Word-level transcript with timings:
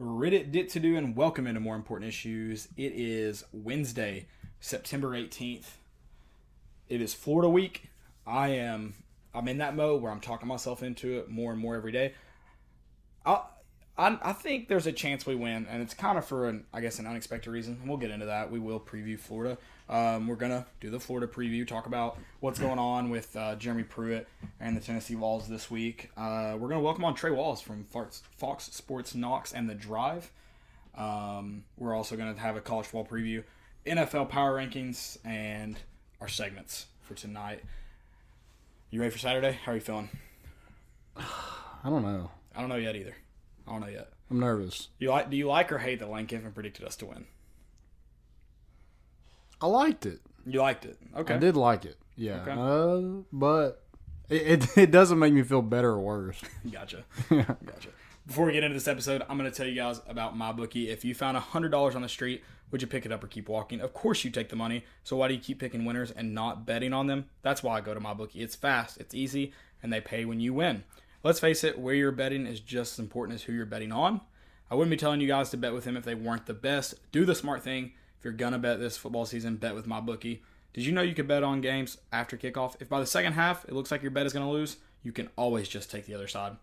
Reddit 0.00 0.50
dit 0.50 0.70
to 0.70 0.80
do 0.80 0.96
and 0.96 1.14
welcome 1.14 1.46
into 1.46 1.60
more 1.60 1.76
important 1.76 2.08
issues. 2.08 2.68
It 2.74 2.94
is 2.94 3.44
Wednesday, 3.52 4.28
September 4.58 5.10
18th. 5.10 5.72
It 6.88 7.02
is 7.02 7.12
Florida 7.12 7.50
week. 7.50 7.90
I 8.26 8.48
am 8.48 8.94
I'm 9.34 9.46
in 9.46 9.58
that 9.58 9.76
mode 9.76 10.00
where 10.00 10.10
I'm 10.10 10.20
talking 10.20 10.48
myself 10.48 10.82
into 10.82 11.18
it 11.18 11.28
more 11.28 11.52
and 11.52 11.60
more 11.60 11.76
every 11.76 11.92
day. 11.92 12.14
I 13.26 13.42
I, 14.00 14.18
I 14.22 14.32
think 14.32 14.68
there's 14.68 14.86
a 14.86 14.92
chance 14.92 15.26
we 15.26 15.34
win, 15.34 15.66
and 15.68 15.82
it's 15.82 15.92
kind 15.92 16.16
of 16.16 16.24
for 16.24 16.48
an 16.48 16.64
I 16.72 16.80
guess 16.80 16.98
an 16.98 17.06
unexpected 17.06 17.50
reason. 17.50 17.78
We'll 17.84 17.98
get 17.98 18.10
into 18.10 18.24
that. 18.26 18.50
We 18.50 18.58
will 18.58 18.80
preview 18.80 19.18
Florida. 19.18 19.58
Um, 19.90 20.26
we're 20.26 20.36
gonna 20.36 20.64
do 20.80 20.88
the 20.88 20.98
Florida 20.98 21.26
preview, 21.26 21.68
talk 21.68 21.84
about 21.86 22.18
what's 22.40 22.58
going 22.58 22.78
on 22.78 23.10
with 23.10 23.36
uh, 23.36 23.56
Jeremy 23.56 23.82
Pruitt 23.82 24.26
and 24.58 24.74
the 24.74 24.80
Tennessee 24.80 25.16
Vols 25.16 25.48
this 25.48 25.70
week. 25.70 26.10
Uh, 26.16 26.56
we're 26.58 26.68
gonna 26.68 26.80
welcome 26.80 27.04
on 27.04 27.14
Trey 27.14 27.30
Wallace 27.30 27.60
from 27.60 27.84
Fox, 27.84 28.22
Fox 28.38 28.72
Sports 28.72 29.14
Knox 29.14 29.52
and 29.52 29.68
the 29.68 29.74
Drive. 29.74 30.32
Um, 30.96 31.64
we're 31.76 31.94
also 31.94 32.16
gonna 32.16 32.38
have 32.38 32.56
a 32.56 32.62
college 32.62 32.86
football 32.86 33.18
preview, 33.18 33.44
NFL 33.84 34.30
power 34.30 34.56
rankings, 34.56 35.18
and 35.26 35.76
our 36.22 36.28
segments 36.28 36.86
for 37.02 37.12
tonight. 37.12 37.62
You 38.90 39.00
ready 39.00 39.10
for 39.10 39.18
Saturday? 39.18 39.58
How 39.62 39.72
are 39.72 39.74
you 39.74 39.82
feeling? 39.82 40.08
I 41.18 41.90
don't 41.90 42.02
know. 42.02 42.30
I 42.56 42.60
don't 42.60 42.70
know 42.70 42.76
yet 42.76 42.96
either. 42.96 43.14
I 43.70 43.74
don't 43.74 43.82
know 43.82 43.88
yet. 43.88 44.08
I'm 44.30 44.40
nervous. 44.40 44.88
You 44.98 45.10
like? 45.10 45.30
Do 45.30 45.36
you 45.36 45.46
like 45.46 45.70
or 45.70 45.78
hate 45.78 46.00
that 46.00 46.10
Lane 46.10 46.26
Kiffin 46.26 46.50
predicted 46.50 46.84
us 46.84 46.96
to 46.96 47.06
win? 47.06 47.24
I 49.60 49.66
liked 49.66 50.06
it. 50.06 50.20
You 50.44 50.60
liked 50.60 50.84
it. 50.84 50.98
Okay. 51.16 51.34
I 51.34 51.38
did 51.38 51.56
like 51.56 51.84
it. 51.84 51.96
Yeah. 52.16 52.42
Okay. 52.42 52.52
Uh, 52.52 53.22
but 53.32 53.84
it, 54.28 54.64
it 54.64 54.68
it 54.78 54.90
doesn't 54.90 55.18
make 55.20 55.32
me 55.32 55.42
feel 55.42 55.62
better 55.62 55.90
or 55.90 56.00
worse. 56.00 56.40
Gotcha. 56.70 57.04
Gotcha. 57.30 57.90
Before 58.26 58.46
we 58.46 58.52
get 58.52 58.64
into 58.64 58.74
this 58.74 58.88
episode, 58.88 59.22
I'm 59.28 59.38
going 59.38 59.50
to 59.50 59.56
tell 59.56 59.66
you 59.66 59.74
guys 59.74 60.00
about 60.08 60.36
my 60.36 60.52
bookie. 60.52 60.90
If 60.90 61.04
you 61.04 61.14
found 61.14 61.36
$100 61.36 61.96
on 61.96 62.02
the 62.02 62.08
street, 62.08 62.44
would 62.70 62.80
you 62.82 62.86
pick 62.86 63.06
it 63.06 63.10
up 63.10 63.24
or 63.24 63.26
keep 63.26 63.48
walking? 63.48 63.80
Of 63.80 63.92
course 63.92 64.24
you 64.24 64.30
take 64.30 64.50
the 64.50 64.56
money. 64.56 64.84
So 65.02 65.16
why 65.16 65.26
do 65.28 65.34
you 65.34 65.40
keep 65.40 65.58
picking 65.58 65.84
winners 65.84 66.10
and 66.12 66.34
not 66.34 66.64
betting 66.64 66.92
on 66.92 67.06
them? 67.06 67.26
That's 67.42 67.62
why 67.62 67.78
I 67.78 67.80
go 67.80 67.94
to 67.94 67.98
my 67.98 68.14
bookie. 68.14 68.42
It's 68.42 68.54
fast, 68.54 68.98
it's 68.98 69.14
easy, 69.14 69.52
and 69.82 69.92
they 69.92 70.00
pay 70.00 70.24
when 70.24 70.38
you 70.38 70.54
win. 70.54 70.84
Let's 71.22 71.40
face 71.40 71.64
it, 71.64 71.78
where 71.78 71.94
you're 71.94 72.12
betting 72.12 72.46
is 72.46 72.60
just 72.60 72.94
as 72.94 72.98
important 72.98 73.34
as 73.34 73.42
who 73.42 73.52
you're 73.52 73.66
betting 73.66 73.92
on. 73.92 74.22
I 74.70 74.74
wouldn't 74.74 74.90
be 74.90 74.96
telling 74.96 75.20
you 75.20 75.28
guys 75.28 75.50
to 75.50 75.58
bet 75.58 75.74
with 75.74 75.84
them 75.84 75.96
if 75.96 76.04
they 76.04 76.14
weren't 76.14 76.46
the 76.46 76.54
best. 76.54 76.94
Do 77.12 77.26
the 77.26 77.34
smart 77.34 77.62
thing. 77.62 77.92
If 78.18 78.24
you're 78.24 78.32
going 78.32 78.52
to 78.52 78.58
bet 78.58 78.80
this 78.80 78.96
football 78.96 79.26
season, 79.26 79.56
bet 79.56 79.74
with 79.74 79.86
my 79.86 80.00
bookie. 80.00 80.42
Did 80.72 80.86
you 80.86 80.92
know 80.92 81.02
you 81.02 81.14
could 81.14 81.28
bet 81.28 81.42
on 81.42 81.60
games 81.60 81.98
after 82.12 82.38
kickoff? 82.38 82.76
If 82.80 82.88
by 82.88 83.00
the 83.00 83.06
second 83.06 83.34
half 83.34 83.64
it 83.66 83.74
looks 83.74 83.90
like 83.90 84.00
your 84.02 84.12
bet 84.12 84.24
is 84.24 84.32
going 84.32 84.46
to 84.46 84.52
lose, 84.52 84.76
you 85.02 85.12
can 85.12 85.28
always 85.36 85.68
just 85.68 85.90
take 85.90 86.06
the 86.06 86.14
other 86.14 86.28
side. 86.28 86.56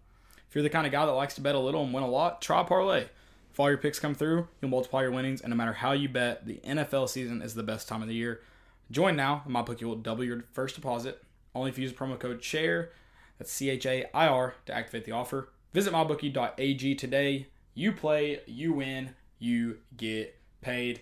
If 0.50 0.56
you're 0.56 0.64
the 0.64 0.70
kind 0.70 0.88
of 0.88 0.92
guy 0.92 1.06
that 1.06 1.12
likes 1.12 1.36
to 1.36 1.42
bet 1.42 1.56
a 1.56 1.60
little 1.60 1.84
and 1.84 1.94
win 1.94 2.04
a 2.04 2.10
lot, 2.10 2.42
try 2.42 2.64
parlay. 2.64 3.06
If 3.52 3.60
all 3.60 3.70
your 3.70 3.78
picks 3.78 4.00
come 4.00 4.16
through, 4.16 4.48
you'll 4.62 4.72
multiply 4.72 5.02
your 5.02 5.12
winnings, 5.12 5.42
and 5.42 5.50
no 5.50 5.56
matter 5.56 5.74
how 5.74 5.92
you 5.92 6.08
bet, 6.08 6.46
the 6.46 6.60
NFL 6.66 7.10
season 7.10 7.42
is 7.42 7.54
the 7.54 7.64
best 7.64 7.88
time 7.88 8.02
of 8.02 8.08
the 8.08 8.14
year. 8.14 8.42
Join 8.90 9.16
now, 9.16 9.42
and 9.44 9.52
my 9.52 9.62
bookie 9.62 9.84
will 9.86 9.96
double 9.96 10.24
your 10.24 10.46
first 10.54 10.76
deposit. 10.76 11.22
Only 11.54 11.72
if 11.72 11.78
you 11.78 11.84
use 11.84 11.92
promo 11.92 12.18
code 12.18 12.40
CHAIR, 12.40 12.92
that's 13.38 13.52
C 13.52 13.70
H 13.70 13.86
A 13.86 14.06
I 14.16 14.28
R, 14.28 14.56
to 14.66 14.74
activate 14.74 15.06
the 15.06 15.12
offer. 15.12 15.50
Visit 15.74 15.94
mybookie.ag 15.94 16.96
today. 16.96 17.48
You 17.74 17.92
play, 17.92 18.40
you 18.48 18.74
win, 18.74 19.12
you 19.40 19.78
get 19.96 20.36
paid. 20.62 21.02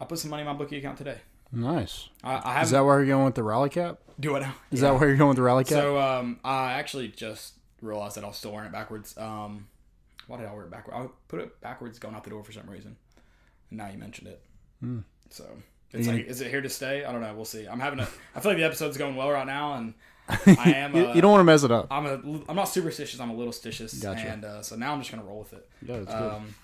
I 0.00 0.04
put 0.04 0.18
some 0.18 0.30
money 0.30 0.40
in 0.42 0.46
my 0.46 0.54
bookie 0.54 0.78
account 0.78 0.98
today. 0.98 1.18
Nice. 1.52 2.08
I, 2.24 2.36
I 2.36 2.62
Is 2.62 2.70
that 2.70 2.84
where 2.84 2.98
you're 2.98 3.06
going 3.14 3.26
with 3.26 3.34
the 3.34 3.42
rally 3.42 3.68
cap? 3.68 3.98
do 4.18 4.36
it 4.36 4.40
now. 4.40 4.54
Is 4.70 4.80
that 4.80 4.98
where 4.98 5.08
you're 5.08 5.16
going 5.18 5.28
with 5.28 5.36
the 5.36 5.42
rally 5.42 5.64
cap? 5.64 5.72
So 5.78 5.98
um, 6.00 6.40
I 6.44 6.72
actually 6.72 7.08
just 7.08 7.54
realized 7.80 8.16
that 8.16 8.24
I 8.24 8.28
was 8.28 8.36
still 8.36 8.52
wearing 8.52 8.68
it 8.68 8.72
backwards. 8.72 9.16
Um, 9.18 9.68
why 10.28 10.38
did 10.38 10.46
I 10.46 10.52
wear 10.54 10.64
it 10.64 10.70
backwards? 10.70 10.96
I 10.98 11.08
put 11.28 11.40
it 11.40 11.60
backwards 11.60 11.98
going 11.98 12.14
out 12.14 12.24
the 12.24 12.30
door 12.30 12.42
for 12.44 12.52
some 12.52 12.68
reason. 12.70 12.96
And 13.70 13.78
now 13.78 13.88
you 13.90 13.98
mentioned 13.98 14.28
it. 14.28 14.42
Hmm. 14.80 15.00
So 15.30 15.44
it's 15.92 16.06
You- 16.06 16.12
like, 16.14 16.26
is 16.26 16.40
it 16.40 16.48
here 16.50 16.62
to 16.62 16.68
stay? 16.70 17.04
I 17.04 17.12
don't 17.12 17.20
know. 17.20 17.34
We'll 17.34 17.44
see. 17.44 17.66
I'm 17.66 17.80
having 17.80 17.98
a. 18.00 18.08
I 18.34 18.40
feel 18.40 18.52
like 18.52 18.58
the 18.58 18.64
episode's 18.64 18.96
going 18.96 19.16
well 19.16 19.30
right 19.30 19.46
now, 19.46 19.74
and 19.74 19.94
I 20.28 20.72
am. 20.76 20.96
you, 20.96 21.06
Uh, 21.08 21.14
you 21.14 21.20
don't 21.20 21.30
want 21.32 21.40
to 21.40 21.44
mess 21.44 21.62
it 21.64 21.70
up. 21.72 21.88
I'm 21.90 22.06
a. 22.06 22.12
I'm 22.48 22.56
not 22.56 22.64
superstitious. 22.68 23.20
I'm 23.20 23.30
a 23.30 23.34
little 23.34 23.52
stitious, 23.52 24.00
Gotcha. 24.02 24.20
and 24.28 24.44
uh, 24.44 24.62
so 24.62 24.76
now 24.76 24.92
I'm 24.92 25.00
just 25.00 25.10
gonna 25.10 25.24
roll 25.24 25.40
with 25.40 25.52
it. 25.52 25.68
Yeah, 25.86 25.96
it's 25.96 26.12
good. 26.12 26.32
Um, 26.32 26.54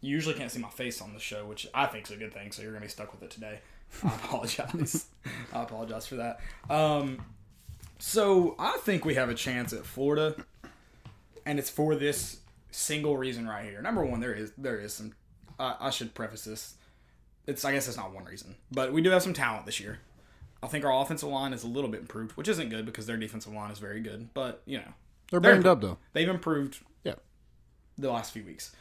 you 0.00 0.10
usually 0.14 0.34
can't 0.34 0.50
see 0.50 0.60
my 0.60 0.70
face 0.70 1.00
on 1.02 1.12
the 1.12 1.20
show, 1.20 1.44
which 1.44 1.66
I 1.74 1.86
think 1.86 2.06
is 2.06 2.12
a 2.12 2.16
good 2.16 2.32
thing. 2.32 2.52
So 2.52 2.62
you're 2.62 2.72
gonna 2.72 2.84
be 2.84 2.88
stuck 2.90 3.12
with 3.12 3.22
it 3.22 3.30
today. 3.30 3.60
I 4.04 4.08
apologize. 4.14 5.06
I 5.52 5.62
apologize 5.62 6.06
for 6.06 6.16
that. 6.16 6.40
Um, 6.70 7.20
so 7.98 8.54
I 8.58 8.78
think 8.82 9.04
we 9.04 9.14
have 9.14 9.28
a 9.28 9.34
chance 9.34 9.72
at 9.72 9.84
Florida, 9.84 10.34
and 11.46 11.58
it's 11.58 11.70
for 11.70 11.94
this 11.94 12.38
single 12.70 13.16
reason 13.16 13.46
right 13.46 13.64
here. 13.64 13.80
Number 13.82 14.04
one, 14.04 14.20
there 14.20 14.32
is 14.34 14.52
there 14.58 14.78
is 14.78 14.92
some. 14.94 15.12
Uh, 15.58 15.74
I 15.80 15.90
should 15.90 16.14
preface 16.14 16.44
this. 16.44 16.74
It's 17.46 17.64
I 17.64 17.72
guess 17.72 17.88
it's 17.88 17.96
not 17.96 18.12
one 18.14 18.24
reason, 18.24 18.54
but 18.70 18.92
we 18.92 19.00
do 19.02 19.10
have 19.10 19.22
some 19.22 19.34
talent 19.34 19.66
this 19.66 19.80
year. 19.80 19.98
I 20.62 20.66
think 20.66 20.84
our 20.84 21.02
offensive 21.02 21.28
line 21.28 21.52
is 21.52 21.62
a 21.64 21.68
little 21.68 21.90
bit 21.90 22.00
improved, 22.00 22.32
which 22.36 22.48
isn't 22.48 22.68
good 22.70 22.84
because 22.86 23.06
their 23.06 23.16
defensive 23.16 23.52
line 23.52 23.70
is 23.70 23.78
very 23.78 24.00
good. 24.00 24.30
But 24.34 24.62
you 24.66 24.78
know, 24.78 24.92
They're 25.30 25.40
they're 25.40 25.52
banged 25.54 25.66
up 25.66 25.80
though. 25.80 25.98
they've 26.12 26.28
improved 26.28 26.80
Yeah. 27.04 27.14
the 27.96 28.10
last 28.10 28.32
few 28.32 28.44
weeks. 28.44 28.74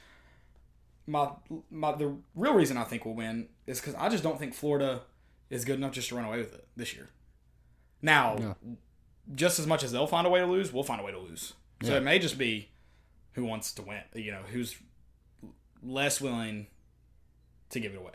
My 1.05 1.31
my 1.69 1.93
the 1.93 2.15
real 2.35 2.53
reason 2.53 2.77
I 2.77 2.83
think 2.83 3.05
we'll 3.05 3.13
win 3.15 3.49
is 3.65 3.79
because 3.79 3.95
I 3.95 4.09
just 4.09 4.23
don't 4.23 4.39
think 4.39 4.53
Florida 4.53 5.01
is 5.49 5.63
good 5.65 5.75
enough 5.77 5.91
just 5.93 6.09
to 6.09 6.15
run 6.15 6.25
away 6.25 6.39
with 6.39 6.53
it 6.53 6.67
this 6.75 6.93
year. 6.93 7.09
Now, 8.01 8.37
Yeah. 8.37 8.53
just 9.35 9.59
as 9.59 9.65
much 9.67 9.83
as 9.83 9.91
they'll 9.91 10.07
find 10.07 10.27
a 10.27 10.29
way 10.29 10.39
to 10.39 10.45
lose, 10.45 10.73
we'll 10.73 10.83
find 10.83 10.99
a 10.99 11.03
way 11.03 11.11
to 11.11 11.19
lose. 11.19 11.53
So 11.83 11.91
Yeah. 11.91 11.97
it 11.97 12.01
may 12.03 12.19
just 12.19 12.37
be 12.37 12.69
who 13.33 13.45
wants 13.45 13.71
to 13.75 13.81
win. 13.83 14.01
You 14.15 14.31
know, 14.31 14.41
who's 14.51 14.75
less 15.83 16.19
willing 16.19 16.67
to 17.69 17.79
give 17.79 17.93
it 17.93 17.97
away. 17.97 18.13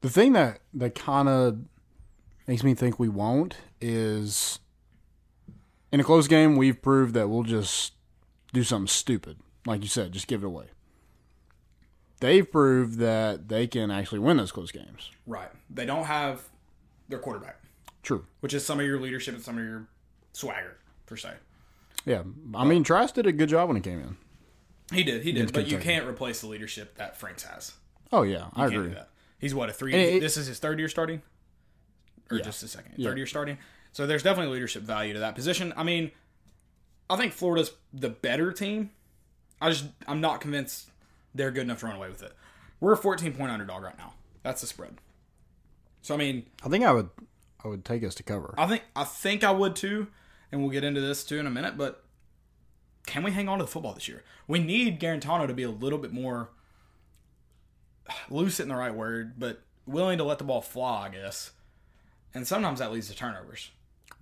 The 0.00 0.08
thing 0.10 0.32
that 0.34 0.60
that 0.74 0.94
kind 0.94 1.28
of 1.28 1.58
makes 2.48 2.64
me 2.64 2.74
think 2.74 2.98
we 2.98 3.08
won't 3.08 3.56
is 3.80 4.58
in 5.92 6.00
a 6.00 6.04
close 6.04 6.26
game 6.26 6.56
we've 6.56 6.82
proved 6.82 7.14
that 7.14 7.28
we'll 7.28 7.42
just 7.44 7.92
do 8.52 8.64
something 8.64 8.88
stupid, 8.88 9.36
like 9.66 9.82
you 9.82 9.88
said, 9.88 10.10
just 10.12 10.26
give 10.26 10.42
it 10.42 10.46
away. 10.46 10.66
They've 12.20 12.50
proved 12.50 12.98
that 12.98 13.48
they 13.48 13.66
can 13.68 13.90
actually 13.90 14.18
win 14.18 14.38
those 14.38 14.50
close 14.50 14.72
games. 14.72 15.10
Right. 15.26 15.50
They 15.70 15.86
don't 15.86 16.04
have 16.06 16.42
their 17.08 17.18
quarterback, 17.20 17.60
True. 18.02 18.24
which 18.40 18.54
is 18.54 18.66
some 18.66 18.80
of 18.80 18.86
your 18.86 18.98
leadership 18.98 19.34
and 19.34 19.44
some 19.44 19.56
of 19.58 19.64
your 19.64 19.86
swagger 20.32 20.78
per 21.06 21.16
se. 21.16 21.34
Yeah, 22.04 22.22
I 22.54 22.64
mean, 22.64 22.82
Trice 22.84 23.12
did 23.12 23.26
a 23.26 23.32
good 23.32 23.48
job 23.50 23.68
when 23.68 23.76
he 23.76 23.82
came 23.82 24.00
in. 24.00 24.16
He 24.92 25.04
did, 25.04 25.22
he 25.22 25.32
did, 25.32 25.52
but 25.52 25.66
you 25.68 25.78
can't 25.78 26.06
replace 26.06 26.40
the 26.40 26.46
leadership 26.46 26.96
that 26.96 27.18
Franks 27.18 27.42
has. 27.42 27.72
Oh 28.10 28.22
yeah, 28.22 28.46
I 28.54 28.60
Can't 28.62 28.72
do 28.72 28.80
agree. 28.80 28.94
that. 28.94 29.10
He's 29.38 29.54
what 29.54 29.68
a 29.68 29.72
three. 29.72 29.94
It- 29.94 30.20
this 30.20 30.36
is 30.38 30.46
his 30.46 30.58
third 30.58 30.78
year 30.78 30.88
starting, 30.88 31.20
or 32.30 32.36
Yeah. 32.38 32.44
just 32.44 32.62
a 32.62 32.68
second, 32.68 32.94
Yeah. 32.96 33.08
third 33.10 33.16
year 33.18 33.26
starting. 33.26 33.58
So 33.92 34.06
there's 34.06 34.22
definitely 34.22 34.52
leadership 34.54 34.82
value 34.82 35.12
to 35.14 35.18
that 35.20 35.34
position. 35.34 35.72
I 35.76 35.82
mean, 35.82 36.10
I 37.10 37.16
think 37.16 37.32
Florida's 37.32 37.72
the 37.92 38.10
better 38.10 38.52
team. 38.52 38.90
I 39.60 39.70
just 39.70 39.86
I'm 40.06 40.20
not 40.20 40.40
convinced 40.40 40.90
they're 41.34 41.50
good 41.50 41.62
enough 41.62 41.80
to 41.80 41.86
run 41.86 41.96
away 41.96 42.08
with 42.08 42.22
it. 42.22 42.34
We're 42.80 42.92
a 42.92 42.96
14 42.96 43.34
point 43.34 43.50
underdog 43.50 43.82
right 43.82 43.96
now. 43.98 44.14
That's 44.42 44.60
the 44.60 44.66
spread. 44.66 44.98
So 46.02 46.14
I 46.14 46.18
mean, 46.18 46.46
I 46.64 46.68
think 46.68 46.84
I 46.84 46.92
would, 46.92 47.10
I 47.64 47.68
would 47.68 47.84
take 47.84 48.04
us 48.04 48.14
to 48.16 48.22
cover. 48.22 48.54
I 48.56 48.66
think 48.66 48.84
I 48.94 49.04
think 49.04 49.42
I 49.42 49.50
would 49.50 49.74
too, 49.74 50.08
and 50.52 50.60
we'll 50.60 50.70
get 50.70 50.84
into 50.84 51.00
this 51.00 51.24
too 51.24 51.38
in 51.38 51.46
a 51.46 51.50
minute. 51.50 51.76
But 51.76 52.04
can 53.06 53.22
we 53.24 53.32
hang 53.32 53.48
on 53.48 53.58
to 53.58 53.64
the 53.64 53.70
football 53.70 53.94
this 53.94 54.06
year? 54.06 54.22
We 54.46 54.58
need 54.60 55.00
Guarantano 55.00 55.46
to 55.46 55.54
be 55.54 55.62
a 55.64 55.70
little 55.70 55.98
bit 55.98 56.12
more 56.12 56.50
loose, 58.30 58.54
isn't 58.54 58.68
the 58.68 58.76
right 58.76 58.94
word, 58.94 59.38
but 59.38 59.62
willing 59.86 60.18
to 60.18 60.24
let 60.24 60.38
the 60.38 60.44
ball 60.44 60.60
fly, 60.60 61.06
I 61.06 61.08
guess. 61.10 61.50
And 62.34 62.46
sometimes 62.46 62.78
that 62.80 62.92
leads 62.92 63.08
to 63.08 63.14
turnovers. 63.16 63.70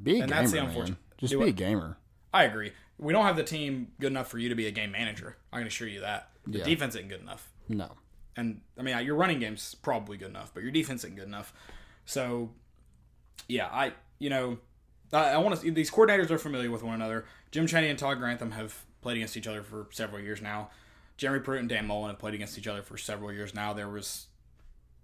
Be 0.03 0.19
a 0.19 0.23
and 0.23 0.31
gamer, 0.31 0.41
that's 0.43 0.53
the 0.53 0.63
man. 0.63 0.97
Just 1.19 1.31
Do 1.33 1.39
be 1.39 1.45
what? 1.45 1.49
a 1.49 1.53
gamer. 1.53 1.99
I 2.33 2.45
agree. 2.45 2.73
We 2.99 3.13
don't 3.13 3.25
have 3.25 3.37
the 3.37 3.43
team 3.45 3.93
good 4.01 4.09
enough 4.13 4.29
for 4.29 4.39
you 4.39 4.49
to 4.49 4.55
be 4.55 4.67
a 4.67 4.71
game 4.71 4.91
manager. 4.93 5.37
I 5.53 5.59
can 5.59 5.67
assure 5.67 5.89
you 5.89 6.01
that. 6.01 6.31
The 6.47 6.59
Yeah. 6.59 6.65
defense 6.65 6.95
isn't 6.95 7.09
good 7.09 7.21
enough. 7.21 7.51
No. 7.69 7.93
And 8.37 8.61
I 8.79 8.83
mean, 8.83 9.05
your 9.05 9.17
running 9.17 9.39
game's 9.41 9.75
probably 9.75 10.17
good 10.17 10.29
enough, 10.29 10.53
but 10.55 10.63
your 10.63 10.71
defense 10.73 11.03
isn't 11.05 11.17
good 11.17 11.27
enough. 11.27 11.53
So, 12.05 12.51
yeah, 13.49 13.67
I 13.67 13.93
you 14.19 14.31
know, 14.31 14.59
I, 15.13 15.31
I 15.33 15.37
want 15.39 15.61
to. 15.61 15.71
These 15.71 15.91
coordinators 15.91 16.31
are 16.31 16.39
familiar 16.39 16.71
with 16.71 16.83
one 16.83 16.95
another. 16.95 17.25
Jim 17.51 17.67
Chaney 17.67 17.89
and 17.89 17.99
Todd 17.99 18.19
Grantham 18.19 18.53
have 18.53 18.85
played 19.03 19.17
against 19.17 19.37
each 19.37 19.47
other 19.47 19.63
for 19.63 19.89
several 19.93 20.21
years 20.21 20.41
now. 20.43 20.71
Jeremy 21.17 21.41
Pruitt 21.41 21.61
and 21.61 21.69
Dan 21.69 21.87
Mullen 21.87 22.11
have 22.11 22.19
played 22.19 22.35
against 22.35 22.59
each 22.59 22.67
other 22.67 22.83
for 22.83 22.99
several 22.99 23.33
years 23.33 23.55
now. 23.55 23.73
There 23.73 23.89
was 23.89 24.27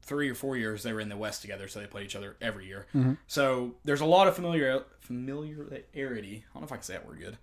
three 0.03 0.29
or 0.29 0.35
four 0.35 0.57
years 0.57 0.83
they 0.83 0.93
were 0.93 1.01
in 1.01 1.09
the 1.09 1.17
West 1.17 1.43
together, 1.43 1.69
so 1.69 1.81
they 1.81 1.87
played 1.87 2.05
each 2.05 2.17
other 2.17 2.37
every 2.41 2.67
year. 2.67 2.87
So 3.27 3.75
there's 3.85 4.01
a 4.01 4.07
lot 4.07 4.29
of 4.29 4.35
familiar 4.37 4.85
familiarity. 5.01 6.45
I 6.51 6.53
don't 6.55 6.63
know 6.63 6.67
if 6.67 6.73
I 6.73 6.77
can 6.77 6.83
say 6.83 6.95
that 6.95 7.07
word 7.07 7.21
good, 7.21 7.39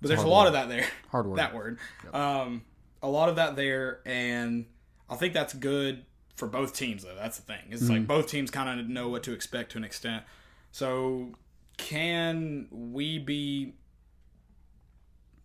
but 0.00 0.08
there's 0.08 0.22
a 0.22 0.26
lot 0.26 0.42
word. 0.42 0.46
of 0.48 0.52
that 0.54 0.68
there 0.68 0.86
Hard 1.10 1.26
word. 1.26 1.38
that 1.38 1.54
word. 1.54 1.78
Um, 2.12 2.62
a 3.02 3.08
lot 3.08 3.28
of 3.28 3.36
that 3.36 3.56
there, 3.56 4.00
and 4.06 4.66
I 5.08 5.16
think 5.16 5.34
that's 5.34 5.54
good 5.54 6.04
for 6.36 6.48
both 6.48 6.74
teams. 6.74 7.04
Though 7.04 7.14
that's 7.14 7.38
the 7.38 7.44
thing. 7.44 7.62
It's 7.70 7.88
like 7.88 8.06
both 8.06 8.28
teams 8.28 8.50
kind 8.50 8.80
of 8.80 8.88
know 8.88 9.08
what 9.08 9.22
to 9.24 9.32
expect 9.32 9.72
to 9.72 9.78
an 9.78 9.84
extent. 9.84 10.24
So, 10.70 11.32
can 11.76 12.66
we 12.70 13.18
be 13.18 13.74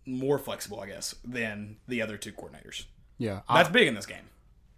more 0.05 0.37
flexible, 0.37 0.79
I 0.79 0.87
guess, 0.87 1.15
than 1.23 1.77
the 1.87 2.01
other 2.01 2.17
two 2.17 2.31
coordinators. 2.31 2.85
Yeah, 3.17 3.41
I, 3.47 3.59
That's 3.59 3.73
big 3.73 3.87
in 3.87 3.95
this 3.95 4.05
game. 4.05 4.29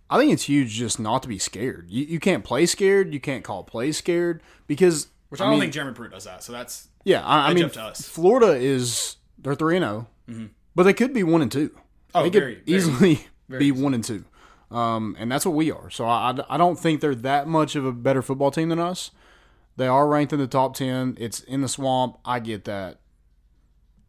I 0.09 0.17
think 0.19 0.31
it's 0.31 0.43
huge 0.43 0.71
just 0.71 0.99
not 0.99 1.23
to 1.23 1.27
be 1.27 1.39
scared. 1.39 1.89
You, 1.89 2.05
you 2.05 2.19
can't 2.19 2.43
play 2.43 2.65
scared. 2.65 3.13
You 3.13 3.19
can't 3.19 3.43
call 3.43 3.63
play 3.63 3.91
scared 3.91 4.43
because 4.67 5.07
Which 5.29 5.41
I, 5.41 5.49
don't 5.49 5.59
think 5.59 5.73
Jeremy 5.73 5.93
Pruitt 5.93 6.11
does 6.11 6.25
that. 6.25 6.43
So 6.43 6.51
that's 6.51 6.89
yeah. 7.03 7.25
I, 7.25 7.49
I 7.49 7.53
mean. 7.53 7.69
Florida 7.69 8.53
is 8.53 9.17
they're 9.37 9.55
three 9.55 9.77
and 9.77 10.07
0 10.27 10.49
but 10.75 10.83
they 10.83 10.93
could 10.93 11.13
be 11.13 11.23
one 11.23 11.41
and 11.41 11.51
two. 11.51 11.71
oh, 12.13 12.23
they 12.23 12.29
could 12.29 12.41
very, 12.41 12.55
very 12.55 12.77
easily 12.77 13.27
be 13.49 13.67
easy. 13.67 13.71
one 13.71 13.93
and 13.93 14.03
two, 14.03 14.25
um, 14.71 15.15
and 15.17 15.31
that's 15.31 15.45
what 15.45 15.55
we 15.55 15.71
are. 15.71 15.89
So 15.89 16.05
I, 16.05 16.31
I, 16.31 16.55
I 16.55 16.57
don't 16.57 16.77
think 16.77 17.01
they're 17.01 17.15
that 17.15 17.47
much 17.47 17.75
of 17.75 17.85
a 17.85 17.91
better 17.91 18.21
football 18.21 18.51
team 18.51 18.69
than 18.69 18.79
us. 18.79 19.11
They 19.77 19.87
are 19.87 20.07
ranked 20.07 20.33
in 20.33 20.39
the 20.39 20.47
top 20.47 20.75
ten. 20.75 21.17
It's 21.19 21.39
in 21.41 21.61
the 21.61 21.67
swamp. 21.67 22.17
I 22.25 22.39
get 22.39 22.65
that, 22.65 22.99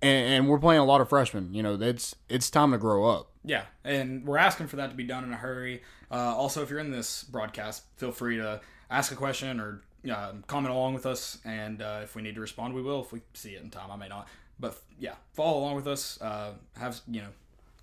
and, 0.02 0.34
and 0.34 0.48
we're 0.48 0.58
playing 0.58 0.80
a 0.80 0.84
lot 0.84 1.00
of 1.00 1.08
freshmen. 1.08 1.54
You 1.54 1.62
know, 1.62 1.74
it's 1.80 2.14
it's 2.28 2.50
time 2.50 2.72
to 2.72 2.78
grow 2.78 3.04
up. 3.06 3.30
Yeah, 3.44 3.62
and 3.84 4.26
we're 4.26 4.38
asking 4.38 4.66
for 4.66 4.76
that 4.76 4.90
to 4.90 4.96
be 4.96 5.04
done 5.04 5.24
in 5.24 5.32
a 5.32 5.36
hurry. 5.36 5.82
Uh, 6.10 6.34
also, 6.36 6.62
if 6.62 6.70
you're 6.70 6.80
in 6.80 6.90
this 6.90 7.22
broadcast, 7.24 7.84
feel 7.96 8.12
free 8.12 8.36
to 8.36 8.60
ask 8.90 9.12
a 9.12 9.16
question 9.16 9.60
or 9.60 9.82
uh, 10.10 10.32
comment 10.46 10.74
along 10.74 10.94
with 10.94 11.06
us. 11.06 11.38
And 11.44 11.80
uh, 11.82 12.00
if 12.02 12.14
we 12.14 12.22
need 12.22 12.34
to 12.34 12.40
respond, 12.40 12.74
we 12.74 12.82
will. 12.82 13.02
If 13.02 13.12
we 13.12 13.22
see 13.34 13.54
it 13.54 13.62
in 13.62 13.70
time, 13.70 13.90
I 13.90 13.96
may 13.96 14.08
not. 14.08 14.28
But 14.58 14.80
yeah, 14.98 15.14
follow 15.32 15.58
along 15.58 15.76
with 15.76 15.86
us. 15.86 16.20
Uh, 16.20 16.52
have 16.76 17.00
you 17.08 17.20
know, 17.22 17.28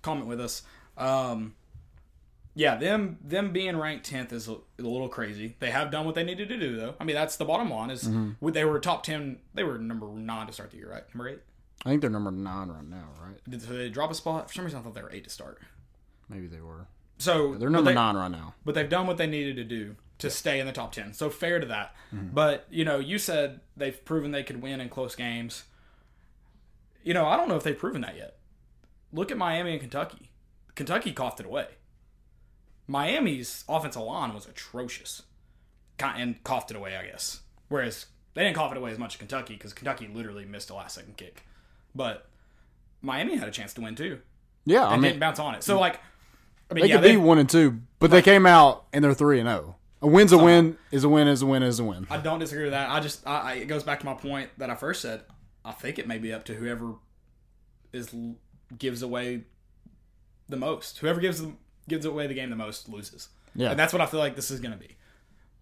comment 0.02 0.26
with 0.26 0.40
us. 0.40 0.62
Um, 0.96 1.54
yeah, 2.54 2.76
them 2.76 3.18
them 3.24 3.52
being 3.52 3.76
ranked 3.76 4.06
tenth 4.06 4.32
is 4.32 4.48
a, 4.48 4.52
a 4.52 4.82
little 4.82 5.08
crazy. 5.08 5.56
They 5.58 5.70
have 5.70 5.90
done 5.90 6.06
what 6.06 6.14
they 6.14 6.24
needed 6.24 6.48
to 6.50 6.58
do, 6.58 6.76
though. 6.76 6.94
I 7.00 7.04
mean, 7.04 7.16
that's 7.16 7.36
the 7.36 7.44
bottom 7.44 7.70
line. 7.70 7.90
Is 7.90 8.08
they 8.42 8.64
were 8.64 8.78
top 8.78 9.02
ten. 9.02 9.38
They 9.54 9.64
were 9.64 9.78
number 9.78 10.06
nine 10.06 10.46
to 10.46 10.52
start 10.52 10.70
the 10.70 10.76
year, 10.76 10.90
right? 10.90 11.02
Number 11.14 11.30
eight. 11.30 11.40
I 11.84 11.90
think 11.90 12.00
they're 12.00 12.10
number 12.10 12.30
nine 12.30 12.68
right 12.68 12.88
now, 12.88 13.08
right? 13.22 13.38
Did 13.48 13.60
they 13.60 13.88
drop 13.90 14.10
a 14.10 14.14
spot? 14.14 14.48
For 14.48 14.54
some 14.54 14.64
reason, 14.64 14.80
I 14.80 14.82
thought 14.82 14.94
they 14.94 15.02
were 15.02 15.12
eight 15.12 15.24
to 15.24 15.30
start. 15.30 15.60
Maybe 16.28 16.46
they 16.46 16.60
were. 16.60 16.86
So 17.18 17.54
They're 17.54 17.68
number 17.70 17.90
they- 17.90 17.94
nine 17.94 18.16
right 18.16 18.30
now. 18.30 18.54
but 18.64 18.74
they've 18.74 18.88
done 18.88 19.06
what 19.06 19.18
they 19.18 19.26
needed 19.26 19.56
to 19.56 19.64
do 19.64 19.96
to 20.18 20.30
stay 20.30 20.60
in 20.60 20.66
the 20.66 20.72
top 20.72 20.92
10 20.92 21.12
so 21.12 21.28
fair 21.28 21.58
to 21.58 21.66
that 21.66 21.92
Mm-hmm. 22.14 22.28
but 22.32 22.66
you 22.70 22.84
know 22.84 22.98
you 23.00 23.18
said 23.18 23.60
they've 23.76 24.02
proven 24.04 24.30
they 24.30 24.44
could 24.44 24.62
win 24.62 24.80
in 24.80 24.88
close 24.88 25.16
games 25.16 25.64
you 27.02 27.12
know 27.12 27.26
i 27.26 27.36
don't 27.36 27.48
know 27.48 27.56
if 27.56 27.64
they've 27.64 27.76
proven 27.76 28.00
that 28.02 28.16
yet 28.16 28.36
look 29.12 29.32
at 29.32 29.36
miami 29.36 29.72
and 29.72 29.80
kentucky 29.80 30.30
kentucky 30.76 31.10
coughed 31.12 31.40
it 31.40 31.46
away 31.46 31.66
miami's 32.86 33.64
offensive 33.68 34.02
line 34.02 34.32
was 34.34 34.46
atrocious 34.46 35.22
and 35.98 36.42
coughed 36.44 36.70
it 36.70 36.76
away 36.76 36.96
i 36.96 37.04
guess 37.04 37.40
whereas 37.68 38.06
they 38.34 38.44
didn't 38.44 38.56
cough 38.56 38.70
it 38.72 38.78
away 38.78 38.92
as 38.92 38.98
much 38.98 39.14
as 39.14 39.18
kentucky 39.18 39.54
because 39.54 39.72
kentucky 39.72 40.06
literally 40.12 40.44
missed 40.44 40.70
a 40.70 40.74
last 40.74 40.94
second 40.94 41.16
kick 41.16 41.42
but 41.94 42.28
miami 43.02 43.36
had 43.36 43.48
a 43.48 43.52
chance 43.52 43.74
to 43.74 43.80
win 43.80 43.94
too 43.94 44.20
Yeah, 44.64 44.86
I 44.86 44.94
mean 44.94 45.02
didn't 45.02 45.20
bounce 45.20 45.38
on 45.38 45.54
it 45.54 45.62
so 45.62 45.78
like 45.78 46.00
i 46.70 46.74
mean 46.74 46.82
they 46.82 46.88
yeah 46.88 46.96
could 46.96 47.04
they, 47.04 47.12
be 47.12 47.16
one 47.16 47.38
and 47.38 47.48
two, 47.48 47.80
but 47.98 48.10
they 48.10 48.22
came 48.22 48.46
out 48.46 48.84
and 48.92 49.04
they're 49.04 49.14
three 49.14 49.40
and 49.40 49.48
zero. 49.48 49.76
A 50.04 50.06
win's 50.06 50.32
a 50.32 50.38
win. 50.38 50.76
Is 50.90 51.02
a 51.02 51.08
win. 51.08 51.28
Is 51.28 51.40
a 51.40 51.46
win. 51.46 51.62
Is 51.62 51.80
a 51.80 51.84
win. 51.84 52.06
I 52.10 52.18
don't 52.18 52.38
disagree 52.38 52.64
with 52.64 52.72
that. 52.72 52.90
I 52.90 53.00
just, 53.00 53.26
I, 53.26 53.38
I, 53.38 53.52
it 53.54 53.68
goes 53.68 53.82
back 53.82 54.00
to 54.00 54.06
my 54.06 54.12
point 54.12 54.50
that 54.58 54.68
I 54.68 54.74
first 54.74 55.00
said. 55.00 55.22
I 55.64 55.72
think 55.72 55.98
it 55.98 56.06
may 56.06 56.18
be 56.18 56.30
up 56.30 56.44
to 56.44 56.54
whoever 56.54 56.96
is 57.90 58.14
gives 58.76 59.00
away 59.00 59.44
the 60.46 60.58
most. 60.58 60.98
Whoever 60.98 61.20
gives 61.20 61.40
them 61.40 61.56
gives 61.88 62.04
away 62.04 62.26
the 62.26 62.34
game 62.34 62.50
the 62.50 62.56
most 62.56 62.86
loses. 62.86 63.30
Yeah. 63.54 63.70
and 63.70 63.78
that's 63.78 63.94
what 63.94 64.02
I 64.02 64.06
feel 64.06 64.20
like 64.20 64.36
this 64.36 64.50
is 64.50 64.60
going 64.60 64.72
to 64.72 64.78
be. 64.78 64.96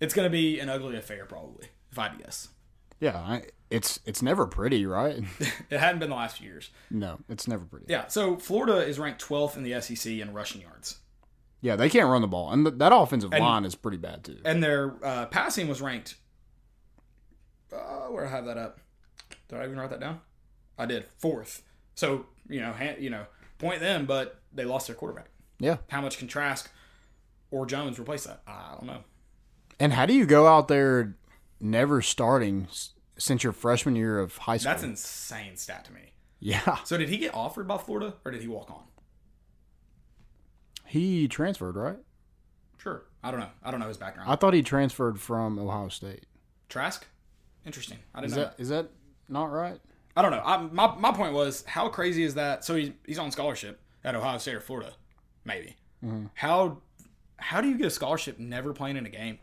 It's 0.00 0.12
going 0.12 0.26
to 0.26 0.30
be 0.30 0.58
an 0.58 0.68
ugly 0.68 0.96
affair, 0.96 1.24
probably, 1.24 1.68
if 1.92 1.98
I 1.98 2.08
had 2.08 2.18
to 2.18 2.24
guess. 2.24 2.48
Yeah, 3.02 3.16
I, 3.18 3.42
it's 3.68 3.98
it's 4.06 4.22
never 4.22 4.46
pretty, 4.46 4.86
right? 4.86 5.22
It 5.70 5.80
hadn't 5.80 5.98
been 5.98 6.10
the 6.10 6.14
last 6.16 6.38
few 6.38 6.46
years. 6.48 6.70
no, 6.90 7.18
it's 7.28 7.48
never 7.48 7.64
pretty. 7.64 7.86
Yeah, 7.88 8.06
so 8.06 8.36
Florida 8.36 8.76
is 8.76 8.98
ranked 8.98 9.20
12th 9.26 9.56
in 9.56 9.64
the 9.64 9.80
SEC 9.80 10.12
in 10.12 10.32
rushing 10.32 10.60
yards, 10.60 10.98
Yeah, 11.62 11.74
they 11.76 11.88
can't 11.90 12.08
run 12.08 12.22
the 12.22 12.28
ball, 12.28 12.52
and 12.52 12.64
th- 12.64 12.78
that 12.78 12.92
offensive 12.94 13.32
line 13.32 13.64
is 13.64 13.74
pretty 13.74 13.96
bad 13.98 14.22
too. 14.24 14.38
and 14.44 14.62
their 14.62 14.94
uh, 15.04 15.26
passing 15.26 15.66
was 15.66 15.80
ranked. 15.82 16.14
Uh, 17.72 18.06
where 18.08 18.26
I 18.26 18.30
have 18.30 18.44
that 18.46 18.58
up? 18.58 18.78
Did 19.48 19.58
I 19.58 19.64
even 19.64 19.78
write 19.78 19.90
that 19.90 20.00
down? 20.00 20.20
I 20.78 20.86
did 20.86 21.06
fourth. 21.18 21.62
So 21.94 22.26
you 22.48 22.60
know, 22.60 22.72
ha- 22.72 22.96
you 22.98 23.10
know, 23.10 23.24
point 23.58 23.80
them, 23.80 24.06
but 24.06 24.40
they 24.52 24.64
lost 24.64 24.86
their 24.86 24.96
quarterback. 24.96 25.26
Yeah, 25.58 25.78
How 25.88 26.00
much 26.00 26.18
can 26.18 26.28
Trask 26.28 26.70
or 27.50 27.66
Jones 27.66 27.98
replace 27.98 28.24
that? 28.24 28.42
I 28.46 28.72
don't 28.76 28.86
know. 28.86 29.04
and 29.80 29.92
how 29.92 30.06
do 30.06 30.12
you 30.14 30.26
go 30.26 30.46
out 30.46 30.68
there 30.68 31.16
never 31.62 32.02
starting 32.02 32.68
since 33.18 33.42
your 33.44 33.52
freshman 33.52 33.96
year 33.96 34.18
of 34.18 34.36
high 34.38 34.56
school? 34.56 34.72
That's 34.72 34.82
insane 34.82 35.56
stat 35.56 35.84
to 35.86 35.92
me. 35.92 36.12
yeah, 36.40 36.78
So 36.84 36.96
did 36.98 37.08
he 37.08 37.18
get 37.18 37.34
offered 37.34 37.66
by 37.68 37.78
Florida 37.78 38.14
or 38.24 38.30
did 38.32 38.42
he 38.42 38.48
walk 38.48 38.70
on? 38.70 38.82
he 40.86 41.26
transferred, 41.28 41.76
right? 41.76 41.96
Sure. 42.78 43.04
I 43.22 43.30
don't 43.30 43.40
know. 43.40 43.48
I 43.62 43.70
don't 43.70 43.80
know 43.80 43.88
his 43.88 43.96
background. 43.96 44.30
I 44.30 44.36
thought 44.36 44.52
he 44.54 44.62
transferred 44.62 45.20
from 45.20 45.58
Ohio 45.58 45.88
State. 45.88 46.26
Trask? 46.68 47.06
Interesting. 47.64 47.98
I 48.14 48.20
didn't 48.20 48.32
Is 48.32 48.36
know. 48.36 48.42
that 48.44 48.54
is 48.58 48.68
that 48.70 48.88
not 49.28 49.44
right? 49.52 49.78
I 50.16 50.22
don't 50.22 50.32
know. 50.32 50.42
I, 50.44 50.58
my, 50.58 50.94
my 50.96 51.12
point 51.12 51.32
was, 51.32 51.64
how 51.64 51.88
crazy 51.88 52.22
is 52.24 52.34
that? 52.34 52.64
So 52.64 52.74
he's, 52.74 52.90
he's 53.06 53.18
on 53.18 53.30
scholarship 53.30 53.80
at 54.04 54.14
Ohio 54.14 54.36
State 54.38 54.56
or 54.56 54.60
Florida, 54.60 54.92
maybe. 55.44 55.76
Mm-hmm. 56.04 56.26
How 56.34 56.78
how 57.36 57.60
do 57.60 57.68
you 57.68 57.78
get 57.78 57.86
a 57.86 57.90
scholarship 57.90 58.38
never 58.38 58.72
playing 58.72 58.96
in 58.96 59.06
a 59.06 59.10
game? 59.10 59.38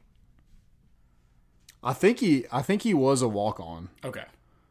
I 1.83 1.93
think 1.93 2.19
he 2.19 2.45
I 2.51 2.61
think 2.61 2.81
he 2.83 2.93
was 2.93 3.21
a 3.21 3.27
walk 3.27 3.59
on 3.59 3.89
Okay, 4.03 4.23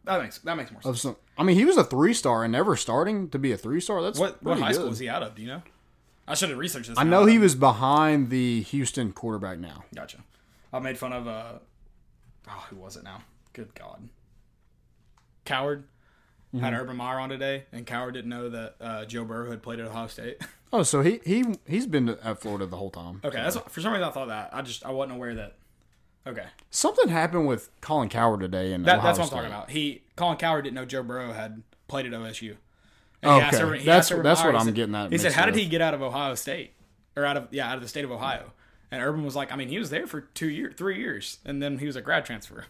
that 0.04 0.20
makes 0.20 0.38
that 0.38 0.56
makes 0.56 0.70
more 0.70 0.82
sense. 0.82 0.96
of 0.96 1.00
some. 1.00 1.16
I 1.36 1.42
mean, 1.44 1.56
he 1.56 1.64
was 1.64 1.76
a 1.76 1.84
three 1.84 2.12
star 2.14 2.44
and 2.44 2.52
never 2.52 2.76
starting 2.76 3.28
to 3.30 3.38
be 3.38 3.52
a 3.52 3.56
three 3.56 3.80
star. 3.80 4.02
That's 4.02 4.18
What 4.18 4.42
what 4.42 4.58
high 4.58 4.72
school 4.72 4.84
good. 4.84 4.90
was 4.90 4.98
he 4.98 5.08
out 5.08 5.22
of? 5.22 5.34
Do 5.34 5.42
you 5.42 5.48
know? 5.48 5.62
I 6.26 6.34
should 6.34 6.50
have 6.50 6.58
researched 6.58 6.88
this. 6.88 6.98
I 6.98 7.04
know 7.04 7.24
he 7.24 7.38
was 7.38 7.54
behind 7.54 8.28
the 8.28 8.60
Houston 8.62 9.12
quarterback 9.12 9.58
now. 9.58 9.84
Gotcha. 9.94 10.18
I 10.72 10.78
made 10.80 10.98
fun 10.98 11.12
of 11.14 11.26
uh 11.26 11.52
oh 12.48 12.66
who 12.70 12.76
was 12.76 12.96
it 12.96 13.04
now? 13.04 13.22
Good 13.54 13.74
God. 13.74 14.08
Cowherd 15.44 15.84
had 16.52 16.60
Mm-hmm. 16.72 16.80
Urban 16.80 16.96
Meyer 16.96 17.18
on 17.20 17.28
today, 17.28 17.64
and 17.72 17.86
Cowherd 17.86 18.14
didn't 18.14 18.30
know 18.30 18.48
that 18.48 18.76
uh, 18.80 19.04
Joe 19.04 19.24
Burrow 19.24 19.50
had 19.50 19.62
played 19.62 19.80
at 19.80 19.86
Ohio 19.86 20.06
State. 20.06 20.40
Oh, 20.72 20.82
so 20.82 21.00
he 21.02 21.20
he 21.24 21.44
he's 21.66 21.86
been 21.86 22.08
at 22.10 22.40
Florida 22.40 22.64
the 22.66 22.76
whole 22.76 22.90
time. 22.90 23.20
okay, 23.24 23.36
that's 23.38 23.56
what, 23.56 23.70
for 23.70 23.80
some 23.82 23.92
reason 23.92 24.06
I 24.08 24.10
thought 24.10 24.28
that. 24.28 24.50
I 24.52 24.60
just 24.62 24.84
I 24.84 24.90
wasn't 24.90 25.16
aware 25.16 25.34
that. 25.34 25.56
Okay, 26.28 26.44
Something 26.70 27.08
happened 27.08 27.48
with 27.48 27.70
Colin 27.80 28.08
Cowherd 28.10 28.40
today 28.40 28.72
in 28.74 28.82
that, 28.82 29.02
that's 29.02 29.18
what 29.18 29.24
I'm 29.24 29.26
State. 29.28 29.36
talking 29.36 29.50
about. 29.50 29.70
He 29.70 30.02
Colin 30.14 30.36
Cowherd 30.36 30.62
didn't 30.64 30.74
know 30.74 30.84
Joe 30.84 31.02
Burrow 31.02 31.32
had 31.32 31.62
played 31.88 32.04
at 32.06 32.12
OSU. 32.12 32.56
And 33.22 33.32
Okay. 33.32 33.38
he 33.40 33.46
asked 33.46 33.60
Urban- 33.62 33.78
he 33.80 33.84
That's- 33.86 34.08
that's 34.10 34.40
Meyer, 34.42 34.52
what 34.52 34.60
I'm 34.60 34.66
said- 34.66 34.74
getting 34.74 34.94
at 34.94 35.10
He 35.10 35.16
said, 35.18 35.32
"How 35.32 35.46
did 35.46 35.56
he 35.56 35.64
get 35.66 35.80
out 35.80 35.94
of 35.94 36.02
Ohio 36.02 36.34
State 36.34 36.74
or 37.16 37.24
out 37.24 37.36
of 37.38 37.48
yeah 37.50 37.68
out 37.70 37.76
of 37.76 37.82
the 37.82 37.88
state 37.88 38.04
of 38.04 38.12
Ohio?" 38.12 38.52
And 38.90 39.02
Urban 39.02 39.24
was 39.24 39.34
like, 39.34 39.50
"I 39.50 39.56
mean, 39.56 39.68
he 39.68 39.78
was 39.78 39.88
there 39.90 40.06
for 40.06 40.20
two 40.20 40.48
years, 40.50 40.74
three 40.76 40.98
years, 40.98 41.38
and 41.44 41.62
then 41.62 41.78
he 41.78 41.86
was 41.86 41.96
a 41.96 42.02
grad 42.02 42.24
transfer." 42.26 42.66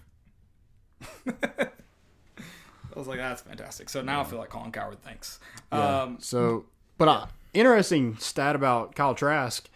I 1.27 2.99
was 2.99 3.07
like, 3.07 3.19
"That's 3.19 3.43
fantastic." 3.43 3.89
So 3.89 4.03
now 4.03 4.21
I 4.21 4.25
feel 4.25 4.39
like 4.39 4.49
Colin 4.51 4.73
Cowherd 4.73 5.03
thinks. 5.03 5.39
Um, 5.71 6.17
So, 6.21 6.65
but 6.97 7.09
uh, 7.09 7.27
interesting 7.55 8.17
stat 8.19 8.57
about 8.57 8.95
Kyle 8.95 9.15
Trask. 9.15 9.69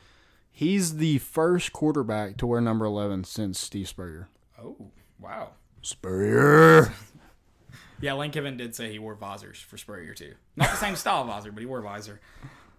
He's 0.54 0.98
the 0.98 1.18
first 1.18 1.72
quarterback 1.72 2.36
to 2.36 2.46
wear 2.46 2.60
number 2.60 2.84
eleven 2.84 3.24
since 3.24 3.58
Steve 3.58 3.88
Spurrier. 3.88 4.28
oh 4.62 4.76
wow, 5.18 5.52
Spurrier. 5.80 6.92
yeah. 8.00 8.12
Lane 8.12 8.30
Kiffin 8.30 8.56
did 8.56 8.74
say 8.74 8.90
he 8.92 8.98
wore 8.98 9.14
visors 9.14 9.58
for 9.58 9.76
Spurrier 9.78 10.14
too. 10.14 10.34
Not 10.56 10.70
the 10.70 10.76
same 10.76 10.96
style 10.96 11.24
visor, 11.24 11.52
but 11.52 11.60
he 11.60 11.66
wore 11.66 11.78
a 11.78 11.82
visor. 11.82 12.20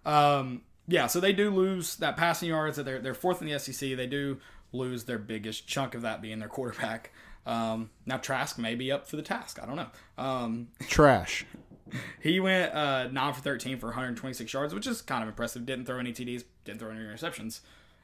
Um, 0.06 0.62
yeah, 0.86 1.06
so 1.06 1.18
they 1.18 1.32
do 1.32 1.50
lose 1.50 1.96
that 1.96 2.16
passing 2.16 2.48
yards. 2.48 2.76
They're 2.76 3.00
they're 3.00 3.14
fourth 3.14 3.42
in 3.42 3.48
the 3.48 3.58
SEC. 3.58 3.96
They 3.96 4.06
do 4.06 4.38
lose 4.72 5.04
their 5.04 5.18
biggest 5.18 5.66
chunk 5.66 5.94
of 5.94 6.02
that 6.02 6.22
being 6.22 6.38
their 6.38 6.48
quarterback. 6.48 7.10
Um, 7.46 7.90
now 8.06 8.16
Trask 8.16 8.58
may 8.58 8.74
be 8.74 8.90
up 8.90 9.06
for 9.06 9.16
the 9.16 9.22
task. 9.22 9.58
I 9.62 9.66
don't 9.66 9.76
know. 9.76 9.88
Um, 10.16 10.68
Trash. 10.88 11.44
He 12.20 12.40
went 12.40 12.74
uh, 12.74 13.08
nine 13.08 13.32
for 13.32 13.40
thirteen 13.40 13.78
for 13.78 13.86
126 13.86 14.52
yards, 14.52 14.74
which 14.74 14.86
is 14.86 15.02
kind 15.02 15.22
of 15.22 15.28
impressive. 15.28 15.64
Didn't 15.66 15.86
throw 15.86 15.98
any 15.98 16.12
TDs, 16.12 16.44
didn't 16.64 16.80
throw 16.80 16.90
any 16.90 17.00
interceptions 17.00 17.60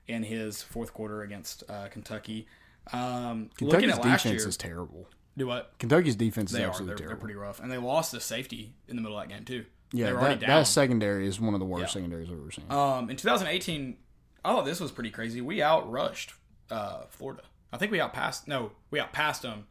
in 0.06 0.22
his 0.24 0.62
fourth 0.62 0.92
quarter 0.92 1.22
against 1.22 1.62
uh, 1.68 1.88
Kentucky. 1.88 2.46
Um, 2.92 3.50
looking 3.60 3.88
Kentucky's 3.88 3.90
at 3.90 4.04
last 4.04 4.22
defense 4.24 4.40
year, 4.42 4.48
is 4.48 4.56
terrible. 4.56 5.06
do 5.36 5.46
what? 5.46 5.72
Kentucky's 5.78 6.16
defense 6.16 6.50
is 6.50 6.56
They 6.56 6.64
are. 6.64 6.68
absolutely 6.68 6.96
They're, 6.96 7.08
they're 7.08 7.16
pretty 7.16 7.34
rough, 7.36 7.60
and 7.60 7.70
they 7.70 7.78
lost 7.78 8.10
the 8.12 8.20
safety 8.20 8.72
in 8.88 8.96
the 8.96 9.02
middle 9.02 9.18
of 9.18 9.28
that 9.28 9.34
game 9.34 9.44
too. 9.44 9.64
yeah, 9.92 10.06
they 10.06 10.12
were 10.12 10.18
already 10.20 10.40
that, 10.40 10.46
that 10.46 10.66
secondary 10.66 11.26
is 11.26 11.38
one 11.40 11.54
of 11.54 11.60
the 11.60 11.66
worst 11.66 11.92
secondaries 11.92 12.28
I've 12.30 12.38
ever 12.40 12.50
seen. 12.50 12.64
Um, 12.70 13.10
in 13.10 13.16
2018, 13.16 13.96
I 14.44 14.52
thought 14.52 14.64
this 14.64 14.80
was 14.80 14.90
pretty 14.90 15.10
crazy. 15.10 15.40
We 15.40 15.58
outrushed 15.58 16.32
uh, 16.70 17.02
Florida. 17.10 17.42
I 17.72 17.76
think 17.76 17.92
we 17.92 18.00
outpassed. 18.00 18.48
No, 18.48 18.72
we 18.90 18.98
outpassed 18.98 19.42
them, 19.42 19.66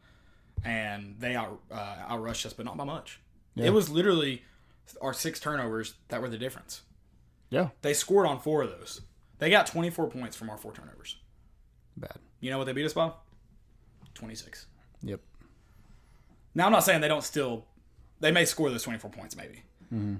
and 0.64 1.16
they 1.18 1.34
out 1.34 1.60
uh, 1.70 1.96
outrushed 2.08 2.46
us, 2.46 2.52
but 2.52 2.64
not 2.64 2.76
by 2.76 2.84
much. 2.84 3.20
It 3.56 3.70
was 3.70 3.90
literally 3.90 4.42
our 5.02 5.12
six 5.12 5.38
turnovers 5.40 5.94
that 6.08 6.20
were 6.22 6.28
the 6.28 6.38
difference. 6.38 6.82
yeah, 7.50 7.68
They 7.82 7.92
scored 7.94 8.26
on 8.26 8.40
four 8.40 8.62
of 8.62 8.70
those. 8.70 9.02
They 9.38 9.50
got 9.50 9.66
24 9.66 10.08
points 10.10 10.36
from 10.36 10.48
our 10.50 10.56
four 10.56 10.72
turnovers. 10.72 11.16
bad. 11.96 12.16
You 12.40 12.50
know 12.50 12.58
what 12.58 12.64
they 12.64 12.72
beat 12.72 12.86
us 12.86 12.92
by? 12.94 13.12
26. 14.14 14.66
Yep. 15.02 15.20
Now 16.54 16.66
I'm 16.66 16.72
not 16.72 16.84
saying 16.84 17.00
they 17.00 17.08
don't 17.08 17.24
still. 17.24 17.66
They 18.20 18.30
may 18.32 18.44
score 18.44 18.70
those 18.70 18.82
24 18.82 19.10
points, 19.10 19.36
maybe, 19.36 19.62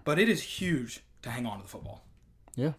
but 0.04 0.18
it 0.18 0.28
is 0.28 0.42
huge 0.42 1.00
to 1.22 1.30
hang 1.30 1.44
on 1.46 1.58
to 1.58 1.62
the 1.62 1.68
football. 1.68 2.02
Yeah. 2.56 2.72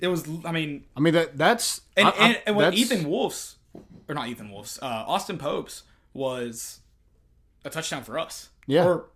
It 0.00 0.08
was, 0.08 0.26
I 0.44 0.52
mean, 0.52 0.84
I 0.96 1.00
mean 1.00 1.14
that 1.14 1.36
that's 1.38 1.80
and, 1.96 2.08
I- 2.08 2.10
I- 2.10 2.14
and, 2.28 2.42
and 2.46 2.56
when 2.56 2.64
that's- 2.64 2.80
Ethan 2.80 3.08
Wolf's, 3.08 3.56
or 4.08 4.14
not 4.14 4.28
Ethan 4.28 4.50
Wolf's, 4.50 4.80
uh, 4.82 4.86
Austin 5.06 5.38
Pope's 5.38 5.82
was 6.14 6.80
a 7.64 7.70
touchdown 7.70 8.02
for 8.04 8.18
us. 8.18 8.50
Yeah. 8.66 8.84
Or 8.84 9.06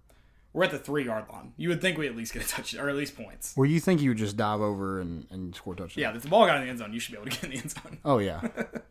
we're 0.57 0.65
at 0.65 0.71
the 0.71 0.79
three 0.79 1.05
yard 1.05 1.27
line. 1.31 1.53
You 1.59 1.69
would 1.69 1.83
think 1.83 1.99
we 1.99 2.07
at 2.07 2.17
least 2.17 2.33
get 2.33 2.43
a 2.43 2.49
touchdown, 2.49 2.81
or 2.87 2.89
at 2.89 2.97
least 2.97 3.15
points. 3.15 3.55
Well, 3.59 3.69
you 3.69 3.79
think 3.79 4.01
you 4.01 4.11
would 4.11 4.17
just 4.19 4.39
dive 4.39 4.63
over 4.63 5.03
and, 5.03 5.27
and 5.31 5.55
score 5.55 5.75
a 5.75 5.77
touchdown. 5.77 6.01
Yeah, 6.03 6.17
if 6.17 6.23
the 6.23 6.29
ball 6.29 6.47
got 6.47 6.57
in 6.57 6.63
the 6.63 6.71
end 6.71 6.79
zone, 6.79 6.95
you 6.95 6.99
should 6.99 7.13
be 7.13 7.19
able 7.21 7.31
to 7.31 7.37
get 7.37 7.45
in 7.45 7.51
the 7.51 7.57
end 7.59 7.71
zone. 7.71 7.99
Oh 8.07 8.19
yeah. 8.19 8.41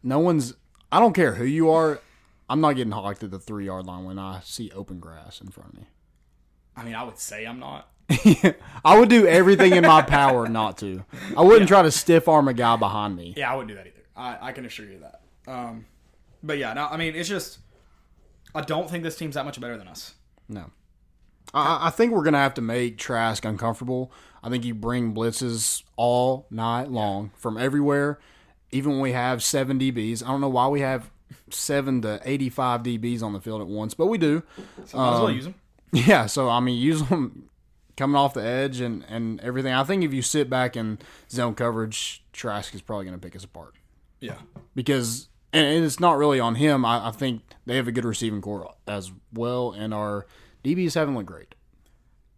no 0.04 0.20
one's. 0.20 0.54
I 0.92 1.00
don't 1.00 1.14
care 1.14 1.34
who 1.34 1.44
you 1.44 1.72
are. 1.72 2.00
I'm 2.48 2.62
not 2.62 2.74
getting 2.74 2.92
hawked 2.92 3.24
at 3.24 3.32
the 3.32 3.40
three 3.40 3.66
yard 3.66 3.88
line 3.88 4.04
when 4.04 4.20
I 4.20 4.42
see 4.44 4.70
open 4.76 5.00
grass 5.00 5.42
in 5.42 5.48
front 5.48 5.74
of 5.74 5.80
me. 5.80 5.88
I 6.78 6.84
mean, 6.84 6.94
I 6.94 7.04
would 7.04 7.18
say 7.18 7.46
I'm 7.46 7.60
not. 7.60 7.90
I 8.86 9.00
would 9.00 9.10
do 9.10 9.26
everything 9.26 9.74
in 9.74 9.82
my 9.88 10.04
power 10.04 10.48
not 10.48 10.78
to. 10.80 11.04
I 11.36 11.42
wouldn't 11.42 11.68
try 11.68 11.82
to 11.82 11.90
stiff 11.90 12.28
arm 12.28 12.48
a 12.48 12.54
guy 12.54 12.76
behind 12.76 13.16
me. 13.16 13.34
Yeah, 13.36 13.52
I 13.52 13.56
wouldn't 13.56 13.70
do 13.70 13.76
that 13.76 13.88
either. 13.88 14.04
I, 14.16 14.50
I 14.50 14.52
can 14.52 14.66
assure 14.66 14.86
you 14.86 15.00
that. 15.00 15.22
Um, 15.52 15.88
but 16.44 16.60
yeah, 16.60 16.74
no, 16.74 16.86
I 16.86 16.98
mean, 16.98 17.16
it's 17.16 17.28
just, 17.28 17.58
I 18.54 18.62
don't 18.62 18.88
think 18.88 19.04
this 19.04 19.18
team's 19.18 19.34
that 19.34 19.46
much 19.46 19.60
better 19.60 19.78
than 19.78 19.88
us. 19.88 20.14
No. 20.48 20.70
I, 21.54 21.88
I 21.88 21.90
think 21.90 22.12
we're 22.12 22.24
gonna 22.24 22.38
have 22.40 22.54
to 22.56 22.62
make 22.62 22.98
Trask 22.98 23.44
uncomfortable. 23.46 24.12
I 24.44 24.50
think 24.50 24.64
you 24.66 24.74
bring 24.76 25.14
blitzes 25.14 25.84
all 25.96 26.46
night 26.50 26.90
long 26.92 27.32
from 27.38 27.58
everywhere. 27.58 28.20
Even 28.72 28.92
when 28.94 29.02
we 29.02 29.12
have 29.14 29.42
seven 29.44 29.80
DBs, 29.80 30.24
I 30.24 30.28
don't 30.28 30.42
know 30.42 30.50
why 30.50 30.68
we 30.68 30.82
have 30.82 31.10
seven 31.50 32.02
to 32.04 32.20
eighty-five 32.26 32.84
DBs 32.84 33.24
on 33.24 33.34
the 33.34 33.40
field 33.40 33.62
at 33.62 33.68
once, 33.68 33.94
but 33.94 34.08
we 34.08 34.18
do. 34.18 34.44
So 34.86 34.98
might 34.98 35.14
as 35.14 35.20
well 35.20 35.28
um, 35.28 35.36
use 35.36 35.44
them. 35.46 35.56
Yeah, 35.94 36.26
so 36.26 36.50
I 36.50 36.60
mean, 36.60 36.78
use 36.82 37.02
them 37.04 37.50
coming 37.96 38.18
off 38.18 38.34
the 38.34 38.44
edge 38.44 38.82
and, 38.82 39.06
and 39.08 39.40
everything. 39.40 39.72
I 39.72 39.86
think 39.86 40.04
if 40.04 40.14
you 40.14 40.22
sit 40.22 40.50
back 40.50 40.76
in 40.76 41.00
zone 41.32 41.56
coverage, 41.56 42.22
Trask 42.34 42.76
is 42.76 42.82
probably 42.82 43.06
going 43.06 43.18
to 43.18 43.26
pick 43.26 43.34
us 43.36 43.46
apart 43.46 43.76
Yeah. 44.20 44.40
because, 44.76 45.30
and 45.54 45.86
it's 45.86 46.02
not 46.02 46.18
really 46.18 46.38
on 46.42 46.56
him. 46.56 46.84
I, 46.84 47.08
I 47.08 47.12
think 47.12 47.44
they 47.66 47.78
have 47.78 47.88
a 47.88 47.94
good 47.94 48.04
receiving 48.04 48.42
corps 48.42 48.74
as 48.86 49.14
well, 49.34 49.72
and 49.72 49.94
our 49.94 50.26
DBs 50.66 50.96
haven't 50.96 51.16
looked 51.16 51.28
great. 51.28 51.56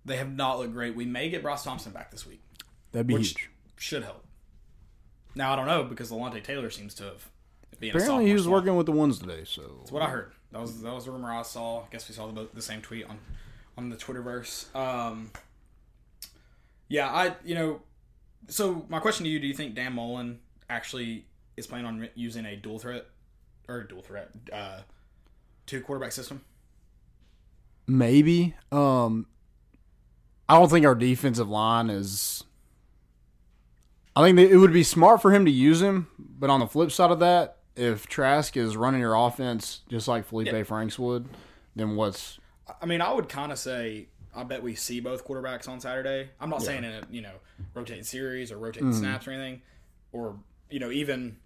They 0.05 0.17
have 0.17 0.33
not 0.33 0.59
looked 0.59 0.73
great. 0.73 0.95
We 0.95 1.05
may 1.05 1.29
get 1.29 1.43
Ross 1.43 1.63
Thompson 1.63 1.91
back 1.91 2.11
this 2.11 2.25
week. 2.25 2.41
That'd 2.91 3.07
be 3.07 3.15
huge. 3.15 3.49
should 3.77 4.03
help. 4.03 4.25
Now, 5.35 5.53
I 5.53 5.55
don't 5.55 5.67
know 5.67 5.83
because 5.83 6.11
Levante 6.11 6.41
Taylor 6.41 6.69
seems 6.69 6.93
to 6.95 7.03
have 7.03 7.29
been 7.79 7.91
Apparently, 7.91 8.25
he 8.25 8.33
was 8.33 8.47
working 8.47 8.75
with 8.75 8.85
the 8.85 8.91
ones 8.91 9.19
today. 9.19 9.43
So 9.45 9.61
That's 9.79 9.91
what 9.91 10.01
I 10.01 10.09
heard. 10.09 10.31
That 10.51 10.61
was 10.61 10.81
that 10.81 10.93
was 10.93 11.05
the 11.05 11.11
rumor 11.11 11.31
I 11.31 11.41
saw. 11.43 11.81
I 11.81 11.85
guess 11.91 12.07
we 12.07 12.15
saw 12.15 12.31
the, 12.31 12.47
the 12.53 12.61
same 12.61 12.81
tweet 12.81 13.07
on 13.07 13.19
on 13.77 13.89
the 13.89 13.95
Twitterverse. 13.95 14.73
Um, 14.75 15.31
yeah, 16.87 17.07
I 17.07 17.35
you 17.43 17.53
know, 17.53 17.81
so 18.47 18.85
my 18.89 18.99
question 18.99 19.25
to 19.25 19.29
you: 19.29 19.39
Do 19.39 19.47
you 19.47 19.53
think 19.53 19.75
Dan 19.75 19.93
Mullen 19.93 20.39
actually 20.69 21.25
is 21.57 21.67
planning 21.67 21.85
on 21.85 22.09
using 22.15 22.45
a 22.45 22.55
dual 22.55 22.79
threat 22.79 23.05
or 23.67 23.83
dual 23.83 24.01
threat 24.01 24.29
uh, 24.51 24.79
two 25.65 25.81
quarterback 25.81 26.13
system? 26.13 26.41
Maybe. 27.87 28.55
Um, 28.71 29.25
I 30.49 30.55
don't 30.57 30.69
think 30.69 30.85
our 30.85 30.95
defensive 30.95 31.49
line 31.49 31.89
is. 31.89 32.43
I 34.15 34.23
think 34.23 34.39
it 34.39 34.57
would 34.57 34.73
be 34.73 34.83
smart 34.83 35.21
for 35.21 35.31
him 35.31 35.45
to 35.45 35.51
use 35.51 35.81
him, 35.81 36.07
but 36.17 36.49
on 36.49 36.59
the 36.59 36.67
flip 36.67 36.91
side 36.91 37.11
of 37.11 37.19
that, 37.19 37.57
if 37.75 38.07
Trask 38.07 38.57
is 38.57 38.75
running 38.75 38.99
your 38.99 39.13
offense 39.13 39.81
just 39.89 40.07
like 40.07 40.25
Felipe 40.25 40.47
Yeah. 40.47 40.63
Franks 40.63 40.97
would, 40.97 41.27
then 41.75 41.95
what's 41.95 42.39
I 42.81 42.85
mean, 42.85 43.01
I 43.01 43.13
would 43.13 43.29
kind 43.29 43.51
of 43.51 43.59
say 43.59 44.07
I 44.35 44.43
bet 44.43 44.61
we 44.63 44.75
see 44.75 44.99
both 44.99 45.25
quarterbacks 45.25 45.67
on 45.69 45.79
Saturday. 45.79 46.29
I'm 46.39 46.49
not 46.49 46.61
saying 46.63 46.83
in 46.83 46.91
a 46.91 47.01
you 47.11 47.21
know 47.21 47.33
rotating 47.73 48.03
series 48.03 48.51
or 48.51 48.57
rotating 48.57 48.93
snaps 48.93 49.27
or 49.27 49.31
anything, 49.31 49.61
or 50.11 50.35
you 50.69 50.79
know 50.79 50.91
even 50.91 51.37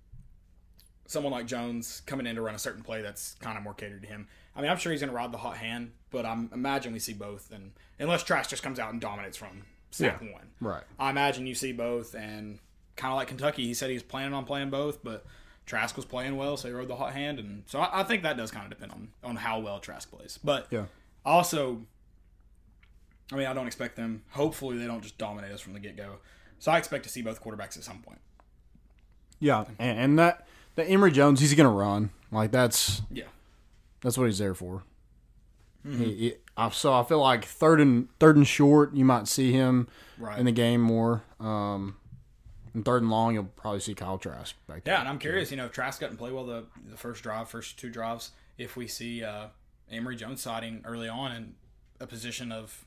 someone 1.08 1.34
like 1.34 1.46
Jones 1.46 2.02
coming 2.06 2.26
in 2.26 2.36
to 2.36 2.42
run 2.42 2.56
a 2.56 2.60
certain 2.60 2.84
play 2.84 3.02
that's 3.02 3.36
kind 3.42 3.58
of 3.58 3.64
more 3.64 3.74
catered 3.74 4.02
to 4.04 4.08
him. 4.08 4.28
I 4.56 4.62
mean, 4.62 4.70
I'm 4.70 4.78
sure 4.78 4.92
he's 4.92 5.02
going 5.02 5.10
to 5.12 5.16
ride 5.16 5.32
the 5.32 5.38
hot 5.38 5.58
hand, 5.58 5.92
but 6.10 6.26
I'm 6.26 6.50
imagine 6.54 6.94
we 6.94 7.00
see 7.00 7.14
both, 7.14 7.52
and 7.52 7.72
unless 8.00 8.24
Trask 8.24 8.50
just 8.50 8.64
comes 8.64 8.80
out 8.80 8.92
and 8.92 9.00
dominates 9.02 9.38
from 9.38 9.64
snap 9.92 10.22
one, 10.22 10.50
right? 10.60 10.84
I 11.00 11.10
imagine 11.10 11.48
you 11.48 11.56
see 11.56 11.72
both, 11.72 12.14
and 12.16 12.60
kind 12.96 13.12
of 13.14 13.18
like 13.18 13.28
Kentucky, 13.30 13.66
he 13.66 13.74
said 13.74 13.90
he 13.90 13.96
was 13.96 14.04
planning 14.04 14.34
on 14.34 14.46
playing 14.46 14.70
both, 14.70 15.04
but 15.04 15.26
Trask 15.66 15.96
was 15.96 16.06
playing 16.06 16.36
well, 16.38 16.58
so 16.58 16.68
he 16.68 16.74
rode 16.74 16.88
the 16.90 16.96
hot 16.98 17.14
hand, 17.14 17.40
and 17.40 17.64
so 17.66 17.80
I, 17.80 18.02
I 18.02 18.04
think 18.04 18.24
that 18.24 18.36
does 18.36 18.52
kind 18.52 18.66
of 18.66 18.70
depend 18.70 18.92
on 18.92 19.10
on 19.24 19.36
how 19.38 19.60
well 19.60 19.80
Trask 19.80 20.12
plays. 20.12 20.38
But 20.44 20.68
Yeah. 20.70 20.86
also, 21.26 21.82
I 23.32 23.36
mean, 23.38 23.48
I 23.48 23.54
don't 23.54 23.68
expect 23.68 23.96
them. 23.96 24.24
Hopefully, 24.32 24.78
they 24.78 24.86
don't 24.86 25.02
just 25.02 25.18
dominate 25.18 25.52
us 25.54 25.62
from 25.62 25.74
the 25.74 25.80
get 25.80 25.96
go. 25.96 26.18
So 26.60 26.72
I 26.72 26.78
expect 26.78 27.04
to 27.06 27.10
see 27.10 27.22
both 27.22 27.42
quarterbacks 27.42 27.78
at 27.78 27.84
some 27.84 28.00
point. 28.00 28.20
Yeah, 29.40 29.64
and, 29.80 29.98
and 30.00 30.20
that 30.20 30.46
the 30.76 30.84
Emory 30.86 31.12
Jones, 31.12 31.40
he's 31.40 31.54
gonna 31.54 31.70
run 31.72 32.12
like 32.32 32.52
that's 32.52 33.02
Yeah, 33.10 33.24
that's 34.02 34.18
what 34.18 34.26
he's 34.26 34.40
there 34.40 34.54
for. 34.54 34.84
He, 35.84 36.06
he, 36.14 36.34
I, 36.56 36.70
so 36.70 36.94
I 36.94 37.04
feel 37.04 37.20
like 37.20 37.44
third 37.44 37.82
and 37.82 38.08
third 38.20 38.36
and 38.36 38.48
short, 38.48 38.94
you 38.94 39.04
might 39.04 39.28
see 39.28 39.52
him 39.52 39.88
right. 40.20 40.38
in 40.38 40.46
the 40.46 40.52
game 40.52 40.80
more. 40.80 41.24
Um, 41.40 41.96
and 42.74 42.86
third 42.86 43.02
and 43.02 43.10
long, 43.10 43.34
you'll 43.34 43.46
probably 43.46 43.80
see 43.80 43.96
Kyle 43.96 44.20
Trask 44.20 44.56
back 44.68 44.84
there. 44.84 44.94
yeah, 44.94 45.00
and 45.00 45.10
I'm 45.10 45.18
curious. 45.18 45.50
You 45.50 45.58
know, 45.58 45.66
if 45.66 45.72
Trask 45.72 46.00
doesn't 46.00 46.18
play 46.18 46.32
well 46.32 46.46
the 46.46 46.66
the 46.90 46.98
first 46.98 47.24
drive, 47.24 47.50
first 47.50 47.80
two 47.80 47.90
drives, 47.90 48.30
if 48.60 48.76
we 48.78 48.88
see 48.88 49.24
uh, 49.24 49.48
Emory 49.92 50.16
Jones 50.16 50.42
siding 50.42 50.82
early 50.86 51.10
on 51.10 51.32
in 51.32 51.56
a 52.00 52.06
position 52.08 52.52
of 52.52 52.86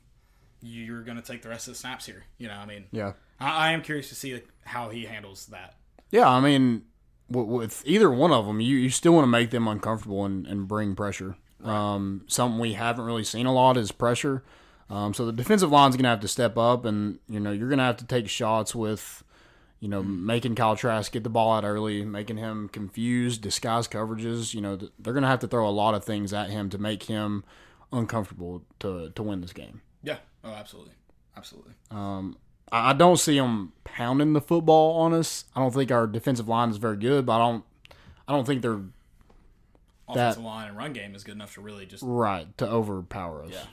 you're 0.61 1.03
going 1.03 1.17
to 1.17 1.23
take 1.23 1.41
the 1.41 1.49
rest 1.49 1.67
of 1.67 1.73
the 1.73 1.77
snaps 1.77 2.05
here. 2.05 2.23
You 2.37 2.47
know, 2.47 2.55
I 2.55 2.65
mean, 2.65 2.85
Yeah. 2.91 3.13
I, 3.39 3.67
I 3.67 3.71
am 3.73 3.81
curious 3.81 4.09
to 4.09 4.15
see 4.15 4.41
how 4.63 4.89
he 4.89 5.03
handles 5.05 5.47
that. 5.47 5.75
Yeah, 6.11 6.29
I 6.29 6.39
mean, 6.39 6.83
with, 7.29 7.83
either 7.85 8.09
one 8.11 8.31
of 8.31 8.45
them, 8.45 8.59
you, 8.59 8.77
you 8.77 8.89
still 8.89 9.13
want 9.13 9.23
to 9.23 9.29
make 9.29 9.51
them 9.51 9.67
uncomfortable 9.67 10.25
and, 10.25 10.45
and 10.47 10.67
bring 10.67 10.95
pressure. 10.95 11.35
Um, 11.63 12.21
something 12.27 12.59
we 12.59 12.73
haven't 12.73 13.05
really 13.05 13.23
seen 13.23 13.47
a 13.47 13.53
lot 13.53 13.75
is 13.77 13.91
pressure. 13.91 14.43
Um, 14.89 15.15
so 15.15 15.25
the 15.25 15.31
defensive 15.31 15.71
line's 15.71 15.95
going 15.95 16.03
to 16.03 16.09
have 16.09 16.19
to 16.19 16.27
step 16.27 16.57
up, 16.57 16.85
and 16.85 17.17
you 17.27 17.39
know 17.39 17.51
you're 17.51 17.69
going 17.69 17.79
to 17.79 17.85
have 17.85 17.97
to 17.97 18.05
take 18.05 18.29
shots 18.29 18.75
with, 18.75 19.23
you 19.79 19.87
know, 19.87 20.03
making 20.03 20.53
Kyle 20.53 20.75
Trask 20.75 21.11
get 21.11 21.23
the 21.23 21.29
ball 21.29 21.53
out 21.53 21.65
early, 21.65 22.05
making 22.05 22.37
him 22.37 22.69
confused, 22.69 23.41
disguise 23.41 23.87
coverages. 23.87 24.53
You 24.53 24.61
know, 24.61 24.75
they're 24.75 25.13
going 25.13 25.23
to 25.23 25.27
have 25.29 25.39
to 25.39 25.47
throw 25.47 25.67
a 25.67 25.71
lot 25.71 25.95
of 25.95 26.03
things 26.03 26.33
at 26.33 26.51
him 26.51 26.69
to 26.69 26.77
make 26.77 27.03
him 27.03 27.43
uncomfortable 27.91 28.61
to 28.79 29.09
to 29.09 29.23
win 29.23 29.41
this 29.41 29.53
game. 29.53 29.81
Yeah. 30.03 30.17
Oh, 30.43 30.53
absolutely, 30.53 30.93
absolutely. 31.35 31.73
I 31.89 32.35
I 32.71 32.93
don't 32.93 33.17
see 33.17 33.37
them 33.37 33.73
pounding 33.83 34.33
the 34.33 34.41
football 34.41 34.99
on 34.99 35.13
us. 35.13 35.45
I 35.55 35.59
don't 35.61 35.73
think 35.73 35.91
our 35.91 36.07
defensive 36.07 36.47
line 36.47 36.69
is 36.69 36.77
very 36.77 36.97
good, 36.97 37.25
but 37.25 37.33
I 37.33 37.39
don't. 37.51 37.63
I 38.27 38.33
don't 38.33 38.45
think 38.45 38.61
they're 38.61 38.81
Offensive 40.07 40.43
line 40.43 40.67
and 40.69 40.77
run 40.77 40.93
game 40.93 41.15
is 41.15 41.23
good 41.23 41.33
enough 41.35 41.55
to 41.55 41.61
really 41.61 41.85
just 41.87 42.03
right 42.05 42.55
to 42.59 42.67
overpower 42.67 43.43
us. 43.43 43.51
Yeah. 43.53 43.63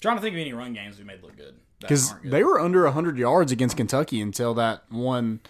trying 0.00 0.16
to 0.16 0.22
think 0.22 0.34
of 0.34 0.40
any 0.40 0.52
run 0.54 0.72
games 0.72 0.98
we 0.98 1.04
made 1.04 1.22
look 1.22 1.36
good. 1.36 1.56
Because 1.80 2.14
they 2.24 2.42
were 2.42 2.58
under 2.58 2.84
100 2.84 3.18
yards 3.18 3.52
against 3.52 3.76
Kentucky 3.76 4.20
until 4.20 4.54
that 4.54 4.84
one 4.90 5.40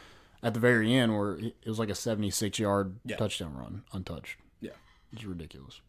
at 0.43 0.55
the 0.55 0.61
very 0.61 0.93
end 0.93 1.17
where 1.17 1.35
it 1.39 1.55
was 1.67 1.79
like 1.79 1.89
a 1.89 1.95
76 1.95 2.59
yard 2.59 2.97
Yeah. 3.05 3.17
touchdown 3.17 3.55
run, 3.57 3.85
untouched. 3.93 4.37
yeah. 4.61 4.73
It's 5.13 5.25
ridiculous. 5.25 5.81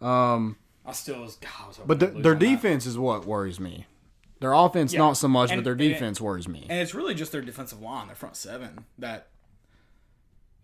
Um, 0.00 0.56
I 0.84 0.92
still 0.92 1.20
was. 1.22 1.36
God, 1.36 1.50
I 1.64 1.68
was 1.68 1.78
but 1.86 2.00
the, 2.00 2.06
their 2.08 2.34
defense 2.34 2.86
is 2.86 2.98
what 2.98 3.24
worries 3.24 3.60
me. 3.60 3.86
Their 4.40 4.52
offense, 4.52 4.92
Yeah. 4.92 4.98
not 5.00 5.12
so 5.18 5.28
much, 5.28 5.50
And- 5.50 5.58
but 5.58 5.64
their 5.64 5.72
and 5.74 5.78
defense 5.80 6.20
worries 6.20 6.48
me. 6.48 6.66
and 6.68 6.80
it's 6.80 6.94
really 6.94 7.14
just 7.14 7.30
their 7.32 7.42
defensive 7.42 7.80
line, 7.80 8.06
their 8.08 8.16
front 8.16 8.36
seven, 8.36 8.86
that 8.98 9.28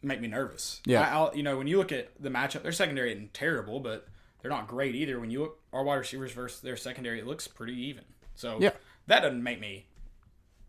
make 0.02 0.20
me 0.20 0.28
nervous. 0.28 0.80
Yeah. 0.84 1.02
I, 1.02 1.10
I'll, 1.12 1.36
you 1.36 1.42
know, 1.42 1.58
when 1.58 1.66
you 1.66 1.78
look 1.78 1.92
at 1.92 2.10
the 2.20 2.28
matchup, 2.30 2.62
their 2.62 2.72
secondary 2.72 3.12
isn't 3.12 3.34
terrible, 3.34 3.80
but 3.80 4.06
they're 4.40 4.50
not 4.50 4.68
great 4.68 4.94
either. 4.94 5.18
When 5.18 5.30
you 5.30 5.40
look 5.40 5.60
our 5.72 5.82
wide 5.82 5.96
receivers 5.96 6.32
versus 6.32 6.60
their 6.60 6.76
secondary, 6.76 7.18
it 7.18 7.26
looks 7.26 7.48
pretty 7.48 7.74
even. 7.74 8.04
So 8.34 8.58
Yeah. 8.60 8.70
that 9.08 9.20
doesn't 9.20 9.42
make 9.42 9.60
me 9.60 9.86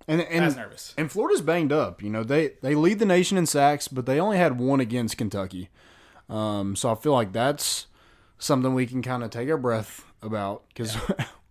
And 0.07 0.21
and 0.21 0.45
as 0.45 0.55
nervous. 0.55 0.93
and 0.97 1.11
Florida's 1.11 1.41
banged 1.41 1.71
up. 1.71 2.01
You 2.01 2.09
know, 2.09 2.23
they 2.23 2.53
they 2.61 2.75
lead 2.75 2.99
the 2.99 3.05
nation 3.05 3.37
in 3.37 3.45
sacks, 3.45 3.87
but 3.87 4.05
they 4.05 4.19
only 4.19 4.37
had 4.37 4.59
one 4.59 4.79
against 4.79 5.17
Kentucky. 5.17 5.69
Um, 6.29 6.75
so 6.75 6.91
I 6.91 6.95
feel 6.95 7.13
like 7.13 7.31
that's 7.33 7.87
something 8.37 8.73
we 8.73 8.85
can 8.85 9.01
kind 9.01 9.23
of 9.23 9.29
take 9.29 9.49
our 9.49 9.57
breath 9.57 10.03
about 10.21 10.63
because 10.69 10.97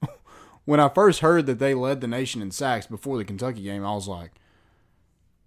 when 0.66 0.80
I 0.80 0.88
first 0.90 1.20
heard 1.20 1.46
that 1.46 1.58
they 1.58 1.72
led 1.72 2.02
the 2.02 2.06
nation 2.06 2.42
in 2.42 2.50
sacks 2.50 2.86
before 2.86 3.16
the 3.16 3.24
Kentucky 3.24 3.62
game, 3.62 3.84
I 3.84 3.94
was 3.94 4.06
like, 4.06 4.32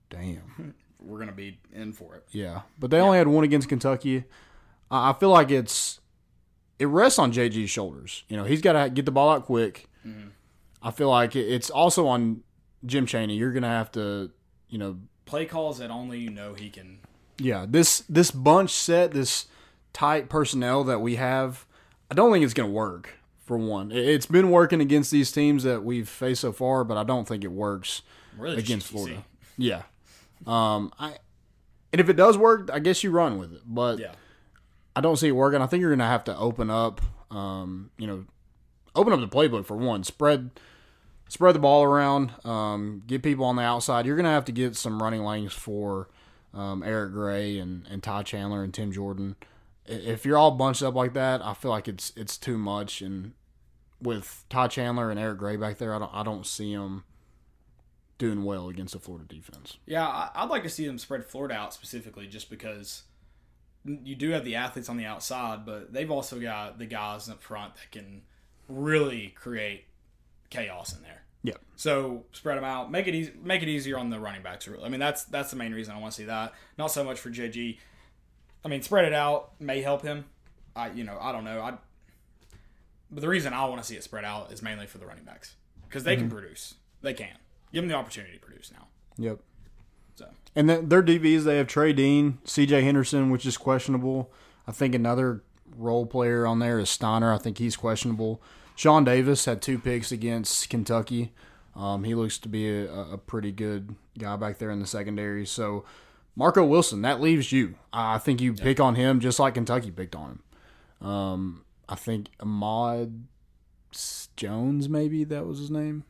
"Damn, 0.10 0.74
We're 1.00 1.20
gonna 1.20 1.32
be 1.32 1.60
in 1.72 1.94
for 1.94 2.16
it. 2.16 2.26
yeah." 2.32 2.62
But 2.80 2.90
they 2.90 3.00
only 3.00 3.20
had 3.20 3.28
one 3.28 3.44
against 3.44 3.70
Kentucky. 3.70 4.24
I, 4.90 5.14
feel 5.14 5.30
like 5.30 5.52
it's 5.52 6.00
it 6.80 6.88
rests 6.88 7.20
on 7.20 7.32
JG's 7.32 7.70
shoulders. 7.70 8.24
You 8.28 8.38
know, 8.38 8.44
he's 8.46 8.62
got 8.62 8.74
to 8.74 8.90
get 8.90 9.06
the 9.06 9.12
ball 9.12 9.30
out 9.30 9.46
quick. 9.46 9.88
Mm-hmm. 10.06 10.30
I 10.82 10.92
feel 10.92 11.10
like 11.10 11.36
it's 11.36 11.70
also 11.70 12.08
on 12.08 12.42
Jim 12.86 13.06
Chaney. 13.06 13.36
You're 13.36 13.52
gonna 13.52 13.68
have 13.68 13.92
to, 13.92 14.32
you 14.70 14.78
know, 14.80 14.98
Play 15.26 15.46
calls 15.46 15.78
that 15.78 15.92
only 15.92 16.18
you 16.20 16.32
know 16.32 16.56
he 16.56 16.70
can. 16.72 17.00
yeah, 17.38 17.66
this 17.70 18.00
this 18.10 18.32
bunch 18.32 18.72
set, 18.72 19.12
this 19.12 19.46
tight 19.94 20.28
personnel 20.30 20.84
that 20.86 21.02
we 21.02 21.18
have, 21.18 21.66
I 22.10 22.16
don't 22.16 22.32
think 22.32 22.44
it's 22.44 22.54
gonna 22.56 22.70
work 22.70 23.19
for 23.50 23.58
one. 23.58 23.92
It- 23.92 24.08
It's 24.08 24.26
been 24.28 24.50
working 24.52 24.80
against 24.80 25.10
these 25.12 25.32
teams 25.32 25.64
that 25.64 25.84
we've 25.84 26.08
faced 26.08 26.42
so 26.42 26.52
far, 26.54 26.84
but 26.86 26.96
I 26.98 27.04
don't 27.04 27.28
think 27.28 27.44
it 27.44 27.52
works 27.52 28.04
Really 28.38 28.58
against 28.58 28.88
GTC. 28.88 28.92
Florida. 28.92 29.26
Yeah. 29.58 29.82
Um, 30.48 30.94
I 30.98 31.18
and 31.92 32.00
if 32.00 32.08
it 32.08 32.14
does 32.16 32.38
work, 32.38 32.70
I 32.72 32.78
guess 32.80 33.04
you 33.04 33.10
run 33.12 33.38
with 33.40 33.52
it. 33.52 33.62
But 33.66 33.98
Yeah. 34.00 34.14
I 34.96 35.02
don't 35.02 35.18
see 35.18 35.28
it 35.30 35.32
working. 35.32 35.62
I 35.62 35.66
think 35.68 35.82
you're 35.82 35.90
gonna 35.90 36.06
have 36.08 36.24
to 36.26 36.38
open 36.38 36.70
up, 36.70 37.02
um, 37.32 37.90
you 37.98 38.06
know, 38.08 38.26
open 38.96 39.12
up 39.14 39.20
the 39.20 39.28
playbook 39.28 39.66
for 39.66 39.76
one. 39.76 40.04
Spread, 40.04 40.52
spread 41.28 41.56
the 41.56 41.60
ball 41.60 41.84
around. 41.84 42.32
Um, 42.46 43.02
get 43.08 43.24
people 43.24 43.46
on 43.46 43.56
the 43.56 43.64
outside. 43.64 44.06
You're 44.06 44.16
gonna 44.16 44.30
have 44.30 44.46
to 44.46 44.52
get 44.52 44.76
some 44.76 45.02
running 45.02 45.24
lanes 45.24 45.54
for 45.54 46.08
um, 46.54 46.84
Eric 46.84 47.14
Gray 47.14 47.58
and, 47.60 47.86
and 47.90 48.02
Ty 48.04 48.24
Chandler 48.24 48.64
and 48.64 48.74
Tim 48.74 48.92
Jordan. 48.92 49.36
If 49.86 50.24
you're 50.26 50.38
all 50.38 50.52
bunched 50.52 50.84
up 50.84 50.94
like 50.94 51.14
that, 51.14 51.44
I 51.44 51.54
feel 51.56 51.72
like 51.72 51.88
it's 51.88 52.14
it's 52.16 52.38
too 52.38 52.58
much. 52.60 53.02
And 53.02 53.34
with 54.02 54.46
Ty 54.50 54.68
Chandler 54.68 55.10
and 55.10 55.20
Eric 55.20 55.38
Gray 55.38 55.56
back 55.56 55.78
there, 55.78 55.94
I 55.94 56.00
don't 56.00 56.14
I 56.14 56.24
don't 56.24 56.46
see 56.46 56.76
them 56.76 57.04
doing 58.18 58.44
well 58.44 58.70
against 58.70 58.94
the 58.94 59.00
Florida 59.00 59.26
defense. 59.28 59.78
Yeah, 59.86 60.30
I'd 60.36 60.50
like 60.50 60.64
to 60.64 60.70
see 60.70 60.86
them 60.86 60.98
spread 60.98 61.26
Florida 61.26 61.56
out 61.56 61.74
specifically, 61.74 62.28
just 62.28 62.50
because 62.50 63.04
you 63.86 64.16
do 64.16 64.32
have 64.32 64.44
the 64.44 64.56
athletes 64.56 64.90
on 64.90 64.98
the 64.98 65.06
outside, 65.06 65.66
but 65.66 65.92
they've 65.94 66.12
also 66.12 66.40
got 66.40 66.78
the 66.78 66.86
guys 66.86 67.30
up 67.30 67.42
front 67.42 67.76
that 67.76 67.92
can 67.92 68.22
really 68.68 69.30
create 69.30 69.86
chaos 70.50 70.96
in 70.96 71.02
there. 71.02 71.24
Yeah. 71.42 71.54
So 71.78 72.26
spread 72.34 72.58
them 72.58 72.66
out, 72.66 72.92
make 72.92 73.08
it 73.08 73.16
easy, 73.16 73.32
make 73.42 73.64
it 73.64 73.70
easier 73.70 73.98
on 73.98 74.10
the 74.10 74.20
running 74.20 74.44
backs. 74.44 74.68
Really, 74.68 74.84
I 74.84 74.90
mean 74.90 75.00
that's 75.00 75.24
that's 75.26 75.50
the 75.50 75.56
main 75.56 75.74
reason 75.74 75.96
I 75.96 76.00
want 76.00 76.14
to 76.14 76.18
see 76.18 76.26
that. 76.26 76.54
Not 76.78 76.88
so 76.88 77.04
much 77.04 77.20
for 77.20 77.30
JG. 77.30 77.78
I 78.64 78.68
mean, 78.68 78.82
spread 78.82 79.06
it 79.06 79.14
out 79.14 79.60
may 79.60 79.82
help 79.82 80.02
him. 80.02 80.26
I 80.76 80.92
you 80.92 81.06
know 81.06 81.18
I 81.20 81.32
don't 81.32 81.46
know. 81.46 81.62
I 81.62 81.78
but 83.12 83.22
the 83.22 83.28
reason 83.28 83.54
I 83.54 83.66
want 83.66 83.82
to 83.82 83.88
see 83.88 83.96
it 83.96 84.04
spread 84.04 84.26
out 84.26 84.52
is 84.52 84.62
mainly 84.62 84.88
for 84.88 84.98
the 84.98 85.06
running 85.06 85.24
backs 85.24 85.56
because 85.88 86.04
they 86.04 86.16
can 86.16 86.30
produce. 86.30 86.76
They 87.02 87.14
can 87.14 87.38
give 87.74 87.84
them 87.84 87.90
the 87.90 87.96
opportunity 87.96 88.34
to 88.34 88.40
produce 88.40 88.72
now. 88.72 88.88
Yep. 89.18 89.40
So 90.16 90.26
And 90.56 90.70
then 90.70 90.90
their 90.90 91.04
DBs, 91.04 91.44
they 91.44 91.58
have 91.58 91.68
Trey 91.68 91.94
Dean, 91.94 92.40
C.J. 92.44 92.82
Henderson, 92.82 93.30
which 93.30 93.46
is 93.46 93.58
questionable. 93.58 94.32
I 94.68 94.72
think 94.72 94.94
another 94.94 95.44
role 95.78 96.06
player 96.06 96.46
on 96.46 96.60
there 96.60 96.80
is 96.80 96.90
Stiner. 96.90 97.34
I 97.34 97.38
think 97.38 97.58
he's 97.58 97.76
questionable. 97.76 98.42
Shawn 98.76 99.04
Davis 99.04 99.46
had 99.46 99.62
two 99.62 99.80
picks 99.80 100.12
against 100.12 100.70
Kentucky. 100.70 101.34
Um, 101.76 102.04
he 102.04 102.16
looks 102.16 102.38
to 102.40 102.50
be 102.50 102.70
a, 102.70 102.92
a 102.92 103.18
pretty 103.18 103.52
good 103.52 103.96
guy 104.18 104.36
back 104.36 104.58
there 104.58 104.72
in 104.72 104.80
the 104.80 104.88
secondary. 104.88 105.46
So 105.46 105.86
Marco 106.36 106.64
Wilson, 106.64 107.02
that 107.02 107.22
leaves 107.22 107.52
you. 107.52 107.76
I 107.92 108.18
think 108.18 108.42
you 108.42 108.54
pick 108.54 108.80
on 108.80 108.96
him 108.96 109.20
just 109.20 109.40
like 109.40 109.56
Kentucky 109.56 109.92
picked 109.92 110.16
on 110.16 110.40
him. 111.02 111.08
Um, 111.08 111.66
I 111.90 111.96
think 111.96 112.30
Ahmad 112.40 113.26
Jones, 114.36 114.88
maybe 114.88 115.24
that 115.26 115.46
was 115.46 115.60
his 115.60 115.72
name 115.72 116.04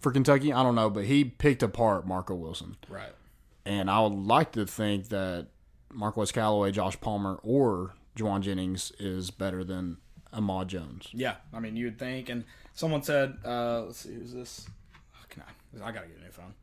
for 0.00 0.12
Kentucky. 0.12 0.52
I 0.52 0.62
don't 0.62 0.74
know, 0.74 0.90
but 0.90 1.04
he 1.04 1.24
picked 1.24 1.62
apart 1.62 2.06
Marco 2.06 2.34
Wilson. 2.34 2.76
right. 2.88 3.12
And 3.64 3.90
I 3.90 4.00
would 4.00 4.14
like 4.14 4.52
to 4.52 4.66
think 4.66 5.08
that 5.08 5.48
Marquez 5.92 6.32
Callaway, 6.32 6.70
Josh 6.70 6.98
Palmer, 7.02 7.38
or 7.42 7.94
Jauan 8.16 8.40
Jennings 8.40 8.92
is 8.98 9.30
better 9.30 9.62
than 9.62 9.98
Ahmad 10.32 10.68
Jones. 10.68 11.08
Yeah, 11.12 11.36
I 11.52 11.60
mean, 11.60 11.76
you'd 11.76 11.98
think. 11.98 12.30
And 12.30 12.44
someone 12.72 13.02
said, 13.02 13.36
uh, 13.44 13.82
let's 13.82 13.98
see, 13.98 14.14
who's 14.14 14.32
this? 14.32 14.66
Oh, 15.14 15.24
can 15.28 15.42
I? 15.42 15.86
I 15.86 15.92
gotta 15.92 16.06
get 16.06 16.16
a 16.18 16.22
new 16.24 16.30
phone. 16.30 16.54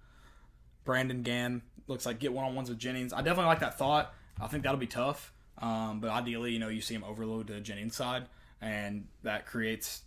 Brandon 0.84 1.22
Gann 1.22 1.62
looks 1.88 2.08
like 2.08 2.20
get 2.20 2.34
one 2.34 2.44
on 2.44 2.56
ones 2.56 2.70
with 2.70 2.80
Jennings. 2.80 3.14
I 3.14 3.18
definitely 3.18 3.50
like 3.50 3.60
that 3.60 3.78
thought. 3.78 4.12
I 4.42 4.48
think 4.48 4.64
that'll 4.64 4.80
be 4.80 4.88
tough. 4.88 5.32
Um, 5.58 6.00
but 6.00 6.10
ideally, 6.10 6.52
you 6.52 6.60
know, 6.60 6.68
you 6.68 6.82
see 6.82 6.96
him 6.96 7.04
overload 7.04 7.48
to 7.48 7.62
Jennings' 7.62 7.96
side, 7.96 8.28
and 8.62 9.08
that 9.24 9.46
creates 9.46 10.02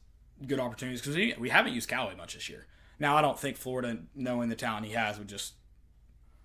good 0.47 0.61
opportunities 0.61 1.00
because 1.00 1.17
we, 1.38 1.49
haven't 1.49 1.73
used 1.73 1.88
Callaway 1.88 2.14
much 2.17 2.35
this 2.35 2.49
year. 2.49 2.67
Now, 2.99 3.17
I 3.17 3.23
don't 3.23 3.38
think 3.38 3.57
Florida, 3.57 3.99
knowing 4.14 4.49
the 4.49 4.57
talent 4.57 4.87
he 4.87 4.93
has, 4.93 5.19
would 5.19 5.28
just 5.28 5.55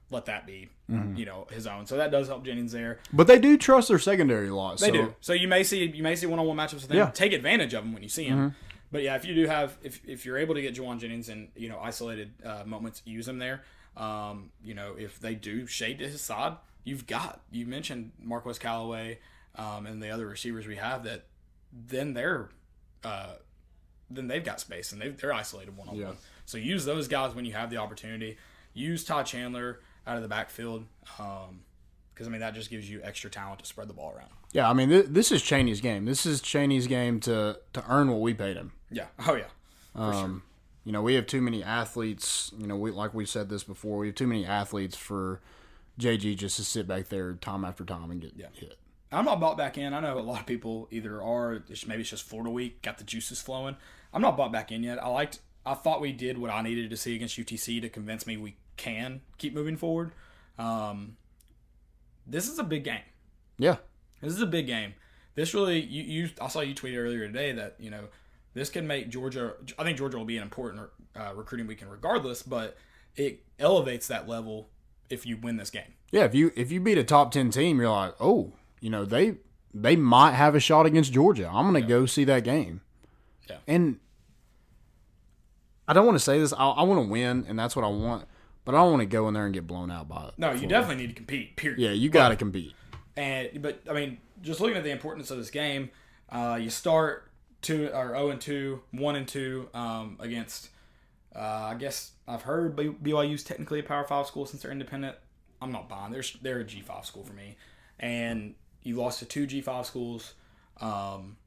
let 0.10 0.26
that 0.26 0.46
be, 0.46 0.70
you 0.88 1.26
know, 1.26 1.48
his 1.52 1.66
own. 1.66 1.86
So 1.88 1.98
that 1.98 2.12
does 2.12 2.28
help 2.28 2.46
Jennings 2.46 2.72
there. 2.72 3.00
But 3.12 3.28
they 3.28 3.40
do 3.40 3.58
trust 3.58 3.88
their 3.88 4.00
secondary 4.00 4.50
a 4.50 4.56
lot. 4.56 4.80
They 4.80 4.88
so, 4.88 4.94
do. 4.94 5.16
So 5.22 5.34
you 5.34 5.48
may 5.48 5.64
see 5.64 5.86
you 5.86 6.04
may 6.04 6.16
see 6.16 6.28
one 6.28 6.40
on 6.40 6.46
one 6.46 6.56
matchups 6.56 6.74
with 6.74 6.88
them. 6.90 6.98
Yeah. 6.98 7.06
Mm-hmm. 7.06 7.14
Take 7.14 7.34
advantage 7.34 7.74
of 7.74 7.84
them 7.84 7.94
when 7.94 8.04
you 8.04 8.10
see 8.10 8.30
them. 8.30 8.56
But 8.92 9.02
yeah, 9.02 9.16
if 9.16 9.26
you 9.26 9.34
do 9.34 9.48
have 9.48 9.76
if, 9.82 10.00
if 10.08 10.24
you're 10.24 10.38
able 10.38 10.54
to 10.54 10.62
get 10.62 10.76
Jauan 10.76 11.00
Jennings 11.00 11.28
in 11.28 11.50
you 11.56 11.68
know 11.68 11.80
isolated 11.80 12.32
uh, 12.46 12.64
moments, 12.66 13.02
use 13.06 13.28
him 13.28 13.40
there. 13.40 13.64
Um, 13.98 14.52
you 14.64 14.76
know 14.76 14.96
if 14.98 15.20
they 15.20 15.34
do 15.34 15.66
shade 15.66 15.98
to 16.00 16.08
his 16.08 16.22
side, 16.22 16.58
you've 16.84 17.08
got 17.08 17.42
you 17.52 17.66
mentioned 17.66 18.12
Marquez 18.22 18.60
Callaway 18.60 19.20
um, 19.56 19.86
and 19.86 20.02
the 20.02 20.10
other 20.10 20.26
receivers 20.28 20.68
we 20.68 20.76
have 20.76 21.04
that 21.04 21.26
then 21.72 22.14
they're 22.14 22.50
uh, 23.04 23.34
then 24.10 24.28
they've 24.28 24.44
got 24.44 24.60
space 24.60 24.92
and 24.92 25.02
they've, 25.02 25.20
they're 25.20 25.34
isolated 25.34 25.76
one 25.76 25.90
on 25.90 26.02
one. 26.02 26.18
So 26.46 26.58
use 26.58 26.86
those 26.86 27.08
guys 27.08 27.34
when 27.36 27.46
you 27.46 27.54
have 27.54 27.70
the 27.70 27.78
opportunity. 27.78 28.38
Use 28.74 29.04
Todd 29.04 29.26
Chandler 29.26 29.80
out 30.06 30.18
of 30.18 30.22
the 30.24 30.28
backfield 30.30 30.86
because 31.02 32.28
I 32.28 32.30
mean 32.30 32.42
that 32.42 32.54
just 32.54 32.70
gives 32.70 32.90
you 32.90 33.02
extra 33.04 33.30
talent 33.30 33.60
to 33.60 33.66
spread 33.66 33.88
the 33.88 33.94
ball 33.94 34.14
around. 34.16 34.30
Yeah, 34.52 34.70
I 34.70 34.74
mean, 34.74 34.90
th- 34.90 35.08
this 35.10 35.32
is 35.32 35.42
Chaney's 35.42 35.82
game. 35.82 36.06
This 36.06 36.26
is 36.28 36.40
Chaney's 36.42 36.86
game 36.86 37.20
to, 37.22 37.58
to 37.74 37.84
earn 37.90 38.10
what 38.12 38.22
we 38.22 38.34
paid 38.36 38.56
him. 38.56 38.74
Yeah. 38.92 39.06
Oh 39.28 39.36
yeah. 39.36 39.46
Um, 39.96 40.44
You 40.86 40.92
know, 40.92 41.02
we 41.02 41.16
have 41.16 41.26
too 41.28 41.42
many 41.42 41.64
athletes. 41.64 42.52
You 42.58 42.68
know, 42.68 42.76
we 42.76 42.92
like 42.92 43.14
we 43.14 43.26
said 43.26 43.50
this 43.50 43.64
before. 43.64 43.98
We 44.00 44.08
have 44.08 44.16
too 44.16 44.28
many 44.28 44.46
athletes 44.46 44.96
for 44.96 45.42
JG 46.00 46.36
just 46.38 46.56
to 46.58 46.64
sit 46.64 46.88
back 46.88 47.10
there 47.10 47.34
time 47.34 47.64
after 47.66 47.86
time 47.86 48.10
and 48.12 48.22
get 48.22 48.34
hit. 48.54 48.78
I'm 49.12 49.26
not 49.26 49.40
bought 49.40 49.58
back 49.58 49.78
in. 49.78 49.94
I 49.94 50.00
know 50.00 50.18
a 50.18 50.22
lot 50.22 50.40
of 50.40 50.46
people 50.48 50.88
either 50.92 51.22
are. 51.22 51.54
it's- 51.54 51.86
Maybe 51.86 52.02
it's 52.02 52.10
just 52.10 52.24
Florida 52.24 52.50
week, 52.50 52.82
got 52.82 52.98
the 52.98 53.04
juices 53.04 53.42
flowing. 53.42 53.76
I'm 54.12 54.22
not 54.22 54.36
bought 54.38 54.52
back 54.52 54.72
in 54.72 54.84
yet. 54.84 55.02
I 55.04 55.08
liked. 55.08 55.40
I 55.66 55.76
thought 55.76 56.02
we 56.02 56.12
did 56.12 56.38
what 56.38 56.50
I 56.52 56.62
needed 56.62 56.90
to 56.90 56.98
see 56.98 57.16
against 57.16 57.38
UTC 57.38 57.80
to 57.82 57.90
convince 57.90 58.26
me 58.28 58.38
we 58.38 58.58
can 58.76 59.22
keep 59.38 59.54
moving 59.54 59.78
forward. 59.78 60.12
Um, 60.58 61.16
this 62.26 62.50
is 62.50 62.58
a 62.60 62.64
big 62.64 62.84
game. 62.84 63.02
Yeah, 63.58 63.78
This 64.22 64.34
is 64.34 64.42
a 64.42 64.48
big 64.48 64.66
game. 64.68 64.96
This 65.36 65.54
really, 65.54 65.80
you, 65.80 66.04
you 66.04 66.30
I 66.42 66.48
saw 66.48 66.62
you 66.62 66.74
tweet 66.74 66.98
earlier 66.98 67.28
today 67.28 67.52
that 67.54 67.76
you 67.80 67.90
know 67.92 68.06
this 68.56 68.70
can 68.70 68.88
make 68.88 69.10
Georgia. 69.10 69.54
I 69.78 69.84
think 69.84 69.98
Georgia 69.98 70.18
will 70.18 70.26
be 70.26 70.38
an 70.38 70.44
important 70.44 70.90
uh, 71.16 71.34
recruiting 71.36 71.68
weekend 71.68 71.92
regardless, 71.92 72.42
but 72.44 72.78
it 73.16 73.44
elevates 73.60 74.08
that 74.08 74.28
level 74.28 74.70
if 75.10 75.26
you 75.26 75.38
win 75.38 75.58
this 75.58 75.70
game. 75.70 75.94
yeah. 76.12 76.24
If 76.24 76.34
you 76.36 76.52
if 76.56 76.72
you 76.72 76.80
beat 76.80 76.98
a 76.98 77.04
top 77.04 77.32
ten 77.32 77.50
team, 77.50 77.80
you're 77.80 77.90
like, 77.90 78.16
oh, 78.20 78.54
you 78.80 78.90
know 78.90 79.06
they 79.06 79.36
they 79.74 79.96
might 79.96 80.32
have 80.32 80.56
a 80.56 80.60
shot 80.60 80.86
against 80.86 81.14
Georgia. 81.14 81.50
I'm 81.52 81.66
gonna 81.66 81.82
go 81.82 82.06
see 82.06 82.24
that 82.26 82.44
game. 82.44 82.82
Yeah. 83.50 83.58
And 83.68 84.00
I 85.88 85.94
don't 85.94 86.06
want 86.06 86.16
to 86.16 86.24
say 86.24 86.40
this. 86.40 86.54
I, 86.54 86.70
I 86.70 86.84
want 86.84 87.06
to 87.06 87.10
win, 87.10 87.46
and 87.48 87.60
that's 87.60 87.76
what 87.76 87.84
I 87.84 87.90
want. 87.90 88.28
But 88.66 88.76
I 88.76 88.78
don't 88.78 88.92
want 88.92 89.02
to 89.02 89.06
go 89.06 89.28
in 89.28 89.34
there 89.34 89.46
and 89.46 89.54
get 89.54 89.68
blown 89.68 89.92
out 89.92 90.08
by 90.08 90.28
it. 90.28 90.34
No, 90.38 90.54
you 90.54 90.68
definitely 90.68 91.04
need 91.04 91.10
to 91.10 91.16
compete. 91.16 91.58
Period. 91.58 91.80
Yeah, 91.80 91.92
you 91.92 92.10
got 92.10 92.30
to 92.30 92.38
compete. 92.38 92.74
And 93.18 93.62
but 93.62 93.82
I 93.90 93.94
mean, 93.94 94.20
just 94.42 94.62
looking 94.62 94.78
at 94.78 94.84
the 94.84 94.92
importance 94.92 95.32
of 95.32 95.38
this 95.38 95.50
game, 95.50 95.90
uh, 96.30 96.58
you 96.62 96.70
start 96.70 97.30
two 97.62 97.88
or 97.94 98.10
zero 98.10 98.30
and 98.30 98.40
two, 98.40 98.82
one 98.92 99.16
and 99.16 99.28
two 99.28 99.70
um, 99.74 100.18
against. 100.20 100.70
Uh, 101.36 101.40
I 101.72 101.76
guess 101.76 102.12
I've 102.28 102.44
heard 102.44 102.76
BYU's 102.76 103.44
technically 103.44 103.80
a 103.80 103.84
Power 103.84 104.04
Five 104.04 104.28
school 104.28 104.46
since 104.46 104.62
they're 104.62 104.72
independent. 104.72 105.16
I'm 105.62 105.72
not 105.72 105.90
buying. 105.90 106.12
They're 106.12 106.24
they're 106.42 106.60
a 106.60 106.64
G 106.64 106.82
five 106.82 107.06
school 107.06 107.24
for 107.24 107.34
me, 107.34 107.58
and 108.00 108.56
you 108.84 108.98
lost 108.98 109.20
to 109.20 109.26
two 109.26 109.48
G 109.48 109.62
five 109.62 109.86
schools. 109.86 110.34
Um, 110.80 111.38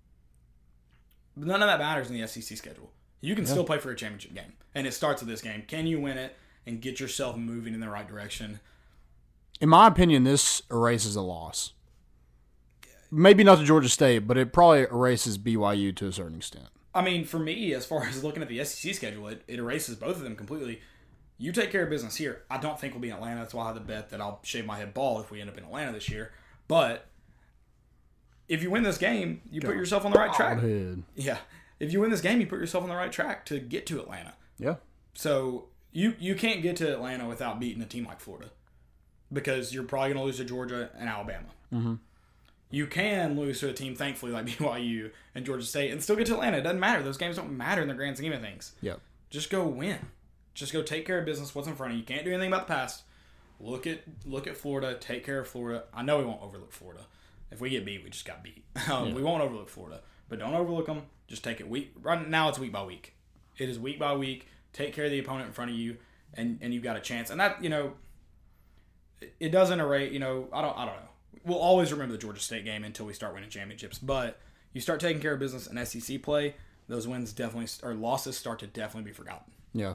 but 1.36 1.46
none 1.46 1.62
of 1.62 1.68
that 1.68 1.78
matters 1.78 2.10
in 2.10 2.18
the 2.18 2.26
SEC 2.26 2.56
schedule. 2.56 2.90
You 3.20 3.34
can 3.34 3.46
still 3.46 3.64
play 3.64 3.78
for 3.78 3.90
a 3.90 3.96
championship 3.96 4.34
game, 4.34 4.52
and 4.74 4.86
it 4.86 4.92
starts 4.92 5.20
with 5.22 5.28
this 5.28 5.42
game. 5.42 5.64
Can 5.66 5.86
you 5.86 6.00
win 6.00 6.18
it 6.18 6.36
and 6.66 6.80
get 6.80 7.00
yourself 7.00 7.36
moving 7.36 7.74
in 7.74 7.80
the 7.80 7.88
right 7.88 8.06
direction? 8.06 8.60
In 9.60 9.68
my 9.68 9.86
opinion, 9.86 10.24
this 10.24 10.62
erases 10.70 11.16
a 11.16 11.22
loss. 11.22 11.72
Maybe 13.10 13.44
not 13.44 13.58
to 13.58 13.64
Georgia 13.64 13.88
State, 13.88 14.26
but 14.26 14.36
it 14.36 14.52
probably 14.52 14.82
erases 14.82 15.38
BYU 15.38 15.94
to 15.96 16.08
a 16.08 16.12
certain 16.12 16.36
extent. 16.36 16.68
I 16.96 17.02
mean, 17.02 17.24
for 17.26 17.38
me, 17.38 17.74
as 17.74 17.84
far 17.84 18.04
as 18.04 18.24
looking 18.24 18.42
at 18.42 18.48
the 18.48 18.64
SEC 18.64 18.94
schedule, 18.94 19.28
it, 19.28 19.42
it 19.46 19.58
erases 19.58 19.96
both 19.96 20.16
of 20.16 20.22
them 20.22 20.34
completely. 20.34 20.80
You 21.36 21.52
take 21.52 21.70
care 21.70 21.84
of 21.84 21.90
business 21.90 22.16
here. 22.16 22.42
I 22.50 22.56
don't 22.56 22.80
think 22.80 22.94
we'll 22.94 23.02
be 23.02 23.10
in 23.10 23.14
Atlanta. 23.14 23.40
That's 23.40 23.52
why 23.52 23.64
I 23.64 23.66
have 23.66 23.74
the 23.74 23.82
bet 23.82 24.08
that 24.10 24.20
I'll 24.22 24.40
shave 24.42 24.64
my 24.64 24.78
head 24.78 24.94
bald 24.94 25.22
if 25.22 25.30
we 25.30 25.40
end 25.40 25.50
up 25.50 25.58
in 25.58 25.64
Atlanta 25.64 25.92
this 25.92 26.08
year. 26.08 26.32
But 26.68 27.06
if 28.48 28.62
you 28.62 28.70
win 28.70 28.82
this 28.82 28.96
game, 28.96 29.42
you 29.50 29.60
put 29.60 29.76
yourself 29.76 30.06
on 30.06 30.12
the 30.12 30.18
right 30.18 30.32
track. 30.32 30.60
Head. 30.60 31.02
Yeah. 31.14 31.38
If 31.78 31.92
you 31.92 32.00
win 32.00 32.10
this 32.10 32.22
game, 32.22 32.40
you 32.40 32.46
put 32.46 32.58
yourself 32.58 32.82
on 32.82 32.88
the 32.88 32.96
right 32.96 33.12
track 33.12 33.44
to 33.46 33.58
get 33.58 33.84
to 33.86 34.00
Atlanta. 34.00 34.32
Yeah. 34.58 34.76
So 35.12 35.66
you 35.92 36.14
you 36.18 36.34
can't 36.34 36.62
get 36.62 36.76
to 36.76 36.90
Atlanta 36.90 37.28
without 37.28 37.60
beating 37.60 37.82
a 37.82 37.86
team 37.86 38.06
like 38.06 38.20
Florida 38.20 38.50
because 39.30 39.74
you're 39.74 39.84
probably 39.84 40.14
going 40.14 40.20
to 40.20 40.24
lose 40.24 40.38
to 40.38 40.44
Georgia 40.44 40.90
and 40.98 41.08
Alabama. 41.08 41.48
Mm-hmm. 41.72 41.94
You 42.76 42.86
can 42.86 43.38
lose 43.38 43.60
to 43.60 43.68
a 43.70 43.72
team, 43.72 43.94
thankfully, 43.94 44.32
like 44.32 44.44
BYU 44.50 45.10
and 45.34 45.46
Georgia 45.46 45.64
State, 45.64 45.90
and 45.92 46.02
still 46.02 46.16
get 46.16 46.26
to 46.26 46.34
Atlanta. 46.34 46.58
It 46.58 46.62
doesn't 46.62 46.80
matter. 46.80 47.02
Those 47.02 47.16
games 47.16 47.36
don't 47.36 47.56
matter 47.56 47.80
in 47.80 47.88
the 47.88 47.94
grand 47.94 48.16
scheme 48.18 48.32
of 48.32 48.40
things. 48.42 48.72
Yep. 48.82 49.00
Just 49.30 49.48
go 49.50 49.66
win. 49.66 49.98
Just 50.54 50.72
go 50.72 50.82
take 50.82 51.06
care 51.06 51.18
of 51.18 51.24
business. 51.24 51.54
What's 51.54 51.68
in 51.68 51.74
front 51.74 51.92
of 51.92 51.96
you? 51.96 52.00
You 52.00 52.06
can't 52.06 52.24
do 52.24 52.30
anything 52.32 52.48
about 52.52 52.66
the 52.66 52.74
past. 52.74 53.02
Look 53.60 53.86
at 53.86 54.00
look 54.26 54.46
at 54.46 54.56
Florida. 54.58 54.94
Take 55.00 55.24
care 55.24 55.40
of 55.40 55.48
Florida. 55.48 55.84
I 55.94 56.02
know 56.02 56.18
we 56.18 56.24
won't 56.24 56.42
overlook 56.42 56.72
Florida. 56.72 57.02
If 57.50 57.60
we 57.62 57.70
get 57.70 57.84
beat, 57.86 58.04
we 58.04 58.10
just 58.10 58.26
got 58.26 58.42
beat. 58.44 58.64
Um, 58.90 59.14
We 59.14 59.22
won't 59.22 59.42
overlook 59.42 59.68
Florida. 59.70 60.00
but 60.28 60.38
don't 60.38 60.54
overlook 60.54 60.86
them. 60.86 61.02
Just 61.28 61.42
take 61.44 61.60
it 61.60 61.68
week. 61.68 61.92
Right 62.02 62.28
now, 62.28 62.48
it's 62.50 62.58
week 62.58 62.72
by 62.72 62.84
week. 62.84 63.14
It 63.56 63.68
is 63.70 63.78
week 63.78 63.98
by 63.98 64.14
week. 64.14 64.48
Take 64.74 64.92
care 64.94 65.06
of 65.06 65.10
the 65.10 65.18
opponent 65.18 65.46
in 65.46 65.52
front 65.54 65.70
of 65.70 65.76
you, 65.78 65.96
and 66.34 66.58
and 66.60 66.74
you've 66.74 66.82
got 66.82 66.96
a 66.96 67.00
chance. 67.00 67.30
And 67.30 67.40
that 67.40 67.62
you 67.62 67.70
know, 67.70 67.94
it- 69.22 69.34
it 69.40 69.48
doesn't 69.48 69.80
erase. 69.80 70.12
You 70.12 70.18
know, 70.18 70.48
I 70.52 70.60
don't. 70.60 70.76
I 70.76 70.84
don't 70.84 70.96
know. 70.96 71.08
We'll 71.44 71.58
always 71.58 71.92
remember 71.92 72.12
the 72.12 72.18
Georgia 72.18 72.40
State 72.40 72.64
game 72.64 72.84
until 72.84 73.06
we 73.06 73.12
start 73.12 73.34
winning 73.34 73.50
championships. 73.50 73.98
But 73.98 74.38
you 74.72 74.80
start 74.80 75.00
taking 75.00 75.20
care 75.22 75.32
of 75.34 75.38
business 75.40 75.66
in 75.66 75.84
SEC 75.86 76.22
play, 76.22 76.54
those 76.88 77.06
wins 77.08 77.32
definitely 77.32 77.68
or 77.82 77.94
losses 77.94 78.36
start 78.36 78.58
to 78.60 78.66
definitely 78.66 79.10
be 79.10 79.14
forgotten. 79.14 79.52
Yeah. 79.72 79.94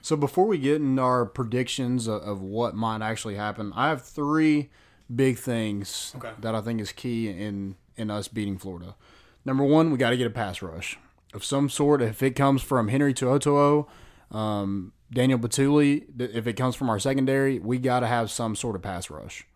So 0.00 0.16
before 0.16 0.46
we 0.46 0.56
get 0.58 0.76
into 0.76 1.02
our 1.02 1.26
predictions 1.26 2.06
of, 2.06 2.22
of 2.22 2.40
what 2.40 2.74
might 2.74 3.02
actually 3.02 3.34
happen, 3.34 3.72
I 3.76 3.88
have 3.88 4.02
three 4.02 4.70
big 5.14 5.36
things 5.38 6.12
Okay. 6.16 6.32
that 6.40 6.54
I 6.54 6.60
think 6.62 6.80
is 6.80 6.90
key 6.92 7.28
in 7.28 7.76
in 7.96 8.10
us 8.10 8.26
beating 8.28 8.56
Florida. 8.58 8.96
Number 9.44 9.62
one, 9.62 9.90
we 9.90 9.98
got 9.98 10.10
to 10.10 10.16
get 10.16 10.26
a 10.26 10.30
pass 10.30 10.62
rush 10.62 10.98
of 11.34 11.44
some 11.44 11.68
sort. 11.68 12.00
If 12.00 12.22
it 12.22 12.30
comes 12.30 12.62
from 12.62 12.88
Henry 12.88 13.12
To'oTo'o, 13.14 13.86
um, 14.34 14.92
Daniel 15.12 15.38
Bituli, 15.38 16.04
if 16.18 16.46
it 16.46 16.54
comes 16.54 16.74
from 16.74 16.88
our 16.88 16.98
secondary, 16.98 17.58
we 17.58 17.78
got 17.78 18.00
to 18.00 18.06
have 18.06 18.30
some 18.30 18.56
sort 18.56 18.74
of 18.74 18.82
pass 18.82 19.10
rush. 19.10 19.46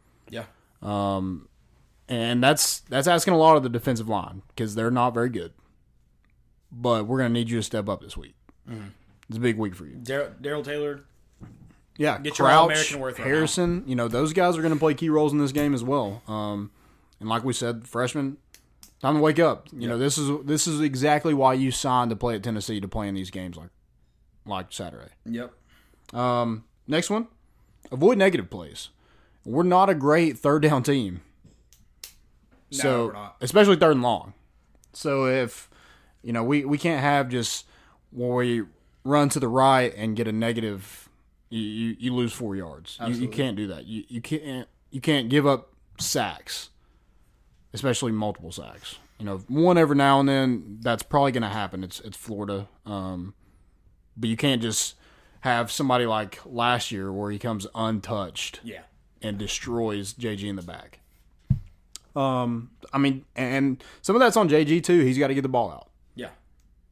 Yeah. 0.83 1.29
and 2.09 2.43
that's 2.43 2.81
that's 2.81 3.07
asking 3.07 3.35
a 3.35 3.39
lot 3.39 3.57
of 3.57 3.63
the 3.63 3.69
defensive 3.69 4.09
line 4.09 4.43
because 4.49 4.75
they're 4.75 4.91
not 4.91 5.15
very 5.15 5.29
good. 5.29 5.53
But 6.71 7.07
we're 7.07 7.19
gonna 7.19 7.31
need 7.31 7.51
you 7.51 7.57
to 7.59 7.63
step 7.63 7.89
up 7.89 8.01
this 8.03 8.17
week. 8.17 8.35
It's 9.29 9.37
a 9.37 9.41
big 9.41 9.57
week 9.59 9.75
for 9.75 9.87
you. 9.87 9.97
Dar- 9.97 10.35
Darrell 10.41 10.63
Taylor. 10.63 11.01
Yeah, 11.97 12.19
Get 12.19 12.39
your 12.39 12.47
Crouch, 12.47 12.59
All-American 12.59 13.01
worth 13.01 13.19
right 13.19 13.27
Harrison. 13.27 13.83
You 13.87 13.97
know 13.97 14.07
those 14.09 14.33
guys 14.33 14.57
are 14.57 14.63
gonna 14.63 14.77
play 14.77 14.95
key 14.95 15.09
roles 15.09 15.33
in 15.33 15.39
this 15.39 15.53
game 15.53 15.75
as 15.75 15.83
well. 15.83 16.23
Um, 16.29 16.71
and 17.21 17.29
like 17.29 17.43
we 17.45 17.53
said, 17.53 17.89
freshmen, 17.89 18.37
time 19.01 19.17
to 19.17 19.21
wake 19.21 19.39
up. 19.41 19.67
You 19.73 19.89
know 19.89 19.99
this 19.99 20.17
is 20.17 20.31
this 20.45 20.67
is 20.67 20.81
exactly 20.81 21.35
why 21.35 21.55
you 21.55 21.71
signed 21.71 22.11
to 22.11 22.17
play 22.17 22.37
at 22.37 22.43
Tennessee 22.43 22.81
to 22.81 22.89
play 22.89 23.09
in 23.09 23.15
these 23.15 23.31
games 23.31 23.57
like 23.57 23.71
like 24.47 24.67
Saturday. 24.73 25.11
Yep. 25.27 25.53
Um, 26.15 26.65
next 26.87 27.11
one, 27.11 27.27
avoid 27.91 28.17
negative 28.19 28.49
plays. 28.49 28.91
We're 29.49 29.63
not 29.63 29.89
a 29.89 29.95
great 29.95 30.39
third 30.39 30.63
down 30.63 30.83
team. 30.83 31.23
No, 32.71 32.79
so 32.79 33.31
especially 33.41 33.77
third 33.77 33.93
and 33.93 34.03
long. 34.03 34.35
So 34.93 35.27
if 35.27 35.71
you 36.23 36.35
know 36.35 36.45
we 36.45 36.67
we 36.67 36.77
can't 36.77 37.01
have 37.01 37.31
just 37.31 37.67
where 38.11 38.35
we 38.37 38.65
run 39.05 39.31
to 39.31 39.41
the 39.41 39.49
right 39.49 39.95
and 39.97 40.15
get 40.15 40.29
a 40.29 40.33
negative, 40.33 41.09
you 41.49 41.63
you, 41.63 41.97
you 41.99 42.15
lose 42.15 42.33
four 42.33 42.57
yards. 42.57 42.99
You, 43.07 43.15
you 43.15 43.29
can't 43.29 43.57
do 43.57 43.69
that. 43.69 43.87
You 43.87 44.05
you 44.09 44.21
can't 44.21 44.69
you 44.91 45.01
can't 45.01 45.31
give 45.31 45.47
up 45.47 45.73
sacks, 45.99 46.69
especially 47.73 48.13
multiple 48.13 48.53
sacks. 48.53 48.97
You 49.19 49.25
know, 49.25 49.39
one 49.49 49.79
every 49.79 49.97
now 49.97 50.21
and 50.21 50.29
then 50.29 50.79
that's 50.83 51.03
probably 51.03 51.33
going 51.33 51.43
to 51.43 51.49
happen. 51.49 51.83
It's 51.83 52.01
it's 52.01 52.19
Florida, 52.19 52.69
um, 52.85 53.33
but 54.15 54.29
you 54.29 54.37
can't 54.37 54.61
just 54.61 54.95
have 55.41 55.71
somebody 55.71 56.05
like 56.05 56.39
last 56.45 56.93
year 56.93 57.11
where 57.11 57.31
he 57.31 57.39
comes 57.39 57.67
untouched 57.75 58.61
Yeah. 58.63 58.81
And 59.23 59.39
destroys 59.39 60.13
JG 60.15 60.45
in 60.45 60.57
the 60.57 60.63
back. 60.63 61.01
Um, 62.17 62.71
I 62.93 62.99
mean, 62.99 63.25
and 63.37 63.83
some 64.03 64.17
of 64.17 64.21
that's 64.21 64.37
on 64.37 64.49
JG 64.49 64.83
too. 64.83 65.01
He's 65.01 65.19
got 65.19 65.29
to 65.29 65.35
get 65.35 65.43
the 65.43 65.49
ball 65.49 65.71
out. 65.71 65.89
Yeah. 66.15 66.31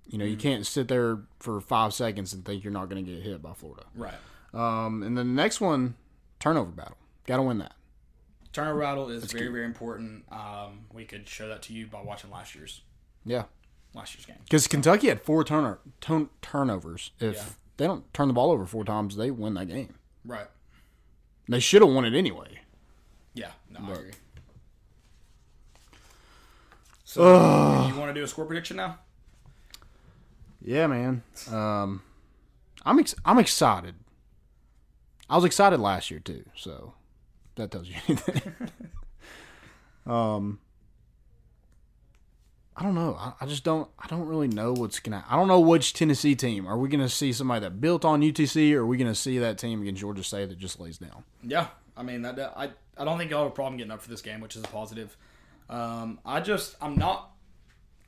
You 0.08 0.18
know, 0.18 0.24
you 0.24 0.36
can't 0.36 0.64
sit 0.66 0.88
there 0.88 1.18
for 1.40 1.60
five 1.60 1.92
seconds 1.94 2.32
and 2.32 2.44
think 2.44 2.62
you're 2.62 2.72
not 2.72 2.88
going 2.88 3.04
to 3.04 3.10
get 3.12 3.22
hit 3.22 3.42
by 3.42 3.52
Florida. 3.54 3.84
Right. 3.94 4.14
Um, 4.54 5.02
and 5.02 5.18
then 5.18 5.34
the 5.34 5.42
next 5.42 5.60
one, 5.60 5.94
turnover 6.38 6.70
battle. 6.70 6.96
Got 7.26 7.36
to 7.38 7.42
win 7.42 7.58
that. 7.58 7.72
Turnover 8.52 8.80
battle 8.80 9.10
is 9.10 9.24
very, 9.32 9.48
very 9.48 9.64
important. 9.64 10.24
Um, 10.30 10.86
we 10.92 11.04
could 11.04 11.28
show 11.28 11.48
that 11.48 11.62
to 11.62 11.72
you 11.74 11.86
by 11.88 12.00
watching 12.02 12.30
last 12.30 12.54
year's 12.54 12.82
Yeah, 13.24 13.44
last 13.94 14.14
year's 14.14 14.24
game. 14.24 14.36
because 14.44 14.66
Kentucky 14.66 15.08
had 15.08 15.20
four 15.20 15.44
turner 15.44 15.78
turn, 16.00 16.30
turnovers. 16.40 17.10
If 17.20 17.34
Yeah. 17.34 17.44
they 17.76 17.86
don't 17.86 18.14
turn 18.14 18.28
the 18.28 18.34
ball 18.34 18.50
over 18.52 18.64
four 18.64 18.84
times, 18.84 19.16
they 19.16 19.30
win 19.30 19.54
that 19.54 19.66
game. 19.66 19.96
Right. 20.24 20.46
They 21.48 21.60
should 21.60 21.82
have 21.82 21.92
won 21.92 22.04
it 22.04 22.14
anyway. 22.14 22.60
Yeah. 23.34 23.52
No, 23.70 23.80
I 23.88 23.92
agree. 23.92 24.12
So 27.04 27.22
you 27.88 27.96
want 27.98 28.10
to 28.10 28.14
do 28.14 28.24
a 28.24 28.28
score 28.28 28.44
prediction 28.46 28.76
now? 28.76 28.98
Yeah, 30.60 30.86
man. 30.88 31.22
Um, 31.50 32.02
I'm 32.84 32.98
ex- 32.98 33.14
I'm 33.24 33.38
excited. 33.38 33.94
I 35.30 35.36
was 35.36 35.44
excited 35.44 35.78
last 35.80 36.10
year 36.10 36.20
too, 36.20 36.44
so 36.56 36.94
that 37.54 37.70
tells 37.70 37.88
you 37.88 37.94
anything. 38.08 38.52
um, 40.06 40.58
I 42.76 42.82
don't 42.82 42.94
know. 42.94 43.16
I, 43.18 43.32
I 43.40 43.46
just 43.46 43.64
don't. 43.64 43.88
I 43.98 44.06
don't 44.06 44.26
really 44.26 44.48
know 44.48 44.74
what's 44.74 45.00
gonna. 45.00 45.24
I 45.28 45.36
don't 45.36 45.48
know 45.48 45.60
which 45.60 45.94
Tennessee 45.94 46.36
team. 46.36 46.66
Are 46.66 46.76
we 46.76 46.88
gonna 46.88 47.08
see 47.08 47.32
somebody 47.32 47.60
that 47.60 47.80
built 47.80 48.04
on 48.04 48.20
UTC, 48.20 48.74
or 48.74 48.80
are 48.80 48.86
we 48.86 48.98
gonna 48.98 49.14
see 49.14 49.38
that 49.38 49.56
team 49.56 49.80
against 49.80 50.00
Georgia 50.00 50.22
State 50.22 50.50
that 50.50 50.58
just 50.58 50.78
lays 50.78 50.98
down? 50.98 51.24
Yeah. 51.42 51.68
I 51.96 52.02
mean, 52.02 52.22
that, 52.22 52.38
I 52.54 52.70
I 52.98 53.04
don't 53.04 53.16
think 53.16 53.30
y'all 53.30 53.44
have 53.44 53.52
a 53.52 53.54
problem 53.54 53.78
getting 53.78 53.92
up 53.92 54.02
for 54.02 54.10
this 54.10 54.20
game, 54.20 54.40
which 54.40 54.56
is 54.56 54.62
a 54.62 54.68
positive. 54.68 55.16
Um, 55.70 56.20
I 56.24 56.40
just 56.40 56.76
I'm 56.80 56.96
not. 56.96 57.30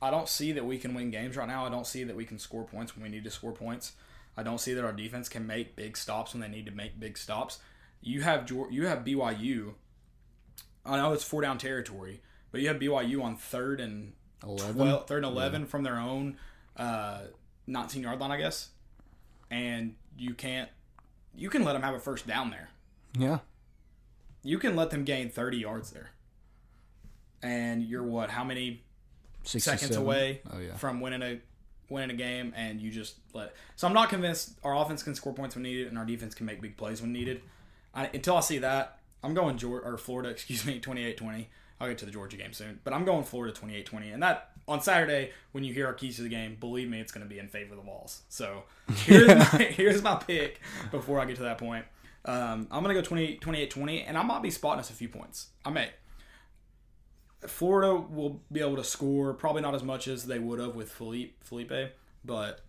I 0.01 0.11
don't 0.11 0.29
see 0.29 0.51
that 0.53 0.65
we 0.65 0.77
can 0.77 0.93
win 0.93 1.09
games 1.09 1.35
right 1.35 1.47
now. 1.47 1.65
I 1.65 1.69
don't 1.69 1.87
see 1.87 2.03
that 2.03 2.15
we 2.15 2.23
can 2.23 2.39
score 2.39 2.63
points 2.63 2.95
when 2.95 3.03
we 3.03 3.09
need 3.09 3.23
to 3.23 3.31
score 3.31 3.51
points. 3.51 3.93
I 4.37 4.43
don't 4.43 4.59
see 4.59 4.73
that 4.73 4.85
our 4.85 4.93
defense 4.93 5.27
can 5.27 5.45
make 5.45 5.75
big 5.75 5.97
stops 5.97 6.33
when 6.33 6.41
they 6.41 6.47
need 6.47 6.65
to 6.67 6.71
make 6.71 6.99
big 6.99 7.17
stops. 7.17 7.59
You 8.01 8.21
have 8.21 8.49
you 8.49 8.85
have 8.85 8.99
BYU. 8.99 9.73
I 10.85 10.97
know 10.97 11.11
it's 11.11 11.23
four 11.23 11.41
down 11.41 11.57
territory, 11.57 12.21
but 12.51 12.61
you 12.61 12.67
have 12.67 12.77
BYU 12.77 13.23
on 13.23 13.35
third 13.35 13.81
and 13.81 14.13
11? 14.43 14.75
12, 14.75 15.07
third 15.07 15.23
and 15.23 15.33
eleven 15.33 15.65
from 15.65 15.83
their 15.83 15.97
own 15.97 16.37
uh, 16.77 17.21
19 17.67 18.03
yard 18.03 18.19
line, 18.19 18.31
I 18.31 18.37
guess. 18.37 18.69
And 19.51 19.95
you 20.17 20.33
can't. 20.33 20.69
You 21.35 21.49
can 21.49 21.63
let 21.63 21.73
them 21.73 21.81
have 21.83 21.93
a 21.95 21.99
first 21.99 22.27
down 22.27 22.49
there 22.49 22.69
Yeah, 23.17 23.39
you 24.43 24.57
can 24.59 24.75
let 24.75 24.89
them 24.89 25.03
gain 25.05 25.29
30 25.29 25.57
yards 25.57 25.91
there. 25.91 26.09
And 27.41 27.83
you're 27.83 28.03
what? 28.03 28.29
How 28.31 28.43
many 28.43 28.83
seconds 29.43 29.95
away 29.95 30.41
Oh 30.51 30.59
yeah. 30.59 30.75
from 30.75 30.99
winning 30.99 31.21
a 31.21 31.39
winning 31.89 32.11
a 32.11 32.13
game 32.13 32.53
and 32.55 32.79
you 32.81 32.91
just 32.91 33.15
let 33.33 33.53
So 33.75 33.87
I'm 33.87 33.93
not 33.93 34.09
convinced 34.09 34.59
our 34.63 34.75
offense 34.75 35.01
can 35.01 35.15
score 35.15 35.33
points 35.33 35.55
when 35.55 35.63
needed 35.63 35.87
and 35.87 35.97
our 35.97 36.05
defense 36.05 36.35
can 36.35 36.45
make 36.45 36.61
big 36.61 36.77
plays 36.77 37.01
when 37.01 37.11
needed. 37.13 37.41
I, 37.95 38.07
until 38.13 38.35
I 38.35 38.41
see 38.41 38.59
that, 38.59 38.99
I'm 39.23 39.33
going 39.33 39.57
Georgia 39.57 39.87
or 39.87 39.97
Florida, 39.97 40.29
excuse 40.35 40.65
me, 40.65 40.79
28-20. 40.79 41.45
I'll 41.79 41.87
get 41.87 41.97
to 41.99 42.05
the 42.05 42.11
Georgia 42.11 42.35
game 42.37 42.51
soon, 42.53 42.79
but 42.83 42.93
I'm 42.93 43.05
going 43.05 43.23
Florida 43.23 43.57
28-20. 43.57 44.13
And 44.13 44.21
that 44.23 44.51
on 44.67 44.81
Saturday 44.81 45.31
when 45.53 45.63
you 45.63 45.73
hear 45.73 45.85
our 45.87 45.93
keys 45.93 46.17
to 46.17 46.23
the 46.23 46.29
game, 46.29 46.57
believe 46.59 46.89
me, 46.89 46.99
it's 46.99 47.11
going 47.11 47.25
to 47.25 47.29
be 47.29 47.39
in 47.39 47.47
favor 47.47 47.71
of 47.73 47.77
the 47.79 47.83
Vols. 47.85 48.21
So 48.29 48.63
here's 48.95 49.27
my 49.27 49.43
here's 49.63 50.01
my 50.03 50.15
pick 50.15 50.59
before 50.91 51.19
I 51.19 51.25
get 51.25 51.37
to 51.37 51.43
that 51.43 51.57
point. 51.57 51.85
Um, 52.25 52.67
I'm 52.69 52.83
going 52.83 52.93
to 52.95 53.01
go 53.01 53.05
20, 53.05 53.37
28-20, 53.39 54.03
and 54.07 54.17
I 54.17 54.23
might 54.23 54.41
be 54.41 54.51
spotting 54.51 54.81
us 54.81 54.89
a 54.89 54.93
few 54.93 55.07
points. 55.07 55.47
I 55.65 55.69
may. 55.69 55.89
Florida 57.47 57.95
will 57.95 58.41
be 58.51 58.59
able 58.59 58.75
to 58.75 58.83
score 58.83 59.33
probably 59.33 59.61
not 59.61 59.73
as 59.73 59.83
much 59.83 60.07
as 60.09 60.25
they 60.25 60.39
would 60.39 60.59
have 60.59 60.75
with 60.75 60.91
Felipe, 60.91 61.41
Felipe 61.43 61.71
but 62.25 62.59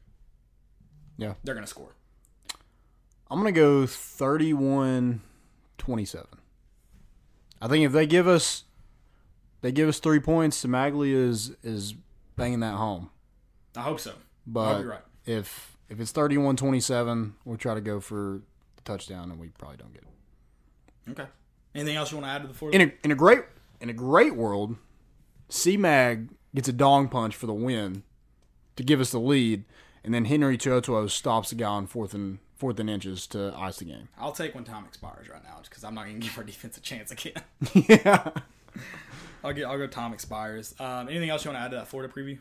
Yeah. 1.17 1.35
they're 1.43 1.55
going 1.57 1.65
to 1.67 1.71
score. 1.71 1.95
I'm 3.33 3.39
gonna 3.39 3.53
go 3.53 3.87
31 3.87 5.21
27. 5.79 6.27
I 7.63 7.69
think 7.69 7.85
if 7.85 7.93
they 7.93 8.05
give 8.07 8.27
us 8.27 8.65
they 9.63 9.73
give 9.73 9.89
us 9.89 9.99
three 9.99 10.21
points, 10.21 10.65
Magli 10.65 11.13
is 11.13 11.55
is 11.63 11.95
banging 12.37 12.61
that 12.61 12.75
home. 12.75 13.11
I 13.77 13.83
hope 13.83 14.01
so. 14.01 14.11
Hope 14.11 14.21
But 14.47 14.87
right. 14.87 15.01
if 15.27 15.77
if 15.89 16.01
it's 16.01 16.13
31 16.13 16.57
27, 16.57 17.35
we'll 17.45 17.57
try 17.57 17.75
to 17.75 17.81
go 17.81 18.01
for 18.01 18.41
the 18.77 18.83
touchdown 18.85 19.31
and 19.31 19.41
we 19.41 19.49
probably 19.49 19.77
don't 19.77 19.93
get 19.93 20.03
it. 20.03 21.11
Okay. 21.11 21.29
Anything 21.75 21.97
else 21.97 22.11
you 22.11 22.19
want 22.19 22.27
to 22.27 22.33
add 22.33 22.43
to 22.43 22.49
the 22.49 22.55
Florida? 22.55 22.81
In 22.81 22.89
a 22.89 22.93
in 23.05 23.11
a 23.11 23.15
great 23.15 23.41
in 23.81 23.89
a 23.89 23.95
great 23.95 24.35
world, 24.35 24.77
C 25.49 25.77
Mag 25.77 26.31
gets 26.55 26.69
a 26.69 26.73
dong 26.73 27.09
punch 27.09 27.37
for 27.37 27.47
the 27.47 27.55
win 27.55 28.03
to 28.77 28.83
give 28.83 29.01
us 29.01 29.11
the 29.11 29.21
lead, 29.21 29.65
and 30.03 30.15
then 30.15 30.25
Henry 30.25 30.57
To'oTo'o 30.57 31.09
stops 31.11 31.51
the 31.51 31.57
guy 31.57 31.67
on 31.67 31.87
fourth 31.87 32.15
and 32.15 32.39
fourth 32.57 32.79
and 32.79 32.91
inches 32.91 33.27
to 33.29 33.55
ice 33.57 33.79
the 33.79 33.85
game. 33.85 34.09
I'll 34.19 34.33
take 34.33 34.55
when 34.55 34.65
time 34.65 34.85
expires 34.85 35.29
right 35.29 35.43
now 35.43 35.59
because 35.63 35.85
I'm 35.85 35.95
not 35.95 36.05
going 36.07 36.21
to 36.21 36.27
give 36.27 36.37
our 36.37 36.45
defense 36.53 36.77
a 36.77 36.81
chance 36.81 37.11
again. 37.11 37.43
yeah. 37.75 38.31
I'll 39.45 39.53
get. 39.53 39.65
I'll 39.65 39.79
go. 39.79 39.87
Time 39.87 40.13
expires. 40.13 40.75
Um, 40.79 41.09
anything 41.09 41.31
else 41.31 41.45
you 41.45 41.51
want 41.51 41.61
to 41.61 41.65
add 41.65 41.71
to 41.71 41.77
that 41.79 41.89
Florida 41.89 42.13
preview? 42.13 42.39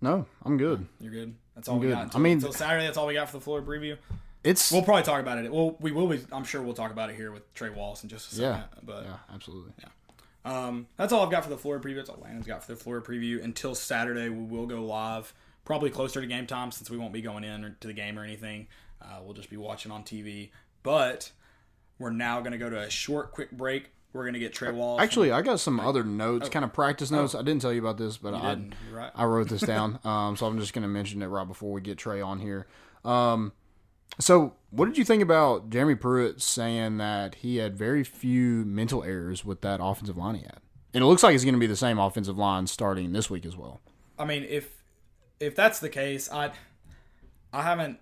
No, 0.00 0.26
I'm 0.44 0.56
good. 0.58 0.86
You're 1.00 1.12
good. 1.12 1.34
That's 1.54 1.68
all 1.68 1.78
we 1.78 1.86
good. 1.86 1.94
got. 1.94 2.14
I 2.14 2.18
mean- 2.18 2.34
until 2.34 2.52
Saturday. 2.52 2.84
That's 2.84 2.98
all 2.98 3.06
we 3.06 3.14
got 3.14 3.28
for 3.30 3.38
the 3.38 3.44
Florida 3.44 3.66
preview. 3.66 3.96
It's 4.42 4.70
We'll 4.70 4.82
probably 4.82 5.04
talk 5.04 5.20
about 5.20 5.38
it. 5.42 5.50
Well, 5.50 5.76
we 5.80 5.90
will 5.90 6.06
be. 6.06 6.20
I'm 6.30 6.44
sure 6.44 6.60
we'll 6.60 6.74
talk 6.74 6.90
about 6.90 7.08
it 7.08 7.16
here 7.16 7.32
with 7.32 7.52
Trey 7.54 7.70
Wallace 7.70 8.02
in 8.02 8.10
just 8.10 8.30
a 8.32 8.34
second. 8.34 8.50
Yeah. 8.50 8.62
But 8.82 9.04
yeah, 9.04 9.16
absolutely. 9.32 9.72
Yeah. 9.78 9.88
Um, 10.44 10.86
that's 10.98 11.14
all 11.14 11.24
I've 11.24 11.30
got 11.30 11.44
for 11.44 11.48
the 11.48 11.56
Florida 11.56 11.82
preview. 11.86 11.96
That's 11.96 12.10
all 12.10 12.18
Landon's 12.22 12.46
got 12.46 12.62
for 12.62 12.72
the 12.74 12.78
Florida 12.78 13.06
preview. 13.06 13.42
Until 13.42 13.74
Saturday, 13.74 14.28
we 14.28 14.44
will 14.44 14.66
go 14.66 14.84
live, 14.84 15.32
probably 15.64 15.88
closer 15.88 16.20
to 16.20 16.26
game 16.26 16.46
time 16.46 16.70
since 16.70 16.90
we 16.90 16.98
won't 16.98 17.14
be 17.14 17.22
going 17.22 17.42
in 17.44 17.64
or 17.64 17.70
to 17.80 17.86
the 17.86 17.94
game 17.94 18.18
or 18.18 18.24
anything. 18.24 18.66
Uh, 19.00 19.20
we'll 19.22 19.32
just 19.32 19.48
be 19.48 19.56
watching 19.56 19.90
on 19.90 20.02
TV. 20.02 20.50
But 20.82 21.32
we're 21.98 22.10
now 22.10 22.40
going 22.40 22.52
to 22.52 22.58
go 22.58 22.68
to 22.68 22.78
a 22.78 22.90
short, 22.90 23.32
quick 23.32 23.50
break. 23.50 23.93
We're 24.14 24.24
gonna 24.24 24.38
get 24.38 24.54
Trey 24.54 24.70
Wallace. 24.70 25.02
Actually, 25.02 25.32
I 25.32 25.42
got 25.42 25.58
some 25.58 25.80
other 25.80 26.04
notes, 26.04 26.48
kind 26.48 26.64
of 26.64 26.72
practice 26.72 27.10
notes. 27.10 27.34
I 27.34 27.42
didn't 27.42 27.60
tell 27.60 27.72
you 27.72 27.80
about 27.80 27.98
this, 27.98 28.16
but 28.16 28.32
I. 28.32 28.56
Right. 28.92 29.10
I 29.14 29.24
wrote 29.24 29.48
this 29.48 29.60
down. 29.60 29.98
Um, 30.04 30.36
so 30.36 30.46
I'm 30.46 30.58
just 30.60 30.72
going 30.74 30.82
to 30.82 30.88
mention 30.88 31.22
it 31.22 31.26
right 31.26 31.46
before 31.46 31.72
we 31.72 31.80
get 31.80 31.98
Trey 31.98 32.20
on 32.20 32.38
here. 32.38 32.66
Um, 33.04 33.52
so 34.20 34.54
what 34.70 34.84
did 34.86 34.98
you 34.98 35.04
think 35.04 35.22
about 35.22 35.70
Jeremy 35.70 35.94
Pruitt 35.94 36.40
saying 36.42 36.98
that 36.98 37.36
he 37.36 37.56
had 37.56 37.76
very 37.76 38.04
few 38.04 38.64
mental 38.64 39.02
errors 39.02 39.44
with 39.44 39.62
that 39.62 39.80
offensive 39.82 40.16
line 40.16 40.36
he 40.36 40.42
had? 40.42 40.60
And 40.92 41.02
it 41.02 41.06
looks 41.06 41.22
like 41.22 41.34
it's 41.34 41.42
going 41.42 41.54
to 41.54 41.60
be 41.60 41.66
the 41.66 41.74
same 41.74 41.98
offensive 41.98 42.38
line 42.38 42.66
starting 42.66 43.12
this 43.12 43.28
week 43.28 43.44
as 43.44 43.56
well. 43.56 43.80
I 44.18 44.24
mean, 44.24 44.44
if 44.48 44.82
if 45.40 45.56
that's 45.56 45.80
the 45.80 45.88
case, 45.88 46.30
I 46.30 46.52
I 47.52 47.62
haven't. 47.62 47.98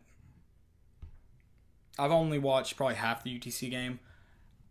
I've 1.99 2.11
only 2.11 2.39
watched 2.39 2.77
probably 2.77 2.97
half 2.97 3.23
the 3.23 3.39
UTC 3.39 3.71
game. 3.71 4.01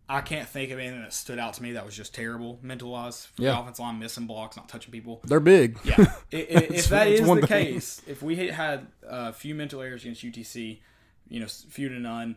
I 0.08 0.20
can't 0.20 0.48
think 0.48 0.70
of 0.72 0.78
anything 0.78 1.00
that 1.00 1.12
stood 1.12 1.38
out 1.38 1.54
to 1.54 1.62
me 1.62 1.72
that 1.72 1.86
was 1.86 1.96
just 1.96 2.14
terrible 2.14 2.58
mental 2.62 2.90
wise. 2.90 3.28
Yeah. 3.38 3.52
The 3.52 3.60
offensive 3.60 3.84
line 3.84 3.98
missing 3.98 4.26
blocks, 4.26 4.56
not 4.56 4.68
touching 4.68 4.92
people. 4.92 5.20
They're 5.24 5.40
big. 5.40 5.78
Yeah. 5.84 6.12
If 6.30 6.88
that 6.88 7.08
is 7.08 7.26
the 7.26 7.34
thing. 7.36 7.46
case, 7.46 8.02
if 8.06 8.22
we 8.22 8.36
had 8.48 8.86
a 9.02 9.32
few 9.32 9.54
mental 9.54 9.80
errors 9.80 10.02
against 10.02 10.22
UTC, 10.22 10.80
you 11.28 11.40
know, 11.40 11.46
few 11.46 11.88
to 11.88 11.94
none, 11.94 12.36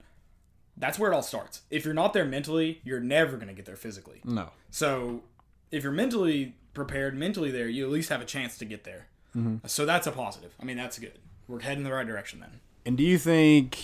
that's 0.77 0.99
where 0.99 1.11
it 1.11 1.15
all 1.15 1.21
starts. 1.21 1.61
If 1.69 1.85
you're 1.85 1.93
not 1.93 2.13
there 2.13 2.25
mentally, 2.25 2.81
you're 2.83 2.99
never 2.99 3.37
going 3.37 3.47
to 3.47 3.53
get 3.53 3.65
there 3.65 3.75
physically. 3.75 4.21
No. 4.23 4.49
So 4.69 5.23
if 5.71 5.83
you're 5.83 5.91
mentally 5.91 6.55
prepared, 6.73 7.17
mentally 7.17 7.51
there, 7.51 7.67
you 7.67 7.85
at 7.85 7.91
least 7.91 8.09
have 8.09 8.21
a 8.21 8.25
chance 8.25 8.57
to 8.57 8.65
get 8.65 8.83
there. 8.83 9.07
Mm-hmm. 9.35 9.67
So 9.67 9.85
that's 9.85 10.07
a 10.07 10.11
positive. 10.11 10.53
I 10.59 10.65
mean, 10.65 10.77
that's 10.77 10.99
good. 10.99 11.19
We're 11.47 11.61
heading 11.61 11.79
in 11.79 11.83
the 11.83 11.93
right 11.93 12.07
direction 12.07 12.39
then. 12.39 12.59
And 12.85 12.97
do 12.97 13.03
you 13.03 13.17
think 13.17 13.77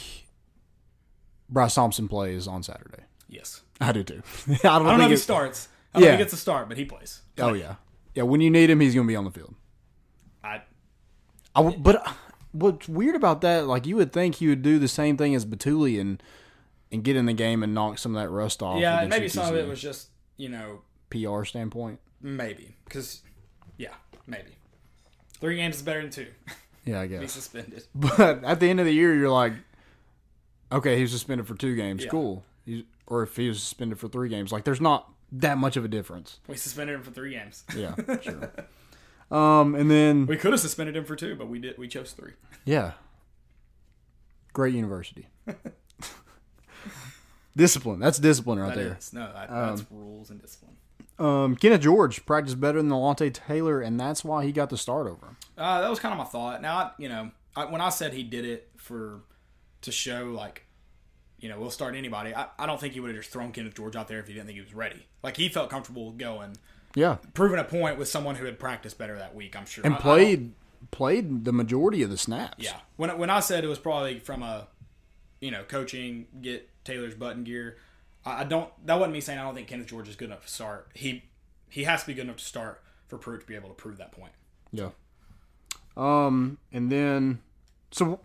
Bryce 1.50 1.76
Thompson 1.76 2.08
plays 2.08 2.48
on 2.48 2.64
Saturday? 2.64 3.04
Yes. 3.32 3.62
I 3.80 3.92
do 3.92 4.04
too. 4.04 4.22
I 4.48 4.54
don't, 4.62 4.66
I 4.66 4.90
don't 4.92 4.98
know 5.00 5.06
if 5.06 5.10
he 5.12 5.18
starts. 5.18 5.68
I 5.94 5.98
don't 6.00 6.04
Yeah. 6.04 6.10
think 6.12 6.20
he 6.20 6.24
gets 6.26 6.34
a 6.34 6.38
start, 6.38 6.68
but 6.70 6.78
he 6.78 6.86
plays. 6.86 7.22
Oh 7.40 7.54
yeah, 7.54 7.76
yeah. 8.14 8.24
When 8.24 8.42
you 8.42 8.52
need 8.52 8.70
him, 8.70 8.80
he's 8.80 8.94
going 8.94 9.08
to 9.08 9.12
be 9.12 9.16
on 9.16 9.24
the 9.26 9.32
field. 9.32 9.56
I, 10.44 10.62
I 11.56 11.62
w 11.64 11.78
but 11.80 12.06
uh, 12.08 12.12
what's 12.52 12.88
weird 12.88 13.16
about 13.16 13.42
that? 13.42 13.66
Like 13.68 13.88
you 13.88 13.96
would 13.96 14.12
think 14.14 14.36
he 14.36 14.48
would 14.48 14.62
do 14.62 14.78
the 14.78 14.88
same 14.88 15.18
thing 15.18 15.34
as 15.34 15.46
Bituli 15.46 16.00
and 16.00 16.22
and 16.92 17.04
get 17.04 17.16
in 17.16 17.26
the 17.26 17.34
game 17.34 17.64
and 17.64 17.74
knock 17.74 17.98
some 17.98 18.16
of 18.16 18.22
that 18.22 18.30
rust 18.30 18.62
off. 18.62 18.80
yeah, 18.80 19.06
maybe 19.08 19.30
some 19.30 19.48
of 19.48 19.56
it 19.56 19.66
was 19.68 19.82
just, 19.82 20.10
you 20.36 20.50
know, 20.50 20.82
PR 21.10 21.46
standpoint. 21.46 22.00
maybe. 22.22 22.76
Because, 22.84 23.22
yeah, 23.78 23.94
maybe. 24.28 24.58
Three 25.40 25.56
games 25.56 25.78
is 25.78 25.82
better 25.84 26.02
than 26.02 26.12
two. 26.12 26.28
Yeah, 26.84 27.00
I 27.02 27.08
Be 27.08 27.20
guess. 27.20 27.32
suspended. 27.34 27.84
But 27.94 28.44
at 28.44 28.60
the 28.60 28.68
end 28.68 28.80
of 28.80 28.88
the 28.88 28.92
year, 28.92 29.14
you're 29.16 29.30
like, 29.30 29.54
okay, 30.72 30.98
he's 30.98 31.12
suspended 31.12 31.46
for 31.48 31.54
two 31.54 31.76
games. 31.76 32.04
Yeah. 32.04 32.10
Cool. 32.10 32.44
He's, 32.66 32.84
or 33.12 33.24
if 33.24 33.36
he 33.36 33.48
was 33.50 33.62
suspended 33.62 34.00
for 34.00 34.08
three 34.08 34.30
games, 34.30 34.52
like 34.52 34.64
there's 34.64 34.82
not 34.82 35.12
that 35.34 35.58
much 35.58 35.78
of 35.78 35.86
a 35.86 35.88
difference. 35.88 36.40
We 36.48 36.56
suspended 36.58 36.96
him 36.96 37.04
for 37.04 37.12
three 37.12 37.32
games. 37.32 37.64
Yeah, 37.76 37.96
sure. 38.22 38.52
Um, 39.30 39.76
and 39.76 39.90
then 39.92 40.26
We 40.26 40.38
could 40.38 40.52
have 40.52 40.60
suspended 40.62 40.96
him 40.96 41.06
for 41.06 41.16
two, 41.16 41.36
but 41.36 41.48
we 41.48 41.60
did. 41.60 41.78
We 41.78 41.88
chose 41.88 42.12
three. 42.14 42.34
yeah, 42.66 42.94
great 44.54 44.74
university. 44.74 45.28
discipline. 47.56 48.00
That's 48.00 48.18
discipline 48.20 48.60
right 48.60 48.76
That 48.76 48.82
there. 48.84 48.98
is 48.98 49.14
no, 49.14 49.32
that, 49.34 49.50
that's 49.50 49.86
rules 49.92 50.30
and 50.30 50.42
discipline. 50.42 50.76
Um, 51.20 51.56
Kenneth 51.56 51.82
George 51.82 52.26
practiced 52.26 52.60
better 52.60 52.80
than 52.82 52.90
Delonte 52.90 53.32
Taylor, 53.34 53.80
and 53.82 54.00
that's 54.00 54.24
why 54.24 54.44
he 54.46 54.52
got 54.52 54.70
the 54.70 54.78
start 54.78 55.08
over 55.08 55.28
him. 55.28 55.38
Uh, 55.58 55.82
that 55.82 55.90
was 55.90 56.00
kind 56.00 56.14
of 56.14 56.18
my 56.18 56.24
thought. 56.26 56.62
Now, 56.62 56.76
I, 56.78 56.92
you 56.98 57.10
know, 57.10 57.32
I, 57.56 57.66
when 57.66 57.82
I 57.82 57.90
said 57.90 58.14
he 58.14 58.24
did 58.24 58.44
it 58.46 58.70
for 58.78 59.22
to 59.82 59.92
show 59.92 60.26
like, 60.36 60.66
you 61.42 61.50
know, 61.50 61.60
we'll 61.60 61.72
start 61.72 61.96
anybody. 61.96 62.34
I, 62.34 62.48
I 62.58 62.66
don't 62.66 62.80
think 62.80 62.94
he 62.94 63.00
would 63.00 63.10
have 63.10 63.18
just 63.20 63.32
thrown 63.32 63.52
Kenneth 63.52 63.76
George 63.76 63.96
out 63.96 64.08
there 64.08 64.20
if 64.20 64.28
he 64.28 64.34
didn't 64.34 64.46
think 64.46 64.58
he 64.58 64.64
was 64.64 64.74
ready. 64.74 65.08
Like 65.24 65.36
he 65.38 65.50
felt 65.50 65.70
comfortable 65.70 66.12
going, 66.12 66.56
Yeah, 66.96 67.18
proving 67.34 67.60
a 67.60 67.64
point 67.64 67.98
with 67.98 68.08
someone 68.08 68.36
who 68.36 68.46
had 68.46 68.60
practiced 68.60 68.98
better 68.98 69.18
that 69.18 69.36
week. 69.36 69.56
I'm 69.58 69.66
sure 69.66 69.84
and 69.86 69.96
I- 69.96 69.98
I 69.98 70.02
played 70.02 70.54
played 70.92 71.46
the 71.46 71.54
majority 71.54 72.02
of 72.04 72.10
the 72.10 72.18
snaps. 72.18 72.64
Yeah. 72.64 72.78
When 72.96 73.18
when 73.18 73.30
I 73.30 73.40
said 73.40 73.64
it 73.64 73.68
was 73.68 73.80
probably 73.80 74.20
from 74.20 74.44
a, 74.44 74.68
you 75.40 75.52
know, 75.52 75.64
coaching 75.64 76.28
get 76.42 76.70
Taylor's 76.84 77.16
button 77.16 77.44
gear, 77.44 77.78
I, 78.26 78.42
I 78.42 78.44
don't. 78.44 78.70
That 78.86 78.96
wasn't 78.96 79.14
me 79.14 79.22
saying 79.22 79.40
I 79.40 79.44
don't 79.44 79.56
think 79.56 79.68
Kenneth 79.68 79.88
George 79.88 80.08
is 80.08 80.16
good 80.16 80.26
enough 80.30 80.46
to 80.46 80.52
start. 80.52 80.90
He 80.94 81.24
he 81.70 81.84
has 81.86 82.02
to 82.02 82.08
be 82.08 82.14
good 82.14 82.26
enough 82.26 82.38
to 82.38 82.46
start 82.46 82.82
for 83.08 83.18
Pruitt 83.18 83.42
to 83.42 83.48
be 83.48 83.56
able 83.56 83.70
to 83.70 83.76
prove 83.76 83.98
that 83.98 84.12
point. 84.12 84.34
Yeah. 84.72 84.90
Um, 85.98 86.58
and 86.72 86.92
then 86.92 87.40
so 87.92 88.20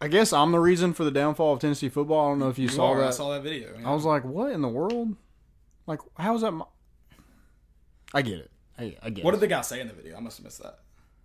I 0.00 0.08
guess 0.08 0.32
I'm 0.32 0.52
the 0.52 0.60
reason 0.60 0.92
for 0.92 1.04
the 1.04 1.10
downfall 1.10 1.54
of 1.54 1.60
Tennessee 1.60 1.88
football. 1.88 2.26
I 2.26 2.30
don't 2.30 2.38
know 2.38 2.48
if 2.48 2.58
you, 2.58 2.64
You 2.64 2.68
saw 2.68 2.92
are. 2.92 3.02
I 3.02 3.06
that. 3.06 3.14
saw 3.14 3.32
that 3.32 3.42
video. 3.42 3.70
yeah. 3.78 3.88
I 3.90 3.94
was 3.94 4.04
like, 4.04 4.24
what 4.24 4.52
in 4.52 4.62
the 4.62 4.68
world? 4.68 5.16
Like, 5.86 6.00
how 6.16 6.34
is 6.36 6.42
that? 6.42 6.52
My... 6.52 6.64
I 8.14 8.22
get 8.22 8.38
it. 8.38 8.50
I, 8.78 8.96
I 9.02 9.10
get 9.10 9.24
what 9.24 9.34
it. 9.34 9.38
did 9.38 9.40
the 9.42 9.48
guy 9.48 9.60
say 9.62 9.80
in 9.80 9.88
the 9.88 9.94
video? 9.94 10.16
I 10.16 10.20
must 10.20 10.38
have 10.38 10.44
missed 10.44 10.62
that. 10.62 10.78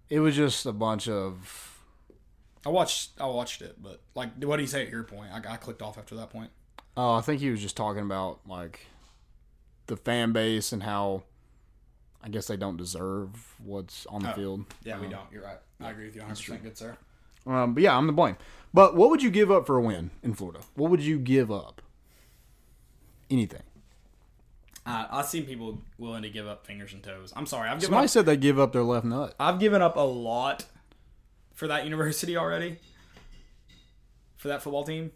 it 0.09 0.19
was 0.19 0.35
just 0.35 0.65
a 0.65 0.71
bunch 0.73 1.07
of. 1.07 1.69
I 2.65 2.69
watched. 2.69 3.11
I 3.19 3.27
watched 3.27 3.61
it, 3.61 3.75
but 3.81 4.01
like, 4.15 4.41
what 4.43 4.57
did 4.57 4.63
he 4.63 4.67
say 4.67 4.83
at 4.83 4.89
your 4.89 5.03
point? 5.03 5.29
I, 5.31 5.53
I 5.53 5.57
clicked 5.57 5.81
off 5.81 5.97
after 5.97 6.15
that 6.15 6.29
point. 6.31 6.49
Oh, 6.97 7.13
I 7.13 7.21
think 7.21 7.41
he 7.41 7.49
was 7.51 7.61
just 7.61 7.77
talking 7.77 8.01
about 8.03 8.39
like 8.47 8.87
the 9.87 9.97
fan 9.97 10.31
base 10.31 10.71
and 10.71 10.81
how 10.83 11.23
I 12.23 12.29
guess 12.29 12.47
they 12.47 12.55
don't 12.57 12.77
deserve 12.77 13.53
what's 13.63 14.05
on 14.07 14.23
the 14.23 14.31
Oh. 14.31 14.35
field. 14.35 14.65
Yeah, 14.83 14.99
we 14.99 15.07
uh-huh. 15.07 15.15
don't. 15.17 15.31
You're 15.31 15.43
right. 15.43 15.57
I 15.81 15.91
agree 15.91 16.05
with 16.05 16.15
you 16.15 16.21
100. 16.21 16.37
percent 16.37 16.63
Good 16.63 16.77
sir. 16.77 16.97
Um, 17.45 17.73
but 17.73 17.83
yeah, 17.83 17.97
I'm 17.97 18.07
the 18.07 18.13
blame. 18.13 18.37
But 18.73 18.95
what 18.95 19.09
would 19.09 19.21
you 19.21 19.29
give 19.29 19.51
up 19.51 19.67
for 19.67 19.77
a 19.77 19.81
win 19.81 20.11
in 20.23 20.33
Florida? 20.33 20.61
What 20.75 20.89
would 20.89 21.01
you 21.01 21.19
give 21.19 21.51
up? 21.51 21.81
Anything. 23.29 23.63
Uh, 24.85 25.07
I've 25.11 25.27
seen 25.27 25.45
people 25.45 25.81
willing 25.97 26.23
to 26.23 26.29
give 26.29 26.47
up 26.47 26.65
fingers 26.65 26.93
and 26.93 27.01
toes. 27.01 27.31
I'm 27.35 27.45
sorry. 27.45 27.69
I've 27.69 27.77
given 27.77 27.85
Somebody 27.91 28.05
up, 28.05 28.09
said 28.09 28.25
they 28.25 28.35
give 28.35 28.59
up 28.59 28.73
their 28.73 28.83
left 28.83 29.05
nut. 29.05 29.33
I've 29.39 29.59
given 29.59 29.81
up 29.81 29.95
a 29.95 30.01
lot 30.01 30.65
for 31.53 31.67
that 31.67 31.85
university 31.85 32.35
already. 32.35 32.79
For 34.37 34.49
that 34.49 34.61
football 34.61 34.83
team. 34.83 35.11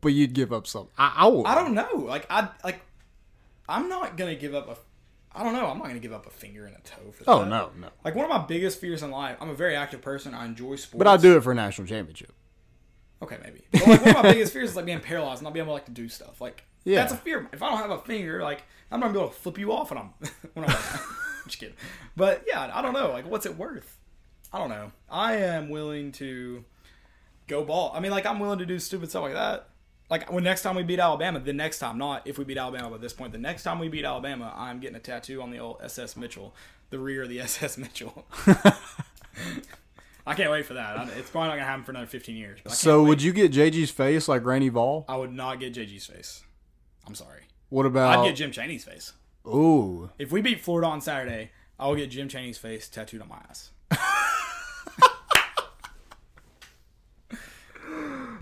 But 0.00 0.08
you'd 0.14 0.32
give 0.32 0.52
up 0.52 0.66
something. 0.66 0.92
I, 0.96 1.14
I 1.18 1.26
would. 1.26 1.46
I 1.46 1.54
don't 1.54 1.74
know. 1.74 2.04
Like 2.06 2.26
I 2.30 2.48
like 2.64 2.80
I'm 3.68 3.88
not 3.88 4.16
gonna 4.16 4.36
give 4.36 4.54
up 4.54 4.68
a 4.68 4.76
I 5.34 5.42
don't 5.44 5.52
know, 5.52 5.66
I'm 5.66 5.78
not 5.78 5.86
gonna 5.88 5.98
give 5.98 6.12
up 6.12 6.26
a 6.26 6.30
finger 6.30 6.66
and 6.66 6.74
a 6.76 6.80
toe 6.80 7.12
for 7.12 7.24
oh, 7.26 7.38
that. 7.40 7.44
Oh 7.46 7.48
no, 7.48 7.70
no. 7.78 7.88
Like 8.04 8.14
one 8.14 8.24
of 8.24 8.30
my 8.30 8.38
biggest 8.38 8.80
fears 8.80 9.02
in 9.02 9.10
life, 9.10 9.36
I'm 9.40 9.50
a 9.50 9.54
very 9.54 9.76
active 9.76 10.00
person, 10.00 10.34
I 10.34 10.44
enjoy 10.46 10.76
sports. 10.76 10.98
But 10.98 11.06
I'll 11.06 11.18
do 11.18 11.36
it 11.36 11.42
for 11.42 11.52
a 11.52 11.54
national 11.54 11.86
championship. 11.86 12.32
Okay, 13.20 13.36
maybe. 13.42 13.62
But 13.72 13.86
like 13.86 14.00
one 14.00 14.16
of 14.16 14.22
my 14.22 14.32
biggest 14.32 14.52
fears 14.52 14.70
is 14.70 14.76
like 14.76 14.86
being 14.86 15.00
paralyzed 15.00 15.40
and 15.40 15.44
not 15.44 15.52
being 15.52 15.64
able 15.64 15.74
like 15.74 15.86
to 15.86 15.90
do 15.92 16.08
stuff. 16.08 16.40
Like 16.40 16.64
Yeah. 16.84 17.00
that's 17.00 17.12
a 17.12 17.16
fear. 17.16 17.48
If 17.52 17.62
I 17.62 17.68
don't 17.68 17.78
have 17.78 17.90
a 17.90 17.98
finger, 17.98 18.42
like 18.42 18.62
I'm 18.90 19.00
not 19.00 19.06
gonna 19.06 19.18
be 19.18 19.22
able 19.24 19.32
to 19.32 19.38
flip 19.40 19.58
you 19.58 19.72
off 19.72 19.90
when 19.90 19.98
I'm 19.98 20.10
when 20.54 20.64
I'm 20.64 20.70
like, 20.72 21.00
just 21.46 21.58
kidding. 21.58 21.76
But 22.16 22.44
yeah, 22.46 22.70
I 22.72 22.80
don't 22.80 22.94
know. 22.94 23.10
Like 23.10 23.28
what's 23.28 23.46
it 23.46 23.56
worth? 23.56 23.96
I 24.52 24.58
don't 24.58 24.70
know. 24.70 24.92
I 25.10 25.34
am 25.36 25.68
willing 25.68 26.12
to 26.12 26.64
go 27.48 27.64
ball. 27.64 27.92
I 27.94 28.00
mean, 28.00 28.12
like 28.12 28.24
I'm 28.24 28.38
willing 28.38 28.60
to 28.60 28.66
do 28.66 28.78
stupid 28.78 29.10
stuff 29.10 29.22
like 29.22 29.34
that. 29.34 29.68
Like 30.10 30.32
when 30.32 30.42
next 30.44 30.62
time 30.62 30.74
we 30.76 30.82
beat 30.82 30.98
Alabama, 30.98 31.38
the 31.40 31.52
next 31.52 31.78
time, 31.80 31.98
not 31.98 32.26
if 32.26 32.38
we 32.38 32.44
beat 32.44 32.56
Alabama 32.56 32.94
at 32.94 33.00
this 33.00 33.12
point, 33.12 33.32
the 33.32 33.38
next 33.38 33.62
time 33.62 33.78
we 33.78 33.88
beat 33.88 34.04
Alabama, 34.04 34.54
I'm 34.56 34.80
getting 34.80 34.96
a 34.96 35.00
tattoo 35.00 35.42
on 35.42 35.50
the 35.50 35.58
old 35.58 35.78
SS 35.82 36.16
Mitchell, 36.16 36.54
the 36.90 36.98
rear 36.98 37.24
of 37.24 37.28
the 37.28 37.40
SS 37.42 37.76
Mitchell. 37.76 38.26
I 40.26 40.34
can't 40.34 40.50
wait 40.50 40.66
for 40.66 40.74
that. 40.74 41.08
It's 41.16 41.30
probably 41.30 41.48
not 41.48 41.54
gonna 41.56 41.66
happen 41.66 41.84
for 41.84 41.90
another 41.92 42.06
15 42.06 42.36
years. 42.36 42.60
But 42.62 42.72
So 42.72 43.02
wait. 43.02 43.08
would 43.08 43.22
you 43.22 43.32
get 43.32 43.50
JG's 43.52 43.90
face 43.90 44.28
like 44.28 44.44
Randy 44.44 44.68
Vall? 44.68 45.04
I 45.08 45.16
would 45.16 45.32
not 45.32 45.58
get 45.60 45.74
JG's 45.74 46.06
face. 46.06 46.42
I'm 47.06 47.14
sorry. 47.14 47.42
What 47.70 47.86
about? 47.86 48.18
I'd 48.18 48.24
get 48.28 48.36
Jim 48.36 48.50
Chaney's 48.50 48.84
face. 48.84 49.12
Ooh, 49.46 50.10
If 50.18 50.30
we 50.30 50.42
beat 50.42 50.60
Florida 50.60 50.88
on 50.88 51.00
Saturday, 51.00 51.50
I 51.78 51.86
will 51.86 51.96
get 51.96 52.10
Jim 52.10 52.28
Chaney's 52.28 52.58
face 52.58 52.88
tattooed 52.88 53.22
on 53.22 53.28
my 53.28 53.38
ass. 53.48 53.70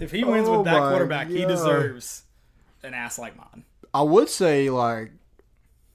If 0.01 0.11
he 0.11 0.25
wins 0.25 0.49
Oh 0.49 0.59
with 0.59 0.65
that 0.67 0.79
quarterback, 0.91 1.29
he 1.29 1.45
deserves 1.45 2.23
an 2.83 2.95
ass 2.95 3.19
like 3.19 3.37
mine. 3.37 3.65
I 3.95 4.03
would 4.03 4.29
say 4.29 4.71
like 4.71 5.13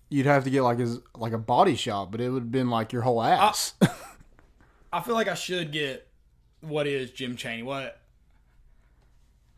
you'd 0.09 0.25
have 0.25 0.43
to 0.43 0.49
get 0.49 0.61
like 0.63 0.79
his 0.79 0.99
like 1.15 1.33
a 1.33 1.37
body 1.37 1.75
shot, 1.75 2.11
but 2.11 2.21
it 2.21 2.29
would 2.29 2.43
have 2.43 2.51
been 2.51 2.69
like 2.69 2.91
your 2.93 3.01
whole 3.03 3.21
ass. 3.21 3.73
I 4.93 5.01
feel 5.01 5.13
like 5.15 5.27
I 5.27 5.35
should 5.35 5.71
get 5.71 6.07
what 6.61 6.85
is 6.87 7.11
Jim 7.11 7.35
Chaney. 7.35 7.63
What 7.63 7.97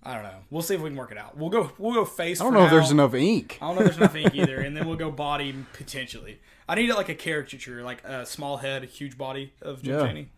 I 0.05 0.15
don't 0.15 0.23
know. 0.23 0.39
We'll 0.49 0.61
see 0.61 0.75
if 0.75 0.81
we 0.81 0.89
can 0.89 0.97
work 0.97 1.11
it 1.11 1.17
out. 1.17 1.37
We'll 1.37 1.49
go. 1.49 1.71
We'll 1.77 1.93
go 1.93 2.03
face. 2.05 2.41
I 2.41 2.43
don't 2.43 2.53
know 2.53 2.65
if 2.65 2.71
there's 2.71 2.91
enough 2.91 3.13
ink. 3.13 3.57
I 3.61 3.67
don't 3.67 3.75
know 3.75 3.81
if 3.81 3.87
there's 3.87 3.97
enough 3.97 4.15
ink 4.15 4.35
either, 4.35 4.59
and 4.61 4.75
then 4.75 4.85
we'll 4.87 4.97
go 4.97 5.09
body 5.09 5.55
potentially. 5.73 6.39
I 6.67 6.75
need 6.75 6.89
it 6.89 6.95
like 6.95 7.09
a 7.09 7.15
caricature, 7.15 7.83
like 7.83 8.03
a 8.03 8.25
small 8.25 8.57
head, 8.57 8.83
a 8.83 8.85
huge 8.85 9.17
body 9.17 9.53
of 9.61 9.81
Jim 9.81 9.93
Yeah. 9.99 10.05
Chaney. 10.05 10.29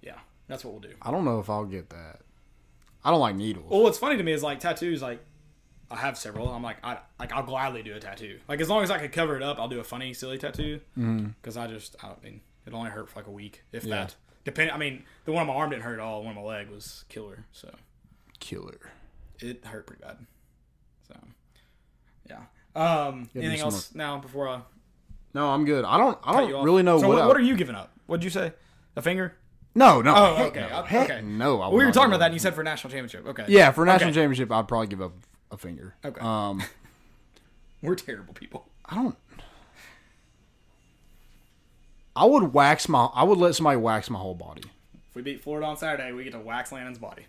Yeah, 0.00 0.18
that's 0.48 0.64
what 0.64 0.72
we'll 0.72 0.80
do. 0.82 0.94
I 1.02 1.10
don't 1.10 1.24
know 1.24 1.38
if 1.40 1.48
I'll 1.50 1.66
get 1.66 1.90
that. 1.90 2.20
I 3.04 3.10
don't 3.10 3.20
like 3.20 3.36
needles. 3.36 3.66
Well, 3.70 3.82
what's 3.82 3.98
funny 3.98 4.16
to 4.16 4.22
me 4.22 4.32
is 4.32 4.42
like 4.42 4.60
tattoos. 4.60 5.02
Like 5.02 5.20
I 5.90 5.96
have 5.96 6.16
several. 6.16 6.48
I'm 6.48 6.62
like 6.62 6.76
I 6.84 6.98
like 7.18 7.32
I'll 7.32 7.42
gladly 7.42 7.82
do 7.82 7.94
a 7.94 8.00
tattoo. 8.00 8.38
Like 8.48 8.60
as 8.60 8.68
long 8.68 8.82
as 8.82 8.90
I 8.90 8.98
could 8.98 9.12
cover 9.12 9.36
it 9.36 9.42
up, 9.42 9.58
I'll 9.58 9.68
do 9.68 9.80
a 9.80 9.84
funny, 9.84 10.14
silly 10.14 10.38
tattoo. 10.38 10.80
Because 10.96 11.56
I 11.56 11.66
just 11.66 11.96
I 12.02 12.12
mean 12.22 12.40
it 12.66 12.72
only 12.74 12.90
hurt 12.90 13.08
for 13.10 13.18
like 13.18 13.26
a 13.26 13.30
week, 13.32 13.64
if 13.72 13.84
Yeah. 13.84 13.96
that. 13.96 14.16
Depending. 14.44 14.74
I 14.74 14.78
mean, 14.78 15.04
the 15.24 15.32
one 15.32 15.42
on 15.42 15.46
my 15.46 15.54
arm 15.54 15.70
didn't 15.70 15.82
hurt 15.82 15.94
at 15.94 16.00
all. 16.00 16.20
The 16.20 16.26
one 16.26 16.36
on 16.36 16.42
my 16.44 16.48
leg 16.48 16.68
was 16.68 17.04
killer. 17.08 17.44
So 17.52 17.72
Killer. 18.40 18.78
it 19.40 19.64
hurt 19.64 19.86
pretty 19.86 20.02
bad. 20.02 20.16
So, 21.08 21.16
yeah. 22.28 22.40
Um, 22.74 23.28
anything 23.36 23.58
some 23.58 23.66
else 23.66 23.94
now 23.94 24.18
before 24.18 24.48
I 24.48 24.62
No, 25.34 25.50
I'm 25.50 25.64
good. 25.64 25.84
I 25.84 25.96
don't. 25.98 26.18
I 26.24 26.32
cut 26.32 26.42
you 26.44 26.48
don't 26.50 26.60
off? 26.60 26.64
really 26.64 26.82
know 26.82 26.98
So 27.00 27.08
what. 27.08 27.14
what, 27.16 27.22
I- 27.24 27.26
what 27.28 27.36
are 27.36 27.40
you 27.40 27.56
giving 27.56 27.74
up? 27.76 27.92
What'd 28.06 28.24
you 28.24 28.30
say? 28.30 28.52
A 28.96 29.02
finger? 29.02 29.36
No, 29.74 30.02
no. 30.02 30.14
Oh, 30.14 30.44
okay. 30.46 30.60
No, 30.60 30.76
Uh, 30.76 30.82
okay. 30.82 31.20
no. 31.24 31.56
I 31.62 31.68
Well, 31.68 31.78
we 31.78 31.84
were 31.84 31.92
talking 31.92 32.10
about 32.10 32.18
that, 32.18 32.26
and 32.26 32.34
you 32.34 32.40
said 32.40 32.54
for 32.54 32.62
national 32.62 32.90
championship. 32.90 33.26
Okay. 33.26 33.46
Yeah, 33.48 33.70
for 33.70 33.84
national 33.86 34.10
Okay. 34.10 34.20
championship, 34.20 34.52
I'd 34.52 34.68
probably 34.68 34.88
give 34.88 35.00
up 35.00 35.12
a 35.50 35.56
finger. 35.56 35.94
Okay. 36.04 36.20
Um, 36.20 36.62
We're 37.82 37.94
terrible 37.96 38.34
people. 38.34 38.66
I 38.84 38.94
don't. 38.96 39.16
I 42.14 42.24
would 42.26 42.52
wax 42.52 42.88
my. 42.88 43.06
I 43.14 43.24
would 43.24 43.38
let 43.38 43.54
somebody 43.54 43.78
wax 43.78 44.10
my 44.10 44.18
whole 44.18 44.34
body. 44.34 44.62
If 45.08 45.14
we 45.16 45.22
beat 45.22 45.42
Florida 45.42 45.66
on 45.66 45.76
Saturday, 45.76 46.12
we 46.12 46.24
get 46.24 46.32
to 46.32 46.38
wax 46.40 46.70
Landon's 46.72 46.98
body. 46.98 47.26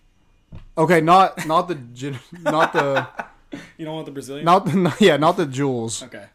Okay, 0.77 1.01
not 1.01 1.47
not 1.47 1.67
the 1.67 1.75
not 2.41 2.73
the 2.73 3.07
You 3.77 3.85
don't 3.85 3.95
want 3.95 4.05
the 4.05 4.11
Brazilian? 4.11 4.45
not 4.45 4.65
the 4.65 4.95
yeah 4.99 5.17
not 5.17 5.37
the 5.37 5.45
jewels. 5.45 6.03
Okay. 6.03 6.25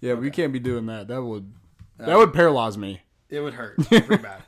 Yeah, 0.00 0.14
we 0.14 0.30
can't 0.30 0.52
be 0.52 0.58
doing 0.58 0.86
that. 0.86 1.08
That 1.08 1.22
would 1.22 1.52
that 1.98 2.16
would 2.16 2.32
paralyze 2.32 2.76
me. 2.78 3.02
It 3.28 3.40
would 3.40 3.54
hurt 3.54 3.76
pretty 3.86 4.16
bad. 4.16 4.42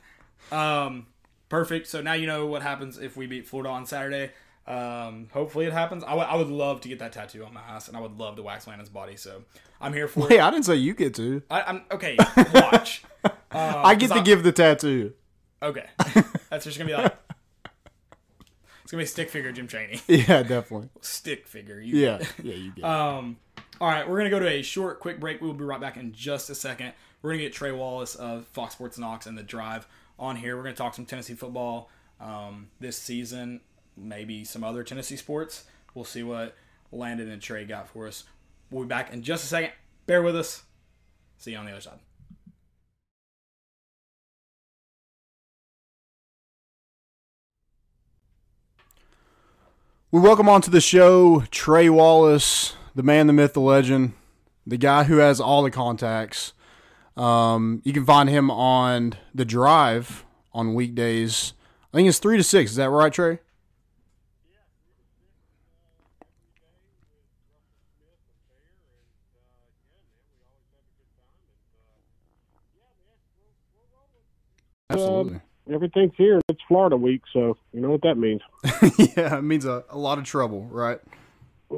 Um, 0.51 1.07
perfect. 1.49 1.87
So 1.87 2.01
now 2.01 2.13
you 2.13 2.27
know 2.27 2.45
what 2.45 2.61
happens 2.61 2.97
if 2.97 3.17
we 3.17 3.27
beat 3.27 3.47
Florida 3.47 3.69
on 3.69 3.85
Saturday. 3.85 4.31
Um, 4.65 5.27
hopefully 5.31 5.65
it 5.65 5.73
happens. 5.73 6.03
I 6.03 6.13
would- 6.13 6.27
I 6.27 6.35
would 6.35 6.49
love 6.49 6.81
to 6.81 6.89
get 6.89 6.99
that 6.99 7.13
tattoo 7.13 7.45
on 7.45 7.53
my 7.53 7.61
ass, 7.61 7.87
and 7.87 7.95
I 7.95 8.01
would 8.01 8.17
love 8.17 8.35
to 8.35 8.43
wax 8.43 8.67
Landon's 8.67 8.89
body. 8.89 9.15
So 9.15 9.43
I'm 9.79 9.93
here 9.93 10.07
for 10.09 10.25
it. 10.25 10.31
Hey, 10.33 10.39
I 10.39 10.49
didn't 10.51 10.65
say 10.65 10.75
you 10.75 10.93
get 10.93 11.13
to. 11.15 11.41
I, 11.49 11.61
I'm 11.61 11.83
okay. 11.91 12.17
Watch. 12.53 13.03
Um, 13.23 13.31
I 13.51 13.95
get 13.95 14.11
to 14.11 14.21
give 14.21 14.43
the 14.43 14.51
tattoo. 14.51 15.13
Okay, 15.63 15.85
that's 16.49 16.65
just 16.65 16.77
gonna 16.77 16.89
be 16.89 16.95
like. 16.95 17.15
It's 18.83 18.91
gonna 18.91 19.01
be 19.03 19.07
stick 19.07 19.29
figure 19.29 19.51
Jim 19.51 19.67
Chaney. 19.67 20.01
Yeah, 20.07 20.43
definitely. 20.43 20.89
Stick 21.01 21.47
figure. 21.47 21.79
You 21.79 21.97
Yeah, 21.97 22.19
yeah, 22.41 22.53
you 22.53 22.71
get. 22.71 22.79
it. 22.79 22.83
Um, 22.83 23.37
all 23.81 23.87
right, 23.89 24.07
we're 24.07 24.17
gonna 24.17 24.29
go 24.29 24.39
to 24.39 24.47
a 24.47 24.61
short, 24.61 24.99
quick 24.99 25.19
break. 25.19 25.41
We'll 25.41 25.53
be 25.53 25.63
right 25.65 25.81
back 25.81 25.97
in 25.97 26.13
just 26.13 26.49
a 26.49 26.55
second. 26.55 26.93
We're 27.21 27.31
gonna 27.31 27.43
get 27.43 27.53
Trey 27.53 27.71
Wallace 27.71 28.15
of 28.15 28.45
Fox 28.47 28.73
Sports 28.75 28.97
Knox 28.97 29.25
and 29.25 29.37
the 29.37 29.43
Drive 29.43 29.87
on 30.19 30.35
here. 30.35 30.55
We're 30.57 30.63
gonna 30.63 30.75
talk 30.75 30.93
some 30.93 31.05
Tennessee 31.05 31.33
football 31.33 31.89
um, 32.19 32.69
this 32.79 32.97
season, 32.97 33.61
maybe 33.95 34.43
some 34.43 34.63
other 34.63 34.83
Tennessee 34.83 35.15
sports. 35.15 35.65
We'll 35.93 36.05
see 36.05 36.23
what 36.23 36.55
Landon 36.91 37.29
and 37.29 37.41
Trey 37.41 37.65
got 37.65 37.89
for 37.89 38.07
us. 38.07 38.23
We'll 38.69 38.83
be 38.83 38.89
back 38.89 39.13
in 39.13 39.23
just 39.23 39.43
a 39.43 39.47
second. 39.47 39.71
Bear 40.05 40.21
with 40.21 40.35
us. 40.35 40.63
See 41.37 41.51
you 41.51 41.57
on 41.57 41.65
the 41.65 41.71
other 41.71 41.81
side. 41.81 41.99
We 50.09 50.21
welcome 50.21 50.47
onto 50.47 50.71
the 50.71 50.79
show 50.79 51.43
Trey 51.51 51.89
Wallace, 51.89 52.75
the 52.95 53.03
man, 53.03 53.27
the 53.27 53.33
myth, 53.33 53.53
the 53.53 53.59
legend, 53.59 54.13
the 54.65 54.77
guy 54.77 55.03
who 55.03 55.17
has 55.17 55.41
all 55.41 55.63
the 55.63 55.69
contacts. 55.69 56.53
Um, 57.17 57.81
you 57.83 57.93
can 57.93 58.05
find 58.05 58.29
him 58.29 58.51
on 58.51 59.13
the 59.33 59.45
Drive 59.45 60.25
on 60.53 60.73
weekdays. 60.75 61.53
I 61.93 61.97
think 61.97 62.07
it's 62.07 62.19
three 62.19 62.37
to 62.37 62.43
six. 62.43 62.71
Is 62.71 62.77
that 62.77 62.89
right, 62.89 63.11
Trey? 63.11 63.39
Absolutely. 74.89 75.41
everything's 75.73 76.13
here. 76.17 76.39
It's 76.47 76.61
Florida 76.67 76.95
week, 76.95 77.21
so 77.33 77.57
you 77.73 77.81
know 77.81 77.89
what 77.89 78.01
that 78.03 78.15
means. 78.15 78.41
yeah, 78.97 79.37
it 79.37 79.43
means 79.43 79.65
a, 79.65 79.83
a 79.89 79.97
lot 79.97 80.17
of 80.17 80.23
trouble, 80.23 80.63
right? 80.71 80.99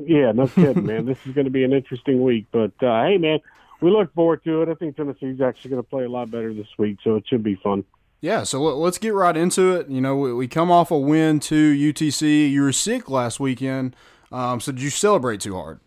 Yeah, 0.05 0.31
no 0.31 0.47
kidding, 0.47 0.85
man. 0.85 1.05
This 1.07 1.17
is 1.25 1.33
going 1.33 1.45
to 1.45 1.51
be 1.51 1.63
an 1.63 1.73
interesting 1.73 2.21
week, 2.21 2.45
but 2.51 2.71
uh, 2.83 3.03
hey, 3.05 3.17
man, 3.17 3.39
we 3.81 3.91
look 3.91 4.13
forward 4.13 4.43
to 4.43 4.61
it. 4.61 4.69
I 4.69 4.73
think 4.75 4.95
Tennessee's 4.97 5.41
actually 5.41 5.71
going 5.71 5.83
to 5.83 5.89
play 5.89 6.03
a 6.05 6.09
lot 6.09 6.29
better 6.31 6.53
this 6.53 6.67
week, 6.77 6.97
so 7.03 7.15
it 7.15 7.23
should 7.27 7.43
be 7.43 7.55
fun. 7.55 7.83
Yeah, 8.21 8.43
so 8.43 8.61
let- 8.61 8.75
let's 8.75 8.97
get 8.97 9.13
right 9.13 9.35
into 9.37 9.73
it. 9.75 9.87
You 9.89 10.01
know, 10.01 10.15
we, 10.17 10.47
come 10.47 10.69
off 10.71 10.91
a 10.91 10.97
win 10.99 11.39
to 11.41 11.55
UTC. 11.55 12.49
You 12.51 12.63
were 12.63 12.73
sick 12.73 13.09
last 13.09 13.39
weekend, 13.39 13.95
um, 14.31 14.59
so 14.59 14.71
did 14.73 14.81
you 14.81 14.89
celebrate 14.89 15.39
too 15.41 15.55
hard? 15.55 15.79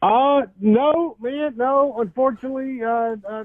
Uh, 0.00 0.42
no, 0.60 1.16
man, 1.20 1.54
no. 1.56 1.96
Unfortunately, 2.00 2.82
uh, 2.84 3.16
I, 3.28 3.44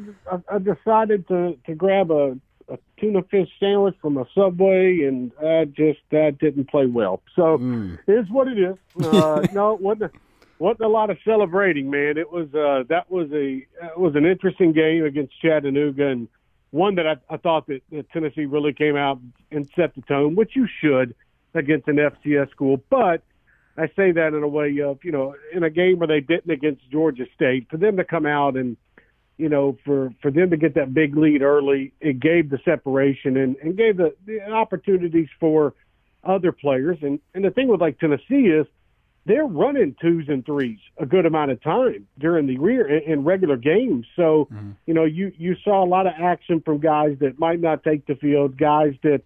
I 0.52 0.58
decided 0.60 1.28
to 1.30 1.58
to 1.66 1.74
grab 1.74 2.12
a, 2.12 2.38
a 2.70 2.78
tuna 3.00 3.24
fish 3.24 3.50
sandwich 3.60 3.96
from 4.00 4.18
a 4.18 4.26
Subway, 4.36 5.02
and 5.04 5.32
I 5.44 5.66
just 5.66 6.02
uh, 6.14 6.30
didn't 6.40 6.70
play 6.70 6.86
well. 6.86 7.22
So 7.36 7.58
Mm. 7.58 7.98
it's 8.08 8.30
what 8.30 8.48
it 8.48 8.60
is. 8.60 8.76
Uh, 9.04 9.48
no, 9.54 9.74
it 9.74 9.82
wasn't 9.82 10.12
wasn't 10.64 10.86
a 10.86 10.88
lot 10.88 11.10
of 11.10 11.18
celebrating, 11.26 11.92
man. 11.92 12.18
It 12.18 12.32
was 12.32 12.48
uh, 12.54 12.84
that 12.88 13.12
was 13.12 13.30
a 13.34 13.58
it 13.58 13.98
was 13.98 14.16
an 14.16 14.26
interesting 14.26 14.72
game 14.72 15.04
against 15.04 15.34
Chattanooga, 15.42 16.08
and 16.08 16.30
one 16.72 16.96
that 16.96 17.06
I, 17.06 17.18
I 17.30 17.36
thought 17.36 17.68
that, 17.68 17.82
that 17.92 18.10
Tennessee 18.12 18.46
really 18.46 18.72
came 18.72 18.96
out 18.96 19.20
and 19.52 19.70
set 19.76 19.94
the 19.94 20.02
tone, 20.04 20.36
which 20.36 20.52
you 20.56 20.66
should 20.82 21.16
against 21.54 21.88
an 21.88 21.98
FCS 21.98 22.50
school, 22.52 22.82
but. 22.90 23.22
I 23.76 23.88
say 23.96 24.12
that 24.12 24.36
in 24.36 24.44
a 24.44 24.48
way 24.48 24.78
of, 24.82 25.00
you 25.04 25.12
know, 25.12 25.34
in 25.52 25.64
a 25.64 25.70
game 25.72 25.98
where 25.98 26.08
they 26.08 26.20
didn't 26.20 26.52
against 26.52 26.88
Georgia 26.92 27.26
State, 27.34 27.72
for 27.72 27.78
them 27.78 27.98
to 27.98 28.04
come 28.04 28.28
out 28.28 28.56
and, 28.56 28.78
you 29.40 29.50
know, 29.50 29.80
for, 29.84 30.14
for 30.22 30.30
them 30.30 30.52
to 30.52 30.58
get 30.58 30.76
that 30.76 30.94
big 30.94 31.18
lead 31.18 31.42
early, 31.42 31.92
it 32.00 32.20
gave 32.20 32.52
the 32.52 32.60
separation 32.64 33.36
and, 33.36 33.56
and 33.64 33.76
gave 33.76 33.98
the, 33.98 34.14
the 34.28 34.44
opportunities 34.44 35.28
for 35.40 35.74
other 36.24 36.52
players. 36.52 37.00
And, 37.02 37.20
and 37.34 37.44
the 37.44 37.50
thing 37.50 37.68
with 37.68 37.82
like 37.82 37.98
Tennessee 37.98 38.46
is 38.46 38.68
they're 39.26 39.46
running 39.46 39.96
twos 40.02 40.28
and 40.28 40.46
threes 40.46 40.80
a 40.98 41.06
good 41.06 41.26
amount 41.26 41.52
of 41.52 41.62
time 41.62 42.08
during 42.20 42.46
the 42.48 42.58
rear 42.58 42.88
in, 42.88 43.12
in 43.12 43.24
regular 43.24 43.56
games. 43.56 44.06
So, 44.16 44.50
you 44.86 44.94
know, 44.94 45.06
you, 45.06 45.32
you 45.38 45.56
saw 45.64 45.84
a 45.84 45.88
lot 45.88 46.08
of 46.08 46.14
action 46.20 46.62
from 46.62 46.80
guys 46.80 47.18
that 47.22 47.40
might 47.40 47.62
not 47.62 47.84
take 47.84 48.06
the 48.06 48.16
field, 48.16 48.58
guys 48.58 48.94
that, 49.04 49.22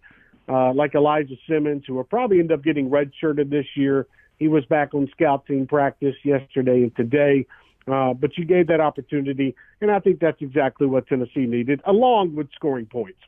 uh, 0.47 0.71
like 0.73 0.93
Elijah 0.95 1.35
Simmons, 1.49 1.83
who 1.87 1.95
will 1.95 2.03
probably 2.03 2.39
end 2.39 2.51
up 2.51 2.63
getting 2.63 2.89
redshirted 2.89 3.49
this 3.49 3.65
year. 3.75 4.07
He 4.37 4.47
was 4.47 4.63
back 4.65 4.93
on 4.93 5.09
scout 5.11 5.45
team 5.47 5.65
practice 5.65 6.15
yesterday 6.23 6.83
and 6.83 6.95
today. 6.95 7.47
Uh, 7.87 8.13
but 8.13 8.37
you 8.37 8.45
gave 8.45 8.67
that 8.67 8.81
opportunity, 8.81 9.55
and 9.79 9.89
I 9.89 9.99
think 9.99 10.19
that's 10.19 10.41
exactly 10.41 10.87
what 10.87 11.07
Tennessee 11.07 11.45
needed, 11.45 11.81
along 11.85 12.35
with 12.35 12.51
scoring 12.53 12.85
points. 12.85 13.19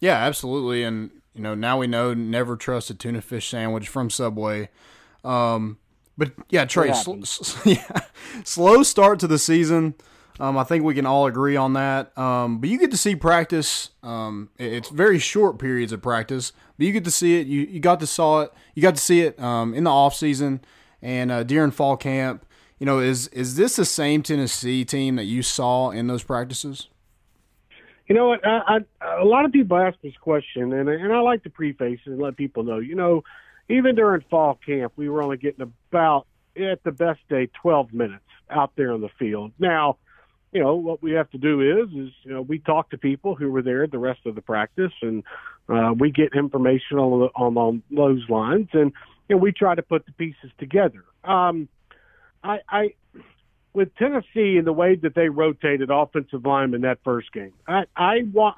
Yeah, 0.00 0.16
absolutely. 0.16 0.84
And 0.84 1.10
you 1.34 1.42
know, 1.42 1.54
now 1.54 1.78
we 1.78 1.86
know 1.86 2.12
never 2.12 2.56
trust 2.56 2.90
a 2.90 2.94
tuna 2.94 3.22
fish 3.22 3.48
sandwich 3.48 3.88
from 3.88 4.10
Subway. 4.10 4.68
Um, 5.24 5.78
but 6.22 6.32
yeah, 6.50 6.64
Trey, 6.64 6.88
What 6.90 6.96
sl- 6.96 7.22
s- 7.22 7.60
yeah, 7.64 8.00
slow 8.44 8.84
start 8.84 9.18
to 9.20 9.26
the 9.26 9.38
season. 9.38 9.94
Um, 10.38 10.56
I 10.56 10.62
think 10.62 10.84
we 10.84 10.94
can 10.94 11.04
all 11.04 11.26
agree 11.26 11.56
on 11.56 11.72
that. 11.72 12.16
Um, 12.16 12.58
but 12.58 12.70
you 12.70 12.78
get 12.78 12.92
to 12.92 12.96
see 12.96 13.16
practice. 13.16 13.90
Um, 14.04 14.50
it's 14.56 14.88
very 14.88 15.18
short 15.18 15.58
periods 15.58 15.90
of 15.90 16.00
practice, 16.00 16.52
but 16.78 16.86
you 16.86 16.92
get 16.92 17.04
to 17.04 17.10
see 17.10 17.40
it. 17.40 17.48
You 17.48 17.62
you 17.62 17.80
got 17.80 17.98
to 18.00 18.06
saw 18.06 18.42
it. 18.42 18.52
You 18.76 18.82
got 18.82 18.94
to 18.94 19.00
see 19.00 19.22
it 19.22 19.38
um, 19.40 19.74
in 19.74 19.82
the 19.82 19.90
off 19.90 20.14
season 20.14 20.60
and 21.02 21.32
uh, 21.32 21.42
during 21.42 21.72
fall 21.72 21.96
camp. 21.96 22.46
You 22.78 22.86
know, 22.86 23.00
is 23.00 23.26
is 23.28 23.56
this 23.56 23.74
the 23.74 23.84
same 23.84 24.22
Tennessee 24.22 24.84
team 24.84 25.16
that 25.16 25.24
you 25.24 25.42
saw 25.42 25.90
in 25.90 26.06
those 26.06 26.22
practices? 26.22 26.88
You 28.06 28.14
know 28.14 28.28
what? 28.28 28.46
I, 28.46 28.78
I, 29.00 29.16
a 29.20 29.24
lot 29.24 29.44
of 29.44 29.50
people 29.50 29.76
ask 29.76 29.98
this 30.02 30.16
question, 30.20 30.72
and 30.72 30.88
and 30.88 31.12
I 31.12 31.18
like 31.18 31.42
to 31.42 31.50
preface 31.50 31.98
it 32.06 32.10
and 32.10 32.22
let 32.22 32.36
people 32.36 32.62
know. 32.62 32.78
You 32.78 32.94
know, 32.94 33.24
even 33.68 33.94
during 33.94 34.22
fall 34.30 34.58
camp, 34.64 34.92
we 34.96 35.08
were 35.08 35.22
only 35.22 35.36
getting 35.36 35.72
about 35.90 36.26
at 36.56 36.82
the 36.84 36.92
best 36.92 37.20
day 37.28 37.48
twelve 37.60 37.92
minutes 37.92 38.24
out 38.50 38.72
there 38.76 38.92
on 38.92 39.00
the 39.00 39.08
field. 39.18 39.52
Now, 39.58 39.96
you 40.52 40.62
know 40.62 40.74
what 40.74 41.02
we 41.02 41.12
have 41.12 41.30
to 41.30 41.38
do 41.38 41.60
is 41.60 41.88
is 41.88 42.12
you 42.24 42.32
know 42.32 42.42
we 42.42 42.58
talk 42.58 42.90
to 42.90 42.98
people 42.98 43.34
who 43.34 43.50
were 43.50 43.62
there 43.62 43.86
the 43.86 43.98
rest 43.98 44.20
of 44.26 44.34
the 44.34 44.42
practice, 44.42 44.92
and 45.00 45.22
uh, 45.68 45.94
we 45.98 46.10
get 46.10 46.34
information 46.34 46.98
on, 46.98 47.30
on 47.34 47.56
on 47.56 47.82
those 47.90 48.28
lines, 48.28 48.68
and 48.72 48.92
and 49.30 49.40
we 49.40 49.52
try 49.52 49.74
to 49.74 49.82
put 49.82 50.04
the 50.06 50.12
pieces 50.12 50.50
together. 50.58 51.04
Um, 51.24 51.68
I, 52.44 52.58
I 52.68 52.94
with 53.72 53.94
Tennessee 53.96 54.58
and 54.58 54.66
the 54.66 54.72
way 54.72 54.96
that 54.96 55.14
they 55.14 55.28
rotated 55.30 55.90
offensive 55.90 56.44
linemen 56.44 56.82
that 56.82 56.98
first 57.04 57.32
game, 57.32 57.54
I 57.66 57.84
I 57.96 58.22
want 58.32 58.56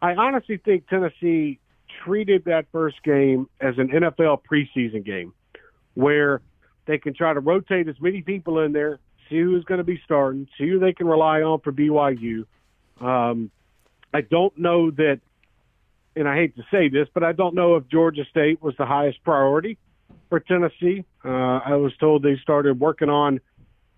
I 0.00 0.14
honestly 0.14 0.56
think 0.56 0.88
Tennessee 0.88 1.58
treated 2.04 2.44
that 2.44 2.66
first 2.72 3.02
game 3.02 3.48
as 3.60 3.78
an 3.78 3.88
NFL 3.88 4.40
preseason 4.50 5.04
game, 5.04 5.32
where 5.94 6.40
they 6.86 6.98
can 6.98 7.14
try 7.14 7.32
to 7.32 7.40
rotate 7.40 7.88
as 7.88 7.96
many 8.00 8.22
people 8.22 8.60
in 8.60 8.72
there, 8.72 8.98
see 9.28 9.40
who's 9.40 9.64
going 9.64 9.78
to 9.78 9.84
be 9.84 10.00
starting, 10.04 10.48
see 10.58 10.68
who 10.68 10.78
they 10.78 10.92
can 10.92 11.06
rely 11.06 11.42
on 11.42 11.60
for 11.60 11.72
BYU. 11.72 12.44
Um, 13.00 13.50
I 14.12 14.20
don't 14.20 14.56
know 14.58 14.90
that, 14.90 15.20
and 16.14 16.28
I 16.28 16.36
hate 16.36 16.56
to 16.56 16.62
say 16.70 16.88
this, 16.88 17.08
but 17.14 17.22
I 17.22 17.32
don't 17.32 17.54
know 17.54 17.76
if 17.76 17.88
Georgia 17.88 18.24
State 18.30 18.62
was 18.62 18.74
the 18.76 18.86
highest 18.86 19.22
priority 19.24 19.78
for 20.28 20.40
Tennessee. 20.40 21.04
Uh, 21.24 21.60
I 21.64 21.76
was 21.76 21.92
told 21.98 22.22
they 22.22 22.36
started 22.42 22.78
working 22.78 23.08
on, 23.08 23.40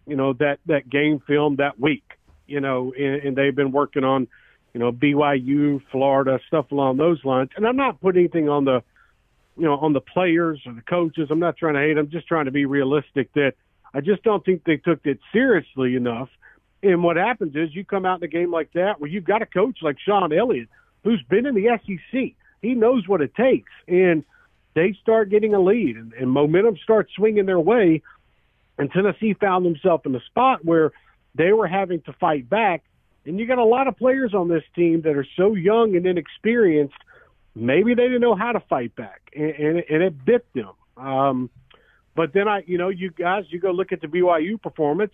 you 0.06 0.16
know, 0.16 0.32
that 0.34 0.58
that 0.66 0.88
game 0.88 1.20
film 1.26 1.56
that 1.56 1.80
week. 1.80 2.04
You 2.46 2.60
know, 2.60 2.92
and, 2.92 3.14
and 3.22 3.36
they've 3.36 3.54
been 3.54 3.72
working 3.72 4.04
on, 4.04 4.28
you 4.74 4.80
know, 4.80 4.92
BYU, 4.92 5.80
Florida, 5.90 6.40
stuff 6.48 6.72
along 6.72 6.96
those 6.96 7.24
lines. 7.24 7.50
And 7.56 7.66
I'm 7.66 7.76
not 7.76 8.00
putting 8.00 8.24
anything 8.24 8.48
on 8.48 8.64
the, 8.64 8.82
you 9.56 9.64
know, 9.64 9.76
on 9.76 9.92
the 9.92 10.00
players 10.00 10.60
or 10.66 10.72
the 10.72 10.82
coaches. 10.82 11.28
I'm 11.30 11.38
not 11.38 11.56
trying 11.56 11.74
to 11.74 11.80
hate. 11.80 11.96
I'm 11.96 12.10
just 12.10 12.26
trying 12.26 12.46
to 12.46 12.50
be 12.50 12.66
realistic 12.66 13.32
that 13.34 13.54
I 13.94 14.00
just 14.00 14.24
don't 14.24 14.44
think 14.44 14.64
they 14.64 14.76
took 14.76 15.06
it 15.06 15.20
seriously 15.32 15.94
enough. 15.94 16.28
And 16.82 17.02
what 17.02 17.16
happens 17.16 17.54
is 17.54 17.74
you 17.74 17.84
come 17.84 18.04
out 18.04 18.18
in 18.18 18.24
a 18.24 18.28
game 18.28 18.50
like 18.50 18.72
that 18.72 19.00
where 19.00 19.08
you've 19.08 19.24
got 19.24 19.42
a 19.42 19.46
coach 19.46 19.78
like 19.80 19.96
Shawn 20.04 20.32
Elliott 20.32 20.68
who's 21.04 21.22
been 21.22 21.46
in 21.46 21.54
the 21.54 21.78
SEC. 21.86 22.32
He 22.60 22.74
knows 22.74 23.06
what 23.06 23.20
it 23.20 23.34
takes. 23.34 23.70
And 23.86 24.24
they 24.74 24.96
start 25.00 25.30
getting 25.30 25.54
a 25.54 25.60
lead 25.60 25.96
and, 25.96 26.12
and 26.14 26.30
momentum 26.30 26.76
starts 26.82 27.12
swinging 27.14 27.46
their 27.46 27.60
way. 27.60 28.02
And 28.76 28.90
Tennessee 28.90 29.34
found 29.34 29.64
themselves 29.64 30.02
in 30.04 30.14
a 30.16 30.20
spot 30.26 30.64
where 30.64 30.92
they 31.36 31.52
were 31.52 31.68
having 31.68 32.00
to 32.02 32.12
fight 32.14 32.50
back. 32.50 32.82
And 33.26 33.38
you 33.38 33.46
got 33.46 33.58
a 33.58 33.64
lot 33.64 33.88
of 33.88 33.96
players 33.96 34.34
on 34.34 34.48
this 34.48 34.64
team 34.74 35.02
that 35.02 35.16
are 35.16 35.26
so 35.36 35.54
young 35.54 35.96
and 35.96 36.06
inexperienced. 36.06 36.94
Maybe 37.54 37.94
they 37.94 38.02
didn't 38.02 38.20
know 38.20 38.34
how 38.34 38.52
to 38.52 38.60
fight 38.60 38.94
back, 38.96 39.30
and, 39.34 39.50
and, 39.50 39.84
and 39.88 40.02
it 40.02 40.24
bit 40.24 40.46
them. 40.54 40.72
Um, 40.96 41.50
but 42.14 42.32
then 42.32 42.48
I, 42.48 42.62
you 42.66 42.78
know, 42.78 42.88
you 42.88 43.10
guys, 43.10 43.44
you 43.48 43.60
go 43.60 43.70
look 43.70 43.92
at 43.92 44.00
the 44.00 44.06
BYU 44.06 44.60
performance. 44.60 45.12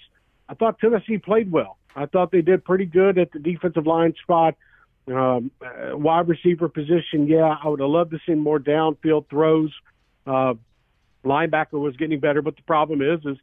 I 0.49 0.55
thought 0.55 0.79
Tennessee 0.79 1.19
played 1.19 1.51
well. 1.51 1.77
I 1.95 2.07
thought 2.07 2.31
they 2.31 2.43
did 2.43 2.65
pretty 2.65 2.87
good 2.87 3.19
at 3.19 3.33
the 3.33 3.39
defensive 3.39 3.87
line 3.87 4.15
spot. 4.23 4.55
Um, 5.07 5.51
uh, 5.61 5.97
wide 5.97 6.29
receiver 6.29 6.69
position, 6.69 7.27
yeah, 7.27 7.57
I 7.63 7.69
would 7.69 7.81
have 7.81 7.89
loved 7.89 8.11
to 8.13 8.19
see 8.27 8.35
more 8.35 8.61
downfield 8.61 9.29
throws. 9.29 9.73
Uh, 10.27 10.55
linebacker 11.25 11.81
was 11.81 11.97
getting 11.97 12.21
better, 12.21 12.43
but 12.43 12.57
the 12.57 12.63
problem 12.63 13.01
is, 13.03 13.21
is 13.25 13.39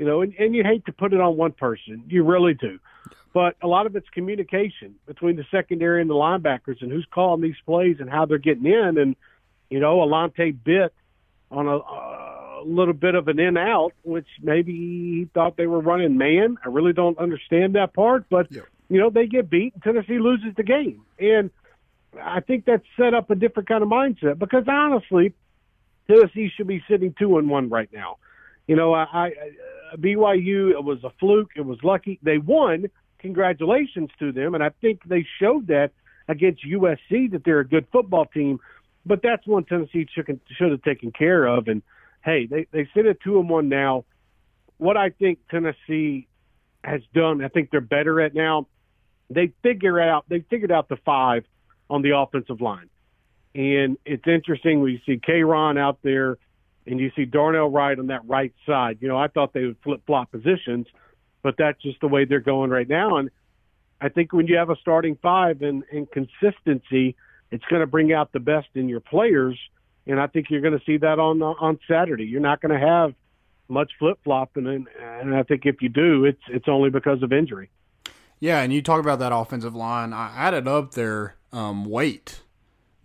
you 0.00 0.06
know, 0.06 0.22
and, 0.22 0.34
and 0.38 0.56
you 0.56 0.64
hate 0.64 0.86
to 0.86 0.92
put 0.92 1.12
it 1.12 1.20
on 1.20 1.36
one 1.36 1.52
person, 1.52 2.02
you 2.08 2.24
really 2.24 2.54
do. 2.54 2.78
But 3.34 3.54
a 3.62 3.66
lot 3.66 3.84
of 3.84 3.94
it's 3.96 4.08
communication 4.08 4.94
between 5.06 5.36
the 5.36 5.44
secondary 5.50 6.00
and 6.00 6.08
the 6.08 6.14
linebackers, 6.14 6.80
and 6.80 6.90
who's 6.90 7.06
calling 7.10 7.42
these 7.42 7.60
plays 7.66 7.98
and 8.00 8.08
how 8.08 8.24
they're 8.24 8.38
getting 8.38 8.64
in. 8.64 8.96
And 8.96 9.14
you 9.68 9.78
know, 9.78 9.98
Alontae 9.98 10.56
bit 10.64 10.94
on 11.50 11.68
a, 11.68 11.76
a 11.76 12.62
little 12.64 12.94
bit 12.94 13.14
of 13.14 13.28
an 13.28 13.38
in 13.38 13.58
out, 13.58 13.92
which 14.02 14.26
maybe 14.40 14.72
he 14.72 15.28
thought 15.34 15.58
they 15.58 15.66
were 15.66 15.80
running 15.80 16.16
man. 16.16 16.56
I 16.64 16.68
really 16.70 16.94
don't 16.94 17.18
understand 17.18 17.74
that 17.74 17.92
part, 17.92 18.24
but 18.30 18.50
Yeah. 18.50 18.62
you 18.88 18.98
know, 18.98 19.10
they 19.10 19.26
get 19.26 19.50
beat 19.50 19.74
and 19.74 19.82
Tennessee 19.82 20.18
loses 20.18 20.54
the 20.56 20.62
game. 20.62 21.02
And 21.18 21.50
I 22.20 22.40
think 22.40 22.64
that 22.64 22.80
set 22.96 23.12
up 23.12 23.30
a 23.30 23.34
different 23.34 23.68
kind 23.68 23.82
of 23.82 23.90
mindset 23.90 24.38
because 24.38 24.64
honestly, 24.66 25.34
Tennessee 26.08 26.50
should 26.56 26.66
be 26.68 26.82
sitting 26.88 27.14
two 27.18 27.36
and 27.36 27.50
one 27.50 27.68
right 27.68 27.90
now. 27.92 28.16
You 28.70 28.76
know, 28.76 28.94
I, 28.94 29.02
I 29.02 29.32
BYU 29.96 30.70
it 30.70 30.84
was 30.84 31.02
a 31.02 31.10
fluke. 31.18 31.50
It 31.56 31.66
was 31.66 31.78
lucky 31.82 32.20
they 32.22 32.38
won. 32.38 32.86
Congratulations 33.18 34.10
to 34.20 34.30
them, 34.30 34.54
and 34.54 34.62
I 34.62 34.70
think 34.80 35.00
they 35.08 35.26
showed 35.40 35.66
that 35.66 35.90
against 36.28 36.64
USC 36.64 37.32
that 37.32 37.42
they're 37.44 37.58
a 37.58 37.66
good 37.66 37.88
football 37.90 38.26
team. 38.26 38.60
But 39.04 39.22
that's 39.24 39.44
one 39.44 39.64
Tennessee 39.64 40.06
should 40.14 40.70
have 40.70 40.82
taken 40.82 41.10
care 41.10 41.46
of. 41.46 41.66
And 41.66 41.82
hey, 42.24 42.46
they 42.46 42.68
they 42.70 42.88
sit 42.94 43.06
at 43.06 43.20
two 43.20 43.40
and 43.40 43.50
one 43.50 43.68
now. 43.68 44.04
What 44.76 44.96
I 44.96 45.10
think 45.10 45.40
Tennessee 45.50 46.28
has 46.84 47.00
done, 47.12 47.42
I 47.42 47.48
think 47.48 47.72
they're 47.72 47.80
better 47.80 48.20
at 48.20 48.36
now. 48.36 48.68
They 49.30 49.52
figure 49.64 50.00
out 50.00 50.26
they 50.28 50.44
figured 50.48 50.70
out 50.70 50.88
the 50.88 50.98
five 51.04 51.42
on 51.88 52.02
the 52.02 52.16
offensive 52.16 52.60
line. 52.60 52.88
And 53.52 53.98
it's 54.06 54.28
interesting 54.28 54.80
when 54.80 54.92
you 54.92 55.00
see 55.04 55.18
Kron 55.18 55.76
out 55.76 55.98
there 56.04 56.38
and 56.86 56.98
you 56.98 57.10
see 57.14 57.24
Darnell 57.24 57.70
Wright 57.70 57.98
on 57.98 58.08
that 58.08 58.26
right 58.26 58.52
side. 58.66 58.98
You 59.00 59.08
know, 59.08 59.18
I 59.18 59.28
thought 59.28 59.52
they 59.52 59.64
would 59.64 59.76
flip 59.82 60.02
flop 60.06 60.30
positions, 60.30 60.86
but 61.42 61.54
that's 61.58 61.80
just 61.82 62.00
the 62.00 62.08
way 62.08 62.24
they're 62.24 62.40
going 62.40 62.70
right 62.70 62.88
now. 62.88 63.16
And 63.16 63.30
I 64.00 64.08
think 64.08 64.32
when 64.32 64.46
you 64.46 64.56
have 64.56 64.70
a 64.70 64.76
starting 64.76 65.18
five 65.20 65.62
and, 65.62 65.84
and 65.92 66.08
consistency, 66.10 67.16
it's 67.50 67.64
going 67.66 67.80
to 67.80 67.86
bring 67.86 68.12
out 68.12 68.32
the 68.32 68.40
best 68.40 68.68
in 68.74 68.88
your 68.88 69.00
players. 69.00 69.58
And 70.06 70.18
I 70.18 70.26
think 70.26 70.46
you're 70.50 70.62
going 70.62 70.78
to 70.78 70.84
see 70.84 70.96
that 70.98 71.18
on 71.18 71.42
on 71.42 71.78
Saturday. 71.86 72.24
You're 72.24 72.40
not 72.40 72.60
going 72.60 72.78
to 72.78 72.86
have 72.86 73.14
much 73.68 73.92
flip 73.98 74.18
flopping, 74.24 74.66
and, 74.66 74.88
and 75.00 75.34
I 75.34 75.44
think 75.44 75.64
if 75.64 75.80
you 75.80 75.88
do, 75.88 76.24
it's 76.24 76.40
it's 76.48 76.66
only 76.68 76.90
because 76.90 77.22
of 77.22 77.32
injury. 77.32 77.70
Yeah, 78.40 78.62
and 78.62 78.72
you 78.72 78.82
talk 78.82 79.00
about 79.00 79.18
that 79.18 79.32
offensive 79.32 79.74
line. 79.74 80.12
I 80.12 80.32
added 80.34 80.66
up 80.66 80.92
their 80.94 81.36
um, 81.52 81.84
weight 81.84 82.40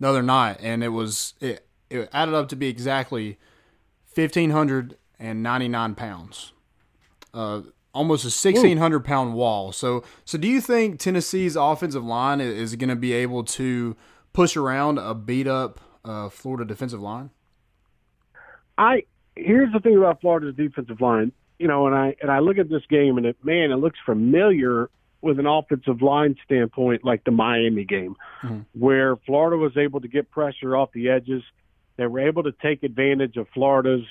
the 0.00 0.08
other 0.08 0.22
night, 0.22 0.56
and 0.60 0.82
it 0.82 0.88
was 0.88 1.34
it, 1.40 1.66
it 1.90 2.08
added 2.12 2.34
up 2.34 2.48
to 2.48 2.56
be 2.56 2.68
exactly 2.68 3.38
fifteen 4.16 4.50
hundred 4.50 4.96
and 5.18 5.42
ninety 5.42 5.68
nine 5.68 5.94
pounds. 5.94 6.54
Uh, 7.34 7.60
almost 7.92 8.24
a 8.24 8.30
sixteen 8.30 8.78
hundred 8.78 9.04
pound 9.04 9.34
wall. 9.34 9.72
So, 9.72 10.02
so 10.24 10.38
do 10.38 10.48
you 10.48 10.62
think 10.62 10.98
Tennessee's 10.98 11.54
offensive 11.54 12.02
line 12.02 12.40
is, 12.40 12.72
is 12.72 12.76
going 12.76 12.88
to 12.88 12.96
be 12.96 13.12
able 13.12 13.44
to 13.44 13.94
push 14.32 14.56
around 14.56 14.98
a 14.98 15.14
beat 15.14 15.46
up 15.46 15.80
uh, 16.02 16.30
Florida 16.30 16.64
defensive 16.64 17.02
line? 17.02 17.28
I 18.78 19.04
here's 19.36 19.70
the 19.72 19.80
thing 19.80 19.98
about 19.98 20.22
Florida's 20.22 20.56
defensive 20.56 21.00
line. 21.00 21.30
You 21.58 21.68
know, 21.68 21.86
and 21.86 21.94
I 21.94 22.16
and 22.22 22.30
I 22.30 22.38
look 22.38 22.56
at 22.56 22.70
this 22.70 22.86
game 22.88 23.18
and 23.18 23.26
it 23.26 23.36
man, 23.42 23.70
it 23.70 23.76
looks 23.76 23.98
familiar 24.06 24.88
with 25.20 25.38
an 25.38 25.46
offensive 25.46 26.00
line 26.00 26.36
standpoint, 26.44 27.04
like 27.04 27.24
the 27.24 27.30
Miami 27.32 27.84
game, 27.84 28.16
where 28.72 29.16
Florida 29.26 29.56
was 29.56 29.76
able 29.76 30.00
to 30.00 30.08
get 30.08 30.30
pressure 30.30 30.74
off 30.74 30.90
the 30.92 31.10
edges. 31.10 31.42
They 31.96 32.06
were 32.06 32.20
able 32.20 32.42
to 32.44 32.52
take 32.52 32.82
advantage 32.82 33.36
of 33.36 33.46
Florida's 33.54 34.04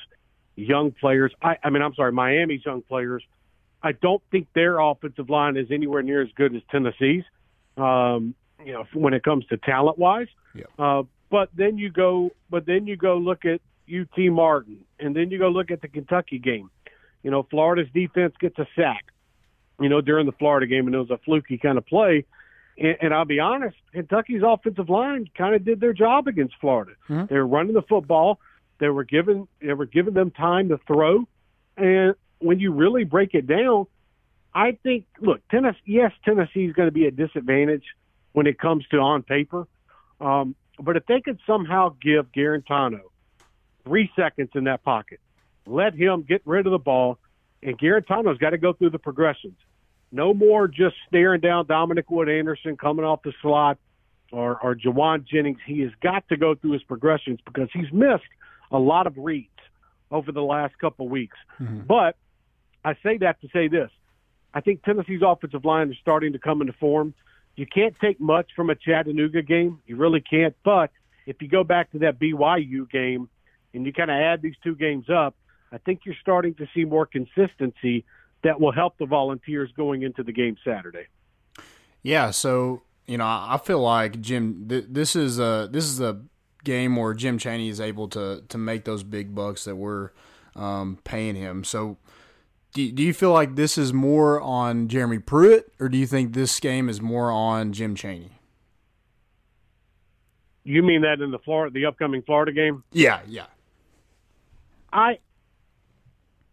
young 0.56 0.92
players. 0.92 1.34
I, 1.42 1.58
I 1.64 1.70
mean, 1.70 1.82
I'm 1.82 1.94
sorry, 1.96 2.12
Miami's 2.12 2.66
young 2.66 2.82
players. 2.82 3.24
I 3.84 3.92
don't 3.92 4.22
think 4.32 4.48
their 4.54 4.80
offensive 4.80 5.30
line 5.30 5.58
is 5.58 5.68
anywhere 5.72 6.02
near 6.02 6.22
as 6.22 6.30
good 6.36 6.56
as 6.56 6.62
Tennessee's. 6.72 7.24
Um, 7.78 8.34
you 8.64 8.74
know, 8.74 8.86
when 8.94 9.14
it 9.14 9.24
comes 9.24 9.46
to 9.48 9.58
talent 9.58 9.98
wise. 9.98 10.28
Yeah. 10.56 10.64
Uh, 10.80 11.04
but 11.30 11.50
then 11.56 11.78
you 11.78 11.92
go, 11.92 12.32
but 12.50 12.66
then 12.66 12.88
you 12.88 12.96
go 12.96 13.18
look 13.18 13.46
at 13.46 13.62
UT 13.94 14.18
Martin, 14.18 14.86
and 15.00 15.16
then 15.16 15.30
you 15.30 15.38
go 15.38 15.50
look 15.50 15.70
at 15.72 15.82
the 15.82 15.88
Kentucky 15.88 16.40
game. 16.40 16.70
You 17.22 17.32
know, 17.32 17.46
Florida's 17.50 17.92
defense 17.94 18.34
gets 18.40 18.58
a 18.58 18.68
sack. 18.76 19.06
You 19.80 19.90
know, 19.90 20.00
during 20.00 20.26
the 20.26 20.32
Florida 20.32 20.68
game, 20.68 20.86
and 20.88 20.96
it 20.96 21.00
was 21.00 21.12
a 21.12 21.18
fluky 21.18 21.58
kind 21.58 21.78
of 21.78 21.86
play. 21.86 22.26
And, 22.78 22.98
and 23.02 23.14
I'll 23.14 23.26
be 23.26 23.40
honest, 23.40 23.78
Kentucky's 23.94 24.42
offensive 24.46 24.90
line 24.90 25.30
kind 25.38 25.56
of 25.56 25.64
did 25.64 25.80
their 25.80 25.94
job 25.94 26.28
against 26.28 26.56
Florida. 26.60 26.94
Mhm. 27.10 27.30
They 27.30 27.38
were 27.38 27.48
running 27.48 27.74
the 27.74 27.82
football. 27.82 28.40
They 28.80 28.90
were 28.90 29.04
giving 29.04 29.48
they 29.62 29.74
were 29.74 29.86
giving 29.86 30.14
them 30.14 30.32
time 30.32 30.70
to 30.70 30.78
throw. 30.80 31.28
And 31.78 32.16
when 32.40 32.60
you 32.60 32.72
really 32.72 33.04
break 33.06 33.34
it 33.34 33.48
down, 33.48 33.88
I 34.54 34.74
think 34.84 35.06
look, 35.20 35.48
Tennessee. 35.50 35.80
Yes, 35.86 36.12
Tennessee 36.24 36.66
is 36.66 36.74
going 36.74 36.88
to 36.88 36.94
be 36.94 37.08
at 37.08 37.16
disadvantage 37.16 37.84
when 38.34 38.48
it 38.48 38.60
comes 38.60 38.86
to 38.88 38.98
on 38.98 39.24
paper. 39.24 39.68
Um, 40.20 40.56
but 40.80 40.98
if 40.98 41.06
they 41.06 41.22
could 41.22 41.40
somehow 41.48 41.96
give 42.02 42.32
Guarantano 42.34 43.02
three 43.86 44.12
seconds 44.16 44.50
in 44.56 44.66
that 44.66 44.84
pocket, 44.84 45.20
let 45.66 45.94
him 45.94 46.24
get 46.24 46.42
rid 46.46 46.66
of 46.66 46.72
the 46.72 46.80
ball, 46.80 47.18
and 47.64 47.78
Guarantano's 47.78 48.38
got 48.38 48.50
to 48.52 48.58
go 48.58 48.74
through 48.74 48.90
the 48.90 49.00
progressions. 49.00 49.58
No 50.12 50.34
more 50.34 50.68
just 50.68 50.95
staring 51.08 51.41
down 51.41 51.66
Dominic 51.66 52.10
Wood 52.10 52.30
Anderson 52.30 52.78
coming 52.78 53.06
off 53.06 53.22
the 53.24 53.34
slot 53.41 53.78
or, 54.32 54.60
or 54.62 54.76
Jauan 54.76 55.26
Jennings. 55.26 55.60
He 55.66 55.82
has 55.82 55.91
got 56.01 56.28
to 56.30 56.38
go 56.38 56.56
through 56.56 56.74
his 56.74 56.84
progressions 56.84 57.39
because 57.45 57.70
he's 57.74 57.91
missed 57.91 58.24
a 58.72 58.80
lot 58.80 59.08
of 59.08 59.18
reads 59.18 59.49
over 60.12 60.32
the 60.32 60.41
last 60.41 60.78
couple 60.80 61.06
of 61.06 61.12
weeks. 61.12 61.38
Mm-hmm. 61.60 61.82
But 61.82 62.16
I 62.84 62.95
say 63.03 63.18
that 63.18 63.41
to 63.41 63.49
say 63.51 63.68
this. 63.68 63.89
I 64.53 64.62
think 64.62 64.84
Tennessee's 64.84 65.22
offensive 65.26 65.66
line 65.66 65.91
is 65.91 65.97
starting 66.01 66.34
to 66.34 66.39
come 66.39 66.62
into 66.62 66.74
form. 66.74 67.14
You 67.56 67.66
can't 67.66 67.97
take 67.99 68.20
much 68.20 68.51
from 68.56 68.70
a 68.70 68.76
Chattanooga 68.76 69.41
game. 69.41 69.82
You 69.86 69.97
really 69.97 70.22
can't. 70.22 70.56
But 70.64 70.91
if 71.26 71.41
you 71.41 71.47
go 71.47 71.64
back 71.64 71.91
to 71.91 71.99
that 71.99 72.20
BYU 72.20 72.89
game 72.89 73.30
and 73.74 73.86
you 73.86 73.91
kind 73.91 74.12
of 74.12 74.16
add 74.16 74.41
these 74.41 74.56
two 74.64 74.76
games 74.76 75.10
up, 75.10 75.36
I 75.72 75.78
think 75.78 76.01
you're 76.06 76.16
starting 76.22 76.53
to 76.56 76.68
see 76.74 76.86
more 76.86 77.06
consistency 77.06 78.06
that 78.46 78.62
will 78.62 78.72
help 78.72 78.96
the 79.00 79.08
Volunteers 79.08 79.72
going 79.76 80.04
into 80.04 80.22
the 80.22 80.32
game 80.32 80.56
Saturday. 80.64 81.08
Yeah, 82.04 82.30
so 82.30 82.84
you 83.08 83.18
know, 83.18 83.26
I 83.26 83.60
feel 83.64 83.82
like 83.82 84.22
Jim. 84.22 84.68
Th- 84.70 84.86
this 84.88 85.16
is 85.16 85.39
a 85.39 85.68
this 85.70 85.86
is 85.86 86.00
a 86.00 86.22
game 86.64 86.96
where 86.96 87.16
Jim 87.16 87.39
Chaney 87.39 87.70
is 87.70 87.82
able 87.82 88.08
to 88.10 88.43
to 88.48 88.58
make 88.58 88.86
those 88.86 89.02
big 89.04 89.34
bucks 89.34 89.66
that 89.66 89.76
we're 89.76 90.12
um, 90.56 91.00
paying 91.04 91.36
him. 91.36 91.64
So, 91.64 91.98
do 92.74 92.91
do 92.91 93.02
you 93.02 93.16
feel 93.16 93.32
like 93.32 93.56
this 93.56 93.80
is 93.80 93.91
more 93.91 94.39
on 94.39 94.88
Jeremy 94.89 95.18
Pruitt, 95.20 95.74
or 95.80 95.89
do 95.89 95.98
you 95.98 96.06
think 96.06 96.34
this 96.34 96.60
game 96.60 96.88
is 96.88 97.02
more 97.02 97.32
on 97.32 97.74
Jim 97.74 97.96
Chaney? 97.96 98.30
You 100.64 100.84
mean 100.84 101.02
that 101.02 101.20
in 101.20 101.32
the 101.32 101.39
Florida, 101.39 101.74
the 101.74 101.88
upcoming 101.88 102.22
Florida 102.22 102.52
game? 102.52 102.84
Yeah, 102.91 103.22
yeah, 103.28 103.48
I, 104.93 105.18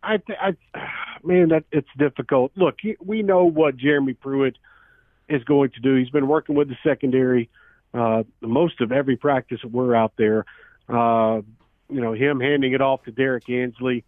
I, 0.02 0.18
th- 0.18 0.38
I, 0.40 0.56
man, 1.24 1.48
that 1.48 1.64
it's 1.70 1.88
difficult. 1.96 2.52
Look, 2.56 2.78
we 3.00 3.22
know 3.22 3.44
what 3.44 3.76
Jeremy 3.76 4.14
Pruitt 4.14 4.56
is 5.28 5.44
going 5.44 5.70
to 5.70 5.80
do. 5.80 5.94
He's 5.94 6.10
been 6.10 6.28
working 6.28 6.54
with 6.54 6.68
the 6.68 6.76
secondary 6.84 7.48
uh, 7.94 8.22
most 8.40 8.80
of 8.80 8.90
every 8.90 9.16
practice 9.16 9.60
that 9.62 9.70
we're 9.70 9.94
out 9.94 10.12
there. 10.16 10.44
Uh, 10.88 11.42
you 11.90 12.00
know, 12.00 12.12
him 12.14 12.40
handing 12.40 12.72
it 12.72 12.80
off 12.80 13.04
to 13.04 13.10
Derrick 13.10 13.48
Ansley. 13.50 14.04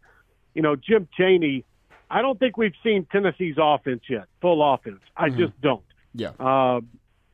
You 0.54 0.62
know, 0.62 0.76
Jim 0.76 1.08
Chaney. 1.16 1.64
I 2.10 2.22
don't 2.22 2.38
think 2.38 2.56
we've 2.56 2.74
seen 2.82 3.06
Tennessee's 3.10 3.56
offense 3.58 4.02
yet, 4.08 4.26
full 4.40 4.62
offense. 4.62 5.00
I 5.16 5.30
just 5.30 5.58
don't. 5.60 5.82
yeah. 6.14 6.30
Uh, 6.38 6.80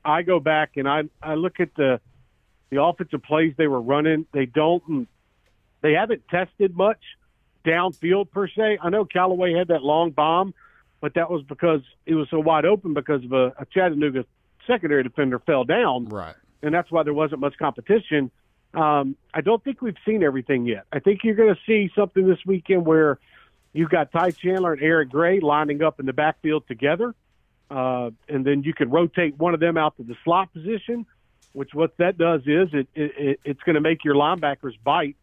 I 0.04 0.22
go 0.22 0.40
back 0.40 0.76
and 0.76 0.88
I 0.88 1.02
I 1.22 1.34
look 1.34 1.60
at 1.60 1.74
the 1.74 2.00
the 2.70 2.82
offensive 2.82 3.22
plays 3.22 3.54
they 3.58 3.66
were 3.66 3.80
running. 3.80 4.26
They 4.32 4.46
don't 4.46 5.06
they 5.82 5.92
haven't 5.92 6.26
tested 6.28 6.74
much 6.74 7.00
downfield 7.64 8.30
per 8.30 8.48
se. 8.48 8.78
I 8.82 8.90
know 8.90 9.04
Callaway 9.04 9.52
had 9.54 9.68
that 9.68 9.82
long 9.82 10.10
bomb, 10.10 10.54
but 11.00 11.14
that 11.14 11.30
was 11.30 11.42
because 11.42 11.80
it 12.06 12.14
was 12.14 12.28
so 12.30 12.40
wide 12.40 12.64
open 12.64 12.94
because 12.94 13.24
of 13.24 13.32
a, 13.32 13.46
a 13.58 13.66
Chattanooga 13.72 14.24
secondary 14.66 15.02
defender 15.02 15.38
fell 15.38 15.64
down, 15.64 16.06
Right. 16.06 16.34
and 16.62 16.74
that's 16.74 16.90
why 16.90 17.02
there 17.02 17.14
wasn't 17.14 17.40
much 17.40 17.56
competition. 17.58 18.30
Um, 18.74 19.16
I 19.34 19.40
don't 19.40 19.62
think 19.64 19.82
we've 19.82 19.96
seen 20.06 20.22
everything 20.22 20.64
yet. 20.66 20.84
I 20.92 21.00
think 21.00 21.20
you're 21.24 21.34
going 21.34 21.54
to 21.54 21.60
see 21.66 21.90
something 21.96 22.28
this 22.28 22.38
weekend 22.46 22.86
where 22.86 23.18
you've 23.72 23.90
got 23.90 24.12
Ty 24.12 24.30
Chandler 24.32 24.74
and 24.74 24.82
Eric 24.82 25.10
Gray 25.10 25.40
lining 25.40 25.82
up 25.82 25.98
in 25.98 26.06
the 26.06 26.12
backfield 26.12 26.68
together, 26.68 27.14
uh, 27.70 28.10
and 28.28 28.44
then 28.44 28.62
you 28.62 28.72
could 28.74 28.92
rotate 28.92 29.36
one 29.38 29.54
of 29.54 29.60
them 29.60 29.76
out 29.76 29.96
to 29.96 30.02
the 30.04 30.14
slot 30.24 30.52
position. 30.52 31.06
Which 31.52 31.74
what 31.74 31.96
that 31.96 32.16
does 32.16 32.42
is 32.42 32.68
it, 32.72 32.86
it, 32.94 33.12
it 33.18 33.40
it's 33.44 33.60
going 33.64 33.74
to 33.74 33.80
make 33.80 34.04
your 34.04 34.14
linebackers 34.14 34.74
bite 34.84 35.16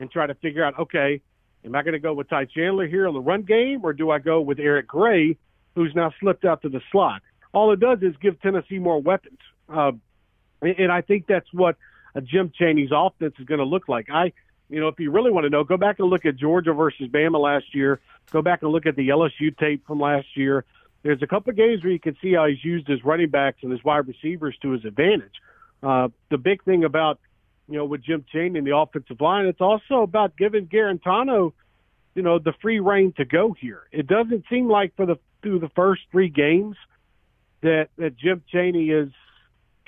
and 0.00 0.10
try 0.10 0.26
to 0.26 0.32
figure 0.34 0.64
out 0.64 0.78
okay, 0.78 1.20
am 1.64 1.74
I 1.74 1.82
going 1.82 1.92
to 1.92 1.98
go 1.98 2.12
with 2.12 2.28
Ty 2.28 2.46
Chandler 2.46 2.86
here 2.86 3.06
on 3.08 3.14
the 3.14 3.20
run 3.20 3.42
game, 3.42 3.80
or 3.82 3.92
do 3.92 4.10
I 4.10 4.18
go 4.18 4.40
with 4.40 4.58
Eric 4.58 4.88
Gray, 4.88 5.36
who's 5.74 5.94
now 5.94 6.12
slipped 6.20 6.44
out 6.44 6.62
to 6.62 6.68
the 6.68 6.80
slot? 6.92 7.22
All 7.52 7.72
it 7.72 7.80
does 7.80 7.98
is 8.02 8.14
give 8.20 8.40
Tennessee 8.40 8.78
more 8.78 9.00
weapons, 9.00 9.38
uh, 9.68 9.92
and 10.60 10.90
I 10.90 11.00
think 11.00 11.26
that's 11.26 11.52
what 11.52 11.76
a 12.14 12.20
Jim 12.20 12.52
Chaney's 12.58 12.90
offense 12.92 13.34
is 13.38 13.46
going 13.46 13.58
to 13.58 13.64
look 13.64 13.88
like. 13.88 14.08
I, 14.10 14.32
you 14.68 14.80
know, 14.80 14.88
if 14.88 14.98
you 14.98 15.10
really 15.10 15.30
want 15.30 15.44
to 15.44 15.50
know, 15.50 15.64
go 15.64 15.76
back 15.76 15.98
and 15.98 16.08
look 16.08 16.24
at 16.24 16.36
Georgia 16.36 16.72
versus 16.72 17.08
Bama 17.08 17.40
last 17.40 17.74
year. 17.74 18.00
Go 18.30 18.42
back 18.42 18.62
and 18.62 18.72
look 18.72 18.86
at 18.86 18.96
the 18.96 19.08
LSU 19.08 19.56
tape 19.56 19.86
from 19.86 20.00
last 20.00 20.26
year. 20.34 20.64
There's 21.02 21.22
a 21.22 21.26
couple 21.26 21.50
of 21.50 21.56
games 21.56 21.84
where 21.84 21.92
you 21.92 22.00
can 22.00 22.16
see 22.22 22.32
how 22.32 22.46
he's 22.46 22.64
used 22.64 22.88
his 22.88 23.04
running 23.04 23.28
backs 23.28 23.58
and 23.62 23.70
his 23.70 23.84
wide 23.84 24.08
receivers 24.08 24.56
to 24.62 24.70
his 24.70 24.84
advantage. 24.84 25.34
Uh, 25.82 26.08
the 26.30 26.38
big 26.38 26.64
thing 26.64 26.84
about, 26.84 27.20
you 27.68 27.78
know, 27.78 27.84
with 27.84 28.02
Jim 28.02 28.24
Chaney 28.30 28.58
and 28.58 28.66
the 28.66 28.76
offensive 28.76 29.20
line, 29.20 29.46
it's 29.46 29.60
also 29.60 30.02
about 30.02 30.36
giving 30.36 30.66
Guarantano, 30.66 31.52
you 32.14 32.22
know, 32.22 32.38
the 32.38 32.52
free 32.60 32.80
reign 32.80 33.12
to 33.16 33.24
go 33.24 33.52
here. 33.58 33.82
It 33.92 34.06
doesn't 34.06 34.44
seem 34.50 34.68
like 34.68 34.94
for 34.96 35.06
the 35.06 35.16
through 35.42 35.58
the 35.60 35.68
first 35.70 36.02
three 36.10 36.28
games 36.28 36.76
that 37.62 37.88
that 37.96 38.16
Jim 38.16 38.42
Chaney 38.48 38.90
is 38.90 39.10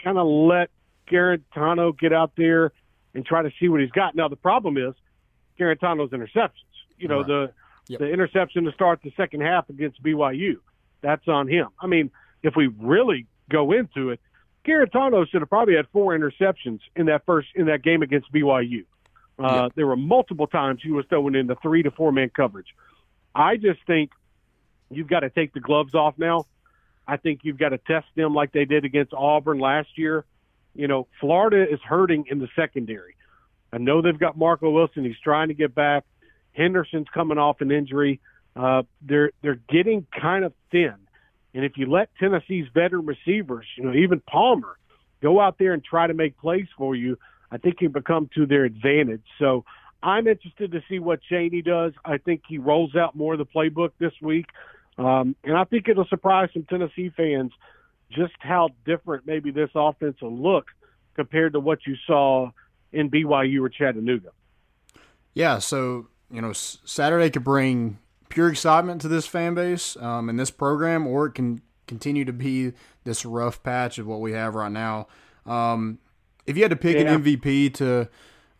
kind 0.02 0.18
of 0.18 0.26
let 0.26 0.70
Guarantano 1.10 1.98
get 1.98 2.12
out 2.12 2.32
there 2.36 2.72
and 3.14 3.24
try 3.24 3.42
to 3.42 3.50
see 3.60 3.68
what 3.68 3.80
he's 3.80 3.90
got. 3.90 4.14
Now 4.14 4.28
the 4.28 4.36
problem 4.36 4.76
is 4.76 4.94
Guarantano's 5.58 6.10
interceptions. 6.10 6.50
You 6.98 7.08
know 7.08 7.18
Right. 7.18 7.26
the 7.26 7.52
Yep. 7.88 8.00
the 8.00 8.10
interception 8.10 8.64
to 8.64 8.72
start 8.72 9.00
the 9.02 9.12
second 9.16 9.42
half 9.42 9.70
against 9.70 10.02
BYU. 10.02 10.56
That's 11.02 11.28
on 11.28 11.46
him. 11.46 11.68
I 11.80 11.86
mean, 11.86 12.10
if 12.42 12.56
we 12.56 12.66
really 12.66 13.26
go 13.48 13.70
into 13.70 14.10
it, 14.10 14.20
Guarantano 14.66 15.26
should 15.28 15.42
have 15.42 15.48
probably 15.48 15.76
had 15.76 15.86
four 15.92 16.16
interceptions 16.16 16.80
in 16.94 17.06
that 17.06 17.24
first 17.24 17.48
in 17.54 17.66
that 17.66 17.82
game 17.82 18.02
against 18.02 18.32
BYU. 18.32 18.84
Uh, 19.38 19.68
There 19.74 19.86
were 19.86 19.96
multiple 19.96 20.46
times 20.46 20.80
he 20.82 20.90
was 20.90 21.04
throwing 21.08 21.34
in 21.34 21.46
the 21.46 21.56
three 21.56 21.82
to 21.82 21.90
four 21.90 22.10
man 22.12 22.30
coverage. 22.30 22.74
I 23.34 23.56
just 23.56 23.80
think 23.86 24.10
you've 24.90 25.08
got 25.08 25.20
to 25.20 25.30
take 25.30 25.52
the 25.52 25.60
gloves 25.60 25.94
off 25.94 26.14
now. 26.18 26.46
I 27.06 27.16
think 27.16 27.40
you've 27.44 27.58
got 27.58 27.68
to 27.68 27.78
test 27.78 28.06
them 28.16 28.34
like 28.34 28.52
they 28.52 28.64
did 28.64 28.84
against 28.84 29.12
Auburn 29.14 29.58
last 29.58 29.90
year. 29.96 30.24
You 30.74 30.88
know, 30.88 31.06
Florida 31.20 31.62
is 31.72 31.80
hurting 31.80 32.26
in 32.28 32.38
the 32.38 32.48
secondary. 32.56 33.14
I 33.72 33.78
know 33.78 34.02
they've 34.02 34.18
got 34.18 34.36
Marco 34.36 34.70
Wilson. 34.70 35.04
He's 35.04 35.18
trying 35.22 35.48
to 35.48 35.54
get 35.54 35.74
back. 35.74 36.04
Henderson's 36.52 37.06
coming 37.12 37.38
off 37.38 37.60
an 37.60 37.70
injury. 37.70 38.20
Uh, 38.54 38.82
they're 39.02 39.30
they're 39.42 39.60
getting 39.68 40.06
kind 40.18 40.44
of 40.44 40.54
thin. 40.70 40.94
And 41.56 41.64
if 41.64 41.78
you 41.78 41.90
let 41.90 42.10
Tennessee's 42.20 42.66
veteran 42.74 43.06
receivers, 43.06 43.64
you 43.78 43.84
know, 43.84 43.94
even 43.94 44.20
Palmer, 44.20 44.76
go 45.22 45.40
out 45.40 45.56
there 45.58 45.72
and 45.72 45.82
try 45.82 46.06
to 46.06 46.12
make 46.12 46.36
plays 46.36 46.66
for 46.76 46.94
you, 46.94 47.16
I 47.50 47.56
think 47.56 47.76
you 47.80 47.88
become 47.88 48.28
to 48.34 48.44
their 48.44 48.64
advantage. 48.64 49.24
So 49.38 49.64
I'm 50.02 50.28
interested 50.28 50.72
to 50.72 50.82
see 50.86 50.98
what 50.98 51.20
Chaney 51.22 51.62
does. 51.62 51.94
I 52.04 52.18
think 52.18 52.42
he 52.46 52.58
rolls 52.58 52.94
out 52.94 53.16
more 53.16 53.32
of 53.32 53.38
the 53.38 53.46
playbook 53.46 53.92
this 53.98 54.12
week. 54.20 54.44
Um, 54.98 55.34
and 55.44 55.56
I 55.56 55.64
think 55.64 55.88
it'll 55.88 56.06
surprise 56.08 56.50
some 56.52 56.64
Tennessee 56.64 57.10
fans 57.16 57.52
just 58.12 58.34
how 58.38 58.68
different 58.84 59.26
maybe 59.26 59.50
this 59.50 59.70
offense 59.74 60.20
will 60.20 60.36
look 60.36 60.66
compared 61.14 61.54
to 61.54 61.60
what 61.60 61.78
you 61.86 61.96
saw 62.06 62.50
in 62.92 63.10
BYU 63.10 63.62
or 63.62 63.70
Chattanooga. 63.70 64.28
Yeah, 65.32 65.58
so 65.58 66.08
you 66.30 66.42
know, 66.42 66.52
Saturday 66.52 67.30
could 67.30 67.44
bring 67.44 67.98
pure 68.28 68.48
excitement 68.50 69.00
to 69.02 69.08
this 69.08 69.26
fan 69.26 69.54
base 69.54 69.96
um, 69.98 70.28
and 70.28 70.38
this 70.38 70.50
program, 70.50 71.06
or 71.06 71.26
it 71.26 71.32
can 71.32 71.60
continue 71.86 72.24
to 72.24 72.32
be 72.32 72.72
this 73.04 73.24
rough 73.24 73.62
patch 73.62 73.98
of 73.98 74.06
what 74.06 74.20
we 74.20 74.32
have 74.32 74.54
right 74.54 74.72
now. 74.72 75.06
Um, 75.44 75.98
if 76.46 76.56
you 76.56 76.62
had 76.62 76.70
to 76.70 76.76
pick 76.76 76.96
Yeah. 76.96 77.12
an 77.14 77.22
MVP 77.22 77.72
to 77.74 78.08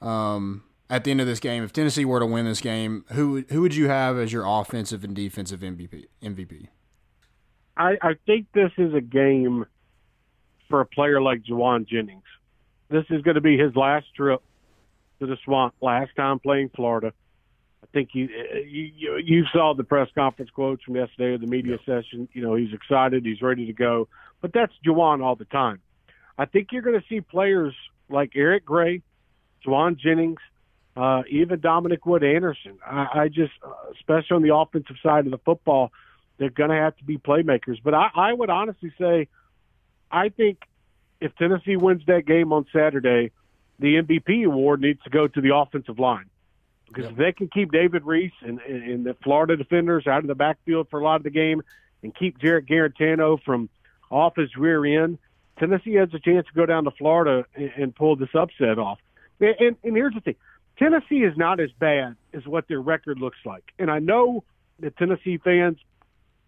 um, 0.07 0.63
at 0.89 1.05
the 1.05 1.11
end 1.11 1.21
of 1.21 1.27
this 1.27 1.41
game, 1.41 1.63
if 1.65 1.73
Tennessee 1.73 2.05
were 2.05 2.21
to 2.21 2.27
win 2.27 2.45
this 2.45 2.61
game, 2.61 3.05
who 3.13 3.45
who 3.49 3.61
would 3.63 3.75
you 3.75 3.89
have 3.89 4.17
as 4.19 4.33
your 4.33 4.45
offensive 4.47 5.03
and 5.05 5.15
defensive 5.15 5.61
MVP? 5.61 6.07
MVP. 6.23 6.69
I, 7.77 7.97
I 8.01 8.15
think 8.27 8.47
this 8.55 8.71
is 8.79 8.95
a 8.95 9.01
game 9.01 9.67
for 10.69 10.81
a 10.81 10.87
player 10.87 11.21
like 11.21 11.43
Jauan 11.43 11.87
Jennings. 11.87 12.23
This 12.89 13.05
is 13.11 13.23
going 13.23 13.35
to 13.35 13.41
be 13.41 13.59
his 13.59 13.75
last 13.77 14.07
trip 14.15 14.41
to 15.21 15.27
the 15.27 15.37
swamp, 15.45 15.75
last 15.81 16.11
time 16.17 16.39
playing 16.39 16.71
Florida. 16.75 17.13
I 17.97 18.01
think 18.01 18.11
you 18.13 18.29
you 18.67 19.17
you 19.25 19.45
saw 19.55 19.73
the 19.73 19.83
press 19.83 20.09
conference 20.15 20.51
quotes 20.51 20.83
from 20.83 20.97
yesterday 20.97 21.33
or 21.33 21.39
the 21.39 21.47
media 21.47 21.79
session. 21.87 22.29
You 22.35 22.43
know 22.43 22.55
he's 22.55 22.75
excited, 22.75 23.25
he's 23.25 23.41
ready 23.41 23.65
to 23.67 23.73
go. 23.73 24.09
But 24.43 24.53
that's 24.53 24.73
Jauan 24.87 25.25
all 25.25 25.35
the 25.35 25.47
time. 25.47 25.81
I 26.37 26.45
think 26.45 26.69
you're 26.73 26.83
going 26.83 27.01
to 27.01 27.07
see 27.09 27.23
players 27.23 27.75
like 28.11 28.33
Eric 28.35 28.67
Gray, 28.67 29.01
Jauan 29.67 29.99
Jennings, 29.99 30.41
uh, 30.95 31.23
even 31.31 31.61
Dominic 31.61 32.05
Wood 32.05 32.23
Anderson. 32.23 32.79
I, 32.87 33.07
I 33.15 33.29
just, 33.29 33.55
uh, 33.65 33.73
especially 33.95 34.35
on 34.35 34.43
the 34.43 34.55
offensive 34.55 34.97
side 35.03 35.25
of 35.25 35.31
the 35.31 35.39
football, 35.39 35.91
they're 36.37 36.51
going 36.51 36.69
to 36.69 36.77
have 36.77 36.95
to 36.99 37.05
be 37.05 37.17
playmakers. 37.17 37.79
But 37.83 37.95
I, 37.95 38.11
I 38.15 38.33
would 38.35 38.51
honestly 38.51 38.93
say, 39.01 39.29
I 40.11 40.29
think 40.29 40.59
if 41.23 41.35
Tennessee 41.37 41.77
wins 41.77 42.03
that 42.09 42.27
game 42.27 42.53
on 42.53 42.67
Saturday, 42.75 43.33
the 43.79 43.95
MVP 44.03 44.45
award 44.45 44.83
needs 44.83 45.03
to 45.05 45.11
go 45.11 45.27
to 45.27 45.41
the 45.41 45.57
offensive 45.57 45.99
line. 45.99 46.27
Because 46.89 47.11
if 47.11 47.17
they 47.17 47.33
can 47.33 47.49
keep 47.49 47.73
David 47.73 48.05
Reese 48.05 48.33
and, 48.43 48.61
and, 48.61 48.83
and 48.83 49.07
the 49.07 49.15
Florida 49.23 49.57
defenders 49.57 50.07
out 50.07 50.21
of 50.21 50.29
the 50.29 50.35
backfield 50.35 50.89
for 50.91 51.01
a 51.01 51.05
lot 51.05 51.17
of 51.17 51.25
the 51.25 51.31
game 51.31 51.63
and 52.03 52.15
keep 52.15 52.39
Jarrett 52.39 52.67
Guarantano 52.67 53.43
from 53.43 53.69
off 54.11 54.37
his 54.37 54.57
rear 54.57 54.85
end, 54.85 55.19
Tennessee 55.59 55.95
has 55.95 56.09
a 56.15 56.21
chance 56.21 56.47
to 56.47 56.53
go 56.55 56.65
down 56.65 56.85
to 56.85 56.91
Florida 56.93 57.45
and, 57.55 57.73
and 57.77 57.95
pull 57.95 58.17
this 58.17 58.35
upset 58.35 58.79
off. 58.79 58.99
And, 59.41 59.55
and, 59.59 59.77
and 59.83 59.97
here's 59.97 60.15
the 60.15 60.21
thing 60.21 60.37
Tennessee 60.79 61.25
is 61.25 61.37
not 61.37 61.61
as 61.61 61.71
bad 61.79 62.17
as 62.33 62.47
what 62.47 62.69
their 62.69 62.81
record 62.81 63.19
looks 63.19 63.39
like. 63.45 63.65
And 63.79 63.91
I 63.91 63.99
know 63.99 64.45
that 64.81 64.97
Tennessee 64.97 65.39
fans 65.39 65.79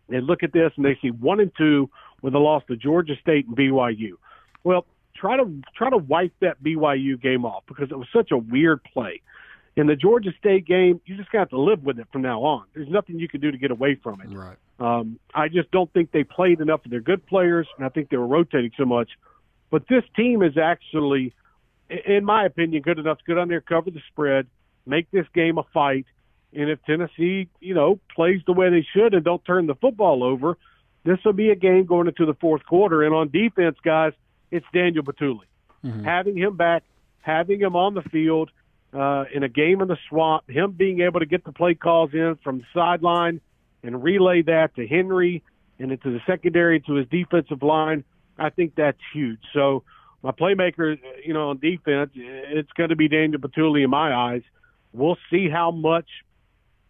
they 0.09 0.21
look 0.21 0.43
at 0.43 0.53
this 0.53 0.73
and 0.77 0.85
they 0.85 0.99
see 1.01 1.11
one 1.11 1.41
and 1.41 1.53
two 1.57 1.91
with 2.23 2.35
a 2.35 2.39
loss 2.39 2.63
to 2.69 2.77
Georgia 2.77 3.15
State 3.21 3.47
and 3.47 3.57
BYU. 3.57 4.13
Well, 4.65 4.87
try 5.15 5.37
to 5.37 5.63
try 5.77 5.91
to 5.91 5.99
wipe 5.99 6.33
that 6.41 6.63
BYU 6.63 7.21
game 7.21 7.45
off 7.45 7.65
because 7.67 7.91
it 7.91 7.99
was 7.99 8.09
such 8.13 8.31
a 8.31 8.37
weird 8.37 8.83
play. 8.85 9.21
In 9.79 9.87
the 9.87 9.95
Georgia 9.95 10.31
State 10.41 10.67
game, 10.67 11.01
you 11.07 11.17
just 11.17 11.31
got 11.31 11.51
to 11.51 11.61
live 11.61 11.85
with 11.85 12.01
it 12.01 12.09
from 12.11 12.23
now 12.23 12.43
on. 12.43 12.65
There's 12.75 12.89
nothing 12.89 13.21
you 13.21 13.29
can 13.29 13.41
do 13.41 13.53
to 13.53 13.57
get 13.57 13.71
away 13.71 13.95
from 13.95 14.21
it. 14.21 14.37
Right. 14.37 14.57
Um, 14.81 15.21
I 15.33 15.47
just 15.47 15.71
don't 15.71 15.93
think 15.93 16.11
they 16.11 16.25
played 16.25 16.61
enough 16.61 16.85
of 16.85 16.91
their 16.91 17.01
good 17.01 17.25
players, 17.27 17.69
and 17.77 17.87
I 17.87 17.89
think 17.89 18.11
they 18.11 18.17
were 18.17 18.27
rotating 18.27 18.73
so 18.77 18.85
much. 18.85 19.09
But 19.71 19.87
this 19.89 20.03
team 20.17 20.43
is 20.43 20.59
actually, 20.59 21.33
in 21.89 22.25
my 22.25 22.45
opinion, 22.45 22.83
good 22.83 22.99
enough 22.99 23.19
to 23.19 23.25
get 23.25 23.39
on 23.39 23.47
there, 23.47 23.61
cover 23.61 23.93
the 23.93 24.01
spread, 24.11 24.49
make 24.85 25.09
this 25.13 25.27
game 25.33 25.59
a 25.59 25.63
fight. 25.73 26.07
And 26.53 26.69
if 26.71 26.83
Tennessee, 26.85 27.49
you 27.61 27.75
know, 27.75 28.01
plays 28.17 28.41
the 28.47 28.53
way 28.53 28.71
they 28.71 28.85
should 28.93 29.15
and 29.15 29.25
don't 29.25 29.45
turn 29.45 29.69
the 29.69 29.77
football 29.77 30.25
over, 30.25 30.59
this 31.05 31.19
will 31.25 31.35
be 31.35 31.51
a 31.51 31.55
game 31.55 31.85
going 31.85 32.09
into 32.09 32.27
the 32.27 32.35
fourth 32.35 32.67
quarter. 32.67 33.05
And 33.05 33.15
on 33.15 33.29
defense, 33.29 33.77
guys, 33.85 34.13
it's 34.51 34.67
Daniel 34.73 35.05
Bituli. 35.05 35.45
Having 36.05 36.37
him 36.37 36.57
back, 36.57 36.83
having 37.21 37.61
him 37.61 37.77
on 37.77 37.95
the 37.95 38.03
field 38.03 38.51
uh, 38.93 39.25
in 39.35 39.43
a 39.43 39.49
game 39.49 39.81
in 39.81 39.89
the 39.89 39.99
swamp, 40.09 40.49
him 40.49 40.73
being 40.73 41.01
able 41.01 41.21
to 41.21 41.27
get 41.27 41.45
the 41.45 41.53
play 41.53 41.75
calls 41.75 42.11
in 42.13 42.39
from 42.43 42.59
the 42.59 42.65
sideline 42.73 43.41
and 43.83 44.03
relay 44.03 44.43
that 44.43 44.75
to 44.77 44.87
Henry 44.87 45.43
and 45.79 45.93
into 45.93 46.11
the 46.11 46.21
secondary 46.27 46.81
to 46.81 46.95
his 46.95 47.07
defensive 47.09 47.63
line, 47.63 48.05
I 48.39 48.51
think 48.51 48.75
that's 48.77 48.99
huge. 49.13 49.41
So 49.53 49.85
my 50.23 50.33
playmaker, 50.33 50.99
you 51.25 51.35
know, 51.35 51.51
on 51.51 51.59
defense, 51.59 52.11
it's 52.15 52.73
going 52.73 52.91
to 52.91 52.97
be 52.97 53.09
Daniel 53.09 53.41
Bituli 53.41 53.85
in 53.85 53.91
my 53.91 54.15
eyes. 54.15 54.43
We'll 54.93 55.19
see 55.31 55.49
how 55.49 55.71
much 55.71 56.09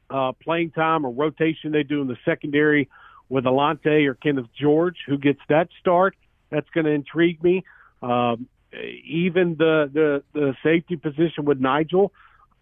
uh, 0.08 0.32
playing 0.42 0.70
time 0.70 1.04
or 1.04 1.10
rotation 1.10 1.72
they 1.72 1.82
do 1.82 2.00
in 2.00 2.08
the 2.08 2.16
secondary 2.24 2.88
with 3.28 3.44
Alontae 3.44 4.06
or 4.06 4.14
Kenneth 4.14 4.46
George, 4.58 4.96
who 5.06 5.18
gets 5.18 5.40
that 5.48 5.68
start. 5.80 6.16
That's 6.50 6.68
going 6.70 6.86
to 6.86 6.92
intrigue 6.92 7.42
me. 7.42 7.64
Um, 8.00 8.48
even 8.72 9.56
the, 9.58 9.90
the 9.92 10.22
the 10.32 10.54
safety 10.62 10.96
position 10.96 11.44
with 11.44 11.58
Nigel, 11.58 12.12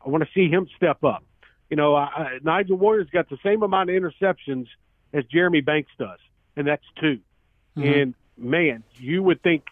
I 0.05 0.09
want 0.09 0.23
to 0.25 0.31
see 0.35 0.49
him 0.49 0.69
step 0.77 1.03
up. 1.05 1.25
You 1.69 1.77
know, 1.77 1.97
I, 1.97 2.39
Nigel 2.43 2.77
Warrior's 2.77 3.11
got 3.11 3.29
the 3.29 3.39
same 3.43 3.63
amount 3.63 3.91
of 3.91 3.97
interceptions 3.97 4.67
as 5.13 5.25
Jeremy 5.25 5.63
Banks 5.63 5.91
does, 5.99 6.19
and 6.57 6.67
that's 6.67 6.85
2 7.01 7.19
And 7.77 8.15
man, 8.39 8.85
you 8.97 9.23
would 9.23 9.43
think 9.43 9.65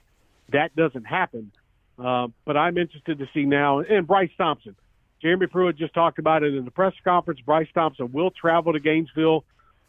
that 0.51 0.75
doesn't 0.75 1.05
happen, 1.05 1.53
uh, 1.99 2.29
but 2.45 2.57
I'm 2.57 2.79
interested 2.79 3.19
to 3.19 3.29
see 3.33 3.45
now. 3.45 3.81
And 3.81 4.07
Bryce 4.07 4.31
Thompson, 4.37 4.75
Jeremy 5.23 5.47
Pruitt 5.47 5.77
just 5.77 5.95
talked 5.95 6.19
about 6.19 6.43
it 6.43 6.55
in 6.55 6.65
the 6.65 6.71
press 6.71 6.95
conference. 7.05 7.41
Bryce 7.41 7.69
Thompson 7.73 8.13
will 8.13 8.31
travel 8.31 8.73
to 8.73 8.81
Gainesville 8.81 9.45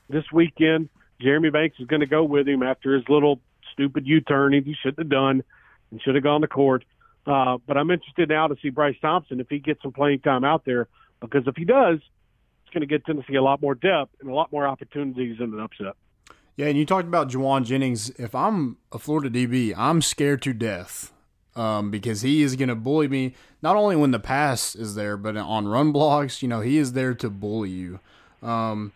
this 0.10 0.26
weekend. 0.32 0.90
Jeremy 1.20 1.50
Banks 1.50 1.78
is 1.80 1.88
going 1.88 2.02
to 2.02 2.06
go 2.08 2.24
with 2.24 2.48
him 2.48 2.62
after 2.62 2.94
his 2.94 3.04
little 3.10 3.40
stupid 3.74 4.06
U-turn 4.06 4.54
he 4.54 4.76
shouldn't 4.82 5.00
have 5.00 5.10
done 5.10 5.44
and 5.92 6.02
should 6.02 6.16
have 6.16 6.24
gone 6.24 6.42
to 6.42 6.48
court. 6.48 6.84
Uh, 7.26 7.58
but 7.66 7.78
I'm 7.78 7.90
interested 7.90 8.30
now 8.30 8.48
to 8.48 8.56
see 8.62 8.70
Bryce 8.70 8.98
Thompson 9.02 9.40
if 9.40 9.50
he 9.50 9.60
gets 9.60 9.82
some 9.82 9.92
playing 9.92 10.20
time 10.20 10.44
out 10.44 10.64
there 10.66 10.88
because 11.22 11.48
if 11.48 11.56
he 11.56 11.66
does, 11.66 11.96
it's 11.96 12.74
going 12.74 12.82
to 12.82 12.88
get 12.88 13.06
Tennessee 13.06 13.36
a 13.36 13.42
lot 13.42 13.62
more 13.62 13.76
depth 13.76 14.12
and 14.22 14.30
a 14.30 14.34
lot 14.34 14.52
more 14.52 14.68
opportunities 14.68 15.38
in 15.40 15.54
an 15.54 15.60
upset. 15.60 15.96
Yeah, 16.56 16.68
and 16.68 16.78
you 16.78 16.86
talked 16.86 17.08
about 17.08 17.30
Jauan 17.30 17.66
Jennings. 17.66 18.12
If 18.12 18.34
I'm 18.34 18.78
a 18.92 19.00
Florida 19.00 19.30
DB, 19.30 19.74
I'm 19.76 20.02
scared 20.02 20.42
to 20.44 20.54
death 20.54 21.12
um, 21.56 21.92
because 21.92 22.22
he 22.22 22.42
is 22.42 22.56
going 22.56 22.70
to 22.70 22.76
bully 22.76 23.08
me 23.08 23.34
not 23.62 23.76
only 23.76 23.96
when 23.96 24.12
the 24.12 24.20
pass 24.20 24.76
is 24.76 24.96
there, 24.96 25.18
but 25.18 25.36
on 25.36 25.68
run 25.68 25.92
blocks. 25.92 26.42
You 26.42 26.48
know, 26.48 26.62
he 26.62 26.78
is 26.78 26.94
there 26.94 27.14
to 27.16 27.30
bully 27.30 27.72
you. 27.72 28.00
Um, 28.42 28.94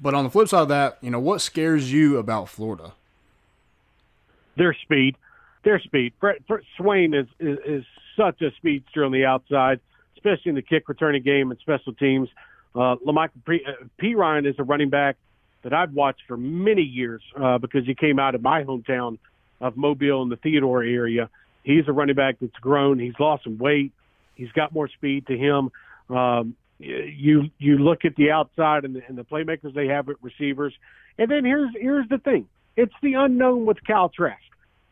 but 0.00 0.14
on 0.14 0.24
the 0.24 0.30
flip 0.30 0.48
side 0.48 0.62
of 0.62 0.68
that, 0.68 0.98
you 1.00 1.10
know, 1.10 1.20
what 1.20 1.40
scares 1.40 1.92
you 1.92 2.18
about 2.18 2.48
Florida? 2.48 2.92
Their 4.56 4.74
speed, 4.74 5.16
their 5.64 5.80
speed. 5.80 6.12
Brett, 6.20 6.46
Brett 6.46 6.64
Swain 6.76 7.14
is, 7.14 7.26
is 7.38 7.58
is 7.66 7.84
such 8.16 8.40
a 8.42 8.50
speedster 8.56 9.04
on 9.04 9.12
the 9.12 9.24
outside, 9.24 9.80
especially 10.16 10.50
in 10.50 10.54
the 10.54 10.62
kick 10.62 10.88
returning 10.88 11.22
game 11.22 11.50
and 11.50 11.60
special 11.60 11.92
teams. 11.94 12.28
Uh, 12.74 12.96
La'Mical 13.06 13.44
P, 13.46 13.60
uh, 13.66 13.84
Perine 14.00 14.48
is 14.48 14.56
a 14.58 14.64
running 14.64 14.90
back 14.90 15.16
that 15.62 15.72
I've 15.72 15.92
watched 15.92 16.22
for 16.26 16.36
many 16.36 16.82
years 16.82 17.22
uh, 17.40 17.58
because 17.58 17.86
he 17.86 17.94
came 17.94 18.18
out 18.18 18.34
of 18.34 18.42
my 18.42 18.64
hometown 18.64 19.18
of 19.60 19.76
Mobile 19.76 20.22
in 20.22 20.28
the 20.28 20.36
Theodore 20.36 20.82
area. 20.82 21.30
He's 21.62 21.86
a 21.86 21.92
running 21.92 22.16
back 22.16 22.36
that's 22.40 22.52
grown. 22.60 22.98
He's 22.98 23.14
lost 23.20 23.44
some 23.44 23.58
weight. 23.58 23.92
He's 24.34 24.50
got 24.52 24.72
more 24.72 24.88
speed 24.88 25.26
to 25.28 25.36
him. 25.36 25.70
Um, 26.14 26.56
you 26.78 27.44
you 27.58 27.78
look 27.78 28.04
at 28.04 28.16
the 28.16 28.32
outside 28.32 28.84
and 28.84 28.96
the, 28.96 29.02
and 29.06 29.16
the 29.16 29.22
playmakers 29.22 29.72
they 29.72 29.86
have 29.86 30.08
at 30.08 30.16
receivers, 30.20 30.74
and 31.16 31.30
then 31.30 31.44
here's 31.44 31.70
here's 31.78 32.08
the 32.08 32.18
thing: 32.18 32.48
it's 32.76 32.94
the 33.02 33.14
unknown 33.14 33.66
with 33.66 33.76
Kyle 33.86 34.08
Trask. 34.08 34.42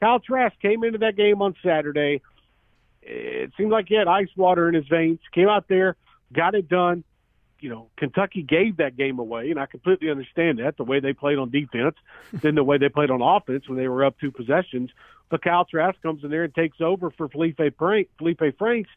Kyle 0.00 0.20
Trask 0.20 0.58
came 0.60 0.82
into 0.84 0.98
that 0.98 1.16
game 1.16 1.42
on 1.42 1.54
Saturday. 1.62 2.22
It 3.02 3.52
seemed 3.56 3.70
like 3.70 3.86
he 3.88 3.94
had 3.94 4.08
ice 4.08 4.28
water 4.36 4.68
in 4.68 4.74
his 4.74 4.86
veins. 4.88 5.20
Came 5.32 5.48
out 5.48 5.68
there, 5.68 5.96
got 6.32 6.54
it 6.54 6.68
done 6.68 7.04
you 7.60 7.68
know, 7.68 7.88
Kentucky 7.96 8.42
gave 8.42 8.78
that 8.78 8.96
game 8.96 9.18
away, 9.18 9.50
and 9.50 9.60
I 9.60 9.66
completely 9.66 10.10
understand 10.10 10.58
that 10.58 10.76
the 10.76 10.84
way 10.84 11.00
they 11.00 11.12
played 11.12 11.38
on 11.38 11.50
defense, 11.50 11.94
then 12.32 12.54
the 12.54 12.64
way 12.64 12.78
they 12.78 12.88
played 12.88 13.10
on 13.10 13.22
offense 13.22 13.68
when 13.68 13.78
they 13.78 13.88
were 13.88 14.04
up 14.04 14.18
two 14.18 14.30
possessions. 14.30 14.90
But 15.28 15.42
Kyle 15.42 15.64
Trask 15.64 16.00
comes 16.02 16.24
in 16.24 16.30
there 16.30 16.44
and 16.44 16.54
takes 16.54 16.80
over 16.80 17.10
for 17.10 17.28
Feleipe, 17.28 17.74
Frank, 17.78 18.08
Feleipe 18.20 18.58
Franks, 18.58 18.90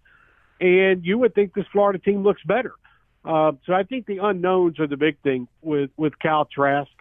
and 0.60 1.06
you 1.06 1.18
would 1.20 1.36
think 1.36 1.54
this 1.54 1.66
Florida 1.72 2.00
team 2.00 2.24
looks 2.24 2.42
better. 2.44 2.74
Uh, 3.26 3.54
so 3.66 3.74
I 3.74 3.84
think 3.84 4.06
the 4.06 4.18
unknowns 4.18 4.80
are 4.80 4.88
the 4.88 4.98
big 4.98 5.20
thing 5.22 5.48
with 5.62 5.92
with 5.96 6.18
Kyle 6.20 6.46
Trask. 6.46 6.92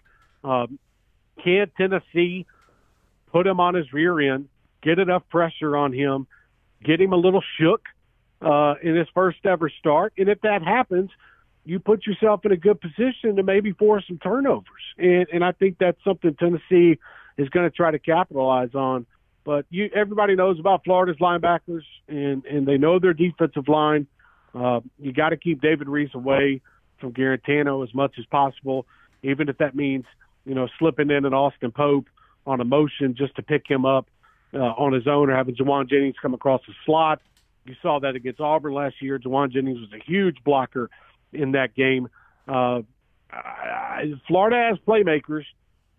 Um, 0.44 0.78
can 1.42 1.70
Tennessee 1.76 2.46
put 3.32 3.46
him 3.46 3.58
on 3.58 3.74
his 3.74 3.92
rear 3.92 4.34
end, 4.34 4.48
get 4.82 4.98
enough 4.98 5.22
pressure 5.30 5.76
on 5.76 5.92
him, 5.92 6.26
get 6.84 7.00
him 7.00 7.12
a 7.12 7.16
little 7.16 7.42
shook 7.58 7.82
uh, 8.40 8.74
in 8.82 8.94
his 8.94 9.08
first 9.14 9.38
ever 9.44 9.70
start? 9.70 10.12
And 10.18 10.28
if 10.28 10.40
that 10.42 10.62
happens, 10.62 11.10
you 11.64 11.78
put 11.78 12.06
yourself 12.06 12.44
in 12.44 12.52
a 12.52 12.56
good 12.56 12.80
position 12.80 13.36
to 13.36 13.42
maybe 13.42 13.72
force 13.72 14.04
some 14.06 14.18
turnovers. 14.18 14.66
And, 14.98 15.26
and 15.32 15.44
I 15.44 15.52
think 15.52 15.78
that's 15.78 15.98
something 16.04 16.34
Tennessee 16.34 16.98
is 17.38 17.48
going 17.48 17.68
to 17.68 17.74
try 17.74 17.90
to 17.90 17.98
capitalize 17.98 18.74
on. 18.74 19.06
But 19.44 19.66
you, 19.70 19.90
everybody 19.94 20.36
knows 20.36 20.60
about 20.60 20.84
Florida's 20.84 21.16
linebackers, 21.20 21.82
and, 22.08 22.44
and 22.44 22.66
they 22.66 22.78
know 22.78 22.98
their 22.98 23.14
defensive 23.14 23.68
line. 23.68 24.06
Uh, 24.54 24.80
you 25.00 25.12
got 25.12 25.30
to 25.30 25.36
keep 25.36 25.60
David 25.60 25.88
Reese 25.88 26.14
away 26.14 26.60
from 27.00 27.12
Guarantano 27.12 27.82
as 27.82 27.92
much 27.94 28.14
as 28.18 28.24
possible, 28.26 28.86
even 29.22 29.48
if 29.48 29.58
that 29.58 29.74
means, 29.74 30.04
you 30.44 30.54
know, 30.54 30.68
slipping 30.78 31.10
in 31.10 31.24
an 31.24 31.34
Austin 31.34 31.72
Pope 31.72 32.06
on 32.46 32.60
a 32.60 32.64
motion 32.64 33.14
just 33.16 33.36
to 33.36 33.42
pick 33.42 33.68
him 33.68 33.84
up 33.84 34.08
uh, 34.54 34.58
on 34.58 34.92
his 34.92 35.06
own 35.06 35.30
or 35.30 35.36
having 35.36 35.54
Jauan 35.54 35.88
Jennings 35.88 36.16
come 36.20 36.34
across 36.34 36.60
the 36.66 36.74
slot. 36.84 37.20
You 37.64 37.74
saw 37.80 38.00
that 38.00 38.16
against 38.16 38.40
Auburn 38.40 38.74
last 38.74 39.00
year. 39.00 39.18
Jauan 39.18 39.50
Jennings 39.50 39.78
was 39.78 39.92
a 39.92 40.02
huge 40.04 40.38
blocker 40.44 40.90
in 41.32 41.52
that 41.52 41.74
game. 41.74 42.08
Uh, 42.48 42.82
Florida 44.26 44.68
has 44.70 44.78
playmakers, 44.86 45.44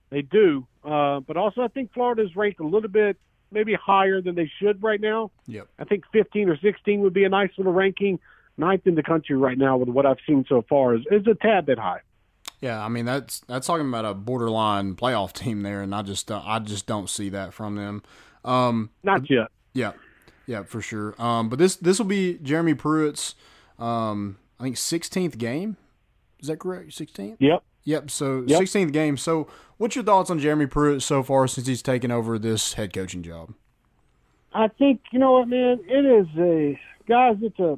they 0.09 0.21
do, 0.21 0.67
uh, 0.83 1.19
but 1.21 1.37
also 1.37 1.61
I 1.61 1.67
think 1.67 1.93
Florida 1.93 2.23
is 2.23 2.35
ranked 2.35 2.59
a 2.59 2.67
little 2.67 2.89
bit 2.89 3.17
maybe 3.51 3.73
higher 3.73 4.21
than 4.21 4.35
they 4.35 4.51
should 4.59 4.83
right 4.83 4.99
now. 4.99 5.31
Yep. 5.47 5.67
I 5.79 5.83
think 5.85 6.03
15 6.11 6.49
or 6.49 6.57
16 6.57 7.01
would 7.01 7.13
be 7.13 7.23
a 7.23 7.29
nice 7.29 7.51
little 7.57 7.73
ranking. 7.73 8.19
Ninth 8.57 8.85
in 8.85 8.95
the 8.95 9.03
country 9.03 9.35
right 9.35 9.57
now 9.57 9.77
with 9.77 9.89
what 9.89 10.05
I've 10.05 10.17
seen 10.27 10.45
so 10.47 10.63
far 10.67 10.95
is, 10.95 11.01
is 11.09 11.25
a 11.27 11.33
tad 11.33 11.65
bit 11.65 11.79
high. 11.79 12.01
Yeah, 12.63 12.81
I 12.81 12.87
mean 12.87 13.03
that's 13.03 13.41
that's 13.41 13.67
talking 13.67 13.89
about 13.89 14.05
a 14.05 14.13
borderline 14.13 14.95
playoff 14.95 15.33
team 15.43 15.63
there, 15.63 15.81
and 15.81 15.93
I 15.93 16.01
just 16.01 16.31
uh, 16.31 16.41
I 16.45 16.59
just 16.59 16.87
don't 16.87 17.09
see 17.09 17.27
that 17.27 17.53
from 17.53 17.75
them. 17.75 18.03
Um, 18.45 18.89
Not 19.03 19.29
yet. 19.29 19.47
Yeah, 19.73 19.91
yeah, 20.47 20.63
for 20.63 20.79
sure. 20.81 21.13
Um, 21.21 21.49
but 21.49 21.59
this 21.59 21.75
this 21.75 21.99
will 21.99 22.05
be 22.05 22.39
Jeremy 22.41 22.73
Pruitt's 22.73 23.35
um, 23.77 24.37
I 24.61 24.63
think 24.63 24.77
16th 24.77 25.37
game. 25.37 25.75
Is 26.39 26.47
that 26.47 26.59
correct? 26.59 26.91
16th? 26.91 27.35
Yep. 27.39 27.63
Yep. 27.83 28.09
So 28.09 28.45
yep. 28.47 28.61
16th 28.61 28.93
game. 28.93 29.17
So 29.17 29.49
what's 29.75 29.97
your 29.97 30.05
thoughts 30.05 30.29
on 30.29 30.39
Jeremy 30.39 30.65
Pruitt 30.65 31.01
so 31.01 31.21
far 31.21 31.49
since 31.49 31.67
he's 31.67 31.81
taken 31.81 32.11
over 32.11 32.39
this 32.39 32.73
head 32.73 32.93
coaching 32.93 33.23
job? 33.23 33.53
I 34.53 34.69
think 34.69 35.01
you 35.11 35.19
know 35.19 35.33
what, 35.33 35.49
man. 35.49 35.81
It 35.85 36.05
is 36.05 36.27
a 36.37 36.79
guys. 37.09 37.35
It's 37.41 37.59
a 37.59 37.77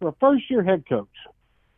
for 0.00 0.08
a 0.08 0.14
first 0.20 0.50
year 0.50 0.62
head 0.62 0.84
coach. 0.88 1.06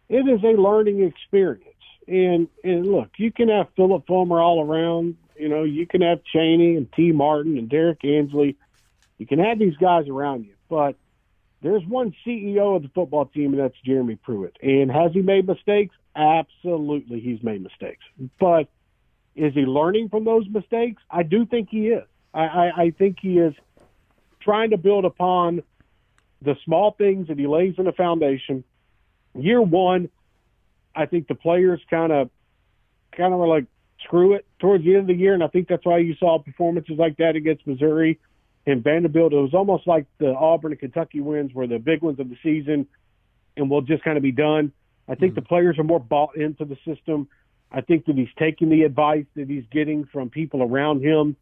It 0.09 0.28
is 0.28 0.45
a 0.45 0.61
learning 0.61 1.03
experience. 1.03 1.67
And 2.09 2.48
and 2.64 2.86
look, 2.86 3.11
you 3.18 3.30
can 3.30 3.48
have 3.48 3.68
Phillip 3.76 4.06
Fulmer 4.06 4.40
all 4.40 4.64
around. 4.64 5.16
You 5.36 5.48
know, 5.48 5.62
you 5.64 5.86
can 5.86 6.00
have 6.00 6.24
Cheney 6.24 6.76
and 6.76 6.90
Tee 6.92 7.12
Martin 7.12 7.59
and 7.59 7.68
Derrick 7.68 8.04
Ansley. 8.04 8.56
You 9.18 9.26
can 9.26 9.38
have 9.38 9.59
these 9.59 9.76
guys 9.76 10.09
around 10.09 10.44
you, 10.44 10.54
but 10.68 10.96
there's 11.62 11.84
one 11.84 12.14
CEO 12.26 12.76
of 12.76 12.82
the 12.82 12.88
football 12.88 13.26
team, 13.26 13.52
and 13.52 13.62
that's 13.62 13.74
Jeremy 13.84 14.16
Pruitt. 14.16 14.56
And 14.62 14.90
has 14.90 15.12
he 15.12 15.22
made 15.22 15.46
mistakes? 15.46 15.94
Absolutely, 16.14 17.20
he's 17.20 17.42
made 17.42 17.62
mistakes. 17.62 18.04
But 18.40 18.68
is 19.34 19.54
he 19.54 19.62
learning 19.62 20.09
from 20.09 20.24
those 20.24 20.48
mistakes? 20.48 21.02
I 21.11 21.24
do 21.24 21.46
think 21.46 21.68
he 21.70 21.88
is. 21.88 22.04
I, 22.32 22.44
I, 22.44 22.82
I 22.82 22.90
think 22.90 23.18
he 23.20 23.38
is 23.38 23.54
trying 24.40 24.70
to 24.70 24.76
build 24.76 25.04
upon 25.04 25.62
the 26.42 26.56
small 26.64 26.92
things 26.92 27.28
that 27.28 27.38
he 27.38 27.46
lays 27.46 27.74
in 27.78 27.84
the 27.84 27.92
foundation. 27.92 28.64
Year 29.34 29.61
one, 29.61 30.09
I 30.99 31.07
think 31.07 31.28
the 31.28 31.34
players 31.34 31.80
kind 31.88 32.12
of 32.12 32.30
kind 33.16 33.32
of 33.32 33.38
were 33.38 33.49
like, 33.49 33.66
screw 34.05 34.34
it 34.34 34.46
towards 34.59 34.84
the 34.84 34.90
end 34.90 35.03
of 35.03 35.07
the 35.07 35.14
year, 35.14 35.34
and 35.34 35.42
I 35.42 35.49
think 35.49 35.68
that's 35.68 35.84
why 35.84 35.99
you 35.99 36.14
saw 36.16 36.38
performances 36.38 36.99
like 36.99 37.16
that 37.18 37.36
against 37.36 37.66
Missouri 37.66 38.18
and 38.66 38.84
Vanderbilt, 38.84 39.32
it 39.32 39.36
was 39.36 39.55
almost 39.55 39.86
like 39.86 40.07
the 40.18 40.34
Auburn 40.34 40.72
and 40.72 40.80
Kentucky 40.80 41.20
wins 41.20 41.55
were 41.55 41.66
the 41.66 41.78
big 41.78 42.03
ones 42.03 42.20
of 42.20 42.28
the 42.28 42.36
season, 42.42 42.86
and 43.57 43.70
we'll 43.70 43.80
just 43.80 44.05
kind 44.05 44.16
of 44.16 44.22
be 44.22 44.32
done. 44.32 44.72
I 45.09 45.14
think 45.14 45.32
mm-hmm. 45.32 45.40
the 45.40 45.46
players 45.46 45.78
are 45.78 45.84
more 45.84 46.01
bought 46.01 46.36
into 46.36 46.64
the 46.64 46.76
system. 46.86 47.28
I 47.72 47.80
think 47.80 48.05
that 48.07 48.16
he's 48.16 48.28
taking 48.38 48.68
the 48.68 48.82
advice 48.82 49.24
that 49.36 49.49
he's 49.49 49.64
getting 49.70 50.05
from 50.05 50.30
people 50.30 50.62
around 50.62 51.03
him 51.03 51.36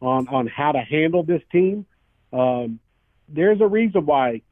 on 0.00 0.28
on 0.28 0.46
how 0.46 0.72
to 0.72 0.80
handle 0.80 1.22
this 1.22 1.42
team. 1.52 1.84
Um, 2.32 2.80
there's 3.28 3.60
a 3.60 3.66
reason 3.66 4.06
why 4.06 4.42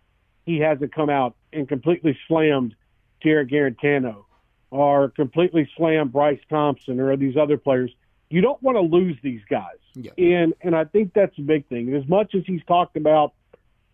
he 0.45 0.59
hasn't 0.59 0.95
come 0.95 1.09
out 1.09 1.35
and 1.53 1.67
completely 1.69 2.19
slammed 2.29 2.75
Jarrett 3.23 3.49
Guarantano 3.49 4.25
or 4.71 5.11
completely 5.11 5.69
slammed 5.77 6.13
Bryce 6.13 6.41
Thompson 6.51 7.01
or 7.01 7.17
these 7.17 7.37
other 7.37 7.57
players 7.57 7.91
you 8.31 8.41
don't 8.41 8.63
want 8.63 8.77
to 8.77 8.83
lose 8.83 9.17
these 9.23 9.41
guys. 9.49 9.79
Yeah. 9.95 10.13
And 10.19 10.55
and 10.61 10.77
I 10.77 10.85
think 10.85 11.13
that's 11.15 11.37
a 11.39 11.43
big 11.43 11.67
thing. 11.69 11.89
And 11.89 11.97
as 11.97 12.09
much 12.09 12.35
as 12.35 12.43
he's 12.47 12.63
talked 12.67 12.97
about 12.97 13.33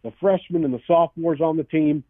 the 0.02 0.12
freshmen 0.20 0.64
and 0.64 0.74
the 0.74 0.82
sophomores 0.86 1.40
on 1.40 1.56
the 1.56 1.64
team, 1.64 2.04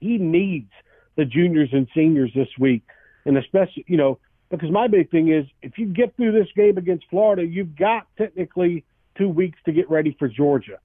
he 0.00 0.18
needs 0.18 0.70
the 1.16 1.24
juniors 1.24 1.70
and 1.72 1.88
seniors 1.94 2.30
this 2.34 2.48
week. 2.58 2.82
And 3.24 3.38
especially, 3.38 3.84
you 3.88 3.96
know, 3.96 4.18
because 4.50 4.70
my 4.70 4.88
big 4.88 5.10
thing 5.10 5.32
is 5.32 5.46
if 5.62 5.78
you 5.78 5.86
get 5.86 6.16
through 6.16 6.32
this 6.32 6.48
game 6.54 6.76
against 6.76 7.06
Florida, 7.08 7.44
you've 7.44 7.76
got 7.76 8.06
technically 8.18 8.84
two 9.16 9.28
weeks 9.28 9.58
to 9.64 9.72
get 9.72 9.88
ready 9.88 10.14
for 10.18 10.28
Georgia. 10.28 10.78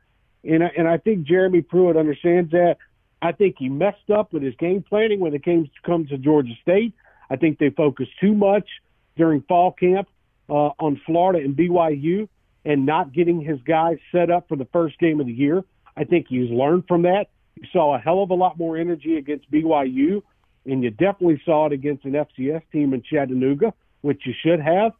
And 0.44 0.64
I, 0.64 0.72
and 0.78 0.88
I 0.88 0.98
think 0.98 1.28
Jeremy 1.28 1.62
Pruitt 1.62 1.98
understands 1.98 2.52
that. 2.52 2.78
I 3.22 3.34
think 3.34 3.58
he 3.60 3.68
messed 3.68 4.10
up 4.10 4.32
with 4.32 4.42
his 4.42 4.56
game 4.56 4.82
planning 4.82 5.20
when 5.20 5.34
it 5.34 5.44
came 5.44 5.66
to 5.66 5.72
comes 5.86 6.10
to 6.10 6.18
Georgia 6.18 6.54
State. 6.62 6.94
I 7.30 7.36
think 7.36 7.60
they 7.60 7.70
focused 7.70 8.12
too 8.20 8.34
much 8.34 8.68
during 9.16 9.42
fall 9.42 9.72
camp 9.72 10.08
uh, 10.50 10.72
on 10.80 11.00
Florida 11.06 11.40
and 11.44 11.56
BYU 11.56 12.28
and 12.66 12.86
not 12.86 13.14
getting 13.14 13.42
his 13.42 13.60
guys 13.62 13.98
set 14.12 14.30
up 14.30 14.48
for 14.48 14.56
the 14.56 14.66
first 14.66 15.00
game 15.00 15.20
of 15.20 15.28
the 15.28 15.34
year. 15.34 15.64
I 15.96 16.04
think 16.04 16.28
he's 16.28 16.50
learned 16.50 16.86
from 16.88 17.04
that. 17.04 17.28
You 17.56 17.68
saw 17.72 17.96
a 17.96 18.00
hell 18.00 18.24
of 18.24 18.30
a 18.30 18.36
lot 18.36 18.58
more 18.58 18.78
energy 18.78 19.18
against 19.18 19.50
BYU, 19.52 20.22
and 20.66 20.84
you 20.84 20.90
definitely 20.92 21.42
saw 21.46 21.68
it 21.68 21.74
against 21.74 22.06
an 22.06 22.14
FCS 22.14 22.62
team 22.72 22.94
in 22.94 23.02
Chattanooga, 23.02 23.74
which 24.02 24.26
you 24.26 24.34
should 24.42 24.60
have. 24.60 24.94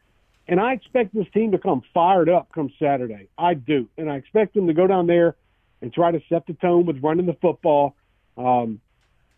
And 0.48 0.60
I 0.60 0.74
expect 0.74 1.14
this 1.14 1.28
team 1.34 1.52
to 1.52 1.58
come 1.58 1.84
fired 1.94 2.28
up 2.28 2.52
come 2.54 2.72
Saturday. 2.80 3.30
I 3.38 3.54
do. 3.54 3.88
And 3.98 4.10
I 4.10 4.16
expect 4.16 4.56
them 4.56 4.68
to 4.68 4.74
go 4.74 4.88
down 4.88 5.06
there 5.08 5.36
and 5.82 5.94
try 5.94 6.12
to 6.12 6.22
set 6.28 6.48
the 6.48 6.54
tone 6.54 6.86
with 6.86 7.02
running 7.04 7.28
the 7.28 7.36
football. 7.36 7.96
Um, 8.36 8.82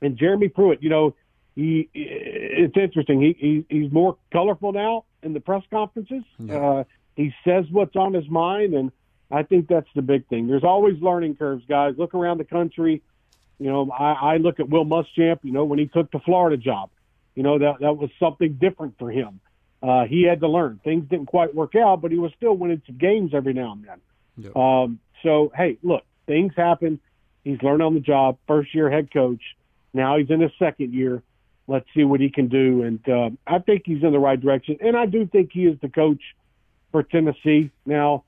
And 0.01 0.17
Jeremy 0.17 0.47
Pruitt, 0.47 0.81
you 0.81 0.89
know, 0.89 1.15
he 1.55 1.89
it's 2.62 2.78
interesting. 2.78 3.22
He, 3.22 3.36
he 3.38 3.66
he's 3.70 3.91
more 3.91 4.18
colorful 4.32 4.72
now 4.72 5.05
in 5.24 5.34
the 5.34 5.39
press 5.39 5.64
conferences. 5.70 6.24
Yeah. 6.39 6.55
Uh, 6.55 6.84
he 7.16 7.34
says 7.45 7.66
what's 7.72 7.95
on 7.95 8.14
his 8.14 8.30
mind, 8.30 8.74
and 8.74 8.91
I 9.30 9.43
think 9.43 9.68
that's 9.68 9.89
the 9.95 10.01
big 10.01 10.28
thing. 10.28 10.47
There's 10.47 10.64
always 10.64 11.01
learning 11.01 11.36
curves, 11.36 11.64
guys. 11.68 11.95
Look 11.97 12.14
around 12.14 12.38
the 12.38 12.45
country. 12.45 13.01
You 13.59 13.70
know, 13.70 13.91
I, 13.91 14.34
I 14.34 14.38
look 14.38 14.59
at 14.59 14.70
Will 14.70 14.86
Muschamp. 14.86 15.39
You 15.43 15.51
know, 15.51 15.66
when 15.66 15.80
he 15.80 15.88
took 15.88 16.12
the 16.12 16.20
Florida 16.20 16.57
job, 16.57 16.89
you 17.36 17.43
know 17.43 17.59
that 17.59 17.80
that 17.82 17.97
was 17.97 18.09
something 18.20 18.53
different 18.53 18.97
for 18.97 19.12
him. 19.12 19.39
Uh, 19.84 20.05
he 20.05 20.24
had 20.24 20.39
to 20.41 20.47
learn. 20.47 20.80
Things 20.84 21.09
didn't 21.09 21.26
quite 21.26 21.55
work 21.55 21.76
out, 21.76 22.01
but 22.01 22.12
he 22.12 22.18
was 22.18 22.32
still 22.38 22.53
winning 22.53 22.82
some 22.86 22.97
games 22.97 23.34
every 23.34 23.53
now 23.53 23.74
and 23.74 23.84
then. 23.84 24.01
Yep. 24.38 24.55
Um, 24.55 24.99
so, 25.24 25.51
hey, 25.55 25.78
look, 25.82 26.03
things 26.28 26.53
happen. 26.55 26.99
He's 27.43 27.62
learned 27.64 27.82
on 27.82 27.95
the 27.95 27.99
job. 27.99 28.38
First 28.47 28.74
year 28.76 28.91
head 28.91 29.12
coach. 29.12 29.41
Now 29.93 30.18
he's 30.18 30.30
in 30.30 30.39
his 30.39 30.51
second 30.59 30.93
year. 30.93 31.24
Let's 31.68 31.86
see 31.93 32.03
what 32.03 32.20
he 32.20 32.30
can 32.30 32.47
do. 32.47 32.84
And 32.84 33.07
uh, 33.09 33.30
I 33.47 33.59
think 33.59 33.84
he's 33.86 34.03
in 34.03 34.12
the 34.12 34.20
right 34.20 34.39
direction. 34.39 34.78
And 34.82 34.97
I 34.97 35.05
do 35.05 35.26
think 35.26 35.51
he 35.53 35.66
is 35.66 35.80
the 35.82 35.89
coach 35.89 36.22
for 36.91 37.03
Tennessee. 37.03 37.72
Now, 37.86 38.24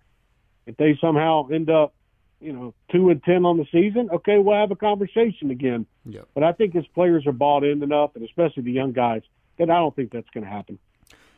if 0.66 0.78
they 0.78 0.98
somehow 1.02 1.50
end 1.50 1.70
up, 1.70 1.94
you 2.40 2.54
know, 2.54 2.74
two 2.92 3.10
and 3.10 3.24
ten 3.24 3.46
on 3.46 3.58
the 3.58 3.66
season, 3.72 4.10
okay, 4.12 4.38
we'll 4.38 4.60
have 4.60 4.72
a 4.72 4.76
conversation 4.76 5.52
again. 5.52 5.86
Yep. 6.06 6.28
But 6.34 6.44
I 6.44 6.52
think 6.52 6.74
his 6.74 6.86
players 6.88 7.26
are 7.26 7.34
bought 7.34 7.64
in 7.64 7.82
enough, 7.84 8.12
and 8.16 8.24
especially 8.24 8.64
the 8.64 8.72
young 8.72 8.92
guys, 8.92 9.22
that 9.58 9.70
I 9.70 9.76
don't 9.76 9.96
think 9.96 10.12
that's 10.12 10.30
going 10.34 10.44
to 10.44 10.50
happen. 10.50 10.80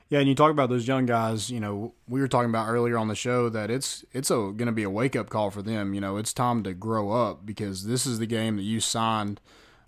Yeah, 0.09 0.19
and 0.19 0.27
you 0.29 0.35
talk 0.35 0.51
about 0.51 0.69
those 0.69 0.87
young 0.87 1.07
guys. 1.07 1.49
You 1.49 1.59
know, 1.59 1.93
we 2.07 2.21
were 2.21 2.27
talking 2.27 2.49
about 2.49 2.67
earlier 2.67 2.97
on 2.97 3.07
the 3.07 3.15
show 3.15 3.49
that 3.49 3.71
it's 3.71 4.05
it's 4.13 4.29
going 4.29 4.57
to 4.57 4.71
be 4.71 4.83
a 4.83 4.89
wake 4.89 5.15
up 5.15 5.29
call 5.29 5.49
for 5.49 5.63
them. 5.63 5.95
You 5.95 6.01
know, 6.01 6.17
it's 6.17 6.31
time 6.31 6.61
to 6.63 6.73
grow 6.73 7.11
up 7.11 7.45
because 7.45 7.85
this 7.85 8.05
is 8.05 8.19
the 8.19 8.27
game 8.27 8.57
that 8.57 8.63
you 8.63 8.79
signed 8.79 9.41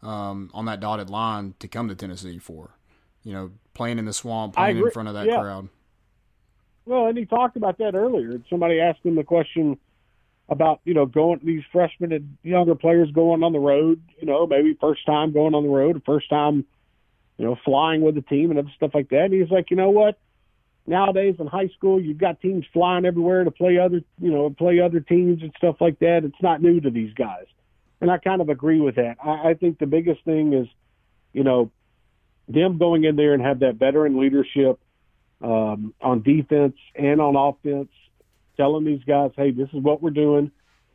um, 0.08 0.49
on 0.53 0.66
that 0.66 0.80
dotted 0.80 1.10
line 1.10 1.55
to 1.60 1.68
come 1.68 1.88
to 1.88 1.95
Tennessee 1.95 2.39
for. 2.39 2.72
You 3.24 3.34
know, 3.34 3.51
playing 3.74 3.99
in 3.99 4.05
the 4.05 4.14
swamp, 4.14 4.55
playing 4.55 4.78
in 4.78 4.91
front 4.91 5.10
of 5.10 5.16
that 5.16 5.28
yeah. 5.28 5.41
crowd. 5.41 5.70
Well, 6.86 7.08
and 7.08 7.18
he 7.18 7.26
talked 7.26 7.58
about 7.58 7.78
that 7.80 7.95
earlier. 7.95 8.41
Somebody 8.49 8.80
asked 8.80 9.03
him 9.03 9.16
the 9.16 9.24
question 9.24 9.78
about 10.49 10.80
you 10.86 10.93
know 10.93 11.05
going 11.05 11.41
these 11.43 11.64
freshmen 11.72 12.14
and 12.14 12.38
younger 12.43 12.76
players 12.76 13.12
going 13.12 13.43
on 13.43 13.51
the 13.51 13.60
road. 13.60 14.01
You 14.20 14.28
know, 14.28 14.47
maybe 14.47 14.78
first 14.80 15.05
time 15.05 15.34
going 15.34 15.53
on 15.53 15.64
the 15.64 15.70
road, 15.70 16.01
first 16.05 16.30
time 16.30 16.66
you 17.38 17.45
know, 17.45 17.58
flying 17.64 18.01
with 18.01 18.16
the 18.16 18.22
team 18.22 18.49
and 18.49 18.60
other 18.60 18.72
stuff 18.76 18.91
like 18.93 19.10
that. 19.10 19.26
And 19.26 19.34
he's 19.34 19.51
like, 19.51 19.70
you 19.70 19.78
know 19.78 19.89
what? 19.89 20.20
Nowadays 20.86 21.36
in 21.39 21.47
high 21.47 21.68
school, 21.68 22.01
you've 22.01 22.18
got 22.18 22.41
teams 22.41 22.66
flying 22.74 23.05
everywhere 23.05 23.43
to 23.43 23.51
play 23.51 23.78
other, 23.78 24.01
you 24.20 24.32
know, 24.32 24.49
play 24.49 24.80
other 24.80 24.99
teams 24.99 25.41
and 25.41 25.51
stuff 25.58 25.76
like 25.80 25.99
that. 25.99 26.22
It's 26.24 26.41
not 26.41 26.62
new 26.62 26.80
to 26.82 26.89
these 26.89 27.14
guys, 27.14 27.45
and 28.01 28.11
I 28.11 28.17
kind 28.17 28.41
of 28.41 28.49
agree 28.49 28.79
with 28.79 28.95
that. 28.95 29.17
I, 29.23 29.49
I 29.49 29.53
think 29.53 29.79
the 29.79 29.85
biggest 29.85 30.23
thing 30.23 30.53
is, 30.53 30.67
you 31.33 31.43
know, 31.43 31.71
them 32.47 32.77
going 32.77 33.03
in 33.03 33.15
there 33.15 33.33
and 33.33 33.43
have 33.43 33.59
that 33.59 33.75
veteran 33.75 34.19
leadership 34.19 34.79
um, 35.41 35.93
on 36.01 36.21
defense 36.21 36.77
and 36.95 37.21
on 37.21 37.35
offense, 37.35 37.91
telling 38.55 38.85
these 38.85 39.03
guys, 39.03 39.31
hey, 39.35 39.51
this 39.51 39.69
is 39.73 39.81
what 39.81 40.01
we're 40.01 40.09
doing, 40.11 40.51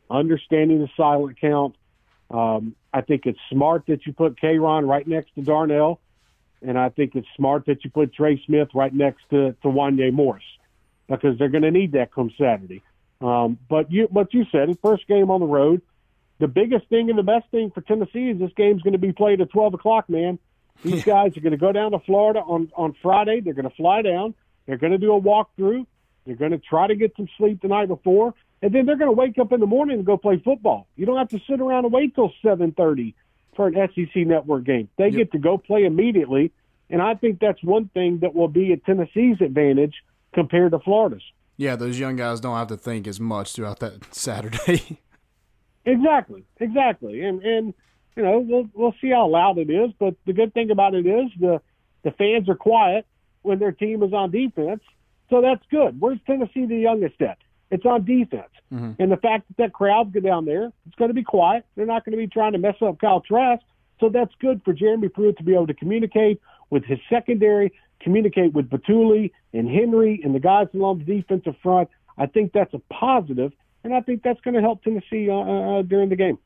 understanding 0.09 0.79
the 0.79 0.89
silent 0.97 1.39
count. 1.39 1.75
Um, 2.29 2.75
I 2.91 3.01
think 3.01 3.25
it's 3.25 3.39
smart 3.51 3.85
that 3.87 4.05
you 4.05 4.13
put 4.13 4.39
Kayron 4.39 4.87
right 4.87 5.07
next 5.07 5.35
to 5.35 5.41
Darnell 5.41 5.99
and 6.63 6.77
I 6.77 6.89
think 6.89 7.15
it's 7.15 7.27
smart 7.35 7.65
that 7.65 7.83
you 7.83 7.91
put 7.91 8.13
Trey 8.13 8.41
Smith 8.45 8.69
right 8.73 8.93
next 8.93 9.23
to 9.29 9.51
to 9.61 9.67
Wanya 9.67 10.11
Morris 10.11 10.43
because 11.07 11.37
they're 11.37 11.49
going 11.49 11.63
to 11.63 11.71
need 11.71 11.91
that 11.93 12.13
come 12.13 12.31
Saturday. 12.39 12.81
Um, 13.21 13.57
but 13.69 13.91
you, 13.91 14.07
what 14.09 14.33
you 14.33 14.45
said, 14.51 14.75
first 14.81 15.07
game 15.07 15.29
on 15.29 15.39
the 15.39 15.45
road. 15.45 15.81
The 16.43 16.49
biggest 16.49 16.89
thing 16.89 17.09
and 17.09 17.17
the 17.17 17.23
best 17.23 17.49
thing 17.51 17.71
for 17.71 17.79
Tennessee 17.79 18.29
is 18.29 18.37
this 18.37 18.51
game's 18.57 18.81
going 18.81 18.91
to 18.91 18.99
be 18.99 19.13
played 19.13 19.39
at 19.39 19.49
12 19.51 19.75
o'clock, 19.75 20.09
man. 20.09 20.37
These 20.83 21.05
guys 21.05 21.37
are 21.37 21.39
going 21.39 21.51
to 21.51 21.57
go 21.57 21.71
down 21.71 21.91
to 21.91 21.99
Florida 21.99 22.41
on, 22.41 22.69
on 22.75 22.93
Friday. 23.01 23.39
They're 23.39 23.53
going 23.53 23.69
to 23.69 23.75
fly 23.77 24.01
down. 24.01 24.33
They're 24.65 24.75
going 24.75 24.91
to 24.91 24.97
do 24.97 25.13
a 25.13 25.21
walkthrough. 25.21 25.85
They're 26.25 26.35
going 26.35 26.51
to 26.51 26.57
try 26.57 26.87
to 26.87 26.97
get 26.97 27.15
some 27.15 27.29
sleep 27.37 27.61
the 27.61 27.69
night 27.69 27.87
before, 27.87 28.33
and 28.61 28.75
then 28.75 28.85
they're 28.85 28.97
going 28.97 29.09
to 29.09 29.15
wake 29.15 29.37
up 29.39 29.53
in 29.53 29.61
the 29.61 29.65
morning 29.65 29.99
and 29.99 30.05
go 30.05 30.17
play 30.17 30.35
football. 30.43 30.85
You 30.97 31.05
don't 31.05 31.15
have 31.15 31.29
to 31.29 31.39
sit 31.49 31.61
around 31.61 31.85
and 31.85 31.93
wait 31.93 32.13
till 32.13 32.33
7:30 32.43 33.13
for 33.55 33.69
an 33.69 33.75
SEC 33.95 34.27
network 34.27 34.65
game. 34.65 34.89
They 34.97 35.05
yep. 35.05 35.13
get 35.13 35.31
to 35.31 35.37
go 35.37 35.57
play 35.57 35.85
immediately, 35.85 36.51
and 36.89 37.01
I 37.01 37.13
think 37.13 37.39
that's 37.39 37.63
one 37.63 37.87
thing 37.93 38.19
that 38.19 38.35
will 38.35 38.49
be 38.49 38.73
at 38.73 38.83
Tennessee's 38.83 39.39
advantage 39.39 39.95
compared 40.33 40.73
to 40.73 40.79
Florida's. 40.79 41.23
Yeah, 41.55 41.77
those 41.77 41.97
young 41.97 42.17
guys 42.17 42.41
don't 42.41 42.57
have 42.57 42.67
to 42.67 42.77
think 42.77 43.07
as 43.07 43.21
much 43.21 43.53
throughout 43.53 43.79
that 43.79 44.13
Saturday. 44.13 44.99
Exactly, 45.85 46.43
exactly, 46.59 47.23
and 47.23 47.41
and 47.43 47.73
you 48.15 48.23
know 48.23 48.39
we'll 48.39 48.69
we'll 48.73 48.95
see 49.01 49.09
how 49.09 49.27
loud 49.27 49.57
it 49.57 49.69
is, 49.69 49.91
but 49.99 50.15
the 50.25 50.33
good 50.33 50.53
thing 50.53 50.71
about 50.71 50.95
it 50.95 51.05
is 51.05 51.29
the 51.39 51.61
the 52.03 52.11
fans 52.11 52.49
are 52.49 52.55
quiet 52.55 53.05
when 53.41 53.59
their 53.59 53.71
team 53.71 54.03
is 54.03 54.13
on 54.13 54.31
defense, 54.31 54.81
so 55.29 55.41
that's 55.41 55.63
good. 55.69 55.99
Where's 55.99 56.19
Tennessee 56.25 56.65
the 56.65 56.77
youngest 56.77 57.21
at? 57.21 57.37
It's 57.71 57.85
on 57.85 58.05
defense. 58.05 58.51
Mm-hmm. 58.71 59.01
And 59.01 59.11
the 59.11 59.17
fact 59.17 59.47
that 59.47 59.57
that 59.57 59.73
crowd 59.73 60.13
go 60.13 60.19
down 60.19 60.45
there, 60.45 60.71
it's 60.85 60.95
going 60.95 61.09
to 61.09 61.15
be 61.15 61.23
quiet. 61.23 61.65
They're 61.75 61.87
not 61.87 62.05
going 62.05 62.11
to 62.11 62.17
be 62.17 62.27
trying 62.27 62.51
to 62.51 62.59
mess 62.59 62.75
up 62.81 62.99
Kyle 62.99 63.21
Trask. 63.21 63.63
So 63.99 64.09
that's 64.09 64.33
good 64.39 64.61
for 64.63 64.73
Jeremy 64.73 65.09
Pruitt 65.09 65.37
to 65.37 65.43
be 65.43 65.53
able 65.53 65.67
to 65.67 65.73
communicate 65.73 66.39
with 66.69 66.83
his 66.83 66.99
secondary, 67.09 67.73
communicate 67.99 68.53
with 68.53 68.69
Bituli 68.69 69.31
and 69.53 69.67
Henry 69.67 70.21
and 70.23 70.35
the 70.35 70.39
guys 70.39 70.67
along 70.73 70.99
the 70.99 71.05
defensive 71.05 71.55
front. 71.63 71.89
I 72.17 72.27
think 72.27 72.51
that's 72.53 72.73
a 72.73 72.81
positive, 72.93 73.53
and 73.83 73.93
I 73.93 74.01
think 74.01 74.23
that's 74.23 74.39
going 74.41 74.55
to 74.55 74.61
help 74.61 74.83
Tennessee 74.83 75.29
uh, 75.29 75.35
uh, 75.35 75.81
during 75.81 76.09
the 76.09 76.15
game. 76.15 76.37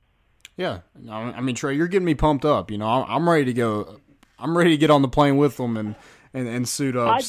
Yeah, 0.56 0.80
I 1.10 1.40
mean 1.42 1.56
Trey, 1.56 1.76
you're 1.76 1.88
getting 1.88 2.06
me 2.06 2.16
pumped 2.16 2.44
up. 2.44 2.72
You 2.72 2.80
know, 2.80 2.88
I'm 2.88 3.30
ready 3.30 3.46
to 3.46 3.54
go. 3.54 4.00
I'm 4.40 4.58
ready 4.58 4.72
to 4.72 4.78
get 4.78 4.90
on 4.90 5.04
the 5.04 5.08
plane 5.08 5.38
with 5.38 5.58
them 5.58 5.78
and 5.78 5.96
and, 6.34 6.48
and 6.48 6.68
suit 6.68 6.96
up. 6.96 7.22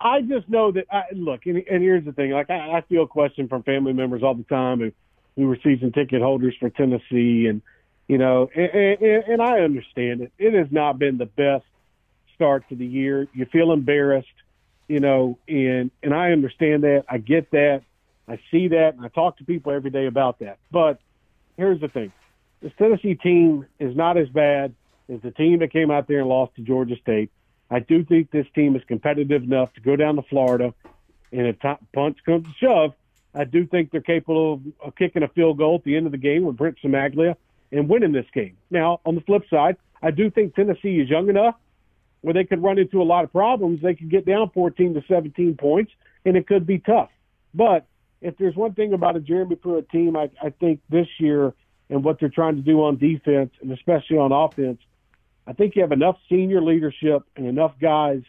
I, 0.00 0.16
I 0.16 0.20
just 0.22 0.48
know 0.48 0.72
that. 0.72 0.86
I, 0.90 1.02
look, 1.12 1.44
and, 1.44 1.58
and 1.70 1.82
here's 1.82 2.04
the 2.04 2.12
thing: 2.12 2.30
like 2.30 2.48
I, 2.48 2.78
I 2.78 2.80
feel 2.88 3.06
questioned 3.06 3.50
from 3.50 3.62
family 3.62 3.92
members 3.92 4.22
all 4.22 4.34
the 4.34 4.44
time 4.44 4.80
who 4.80 4.92
who 5.36 5.48
were 5.48 5.58
season 5.62 5.92
ticket 5.92 6.22
holders 6.22 6.54
for 6.58 6.70
Tennessee, 6.70 7.46
and 7.46 7.60
you 8.08 8.16
know, 8.16 8.50
and, 8.54 9.02
and, 9.02 9.24
and 9.24 9.42
I 9.42 9.60
understand 9.60 10.22
it. 10.22 10.32
It 10.38 10.54
has 10.54 10.68
not 10.70 10.98
been 10.98 11.18
the 11.18 11.26
best 11.26 11.64
start 12.34 12.66
to 12.70 12.74
the 12.74 12.86
year. 12.86 13.28
You 13.34 13.44
feel 13.44 13.70
embarrassed, 13.72 14.28
you 14.88 15.00
know, 15.00 15.38
and 15.46 15.90
and 16.02 16.14
I 16.14 16.32
understand 16.32 16.84
that. 16.84 17.04
I 17.08 17.18
get 17.18 17.50
that. 17.50 17.82
I 18.30 18.38
see 18.52 18.68
that, 18.68 18.94
and 18.94 19.04
I 19.04 19.08
talk 19.08 19.38
to 19.38 19.44
people 19.44 19.72
every 19.72 19.90
day 19.90 20.06
about 20.06 20.38
that. 20.38 20.58
But 20.70 21.00
here's 21.56 21.80
the 21.80 21.88
thing: 21.88 22.12
this 22.62 22.72
Tennessee 22.78 23.16
team 23.16 23.66
is 23.80 23.96
not 23.96 24.16
as 24.16 24.28
bad 24.28 24.72
as 25.12 25.20
the 25.20 25.32
team 25.32 25.58
that 25.58 25.72
came 25.72 25.90
out 25.90 26.06
there 26.06 26.20
and 26.20 26.28
lost 26.28 26.54
to 26.54 26.62
Georgia 26.62 26.94
State. 27.02 27.30
I 27.70 27.80
do 27.80 28.04
think 28.04 28.30
this 28.30 28.46
team 28.54 28.76
is 28.76 28.82
competitive 28.86 29.42
enough 29.42 29.72
to 29.74 29.80
go 29.80 29.96
down 29.96 30.14
to 30.14 30.22
Florida, 30.22 30.72
and 31.32 31.46
if 31.48 31.58
top 31.58 31.82
punch 31.92 32.18
comes 32.24 32.46
to 32.46 32.52
shove, 32.64 32.94
I 33.34 33.42
do 33.44 33.66
think 33.66 33.90
they're 33.90 34.00
capable 34.00 34.60
of, 34.80 34.94
kicking 34.94 35.24
a 35.24 35.28
field 35.28 35.58
goal 35.58 35.76
at 35.76 35.84
the 35.84 35.96
end 35.96 36.06
of 36.06 36.12
the 36.12 36.18
game 36.18 36.44
with 36.44 36.56
Brent 36.56 36.78
Cimaglia 36.82 37.34
and 37.72 37.88
winning 37.88 38.12
this 38.12 38.26
game. 38.32 38.56
Now, 38.70 39.00
on 39.04 39.16
the 39.16 39.20
flip 39.22 39.42
side, 39.50 39.76
I 40.02 40.12
do 40.12 40.30
think 40.30 40.54
Tennessee 40.54 41.00
is 41.00 41.08
young 41.08 41.28
enough 41.28 41.56
where 42.20 42.34
they 42.34 42.44
could 42.44 42.62
run 42.62 42.78
into 42.78 43.02
a 43.02 43.04
lot 43.04 43.24
of 43.24 43.32
problems. 43.32 43.82
They 43.82 43.94
could 43.94 44.10
get 44.10 44.24
down 44.24 44.50
14 44.50 44.94
to 44.94 45.02
17 45.08 45.56
points, 45.56 45.92
and 46.24 46.36
it 46.36 46.46
could 46.46 46.64
be 46.66 46.78
tough. 46.78 47.10
But 47.54 47.86
if 48.20 48.36
there's 48.36 48.54
one 48.54 48.74
thing 48.74 48.92
about 48.92 49.16
a 49.16 49.20
Jeremy 49.20 49.56
Pruitt 49.56 49.88
team, 49.90 50.16
I, 50.16 50.30
I 50.42 50.50
think 50.50 50.80
this 50.88 51.08
year 51.18 51.54
and 51.88 52.04
what 52.04 52.20
they're 52.20 52.28
trying 52.28 52.56
to 52.56 52.62
do 52.62 52.84
on 52.84 52.96
defense 52.98 53.52
and 53.60 53.72
especially 53.72 54.18
on 54.18 54.32
offense, 54.32 54.80
I 55.46 55.52
think 55.52 55.74
you 55.74 55.82
have 55.82 55.92
enough 55.92 56.16
senior 56.28 56.62
leadership 56.62 57.22
and 57.34 57.46
enough 57.46 57.74
guys 57.80 58.22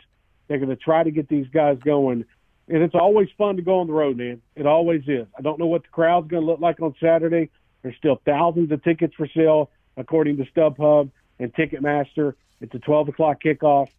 that 0.47 0.55
are 0.55 0.57
going 0.57 0.69
to 0.69 0.75
try 0.75 1.03
to 1.03 1.11
get 1.11 1.27
these 1.27 1.47
guys 1.47 1.77
going. 1.83 2.25
And 2.67 2.83
it's 2.83 2.95
always 2.95 3.27
fun 3.37 3.57
to 3.57 3.61
go 3.61 3.79
on 3.79 3.87
the 3.87 3.93
road, 3.93 4.17
man. 4.17 4.41
It 4.55 4.65
always 4.65 5.03
is. 5.07 5.27
I 5.37 5.41
don't 5.41 5.59
know 5.59 5.67
what 5.67 5.83
the 5.83 5.89
crowd's 5.89 6.29
going 6.29 6.43
to 6.43 6.47
look 6.47 6.59
like 6.59 6.81
on 6.81 6.95
Saturday. 7.01 7.49
There's 7.81 7.95
still 7.97 8.21
thousands 8.25 8.71
of 8.71 8.83
tickets 8.83 9.13
for 9.15 9.27
sale, 9.35 9.71
according 9.97 10.37
to 10.37 10.45
StubHub 10.45 11.11
and 11.39 11.53
Ticketmaster. 11.53 12.35
It's 12.61 12.73
a 12.73 12.79
12 12.79 13.09
o'clock 13.09 13.41
kickoff. 13.43 13.89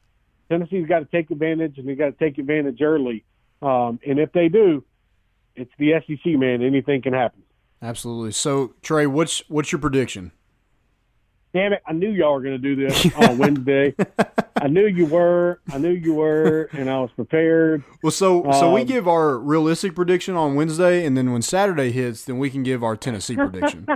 Tennessee's 0.49 0.87
got 0.87 1.01
to 1.01 1.05
take 1.05 1.31
advantage, 1.31 1.79
and 1.79 1.89
they 1.89 1.95
got 1.95 2.19
to 2.19 2.25
take 2.25 2.39
advantage 2.39 2.81
early. 2.81 3.25
Um, 3.61 4.01
and 4.07 4.19
if 4.19 4.33
they 4.33 4.49
do, 4.49 4.85
it's 5.57 5.73
the 5.79 5.93
SEC, 6.07 6.33
man. 6.39 6.63
Anything 6.63 7.03
can 7.03 7.13
happen. 7.13 7.43
Absolutely. 7.81 8.33
So, 8.33 8.75
Trey, 8.83 9.07
what's 9.07 9.43
what's 9.49 9.73
your 9.73 9.81
prediction? 9.81 10.33
damn 11.53 11.73
it, 11.73 11.83
I 11.87 11.93
knew 11.93 12.11
y'all 12.11 12.35
were 12.35 12.41
going 12.41 12.61
to 12.61 12.75
do 12.75 12.77
this 12.77 13.15
on 13.17 13.39
Wednesday. 13.39 13.95
I 14.61 14.69
knew 14.69 14.87
you 14.87 15.07
were. 15.07 15.61
I 15.73 15.79
knew 15.79 15.91
you 15.91 16.15
were, 16.15 16.69
and 16.73 16.89
I 16.89 17.01
was 17.01 17.11
prepared. 17.15 17.83
Well, 18.03 18.11
so 18.11 18.43
so 18.53 18.69
um, 18.69 18.73
we 18.73 18.85
give 18.85 19.09
our 19.09 19.39
realistic 19.39 19.95
prediction 19.95 20.35
on 20.35 20.55
Wednesday, 20.55 21.05
and 21.05 21.17
then 21.17 21.33
when 21.33 21.43
Saturday 21.43 21.91
hits, 21.91 22.25
then 22.25 22.39
we 22.39 22.51
can 22.51 22.63
give 22.63 22.83
our 22.83 22.97
Tennessee 22.97 23.37
prediction. 23.37 23.87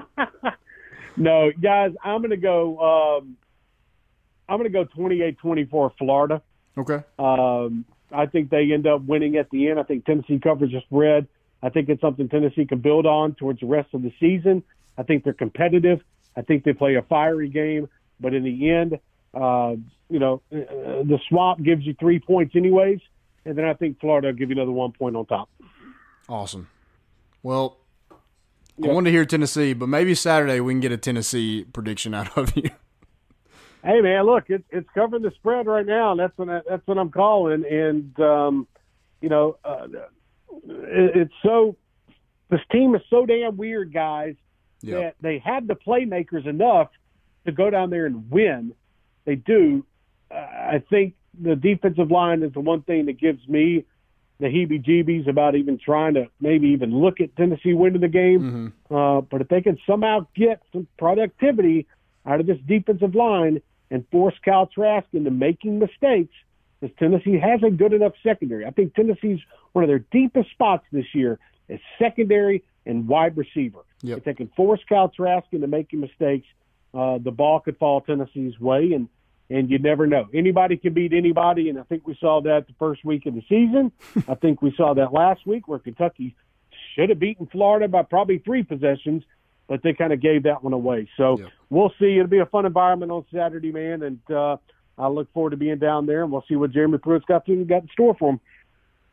no, 1.16 1.50
guys, 1.61 1.92
I'm 2.04 2.20
going 2.20 2.30
to 2.30 2.36
go. 2.36 3.18
Um, 3.18 3.36
I'm 4.48 4.59
going 4.59 4.70
to 4.70 4.84
go 4.84 4.84
28-24 4.96 5.90
Florida. 5.98 6.40
Okay. 6.78 7.02
Um, 7.18 7.84
I 8.12 8.26
think 8.26 8.48
they 8.50 8.70
end 8.70 8.86
up 8.86 9.02
winning 9.02 9.36
at 9.36 9.50
the 9.50 9.68
end. 9.68 9.80
I 9.80 9.82
think 9.82 10.04
Tennessee 10.04 10.38
covers 10.38 10.70
the 10.70 10.80
spread. 10.82 11.26
I 11.66 11.68
think 11.68 11.88
it's 11.88 12.00
something 12.00 12.28
Tennessee 12.28 12.64
can 12.64 12.78
build 12.78 13.06
on 13.06 13.34
towards 13.34 13.58
the 13.58 13.66
rest 13.66 13.92
of 13.92 14.02
the 14.02 14.12
season. 14.20 14.62
I 14.96 15.02
think 15.02 15.24
they're 15.24 15.32
competitive. 15.32 16.00
I 16.36 16.42
think 16.42 16.62
they 16.62 16.72
play 16.72 16.94
a 16.94 17.02
fiery 17.02 17.48
game. 17.48 17.88
but 18.20 18.34
in 18.34 18.44
the 18.44 18.70
end, 18.70 19.00
uh, 19.34 19.74
you 20.08 20.20
know, 20.20 20.42
uh, 20.52 21.02
the 21.02 21.18
swap 21.28 21.60
gives 21.60 21.84
you 21.84 21.94
three 21.98 22.20
points 22.20 22.54
anyways, 22.54 23.00
and 23.44 23.58
then 23.58 23.64
I 23.64 23.74
think 23.74 23.98
Florida 23.98 24.28
will 24.28 24.34
give 24.34 24.50
you 24.50 24.54
another 24.54 24.70
one 24.70 24.92
point 24.92 25.16
on 25.16 25.26
top. 25.26 25.50
Awesome. 26.28 26.68
Well, 27.42 27.78
I 28.80 28.86
wanted 28.86 29.10
to 29.10 29.10
hear 29.10 29.24
Tennessee, 29.24 29.72
but 29.72 29.88
maybe 29.88 30.14
Saturday 30.14 30.60
we 30.60 30.72
can 30.72 30.80
get 30.80 30.92
a 30.92 30.96
Tennessee 30.96 31.64
prediction 31.64 32.14
out 32.14 32.38
of 32.38 32.56
you. 32.56 32.70
Hey 33.82 34.00
man, 34.00 34.24
look, 34.24 34.44
it's 34.48 34.64
it's 34.70 34.88
covering 34.94 35.22
the 35.22 35.32
spread 35.32 35.66
right 35.66 35.86
now, 35.86 36.12
and 36.12 36.20
that's 36.20 36.36
what 36.38 36.48
I, 36.48 36.60
that's 36.68 36.86
what 36.86 36.96
I'm 36.96 37.10
calling. 37.10 37.64
And 37.68 38.18
um, 38.20 38.68
you 39.20 39.28
know, 39.28 39.58
uh, 39.64 39.88
it's 40.64 41.32
so 41.42 41.76
this 42.50 42.61
team 42.70 42.94
is 42.94 43.02
so 43.11 43.26
damn 43.26 43.57
weird, 43.57 43.92
guys, 43.92 44.34
Yep. 44.82 45.00
that 45.00 45.14
they 45.20 45.38
have 45.38 45.66
the 45.66 45.74
playmakers 45.74 46.46
enough 46.46 46.90
to 47.46 47.52
go 47.52 47.70
down 47.70 47.90
there 47.90 48.07
and 48.07 48.30
win. 48.30 48.72
They 49.24 49.34
do. 49.36 49.84
Uh, 50.30 50.34
I 50.34 50.82
think 50.90 51.14
the 51.40 51.57
defensive 51.57 52.11
line 52.11 52.42
is 52.42 52.52
the 52.52 52.61
one 52.61 52.82
thing 52.82 53.07
that 53.07 53.18
gives 53.18 53.46
me 53.48 53.84
the 54.38 54.46
heebie-jeebies 54.46 55.26
about 55.28 55.54
even 55.54 55.78
trying 55.78 56.14
to 56.14 56.28
maybe 56.40 56.68
even 56.68 56.90
look 56.90 57.20
at 57.20 57.34
Tennessee 57.36 57.72
winning 57.72 58.02
the 58.02 58.09
game. 58.09 58.72
Uh, 58.90 59.22
but 59.22 59.40
if 59.40 59.48
they 59.48 59.62
can 59.62 59.78
somehow 59.86 60.26
get 60.36 60.61
some 60.72 60.86
productivity 60.98 61.86
out 62.26 62.40
of 62.40 62.46
this 62.46 62.59
defensive 62.66 63.14
line 63.14 63.62
and 63.90 64.04
force 64.11 64.34
Cal 64.44 64.66
Trask 64.66 65.07
into 65.14 65.30
making 65.30 65.78
mistakes, 65.78 66.34
because 66.81 66.95
Tennessee 66.99 67.39
has 67.39 67.62
a 67.62 67.70
good 67.70 67.93
enough 67.93 68.12
secondary. 68.22 68.66
I 68.66 68.70
think 68.70 68.95
Tennessee's 68.95 69.41
one 69.72 69.85
of 69.85 69.89
their 69.89 70.05
deepest 70.11 70.51
spots 70.51 70.85
this 70.93 71.07
year 71.14 71.39
is 71.68 71.81
secondary 71.99 72.64
and 72.85 73.09
wide 73.09 73.37
receiver. 73.37 73.81
Yep. 74.03 74.18
If 74.18 74.24
they 74.24 74.35
can 74.35 74.49
force 74.57 74.81
Cal 74.89 75.09
Trask 75.09 75.47
into 75.53 75.66
making 75.66 76.01
mistakes, 76.01 76.47
uh, 76.95 77.18
the 77.18 77.31
ball 77.31 77.61
could 77.61 77.79
fall 77.79 78.01
Tennessee's 78.01 78.59
way, 78.61 78.93
and 78.93 79.09
and 79.49 79.70
you 79.70 79.79
never 79.79 80.07
know. 80.09 80.27
Anybody 80.35 80.77
can 80.77 80.93
beat 80.93 81.12
anybody, 81.12 81.68
and 81.68 81.79
I 81.79 81.85
think 81.85 82.07
we 82.07 82.16
saw 82.20 82.41
that 82.43 82.66
the 82.66 82.74
first 82.81 83.05
week 83.05 83.27
of 83.27 83.35
the 83.35 83.43
season. 83.49 83.93
I 84.29 84.35
think 84.35 84.61
we 84.61 84.74
saw 84.77 84.95
that 84.95 85.12
last 85.12 85.47
week 85.47 85.68
where 85.68 85.79
Kentucky 85.79 86.35
should 86.95 87.11
have 87.11 87.18
beaten 87.20 87.47
Florida 87.47 87.87
by 87.87 88.03
probably 88.03 88.39
three 88.39 88.64
possessions, 88.64 89.22
but 89.68 89.83
they 89.83 89.93
kind 89.93 90.12
of 90.12 90.20
gave 90.20 90.45
that 90.45 90.64
one 90.64 90.72
away. 90.72 91.09
So 91.16 91.39
Yep. 91.39 91.49
we'll 91.70 91.93
see. 91.99 92.14
It'll 92.16 92.27
be 92.27 92.39
a 92.39 92.47
fun 92.47 92.66
environment 92.66 93.12
on 93.12 93.24
Saturday, 93.33 93.70
man, 93.70 94.03
and 94.03 94.18
uh, 94.31 94.57
I 94.99 95.09
look 95.09 95.32
forward 95.32 95.51
to 95.51 95.57
being 95.57 95.78
down 95.78 96.07
there, 96.07 96.22
and 96.22 96.32
we'll 96.32 96.44
see 96.49 96.57
what 96.57 96.70
Jeremy 96.72 96.99
Pruitt's 96.99 97.24
got 97.26 97.44
to 97.47 97.64
got 97.64 97.82
in 97.82 97.88
store 97.92 98.14
for 98.18 98.30
him. 98.30 98.40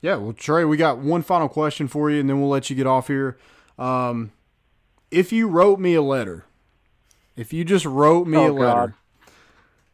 Yeah, 0.01 0.15
well, 0.15 0.34
Trey, 0.34 0.65
we 0.65 0.77
got 0.77 0.97
one 0.97 1.21
final 1.21 1.47
question 1.49 1.88
for 1.88 2.09
you, 2.09 2.19
and 2.19 2.29
then 2.29 2.39
we'll 2.41 2.49
let 2.49 2.69
you 2.69 2.75
get 2.75 2.88
off 2.88 3.07
here. 3.07 3.38
Um, 3.79 4.31
if 5.11 5.31
you 5.31 5.47
wrote 5.47 5.79
me 5.79 5.93
a 5.95 6.01
letter, 6.01 6.45
if 7.36 7.53
you 7.53 7.63
just 7.63 7.86
wrote 7.86 8.27
me 8.27 8.38
Oh, 8.38 8.51
a 8.51 8.53
letter, 8.53 8.63
God. 8.65 8.93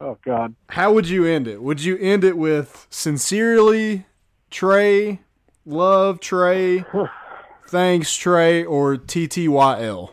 Oh 0.01 0.17
God. 0.23 0.55
how 0.69 0.93
would 0.93 1.09
you 1.09 1.25
end 1.25 1.47
it? 1.47 1.61
Would 1.61 1.83
you 1.83 1.97
end 1.97 2.23
it 2.23 2.37
with 2.37 2.87
sincerely, 2.89 4.05
Trey, 4.49 5.19
love 5.65 6.19
Trey, 6.19 6.85
thanks 7.67 8.15
Trey, 8.15 8.63
or 8.63 8.95
TTYL? 8.95 10.11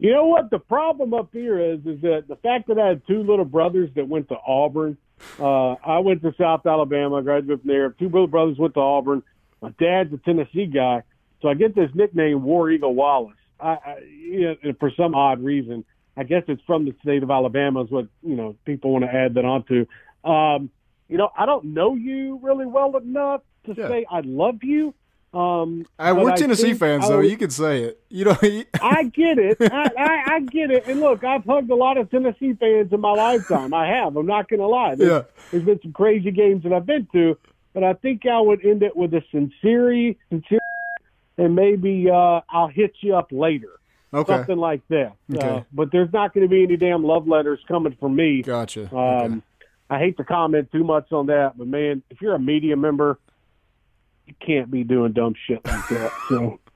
You 0.00 0.12
know 0.12 0.24
what 0.24 0.48
the 0.50 0.58
problem 0.58 1.12
up 1.12 1.28
here 1.30 1.60
is? 1.60 1.80
Is 1.84 2.00
that 2.00 2.24
the 2.26 2.36
fact 2.36 2.68
that 2.68 2.78
I 2.78 2.88
had 2.88 3.06
two 3.06 3.22
little 3.22 3.44
brothers 3.44 3.90
that 3.96 4.08
went 4.08 4.30
to 4.30 4.36
Auburn. 4.46 4.96
Uh, 5.38 5.72
I 5.84 5.98
went 5.98 6.22
to 6.22 6.34
South 6.38 6.64
Alabama, 6.64 7.20
graduated 7.22 7.60
from 7.60 7.68
there. 7.68 7.90
Two 7.90 8.06
little 8.06 8.26
brothers 8.26 8.56
went 8.56 8.72
to 8.74 8.80
Auburn. 8.80 9.22
My 9.60 9.68
dad's 9.78 10.10
a 10.14 10.16
Tennessee 10.16 10.64
guy, 10.64 11.02
so 11.42 11.48
I 11.48 11.54
get 11.54 11.74
this 11.74 11.90
nickname 11.94 12.42
War 12.42 12.70
Eagle 12.70 12.94
Wallace. 12.94 13.36
I, 13.60 13.68
I 13.72 13.98
you 14.08 14.40
know, 14.40 14.56
and 14.62 14.78
for 14.78 14.90
some 14.96 15.14
odd 15.14 15.44
reason, 15.44 15.84
I 16.16 16.22
guess 16.22 16.44
it's 16.48 16.62
from 16.66 16.86
the 16.86 16.94
state 17.02 17.22
of 17.22 17.30
Alabama. 17.30 17.84
Is 17.84 17.90
what 17.90 18.06
you 18.22 18.36
know 18.36 18.56
people 18.64 18.92
want 18.92 19.04
to 19.04 19.14
add 19.14 19.34
that 19.34 19.44
onto. 19.44 19.84
Um, 20.24 20.70
you 21.10 21.18
know, 21.18 21.28
I 21.36 21.44
don't 21.44 21.66
know 21.74 21.94
you 21.94 22.40
really 22.42 22.64
well 22.64 22.96
enough 22.96 23.42
to 23.66 23.74
Yeah. 23.76 23.88
say 23.88 24.06
I 24.10 24.20
love 24.20 24.62
you. 24.62 24.94
Um, 25.32 25.86
Uh, 25.98 26.12
but 26.14 26.24
we're 26.24 26.30
I 26.32 26.36
Tennessee 26.36 26.74
fans, 26.74 27.04
I 27.04 27.08
though. 27.08 27.20
You 27.20 27.36
could 27.36 27.52
say 27.52 27.82
it. 27.84 28.00
You 28.08 28.24
know, 28.24 28.36
I 28.82 29.04
get 29.04 29.38
it. 29.38 29.58
I, 29.60 29.90
I, 29.96 30.34
I 30.34 30.40
get 30.40 30.70
it. 30.72 30.86
And 30.88 30.98
look, 31.00 31.22
I've 31.22 31.44
hugged 31.44 31.70
a 31.70 31.74
lot 31.76 31.98
of 31.98 32.10
Tennessee 32.10 32.54
fans 32.54 32.92
in 32.92 33.00
my 33.00 33.12
lifetime. 33.12 33.72
I 33.72 33.86
have. 33.86 34.16
I'm 34.16 34.26
not 34.26 34.48
going 34.48 34.58
to 34.60 34.66
lie. 34.66 34.96
There's, 34.96 35.08
Yeah. 35.10 35.22
there's 35.52 35.62
been 35.64 35.80
some 35.82 35.92
crazy 35.92 36.30
games 36.32 36.64
that 36.64 36.72
I've 36.72 36.86
been 36.86 37.06
to, 37.12 37.38
but 37.74 37.84
I 37.84 37.92
think 37.94 38.26
I 38.26 38.40
would 38.40 38.64
end 38.64 38.82
it 38.82 38.96
with 38.96 39.14
a 39.14 39.22
sincere, 39.30 40.14
sincere, 40.30 40.58
and 41.38 41.54
maybe 41.54 42.10
uh, 42.10 42.40
I'll 42.50 42.68
hit 42.68 42.94
you 43.00 43.14
up 43.14 43.28
later. 43.30 43.70
okay, 44.12 44.32
Something 44.34 44.58
like 44.58 44.80
that. 44.88 45.12
Okay. 45.32 45.46
Uh, 45.48 45.60
but 45.72 45.92
there's 45.92 46.12
not 46.12 46.34
going 46.34 46.44
to 46.44 46.50
be 46.50 46.64
any 46.64 46.76
damn 46.76 47.04
love 47.04 47.28
letters 47.28 47.60
coming 47.68 47.96
from 48.00 48.16
me. 48.16 48.42
gotcha. 48.42 48.92
Um, 48.94 48.98
okay. 48.98 49.40
I 49.90 49.98
hate 50.00 50.16
to 50.16 50.24
comment 50.24 50.70
too 50.72 50.82
much 50.84 51.12
on 51.12 51.26
that, 51.26 51.56
but 51.56 51.66
man, 51.68 52.02
if 52.10 52.20
you're 52.20 52.34
a 52.34 52.38
media 52.40 52.76
member, 52.76 53.18
you 54.30 54.46
can't 54.46 54.70
be 54.70 54.84
doing 54.84 55.12
dumb 55.12 55.34
shit 55.46 55.64
like 55.64 55.88
that. 55.88 56.12
So. 56.28 56.60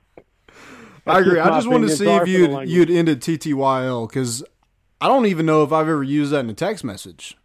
I 1.07 1.20
agree. 1.20 1.38
I 1.38 1.48
just 1.50 1.68
wanted 1.68 1.88
to 1.88 1.96
see 1.96 2.09
if 2.09 2.26
you'd 2.26 2.68
you'd 2.68 2.90
ended 2.90 3.20
TTYL 3.20 4.09
because 4.09 4.42
I 5.00 5.09
don't 5.09 5.26
even 5.26 5.44
know 5.44 5.62
if 5.62 5.72
I've 5.72 5.88
ever 5.88 6.02
used 6.02 6.32
that 6.32 6.40
in 6.40 6.50
a 6.50 6.55
text 6.55 6.82
message. 6.82 7.36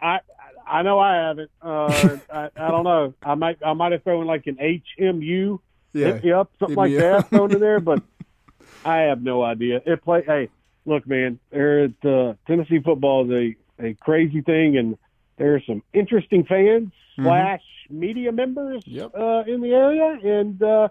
I 0.00 0.20
I 0.66 0.82
know 0.82 0.98
I 0.98 1.14
haven't. 1.16 1.50
Uh, 1.60 2.18
I, 2.32 2.50
I 2.56 2.70
don't 2.70 2.84
know. 2.84 3.14
I 3.22 3.34
might 3.34 3.58
I 3.64 3.72
might 3.72 3.92
have 3.92 4.04
thrown 4.04 4.26
like 4.26 4.46
an 4.46 4.56
HMU 4.56 5.58
Yeah, 5.92 6.06
hit 6.06 6.24
me 6.24 6.32
up 6.32 6.50
something 6.58 6.76
like 6.76 6.94
that 6.94 7.30
thrown 7.30 7.52
in 7.52 7.60
there, 7.60 7.80
but 7.80 8.02
I 8.84 8.98
have 8.98 9.22
no 9.22 9.42
idea. 9.42 9.80
It 9.84 10.04
play. 10.04 10.22
Hey, 10.24 10.48
look, 10.84 11.06
man. 11.06 11.40
There 11.50 11.84
at 11.84 12.04
uh, 12.04 12.34
Tennessee 12.46 12.78
football 12.78 13.24
is 13.24 13.56
a 13.80 13.88
a 13.88 13.94
crazy 13.94 14.40
thing, 14.40 14.76
and 14.76 14.96
there 15.38 15.54
are 15.54 15.62
some 15.66 15.82
interesting 15.92 16.44
fans 16.44 16.90
slash 17.16 17.62
media 17.90 18.32
members 18.32 18.82
Mm-hmm. 18.84 18.96
Yep. 18.96 19.12
uh, 19.16 19.44
in 19.52 19.60
the 19.60 19.72
area, 19.72 20.18
and 20.40 20.62
uh, 20.62 20.88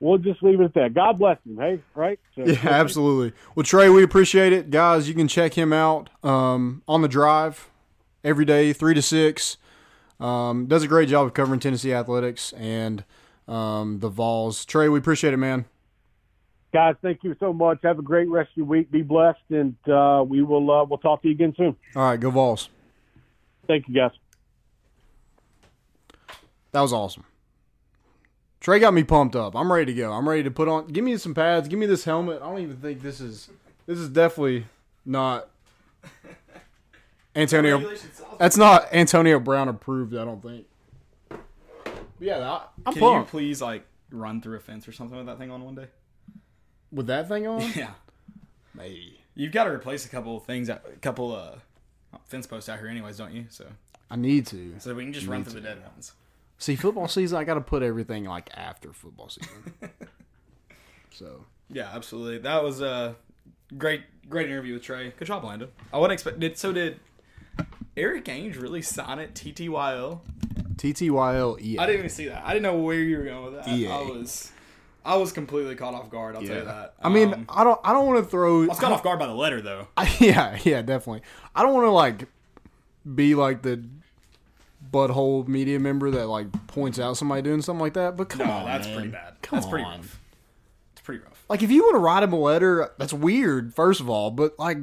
we'll 0.00 0.18
just 0.18 0.42
leave 0.42 0.60
it 0.60 0.64
at 0.64 0.74
that. 0.74 0.94
God 0.94 1.18
bless 1.18 1.38
them. 1.44 1.56
Hey, 1.58 1.80
right? 1.94 2.18
So, 2.34 2.44
Yeah, 2.44 2.58
absolutely. 2.64 3.36
Well, 3.54 3.64
Trey, 3.64 3.88
we 3.88 4.02
appreciate 4.02 4.52
it, 4.52 4.70
guys. 4.70 5.08
You 5.08 5.14
can 5.14 5.28
check 5.28 5.54
him 5.54 5.72
out 5.72 6.08
um, 6.22 6.82
on 6.86 7.02
the 7.02 7.08
drive 7.08 7.68
every 8.24 8.44
day, 8.44 8.72
three 8.72 8.94
to 8.94 9.02
six. 9.02 9.56
Um, 10.18 10.66
does 10.66 10.82
a 10.82 10.88
great 10.88 11.08
job 11.10 11.26
of 11.26 11.34
covering 11.34 11.60
Tennessee 11.60 11.92
athletics 11.92 12.52
and 12.54 13.04
um, 13.48 13.98
the 14.00 14.08
Vols. 14.08 14.64
Trey, 14.64 14.88
we 14.88 14.98
appreciate 14.98 15.34
it, 15.34 15.36
man. 15.38 15.66
Guys, 16.72 16.94
thank 17.02 17.22
you 17.22 17.34
so 17.40 17.52
much. 17.52 17.78
Have 17.82 17.98
a 17.98 18.02
great 18.02 18.28
rest 18.28 18.50
of 18.52 18.56
your 18.58 18.66
week. 18.66 18.90
Be 18.90 19.02
blessed, 19.02 19.38
and 19.50 19.76
uh, 19.88 20.24
we 20.26 20.42
will 20.42 20.70
uh, 20.70 20.84
we'll 20.84 20.98
talk 20.98 21.22
to 21.22 21.28
you 21.28 21.34
again 21.34 21.54
soon. 21.56 21.76
All 21.94 22.02
right, 22.10 22.20
go 22.20 22.30
Vols. 22.30 22.68
Thank 23.66 23.88
you, 23.88 23.94
guys. 23.94 24.12
That 26.72 26.80
was 26.80 26.92
awesome. 26.92 27.24
Trey 28.60 28.78
got 28.78 28.92
me 28.92 29.04
pumped 29.04 29.36
up. 29.36 29.54
I'm 29.54 29.72
ready 29.72 29.92
to 29.92 29.94
go. 29.94 30.12
I'm 30.12 30.28
ready 30.28 30.42
to 30.42 30.50
put 30.50 30.68
on. 30.68 30.88
Give 30.88 31.04
me 31.04 31.16
some 31.16 31.34
pads. 31.34 31.68
Give 31.68 31.78
me 31.78 31.86
this 31.86 32.04
helmet. 32.04 32.42
I 32.42 32.46
don't 32.48 32.60
even 32.60 32.76
think 32.76 33.02
this 33.02 33.20
is. 33.20 33.48
This 33.86 33.98
is 33.98 34.08
definitely 34.08 34.66
not 35.04 35.48
Antonio. 37.34 37.94
That's 38.38 38.56
not 38.56 38.92
Antonio 38.92 39.38
Brown 39.38 39.68
approved. 39.68 40.14
I 40.16 40.24
don't 40.24 40.42
think. 40.42 40.66
But 41.28 41.40
yeah, 42.18 42.38
I, 42.50 42.62
I'm 42.86 42.94
Can 42.94 43.20
you 43.20 43.24
please 43.24 43.62
like 43.62 43.86
run 44.10 44.40
through 44.40 44.56
a 44.56 44.60
fence 44.60 44.88
or 44.88 44.92
something 44.92 45.16
with 45.16 45.26
that 45.26 45.38
thing 45.38 45.50
on 45.50 45.64
one 45.64 45.74
day? 45.74 45.86
with 46.92 47.06
that 47.06 47.28
thing 47.28 47.46
on. 47.46 47.60
Yeah. 47.76 47.90
Maybe. 48.74 49.20
You've 49.34 49.52
got 49.52 49.64
to 49.64 49.70
replace 49.70 50.04
a 50.04 50.08
couple 50.08 50.36
of 50.36 50.44
things, 50.44 50.68
a 50.68 50.80
couple 51.00 51.34
uh 51.34 51.56
fence 52.26 52.46
post 52.46 52.68
out 52.68 52.78
here, 52.78 52.88
anyways, 52.88 53.16
don't 53.18 53.32
you? 53.32 53.46
So 53.50 53.66
I 54.10 54.16
need 54.16 54.46
to 54.48 54.74
so 54.78 54.94
we 54.94 55.04
can 55.04 55.12
just 55.12 55.26
run 55.26 55.44
through 55.44 55.60
the 55.60 55.68
dead 55.68 55.82
ones. 55.82 56.12
see 56.58 56.76
football 56.76 57.08
season. 57.08 57.38
I 57.38 57.44
got 57.44 57.54
to 57.54 57.60
put 57.60 57.82
everything 57.82 58.24
like 58.24 58.50
after 58.54 58.92
football 58.92 59.28
season. 59.28 59.74
so 61.10 61.44
Yeah, 61.70 61.90
absolutely. 61.92 62.38
That 62.38 62.62
was 62.62 62.80
a 62.80 63.16
great, 63.76 64.02
great 64.28 64.48
interview 64.48 64.74
with 64.74 64.82
Trey. 64.82 65.12
Good 65.18 65.26
job, 65.26 65.44
Landon. 65.44 65.68
I 65.92 65.98
wouldn't 65.98 66.12
expect. 66.14 66.40
Did 66.40 66.56
so? 66.58 66.72
Did 66.72 67.00
Erik 67.96 68.26
Ainge 68.26 68.60
really 68.60 68.82
sign 68.82 69.18
it? 69.18 69.34
TTYL. 69.34 70.20
TTYL 70.76 71.60
EA. 71.60 71.78
I 71.78 71.86
didn't 71.86 71.98
even 71.98 72.10
see 72.10 72.28
that. 72.28 72.42
I 72.44 72.52
didn't 72.52 72.64
know 72.64 72.76
where 72.78 72.96
you 73.00 73.18
were 73.18 73.24
going 73.24 73.44
with 73.54 73.64
that. 73.64 73.68
EA. 73.68 73.88
I 73.88 74.02
was, 74.02 74.52
I 75.04 75.16
was 75.16 75.32
completely 75.32 75.74
caught 75.74 75.94
off 75.94 76.10
guard. 76.10 76.36
I'll 76.36 76.42
tell 76.42 76.58
you 76.58 76.64
that. 76.64 76.94
I 77.02 77.08
mean, 77.08 77.32
Um, 77.32 77.46
I 77.48 77.64
don't. 77.64 77.80
I 77.82 77.92
don't 77.92 78.06
want 78.06 78.22
to 78.22 78.30
throw. 78.30 78.64
I 78.64 78.66
was 78.66 78.78
caught 78.78 78.92
off 78.92 79.02
guard 79.02 79.18
by 79.18 79.26
the 79.26 79.34
letter 79.34 79.62
though. 79.62 79.88
I, 79.96 80.14
yeah, 80.20 80.58
yeah, 80.64 80.82
definitely. 80.82 81.22
I 81.56 81.62
don't 81.62 81.74
want 81.74 81.86
to 81.86 81.90
like 81.90 82.28
be 83.14 83.34
like 83.34 83.62
the 83.62 83.82
butthole 84.92 85.46
media 85.48 85.78
member 85.80 86.10
that 86.10 86.26
like 86.26 86.46
points 86.68 86.98
out 86.98 87.16
somebody 87.16 87.42
doing 87.42 87.62
something 87.62 87.80
like 87.80 87.94
that. 87.94 88.16
But 88.16 88.28
come 88.28 88.46
No, 88.46 88.52
on, 88.52 88.66
that's 88.66 88.86
man. 88.86 88.94
pretty 88.96 89.10
bad. 89.10 89.34
Come 89.42 89.56
that's 89.58 89.68
pretty 89.68 89.84
on. 89.84 89.98
rough. 89.98 90.20
It's 90.92 91.00
pretty 91.02 91.22
rough. 91.24 91.44
Like 91.48 91.62
if 91.62 91.70
you 91.70 91.82
want 91.82 91.94
to 91.94 92.00
write 92.00 92.22
him 92.22 92.32
a 92.32 92.38
letter, 92.38 92.90
that's 92.98 93.12
weird. 93.12 93.74
First 93.74 94.00
of 94.00 94.08
all, 94.10 94.30
but 94.30 94.58
like 94.58 94.78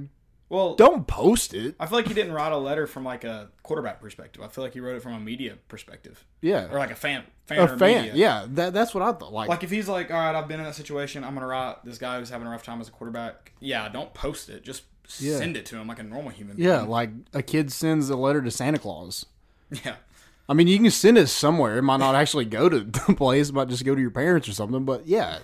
Well, 0.49 0.75
don't 0.75 1.05
post 1.07 1.53
it. 1.53 1.75
I 1.79 1.85
feel 1.85 1.97
like 1.99 2.07
he 2.07 2.13
didn't 2.13 2.33
write 2.33 2.51
a 2.51 2.57
letter 2.57 2.87
from 2.87 3.03
like 3.03 3.23
a 3.23 3.49
quarterback 3.63 4.01
perspective. 4.01 4.41
I 4.43 4.47
feel 4.47 4.63
like 4.63 4.73
he 4.73 4.79
wrote 4.79 4.95
it 4.95 5.01
from 5.03 5.13
a 5.13 5.19
media 5.19 5.57
perspective 5.67 6.25
Yeah, 6.41 6.69
or 6.71 6.77
like 6.79 6.91
a 6.91 6.95
fan, 6.95 7.23
fan 7.45 7.59
a 7.59 7.63
or 7.73 7.77
fan. 7.77 8.05
media. 8.05 8.13
Yeah, 8.15 8.45
that 8.49 8.73
that's 8.73 8.93
what 8.93 9.03
I 9.03 9.11
thought. 9.13 9.31
Like, 9.33 9.49
Like 9.49 9.63
if 9.63 9.69
he's 9.71 9.87
like, 9.87 10.11
all 10.11 10.17
right, 10.17 10.35
I've 10.35 10.47
been 10.47 10.59
in 10.59 10.65
that 10.65 10.75
situation. 10.75 11.23
I'm 11.23 11.33
gonna 11.33 11.47
write 11.47 11.83
this 11.85 11.97
guy 11.97 12.19
who's 12.19 12.29
having 12.29 12.47
a 12.47 12.49
rough 12.51 12.63
time 12.63 12.81
as 12.81 12.87
a 12.87 12.91
quarterback. 12.91 13.51
Yeah, 13.59 13.87
don't 13.89 14.13
post 14.13 14.49
it. 14.49 14.63
Just 14.63 14.83
Yeah. 15.19 15.37
send 15.37 15.57
it 15.57 15.65
to 15.67 15.77
him 15.77 15.87
like 15.87 15.99
a 15.99 16.03
normal 16.03 16.31
human. 16.31 16.57
Yeah, 16.57 16.79
being. 16.79 16.89
like 16.89 17.09
a 17.33 17.41
kid 17.43 17.71
sends 17.71 18.09
a 18.09 18.15
letter 18.15 18.41
to 18.41 18.49
Santa 18.51 18.79
Claus. 18.79 19.25
yeah. 19.85 19.95
I 20.49 20.53
mean, 20.53 20.67
you 20.67 20.77
can 20.77 20.91
send 20.91 21.17
it 21.17 21.27
somewhere. 21.27 21.77
It 21.77 21.83
might 21.83 21.97
not 21.97 22.15
actually 22.15 22.45
go 22.45 22.67
to 22.69 22.79
the 22.83 23.13
place. 23.15 23.49
It 23.49 23.55
might 23.55 23.69
just 23.69 23.85
go 23.85 23.95
to 23.95 24.01
your 24.01 24.11
parents 24.11 24.47
or 24.47 24.53
something. 24.53 24.83
But 24.85 25.07
yeah, 25.07 25.39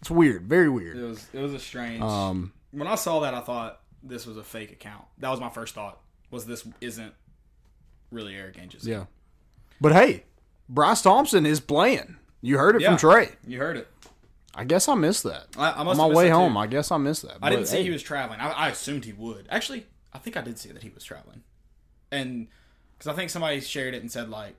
it's 0.00 0.10
weird. 0.10 0.46
Very 0.46 0.68
weird. 0.68 0.96
It 0.96 1.02
was 1.02 1.26
it 1.32 1.40
was 1.40 1.54
a 1.54 1.58
strange. 1.58 2.02
Um, 2.02 2.52
when 2.72 2.86
I 2.88 2.94
saw 2.94 3.20
that, 3.20 3.34
I 3.34 3.40
thought 3.40 3.80
this 4.02 4.26
was 4.26 4.36
a 4.36 4.44
fake 4.44 4.72
account. 4.72 5.04
That 5.18 5.30
was 5.30 5.40
my 5.40 5.48
first 5.50 5.74
thought. 5.74 6.00
Was 6.30 6.46
this 6.46 6.66
isn't 6.80 7.12
really 8.10 8.34
Erik 8.34 8.58
Ainge's? 8.58 8.86
yeah. 8.86 9.04
But 9.80 9.92
hey, 9.92 10.24
Bryce 10.68 11.02
Thompson 11.02 11.46
is 11.46 11.60
playing. 11.60 12.16
You 12.42 12.58
heard 12.58 12.76
it 12.76 12.82
Yeah. 12.82 12.90
from 12.90 12.98
Trey. 12.98 13.30
You 13.46 13.58
heard 13.58 13.76
it. 13.76 13.88
I 14.54 14.64
guess 14.64 14.88
I 14.88 14.94
missed 14.94 15.24
that. 15.24 15.46
I, 15.56 15.70
I 15.70 15.84
On 15.84 15.96
my 15.96 16.06
way 16.06 16.28
home, 16.28 16.56
I 16.56 16.66
guess 16.66 16.90
I 16.92 16.96
missed 16.96 17.22
that. 17.22 17.38
I 17.42 17.50
didn't 17.50 17.66
see 17.66 17.78
hey, 17.78 17.82
he 17.84 17.90
was 17.90 18.02
traveling. 18.02 18.40
I, 18.40 18.50
I 18.50 18.68
assumed 18.70 19.04
he 19.04 19.12
would. 19.12 19.46
Actually, 19.50 19.86
I 20.12 20.18
think 20.18 20.36
I 20.36 20.42
did 20.42 20.58
see 20.58 20.70
that 20.70 20.82
he 20.82 20.90
was 20.90 21.04
traveling, 21.04 21.42
and 22.12 22.48
because 22.96 23.12
I 23.12 23.16
think 23.16 23.30
somebody 23.30 23.60
shared 23.60 23.94
it 23.94 24.02
and 24.02 24.10
said 24.10 24.30
like, 24.30 24.54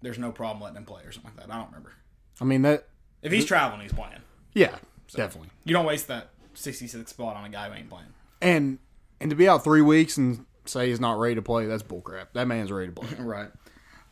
"There's 0.00 0.18
no 0.18 0.32
problem 0.32 0.62
letting 0.62 0.78
him 0.78 0.84
play" 0.84 1.02
or 1.04 1.12
something 1.12 1.32
like 1.36 1.46
that. 1.46 1.54
I 1.54 1.58
don't 1.58 1.68
remember. 1.68 1.92
I 2.40 2.44
mean 2.44 2.62
that. 2.62 2.88
If 3.22 3.32
he's 3.32 3.44
traveling, 3.44 3.82
he's 3.82 3.92
playing. 3.92 4.20
Yeah, 4.54 4.76
definitely. 5.14 5.50
You 5.64 5.74
don't 5.74 5.86
waste 5.86 6.08
that 6.08 6.30
66 6.54 7.10
spot 7.10 7.36
on 7.36 7.44
a 7.44 7.48
guy 7.48 7.68
who 7.68 7.74
ain't 7.74 7.90
playing. 7.90 8.06
And 8.40 8.78
and 9.20 9.30
to 9.30 9.36
be 9.36 9.48
out 9.48 9.64
three 9.64 9.82
weeks 9.82 10.16
and 10.16 10.44
say 10.64 10.88
he's 10.88 11.00
not 11.00 11.18
ready 11.18 11.34
to 11.34 11.42
play, 11.42 11.66
that's 11.66 11.82
bullcrap. 11.82 12.28
That 12.32 12.46
man's 12.46 12.72
ready 12.72 12.88
to 12.88 12.92
play. 12.92 13.08
Right. 13.18 13.48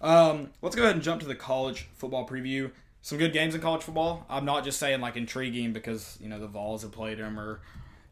Um, 0.00 0.50
let's 0.60 0.76
go 0.76 0.82
ahead 0.82 0.96
and 0.96 1.02
jump 1.02 1.22
to 1.22 1.26
the 1.26 1.34
college 1.34 1.88
football 1.94 2.28
preview. 2.28 2.70
Some 3.04 3.18
good 3.18 3.34
games 3.34 3.54
in 3.54 3.60
college 3.60 3.82
football. 3.82 4.24
I'm 4.30 4.46
not 4.46 4.64
just 4.64 4.78
saying 4.78 5.02
like 5.02 5.14
intriguing 5.14 5.74
because 5.74 6.16
you 6.22 6.28
know 6.30 6.40
the 6.40 6.46
Vols 6.46 6.80
have 6.80 6.92
played 6.92 7.18
them 7.18 7.38
or 7.38 7.60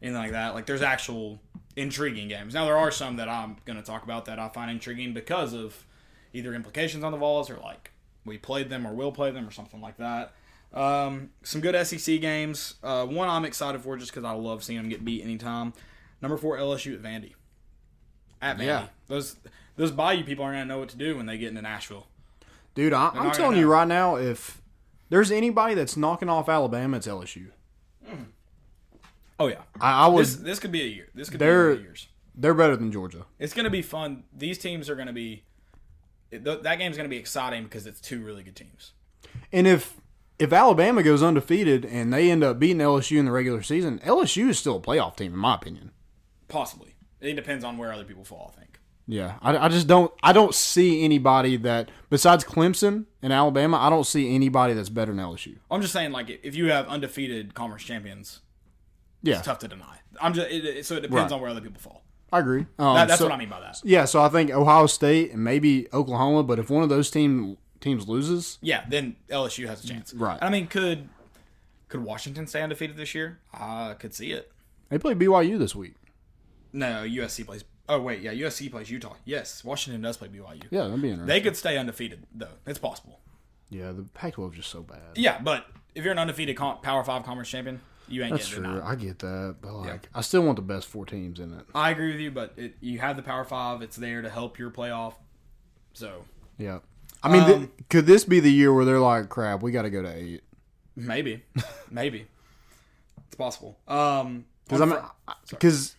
anything 0.03 0.21
like 0.21 0.33
that. 0.33 0.53
Like 0.53 0.67
there's 0.67 0.83
actual 0.83 1.39
intriguing 1.75 2.27
games. 2.27 2.53
Now 2.53 2.65
there 2.65 2.77
are 2.77 2.91
some 2.91 3.15
that 3.15 3.27
I'm 3.27 3.57
going 3.65 3.77
to 3.77 3.83
talk 3.83 4.03
about 4.03 4.25
that 4.25 4.37
I 4.37 4.49
find 4.49 4.69
intriguing 4.69 5.15
because 5.15 5.51
of 5.51 5.83
either 6.31 6.53
implications 6.53 7.03
on 7.03 7.11
the 7.11 7.17
Vols 7.17 7.49
or 7.49 7.55
like 7.55 7.89
we 8.23 8.37
played 8.37 8.69
them 8.69 8.85
or 8.85 8.93
will 8.93 9.11
play 9.11 9.31
them 9.31 9.47
or 9.47 9.49
something 9.49 9.81
like 9.81 9.97
that. 9.97 10.35
Um, 10.75 11.31
some 11.41 11.59
good 11.59 11.87
SEC 11.87 12.21
games. 12.21 12.75
Uh, 12.83 13.07
one 13.07 13.29
I'm 13.29 13.45
excited 13.45 13.81
for 13.81 13.97
just 13.97 14.11
because 14.11 14.23
I 14.23 14.33
love 14.33 14.63
seeing 14.63 14.77
them 14.77 14.89
get 14.89 15.03
beat 15.03 15.23
anytime. 15.23 15.73
Number 16.21 16.37
four 16.37 16.55
LSU 16.55 16.93
at 16.93 17.01
Vandy. 17.01 17.33
At 18.43 18.57
Vandy. 18.57 18.65
Yeah. 18.65 18.87
Those 19.07 19.37
those 19.75 19.89
Bayou 19.89 20.23
people 20.23 20.45
aren't 20.45 20.57
gonna 20.57 20.65
know 20.65 20.77
what 20.77 20.89
to 20.89 20.97
do 20.97 21.17
when 21.17 21.25
they 21.25 21.39
get 21.39 21.49
into 21.49 21.63
Nashville. 21.63 22.05
Dude, 22.75 22.93
I, 22.93 23.09
I'm 23.09 23.31
telling 23.31 23.57
you 23.57 23.67
right 23.67 23.87
now, 23.87 24.17
if 24.17 24.61
there's 25.13 25.29
anybody 25.31 25.75
that's 25.75 25.95
knocking 25.95 26.27
off 26.27 26.49
Alabama, 26.49 26.97
it's 26.97 27.05
LSU. 27.07 27.51
Oh 29.39 29.47
yeah. 29.47 29.61
I, 29.79 30.07
I 30.07 30.09
This 30.09 30.17
was. 30.17 30.43
this 30.43 30.59
could 30.59 30.71
be 30.71 30.81
a 30.81 30.85
year. 30.87 31.07
This 31.13 31.29
could 31.29 31.39
be 31.39 31.45
years. 31.45 32.07
They're 32.35 32.53
better 32.55 32.75
than 32.75 32.91
Georgia. 32.91 33.25
It's 33.37 33.53
gonna 33.53 33.69
be 33.69 33.81
fun. 33.83 34.23
These 34.35 34.57
teams 34.57 34.89
are 34.89 34.95
gonna 34.95 35.13
be. 35.13 35.43
it- 36.31 36.43
th- 36.43 36.61
That 36.63 36.77
game's 36.79 36.97
gonna 36.97 37.09
be 37.09 37.17
exciting 37.17 37.63
because 37.63 37.85
it's 37.85 38.01
two 38.01 38.23
really 38.23 38.41
good 38.43 38.55
teams. 38.55 38.93
And 39.51 39.67
if 39.67 39.97
if 40.39 40.51
Alabama 40.51 41.03
goes 41.03 41.21
undefeated 41.21 41.85
and 41.85 42.11
they 42.11 42.31
end 42.31 42.43
up 42.43 42.57
beating 42.59 42.79
LSU 42.79 43.19
in 43.19 43.25
the 43.25 43.31
regular 43.31 43.61
season, 43.61 43.99
LSU 43.99 44.49
is 44.49 44.57
still 44.57 44.77
a 44.77 44.81
playoff 44.81 45.15
team, 45.15 45.33
in 45.33 45.39
my 45.39 45.53
opinion. 45.55 45.91
Possibly. 46.47 46.95
It 47.21 47.33
depends 47.35 47.63
on 47.63 47.77
where 47.77 47.93
other 47.93 48.03
people 48.03 48.23
fall. 48.23 48.53
I 48.55 48.59
think. 48.59 48.72
Yeah, 49.05 49.35
I, 49.41 49.57
I 49.57 49.67
just 49.67 49.87
don't. 49.87 50.11
I 50.23 50.31
don't 50.31 50.55
see 50.55 51.03
anybody 51.03 51.57
that 51.57 51.89
besides 52.09 52.43
Clemson 52.45 53.05
and 53.21 53.33
Alabama. 53.33 53.77
I 53.77 53.89
don't 53.89 54.05
see 54.05 54.33
anybody 54.33 54.73
that's 54.73 54.87
better 54.89 55.11
than 55.13 55.21
LSU. 55.23 55.57
I'm 55.69 55.81
just 55.81 55.91
saying, 55.93 56.11
like, 56.13 56.29
if 56.43 56.55
you 56.55 56.71
have 56.71 56.87
undefeated 56.87 57.53
conference 57.53 57.83
champions, 57.83 58.39
Yeah, 59.21 59.37
it's 59.39 59.45
tough 59.45 59.59
to 59.59 59.67
deny. 59.67 59.97
I'm 60.21 60.33
just 60.33 60.49
it, 60.49 60.65
it- 60.65 60.85
so 60.85 60.95
it 60.95 61.01
depends 61.01 61.31
Right. 61.31 61.35
on 61.35 61.41
where 61.41 61.49
other 61.49 61.59
people 61.61 61.81
fall. 61.81 62.03
I 62.31 62.39
agree. 62.39 62.65
Um, 62.79 62.95
That, 62.95 63.07
that's 63.09 63.19
so- 63.19 63.25
what 63.25 63.33
I 63.33 63.37
mean 63.37 63.49
by 63.49 63.59
that. 63.59 63.81
Yeah, 63.83 64.05
so 64.05 64.21
I 64.23 64.29
think 64.29 64.51
Ohio 64.51 64.87
State 64.87 65.31
and 65.33 65.43
maybe 65.43 65.87
Oklahoma, 65.93 66.41
but 66.43 66.57
if 66.57 66.69
one 66.69 66.81
of 66.81 66.89
those 66.89 67.11
team 67.11 67.57
teams 67.81 68.07
loses, 68.07 68.57
Yeah, 68.61 68.85
then 68.89 69.17
LSU 69.29 69.67
has 69.67 69.83
a 69.83 69.87
chance. 69.87 70.13
Right. 70.13 70.39
And 70.39 70.47
I 70.47 70.49
mean, 70.49 70.67
could 70.67 71.09
could 71.89 72.03
Washington 72.05 72.47
stay 72.47 72.61
undefeated 72.63 72.95
this 72.95 73.13
year? 73.13 73.39
I 73.53 73.95
could 73.99 74.13
see 74.15 74.31
it. 74.31 74.49
they 74.89 74.97
play 74.97 75.13
BYU 75.13 75.59
this 75.59 75.75
week. 75.75 75.95
No, 76.71 77.03
USC 77.03 77.43
plays. 77.45 77.63
Oh 77.89 77.99
wait, 77.99 78.21
yeah, 78.21 78.31
USC 78.33 78.71
plays 78.71 78.89
Utah. 78.89 79.15
Yes, 79.25 79.63
Washington 79.63 80.01
does 80.01 80.17
play 80.17 80.29
BYU. 80.29 80.63
Yeah, 80.71 80.83
that'd 80.85 81.01
be 81.01 81.09
interesting. 81.09 81.25
They 81.27 81.41
could 81.41 81.57
stay 81.57 81.77
undefeated 81.77 82.25
though. 82.33 82.47
It's 82.65 82.79
possible. 82.79 83.19
yeah, 83.69 83.91
the 83.91 84.03
Pac-12 84.13 84.51
is 84.51 84.55
just 84.57 84.69
so 84.69 84.81
bad. 84.81 84.99
Yeah, 85.15 85.39
but 85.41 85.65
if 85.95 86.03
you're 86.03 86.13
an 86.13 86.19
undefeated 86.19 86.55
Power 86.55 87.03
Five 87.03 87.23
conference 87.23 87.49
champion, 87.49 87.81
you 88.07 88.23
ain't 88.23 88.31
That's 88.33 88.47
getting 88.49 88.63
true. 88.63 88.73
denied. 88.75 88.89
I 88.91 88.95
get 88.95 89.19
that, 89.19 89.55
but 89.61 89.73
like, 89.73 90.09
I 90.13 90.21
still 90.21 90.43
want 90.43 90.55
the 90.55 90.61
best 90.61 90.87
four 90.87 91.05
teams 91.05 91.39
in 91.39 91.53
it. 91.53 91.65
I 91.75 91.89
agree 91.91 92.11
with 92.11 92.21
you, 92.21 92.31
but 92.31 92.53
it, 92.57 92.75
you 92.79 92.99
have 92.99 93.17
the 93.17 93.23
Power 93.23 93.43
Five. 93.43 93.81
It's 93.81 93.97
there 93.97 94.21
to 94.21 94.29
help 94.29 94.57
your 94.57 94.71
playoff. 94.71 95.13
So 95.93 96.23
Yeah, 96.57 96.79
I 97.21 97.31
mean, 97.31 97.45
th- 97.45 97.57
Um, 97.57 97.71
could 97.89 98.05
this 98.05 98.23
be 98.23 98.39
the 98.39 98.51
year 98.51 98.73
where 98.73 98.85
they're 98.85 98.99
like, 98.99 99.27
"Crap, 99.29 99.61
we 99.61 99.71
got 99.71 99.81
to 99.83 99.89
go 99.89 100.01
to 100.01 100.13
eight? 100.15 100.41
maybe, 100.95 101.43
maybe 101.91 102.27
it's 103.27 103.35
possible. 103.35 103.77
Um, 103.87 104.45
Because 104.65 104.81
I'm 104.81 104.95
because 105.49 105.95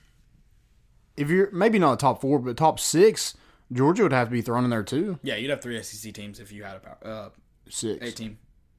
if 1.16 1.28
you're 1.30 1.50
maybe 1.52 1.78
not 1.78 2.00
top 2.00 2.20
four, 2.20 2.38
but 2.38 2.56
top 2.56 2.78
six, 2.80 3.34
Georgia 3.72 4.02
would 4.02 4.12
have 4.12 4.28
to 4.28 4.32
be 4.32 4.42
thrown 4.42 4.64
in 4.64 4.70
there 4.70 4.82
too. 4.82 5.18
yeah, 5.22 5.36
you'd 5.36 5.50
have 5.50 5.62
three 5.62 5.80
SEC 5.82 6.12
teams 6.12 6.40
if 6.40 6.52
you 6.52 6.64
had 6.64 6.76
a 6.76 6.80
power, 6.80 6.98
uh, 7.04 7.28
Six, 7.68 8.04
eight 8.06 8.16
team. 8.16 8.38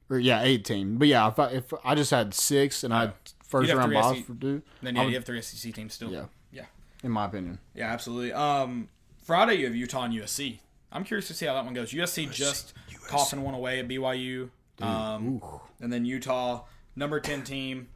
or 0.09 0.19
yeah, 0.19 0.41
eight 0.43 0.63
team. 0.65 0.97
But 0.97 1.07
yeah, 1.07 1.27
if 1.27 1.39
I, 1.39 1.47
if 1.49 1.73
I 1.83 1.95
just 1.95 2.11
had 2.11 2.33
six 2.33 2.83
and 2.83 2.93
I 2.93 3.01
had 3.01 3.13
first 3.43 3.71
round 3.73 3.91
three 3.91 4.01
buys 4.01 4.21
for 4.21 4.35
two, 4.35 4.61
Then 4.81 4.95
yeah, 4.95 5.01
would- 5.03 5.09
you 5.09 5.15
have 5.15 5.25
three 5.25 5.41
SEC 5.41 5.73
teams 5.73 5.93
still. 5.93 6.11
Yeah. 6.11 6.25
yeah, 6.51 6.65
in 7.03 7.11
my 7.11 7.25
opinion. 7.25 7.59
yeah, 7.73 7.91
absolutely. 7.91 8.31
Um, 8.33 8.89
Friday 9.23 9.55
you 9.55 9.65
have 9.65 9.75
Utah 9.75 10.03
and 10.03 10.13
USC. 10.13 10.59
I'm 10.91 11.03
curious 11.03 11.27
to 11.27 11.33
see 11.33 11.45
how 11.47 11.55
that 11.55 11.65
one 11.65 11.73
goes. 11.73 11.91
USC 11.91 12.31
just 12.31 12.73
coughing 13.07 13.41
one 13.41 13.53
away 13.55 13.79
at 13.79 13.87
BYU. 13.87 14.49
Um, 14.81 15.41
and 15.81 15.91
then 15.91 16.05
Utah, 16.05 16.61
number 16.95 17.19
ten 17.19 17.43
team. 17.43 17.87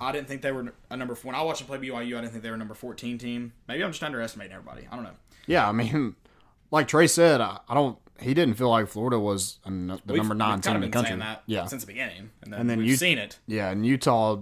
I 0.00 0.12
didn't 0.12 0.28
think 0.28 0.42
they 0.42 0.52
were 0.52 0.72
a 0.90 0.96
number. 0.96 1.14
four. 1.14 1.32
When 1.32 1.40
I 1.40 1.42
watched 1.42 1.60
them 1.66 1.68
play 1.68 1.78
BYU, 1.88 2.16
I 2.18 2.20
didn't 2.20 2.30
think 2.32 2.42
they 2.42 2.50
were 2.50 2.54
a 2.56 2.58
number 2.58 2.74
fourteen 2.74 3.18
team. 3.18 3.52
Maybe 3.68 3.82
I'm 3.82 3.92
just 3.92 4.02
underestimating 4.02 4.52
everybody. 4.54 4.86
I 4.90 4.94
don't 4.94 5.04
know. 5.04 5.14
Yeah, 5.46 5.68
I 5.68 5.72
mean, 5.72 6.16
like 6.70 6.88
Trey 6.88 7.06
said, 7.06 7.40
I, 7.40 7.60
I 7.68 7.74
don't. 7.74 7.98
He 8.20 8.32
didn't 8.34 8.54
feel 8.54 8.70
like 8.70 8.88
Florida 8.88 9.18
was 9.18 9.58
a 9.64 9.70
the 9.70 10.00
We've- 10.06 10.16
number 10.18 10.34
nine 10.34 10.60
team 10.60 10.76
in 10.76 10.80
the 10.82 10.88
country. 10.88 11.16
that 11.16 11.42
yeah, 11.46 11.66
since 11.66 11.82
the 11.82 11.86
beginning, 11.86 12.30
and 12.42 12.52
then, 12.52 12.60
And 12.60 12.70
then 12.70 12.78
we've 12.78 12.88
you- 12.88 12.96
seen 12.96 13.18
it. 13.18 13.38
yeah, 13.46 13.70
and 13.70 13.84
Utah. 13.86 14.38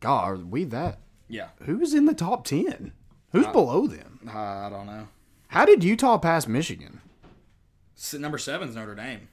God, 0.00 0.24
are 0.28 0.36
we 0.36 0.64
that? 0.64 1.00
Yeah, 1.28 1.48
Who's 1.64 1.92
in 1.92 2.04
the 2.06 2.14
top 2.14 2.44
ten? 2.44 2.92
Who's 3.32 3.46
below 3.48 3.86
them? 3.86 4.20
uh, 4.26 4.38
I 4.38 4.70
don't 4.70 4.86
know. 4.86 5.08
How 5.48 5.64
did 5.64 5.82
Utah 5.84 6.18
pass 6.18 6.46
Michigan? 6.46 7.00
Number 8.14 8.38
seven's 8.38 8.76
Notre 8.76 8.94
Dame. 8.94 9.28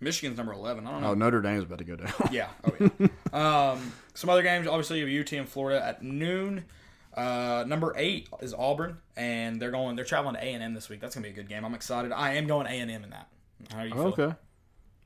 Michigan's 0.00 0.36
number 0.36 0.52
eleven. 0.52 0.86
I 0.86 0.92
don't 0.92 1.00
know. 1.02 1.08
Oh, 1.10 1.14
Notre 1.14 1.40
Dame's 1.42 1.64
about 1.64 1.78
to 1.78 1.84
go 1.84 1.96
down. 1.96 2.12
Yeah. 2.30 2.48
Oh 2.64 2.72
yeah. 2.80 3.08
um, 3.72 3.92
some 4.14 4.30
other 4.30 4.42
games. 4.42 4.66
Obviously, 4.66 5.00
you 5.00 5.18
have 5.18 5.26
UT 5.26 5.32
and 5.32 5.48
Florida 5.48 5.84
at 5.84 6.02
noon. 6.02 6.64
Uh, 7.14 7.64
number 7.66 7.92
eight 7.96 8.28
is 8.40 8.54
Auburn, 8.54 8.98
and 9.16 9.60
they're 9.60 9.70
going. 9.70 9.96
They're 9.96 10.04
traveling 10.04 10.36
to 10.36 10.40
A 10.44 10.52
and 10.52 10.62
M 10.62 10.74
this 10.74 10.88
week. 10.88 11.00
That's 11.00 11.14
gonna 11.14 11.24
be 11.24 11.30
a 11.30 11.34
good 11.34 11.48
game. 11.48 11.64
I'm 11.64 11.74
excited. 11.74 12.12
I 12.12 12.34
am 12.34 12.46
going 12.46 12.66
A 12.66 12.70
and 12.70 12.90
M 12.90 13.04
in 13.04 13.10
that. 13.10 13.28
How 13.72 13.82
do 13.82 13.88
you 13.88 13.94
feel? 13.94 14.02
okay. 14.06 14.34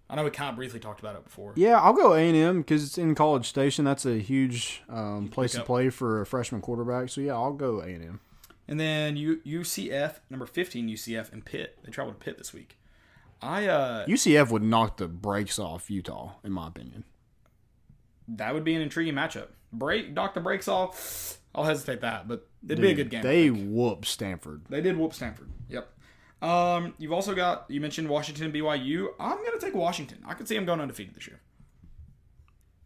I 0.09 0.17
know 0.17 0.25
we 0.25 0.31
kind 0.31 0.51
of 0.51 0.57
briefly 0.57 0.81
talked 0.81 1.01
about 1.01 1.17
it 1.17 1.25
before. 1.25 1.55
Yeah, 1.57 1.81
I'll 1.81 1.95
go 1.95 2.13
A 2.13 2.21
and 2.21 2.37
M 2.37 2.61
because 2.61 2.85
it's 2.85 2.99
in 2.99 3.15
College 3.15 3.49
Station. 3.49 3.85
That's 3.85 4.05
a 4.05 4.19
huge 4.19 4.83
um, 4.89 5.29
place 5.29 5.53
to 5.53 5.63
play 5.63 5.89
for 5.89 6.21
a 6.21 6.27
freshman 6.27 6.61
quarterback. 6.61 7.09
So 7.09 7.21
yeah, 7.21 7.33
I'll 7.33 7.55
go 7.55 7.81
A 7.81 7.87
and 7.87 8.05
M. 8.05 8.21
And 8.69 8.79
then 8.79 9.17
U- 9.17 9.41
UCF 9.47 10.17
number 10.31 10.47
15 10.47 10.89
UCF 10.89 11.33
and 11.33 11.45
Pitt. 11.45 11.79
They 11.85 11.91
travel 11.91 12.13
to 12.13 12.19
Pitt 12.19 12.39
this 12.39 12.53
week. 12.53 12.79
I 13.45 13.67
uh 13.67 14.07
UCF 14.07 14.51
would 14.51 14.63
knock 14.63 14.97
the 14.97 15.07
brakes 15.09 15.59
off 15.59 15.91
Utah, 15.91 16.33
in 16.43 16.53
my 16.53 16.67
opinion. 16.69 17.05
that 18.29 18.55
would 18.55 18.65
be 18.65 18.75
an 18.75 18.81
intriguing 18.83 19.15
matchup. 19.15 19.49
Break 19.73 20.13
knock 20.13 20.35
the 20.35 20.41
brakes 20.41 20.67
off. 20.69 21.39
I'll 21.55 21.65
hesitate 21.65 22.01
that, 22.01 22.27
but 22.27 22.49
it'd 22.65 22.81
be 22.81 22.91
a 22.91 22.95
good 22.95 23.11
game. 23.11 23.23
They 23.23 23.51
whoop 23.51 24.05
Stanford. 24.07 24.63
They 24.69 24.81
did 24.81 24.97
whoop 24.97 25.13
Stanford. 25.15 25.49
Yep. 25.69 25.89
Um, 26.43 26.95
you've 26.99 27.13
also 27.13 27.35
got 27.35 27.67
you 27.69 27.81
mentioned 27.81 28.09
Washington 28.09 28.51
BYU. 28.53 29.09
I'm 29.21 29.37
gonna 29.45 29.59
take 29.61 29.75
Washington. 29.75 30.19
I 30.27 30.35
could 30.35 30.49
see 30.49 30.55
them 30.57 30.65
going 30.67 30.81
undefeated 30.81 31.15
this 31.15 31.27
year. 31.27 31.41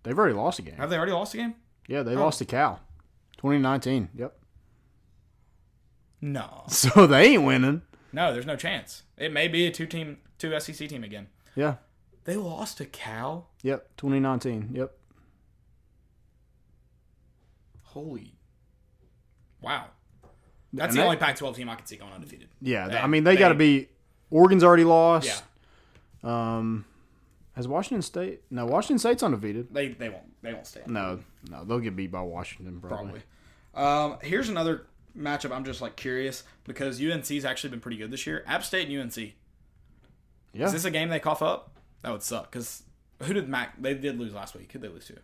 They've 0.03 0.19
already 0.19 0.35
lost 0.35 0.59
a 0.59 0.63
game. 0.63 0.77
Have 0.77 0.91
they 0.91 0.97
already 0.97 1.13
lost 1.13 1.35
a 1.35 1.39
game? 1.39 1.55
Yeah, 1.87 2.03
they 2.03 2.15
lost 2.15 2.39
to 2.39 2.45
Cal, 2.45 2.81
2019. 3.39 4.11
Yep. 4.15 4.35
No, 6.21 6.65
So 6.69 7.07
they 7.07 7.35
ain't 7.35 7.45
winning. 7.45 7.83
no. 8.13 8.33
There's 8.33 8.47
no 8.47 8.57
chance. 8.57 9.03
It 9.17 9.33
may 9.33 9.49
be 9.49 9.67
a 9.67 9.71
two 9.71 9.87
team, 9.87 10.19
two 10.39 10.59
SEC 10.61 10.89
team 10.89 11.05
again. 11.05 11.27
Yeah. 11.57 11.77
They 12.25 12.37
lost 12.37 12.79
to 12.79 12.85
Cal. 12.85 13.49
Yep. 13.63 13.97
2019. 13.97 14.71
Yep. 14.73 14.93
Holy, 17.83 18.35
wow. 19.63 19.87
That's 20.73 20.91
And 20.91 20.93
the 20.93 21.01
they- 21.01 21.05
only 21.05 21.17
Pac-12 21.17 21.57
team 21.57 21.69
I 21.71 21.75
could 21.75 21.89
see 21.89 21.97
going 21.97 22.13
undefeated. 22.13 22.49
Yeah. 22.61 22.89
They- 22.89 22.99
I 22.99 23.07
mean, 23.07 23.25
they, 23.25 23.35
they- 23.35 23.39
got 23.39 23.49
to 23.49 23.55
be. 23.55 23.89
Oregon's 24.31 24.63
already 24.63 24.85
lost. 24.85 25.43
Yeah. 26.23 26.57
Um, 26.59 26.85
has 27.55 27.67
Washington 27.67 28.03
State? 28.03 28.43
No, 28.51 28.67
Washington 28.67 28.99
State's 28.99 29.23
undefeated. 29.23 29.73
they 29.73 29.89
they 29.89 30.11
won't 30.11 30.25
they 30.43 30.53
won't 30.53 30.67
stay. 30.67 30.83
No, 30.87 31.21
no, 31.51 31.65
they'll 31.65 31.79
get 31.81 31.97
beat 31.97 32.13
by 32.13 32.21
Washington 32.21 32.79
probably. 32.81 33.23
probably. 33.75 34.13
Um, 34.13 34.19
here's 34.23 34.49
another 34.51 34.87
matchup. 35.17 35.51
I'm 35.51 35.65
just 35.65 35.81
like 35.81 35.97
curious 35.97 36.45
because 36.65 37.01
UNC's 37.01 37.45
actually 37.47 37.71
been 37.71 37.81
pretty 37.81 37.97
good 37.97 38.11
this 38.11 38.27
year. 38.27 38.45
App 38.47 38.63
State 38.65 38.89
and 38.89 39.01
UNC. 39.01 39.33
Yeah. 40.53 40.67
Is 40.67 40.73
this 40.73 40.85
a 40.85 40.91
game 40.91 41.09
they 41.09 41.21
cough 41.21 41.43
up? 41.43 41.73
That 42.03 42.13
would 42.13 42.23
suck 42.23 42.51
because 42.51 42.83
who 43.23 43.33
did 43.35 43.49
Mack? 43.49 43.81
They 43.81 43.95
did 43.95 44.19
lose 44.19 44.33
last 44.35 44.55
week. 44.55 44.73
Who 44.73 44.79
did 44.79 44.91
they 44.91 44.95
lose 44.95 45.07
to? 45.07 45.19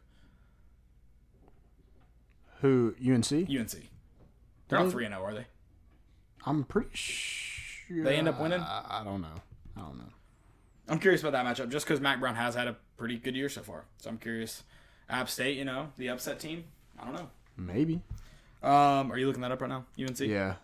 Who 2.60 2.94
UNC? 3.04 3.32
UNC. 3.32 3.74
They're 4.68 4.78
not 4.78 4.90
three 4.90 5.04
and 5.04 5.14
zero, 5.14 5.24
are 5.24 5.34
they? 5.34 5.46
I'm 6.46 6.64
pretty 6.64 6.90
sure 6.94 8.04
They 8.04 8.16
end 8.16 8.28
up 8.28 8.40
winning? 8.40 8.60
I, 8.60 9.00
I 9.00 9.04
don't 9.04 9.20
know. 9.22 9.34
I 9.76 9.80
don't 9.80 9.98
know. 9.98 10.04
I'm 10.88 10.98
curious 10.98 11.22
about 11.22 11.32
that 11.32 11.46
matchup 11.46 11.70
just 11.70 11.86
because 11.86 12.00
Mack 12.00 12.20
Brown 12.20 12.34
has 12.34 12.54
had 12.54 12.68
a 12.68 12.76
pretty 12.96 13.16
good 13.16 13.34
year 13.36 13.48
so 13.48 13.62
far. 13.62 13.84
So 13.98 14.10
I'm 14.10 14.18
curious. 14.18 14.62
App 15.08 15.28
State, 15.28 15.56
you 15.56 15.64
know, 15.64 15.88
the 15.96 16.08
upset 16.08 16.38
team. 16.38 16.64
I 16.98 17.04
don't 17.04 17.14
know. 17.14 17.28
Maybe. 17.56 18.00
Um, 18.62 19.12
are 19.12 19.18
you 19.18 19.26
looking 19.26 19.42
that 19.42 19.52
up 19.52 19.60
right 19.60 19.68
now? 19.68 19.84
UNC. 19.98 20.20
Yeah. 20.20 20.54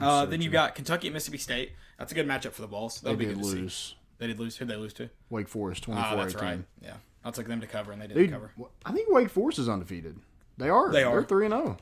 Uh, 0.00 0.24
then 0.26 0.40
you've 0.40 0.52
got 0.52 0.74
Kentucky 0.74 1.08
at 1.08 1.12
Mississippi 1.12 1.38
State. 1.38 1.72
That's 2.02 2.10
a 2.10 2.16
good 2.16 2.26
matchup 2.26 2.50
for 2.50 2.62
the 2.62 2.66
Vols. 2.66 3.00
They 3.00 3.04
That'll 3.12 3.16
be 3.16 3.26
did 3.26 3.36
good 3.36 3.44
to 3.44 3.48
see. 3.50 3.56
lose. 3.58 3.94
They 4.18 4.26
did 4.26 4.40
lose. 4.40 4.56
Who'd 4.56 4.66
they 4.66 4.74
lose 4.74 4.92
to? 4.94 5.08
Wake 5.30 5.46
Forest 5.46 5.84
24 5.84 6.10
Oh, 6.12 6.16
that's 6.16 6.34
18. 6.34 6.48
right. 6.48 6.58
Yeah, 6.82 6.96
I 7.24 7.30
took 7.30 7.46
them 7.46 7.60
to 7.60 7.66
cover, 7.68 7.92
and 7.92 8.02
they 8.02 8.08
didn't 8.08 8.30
cover. 8.32 8.50
I 8.84 8.90
think 8.90 9.08
Wake 9.08 9.30
Forest 9.30 9.60
is 9.60 9.68
undefeated. 9.68 10.18
They 10.58 10.68
are. 10.68 10.90
They 10.90 11.04
are. 11.04 11.12
They're 11.12 11.22
3 11.22 11.44
and 11.46 11.54
0. 11.54 11.76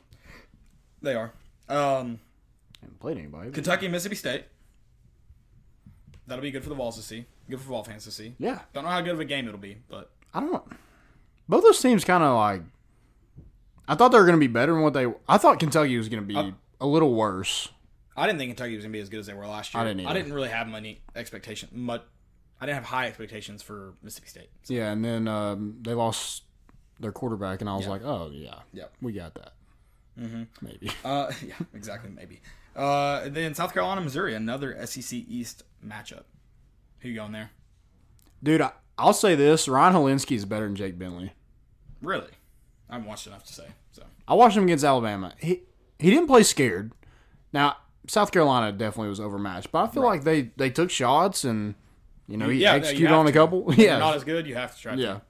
They 1.00 1.14
are. 1.14 1.32
Um, 1.70 2.20
Haven't 2.82 3.00
played 3.00 3.16
anybody. 3.16 3.50
Kentucky 3.50 3.86
and 3.86 3.92
Mississippi 3.94 4.16
State. 4.16 4.44
That'll 6.26 6.42
be 6.42 6.50
good 6.50 6.62
for 6.62 6.68
the 6.68 6.74
Vols 6.74 6.96
to 6.96 7.02
see. 7.02 7.24
Good 7.48 7.60
for 7.60 7.70
ball 7.70 7.82
fans 7.82 8.04
to 8.04 8.10
see. 8.10 8.34
Yeah. 8.38 8.60
Don't 8.74 8.84
know 8.84 8.90
how 8.90 9.00
good 9.00 9.14
of 9.14 9.20
a 9.20 9.24
game 9.24 9.48
it'll 9.48 9.58
be, 9.58 9.78
but 9.88 10.10
I 10.34 10.40
don't 10.40 10.52
know. 10.52 10.64
Both 11.48 11.64
those 11.64 11.80
teams 11.80 12.04
kind 12.04 12.22
of 12.22 12.36
like. 12.36 12.62
I 13.88 13.94
thought 13.96 14.10
they 14.12 14.18
were 14.18 14.26
going 14.26 14.36
to 14.38 14.40
be 14.40 14.52
better 14.52 14.72
than 14.74 14.82
what 14.82 14.92
they. 14.92 15.06
I 15.28 15.38
thought 15.38 15.58
Kentucky 15.58 15.96
was 15.96 16.08
going 16.08 16.22
to 16.22 16.26
be 16.26 16.36
Uh, 16.36 16.50
a 16.80 16.86
little 16.86 17.14
worse. 17.14 17.70
I 18.20 18.26
didn't 18.26 18.38
think 18.38 18.50
Kentucky 18.50 18.76
was 18.76 18.84
gonna 18.84 18.92
be 18.92 19.00
as 19.00 19.08
good 19.08 19.20
as 19.20 19.26
they 19.26 19.34
were 19.34 19.46
last 19.46 19.72
year. 19.74 19.82
I 19.82 19.86
didn't 19.86 20.06
I 20.06 20.12
didn't 20.12 20.32
really 20.32 20.48
have 20.50 20.68
many 20.68 21.00
expectations. 21.16 21.72
But 21.74 22.06
I 22.60 22.66
didn't 22.66 22.76
have 22.76 22.84
high 22.84 23.06
expectations 23.06 23.62
for 23.62 23.94
Mississippi 24.02 24.28
State. 24.28 24.50
So, 24.64 24.74
Yeah, 24.74 24.92
and 24.92 25.04
then 25.04 25.26
um, 25.26 25.78
they 25.80 25.94
lost 25.94 26.42
their 26.98 27.12
quarterback, 27.12 27.60
and 27.62 27.70
I 27.70 27.74
was 27.76 27.86
Yeah. 27.86 27.90
like, 27.92 28.02
oh 28.04 28.30
yeah, 28.32 28.58
Yep. 28.74 28.92
we 29.00 29.12
got 29.12 29.34
that. 29.34 29.52
Mm-hmm. 30.18 30.42
Maybe. 30.60 30.90
uh, 31.04 31.32
yeah, 31.46 31.54
exactly. 31.74 32.10
Maybe. 32.10 32.40
Uh, 32.76 33.28
then 33.28 33.54
South 33.54 33.72
Carolina, 33.72 34.00
Missouri, 34.02 34.34
another 34.34 34.76
SEC 34.86 35.12
East 35.28 35.62
matchup. 35.84 36.24
Who 37.00 37.08
you 37.08 37.14
going 37.14 37.32
there? 37.32 37.50
Dude, 38.42 38.60
I, 38.60 38.72
I'll 38.98 39.12
say 39.14 39.34
this: 39.34 39.66
Ryan 39.66 39.94
Hilinski 39.94 40.36
is 40.36 40.44
better 40.44 40.66
than 40.66 40.76
Jake 40.76 40.98
Bentley. 40.98 41.32
Really? 42.02 42.30
I 42.88 42.94
haven't 42.94 43.08
watched 43.08 43.26
enough 43.26 43.44
to 43.46 43.52
say. 43.52 43.66
So 43.92 44.02
I 44.28 44.34
watched 44.34 44.56
him 44.56 44.64
against 44.64 44.84
Alabama. 44.84 45.32
He 45.38 45.62
he 45.98 46.10
didn't 46.10 46.26
play 46.26 46.42
scared. 46.42 46.92
Now 47.52 47.76
South 48.10 48.32
Carolina 48.32 48.72
definitely 48.72 49.08
was 49.08 49.20
overmatched, 49.20 49.70
but 49.70 49.84
I 49.84 49.86
feel 49.92 50.02
like 50.02 50.24
they 50.24 50.50
they 50.56 50.68
took 50.68 50.90
shots 50.90 51.44
and 51.44 51.76
you 52.26 52.36
know 52.36 52.48
he 52.48 52.58
yeah, 52.58 52.72
executed 52.72 53.06
have 53.10 53.18
on 53.20 53.26
a 53.26 53.28
to. 53.30 53.38
couple. 53.38 53.72
Yeah, 53.76 53.98
not 53.98 54.16
as 54.16 54.24
good. 54.24 54.48
You 54.48 54.56
have 54.56 54.74
to 54.74 54.82
try. 54.82 54.94
yeah. 54.94 55.06
To. 55.14 55.22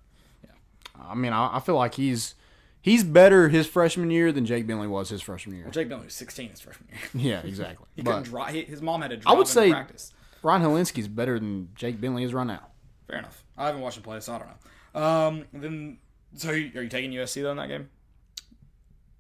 I 0.98 1.14
mean, 1.14 1.34
I, 1.34 1.56
I 1.56 1.60
feel 1.60 1.74
like 1.76 1.94
he's 1.94 2.36
he's 2.80 3.04
better 3.04 3.50
his 3.50 3.66
freshman 3.66 4.10
year 4.10 4.32
than 4.32 4.46
Jake 4.46 4.66
Bentley 4.66 4.86
was 4.88 5.10
his 5.10 5.20
freshman 5.20 5.56
year. 5.58 5.68
Jake 5.70 5.90
Bentley 5.90 6.06
was 6.06 6.14
16 6.14 6.48
his 6.50 6.60
freshman 6.60 6.88
year. 6.88 7.00
Yeah, 7.42 7.46
exactly. 7.46 7.86
He 7.96 8.00
but 8.02 8.12
couldn't 8.12 8.24
drive. 8.30 8.54
His 8.54 8.80
mom 8.80 9.02
had 9.02 9.10
to 9.10 9.18
drive 9.18 9.36
would 9.36 9.46
say- 9.46 9.70
practice. 9.70 10.14
Ryan 10.42 10.62
Hilinski's 10.62 11.06
better 11.06 11.38
than 11.38 11.68
Jake 11.74 12.00
Bentley 12.00 12.24
is 12.24 12.32
right 12.32 12.46
now. 12.46 12.68
Fair 13.06 13.18
enough. 13.18 13.44
I 13.58 13.66
haven't 13.66 13.82
watched 13.82 13.98
him 13.98 14.04
play, 14.04 14.20
so 14.20 14.32
I 14.32 14.38
don't 14.38 14.48
know. 14.94 15.00
Um, 15.02 15.44
then 15.52 15.98
so 16.34 16.48
are 16.48 16.56
you 16.56 16.88
taking 16.88 17.10
USC 17.12 17.42
though 17.42 17.50
in 17.50 17.58
that 17.58 17.68
game? 17.68 17.90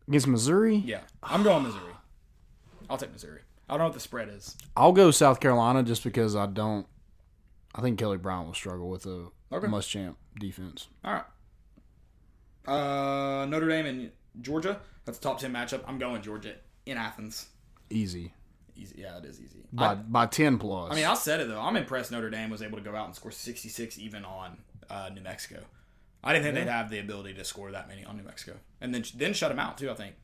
Against 0.08 0.28
Missouri, 0.28 0.76
Yeah, 0.76 1.00
I'm 1.22 1.42
going 1.42 1.62
Missouri. 1.64 1.92
I'll 2.88 2.96
take 2.96 3.12
Missouri. 3.12 3.40
I 3.70 3.74
don't 3.74 3.78
know 3.78 3.84
what 3.84 3.94
the 3.94 4.00
spread 4.00 4.28
is. 4.28 4.56
I'll 4.76 4.90
go 4.92 5.12
South 5.12 5.38
Carolina 5.38 5.84
just 5.84 6.02
because 6.02 6.34
I 6.34 6.46
don't. 6.46 6.86
I 7.72 7.80
think 7.80 8.00
Kelly 8.00 8.16
Bryant 8.18 8.46
will 8.46 8.54
struggle 8.54 8.90
with 8.90 9.06
a 9.06 9.28
Okay. 9.52 9.66
Muschamp 9.68 10.16
defense. 10.38 10.88
All 11.04 11.12
right. 11.12 11.24
Uh, 12.66 13.46
Notre 13.46 13.68
Dame 13.68 13.86
and 13.86 14.10
Georgia. 14.40 14.80
That's 15.04 15.18
a 15.18 15.20
top 15.20 15.38
ten 15.38 15.52
matchup. 15.52 15.82
I'm 15.86 15.98
going 15.98 16.20
Georgia 16.22 16.54
in 16.86 16.98
Athens. 16.98 17.46
Easy 17.90 18.32
Easy. 18.76 18.96
Yeah, 18.98 19.18
it 19.18 19.24
is 19.24 19.40
easy. 19.40 19.64
by 19.72 19.92
I, 19.92 19.94
by 19.94 20.26
ten 20.26 20.58
plus. 20.58 20.90
I 20.90 20.94
mean, 20.94 21.04
I 21.04 21.14
said 21.14 21.40
it 21.40 21.48
though. 21.48 21.60
I'm 21.60 21.76
impressed 21.76 22.10
Notre 22.12 22.30
Dame 22.30 22.50
was 22.50 22.62
able 22.62 22.78
to 22.78 22.84
go 22.84 22.94
out 22.96 23.06
and 23.06 23.14
score 23.14 23.30
66 23.30 23.98
even 23.98 24.24
on 24.24 24.58
uh, 24.88 25.10
New 25.14 25.20
Mexico. 25.20 25.60
I 26.24 26.32
didn't 26.32 26.44
think 26.44 26.54
they'd 26.56 26.70
have 26.72 26.90
the 26.90 26.98
ability 26.98 27.34
to 27.34 27.44
score 27.44 27.70
that 27.72 27.88
many 27.88 28.04
on 28.04 28.16
New 28.16 28.22
Mexico, 28.24 28.56
and 28.80 28.92
then 28.94 29.04
then 29.16 29.32
shut 29.32 29.50
them 29.50 29.58
out 29.58 29.78
too. 29.78 29.90
I 29.90 29.94
think. 29.94 30.14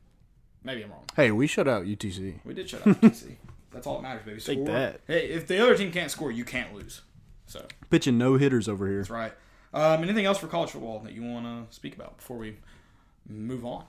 Maybe 0.63 0.83
I'm 0.83 0.91
wrong. 0.91 1.05
hey, 1.15 1.31
we 1.31 1.47
shut 1.47 1.67
out 1.67 1.85
UTC. 1.85 2.39
We 2.43 2.53
did 2.53 2.69
shut 2.69 2.85
out 2.85 2.99
UTC. 3.01 3.35
That's 3.71 3.85
all 3.85 3.95
that 3.97 4.03
matters, 4.03 4.25
baby. 4.25 4.39
Score. 4.39 4.55
Take 4.55 4.65
that. 4.65 5.01
Hey, 5.07 5.27
if 5.27 5.47
the 5.47 5.61
other 5.61 5.77
team 5.77 5.91
can't 5.91 6.09
score, 6.09 6.31
you 6.31 6.43
can't 6.45 6.73
lose. 6.73 7.01
So 7.45 7.65
Pitching 7.89 8.17
no 8.17 8.35
hitters 8.35 8.67
over 8.67 8.87
here. 8.87 8.97
That's 8.97 9.09
right. 9.09 9.33
Um, 9.73 10.03
anything 10.03 10.25
else 10.25 10.37
for 10.37 10.47
college 10.47 10.71
football 10.71 10.99
that 10.99 11.13
you 11.13 11.23
want 11.23 11.45
to 11.45 11.75
speak 11.75 11.95
about 11.95 12.17
before 12.17 12.37
we 12.37 12.57
move 13.27 13.65
on? 13.65 13.85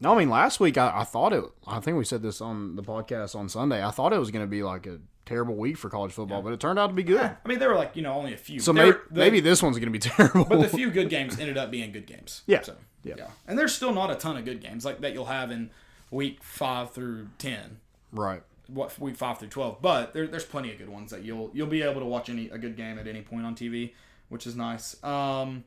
No, 0.00 0.14
I 0.14 0.18
mean 0.18 0.30
last 0.30 0.60
week 0.60 0.78
I, 0.78 0.92
I 1.00 1.04
thought 1.04 1.32
it. 1.32 1.44
I 1.66 1.80
think 1.80 1.96
we 1.98 2.04
said 2.04 2.22
this 2.22 2.40
on 2.40 2.76
the 2.76 2.82
podcast 2.82 3.34
on 3.34 3.48
Sunday. 3.48 3.84
I 3.84 3.90
thought 3.90 4.12
it 4.12 4.18
was 4.18 4.30
going 4.30 4.44
to 4.44 4.50
be 4.50 4.62
like 4.62 4.86
a 4.86 4.98
terrible 5.28 5.54
week 5.56 5.76
for 5.76 5.88
college 5.90 6.12
football, 6.12 6.42
but 6.42 6.52
it 6.52 6.58
turned 6.60 6.78
out 6.78 6.88
to 6.88 6.92
be 6.94 7.02
good. 7.02 7.20
I 7.20 7.36
mean, 7.48 7.58
there 7.58 7.68
were 7.68 7.76
like 7.76 7.94
you 7.94 8.02
know 8.02 8.14
only 8.14 8.32
a 8.34 8.36
few. 8.36 8.58
So 8.60 8.72
maybe, 8.72 8.90
were- 8.92 9.02
the- 9.10 9.20
maybe 9.20 9.40
this 9.40 9.62
one's 9.62 9.76
going 9.78 9.92
to 9.92 9.98
be 9.98 9.98
terrible. 10.10 10.44
but 10.44 10.60
the 10.60 10.68
few 10.68 10.90
good 10.90 11.08
games 11.10 11.38
ended 11.38 11.56
up 11.58 11.70
being 11.70 11.92
good 11.92 12.06
games. 12.06 12.42
Yeah. 12.46 12.62
So 12.62 12.74
Yeah. 13.04 13.14
yeah. 13.18 13.26
And 13.46 13.58
there's 13.58 13.74
still 13.74 13.92
not 13.92 14.10
a 14.10 14.14
ton 14.14 14.36
of 14.36 14.44
good 14.44 14.60
games 14.60 14.84
like 14.84 15.00
that 15.02 15.12
you'll 15.14 15.26
have 15.26 15.50
in 15.50 15.70
week 16.10 16.42
five 16.42 16.92
through 16.92 17.28
ten. 17.38 17.78
right. 18.12 18.42
What 18.66 18.98
week 18.98 19.16
five 19.16 19.38
through 19.38 19.48
twelve, 19.48 19.80
but 19.80 20.12
there, 20.12 20.26
there's 20.26 20.44
plenty 20.44 20.70
of 20.70 20.76
good 20.78 20.90
ones 20.90 21.10
that 21.10 21.22
you'll 21.22 21.50
you'll 21.54 21.68
be 21.68 21.80
able 21.82 22.00
to 22.00 22.06
watch 22.06 22.28
any 22.28 22.50
a 22.50 22.58
good 22.58 22.76
game 22.76 22.98
at 22.98 23.06
any 23.06 23.22
point 23.22 23.46
on 23.46 23.54
TV, 23.54 23.92
which 24.28 24.46
is 24.46 24.56
nice. 24.56 25.02
Um, 25.02 25.64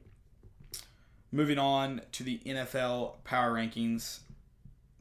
moving 1.32 1.58
on 1.58 2.02
to 2.12 2.24
the 2.24 2.40
NFL 2.46 3.24
power 3.24 3.52
rankings, 3.54 4.20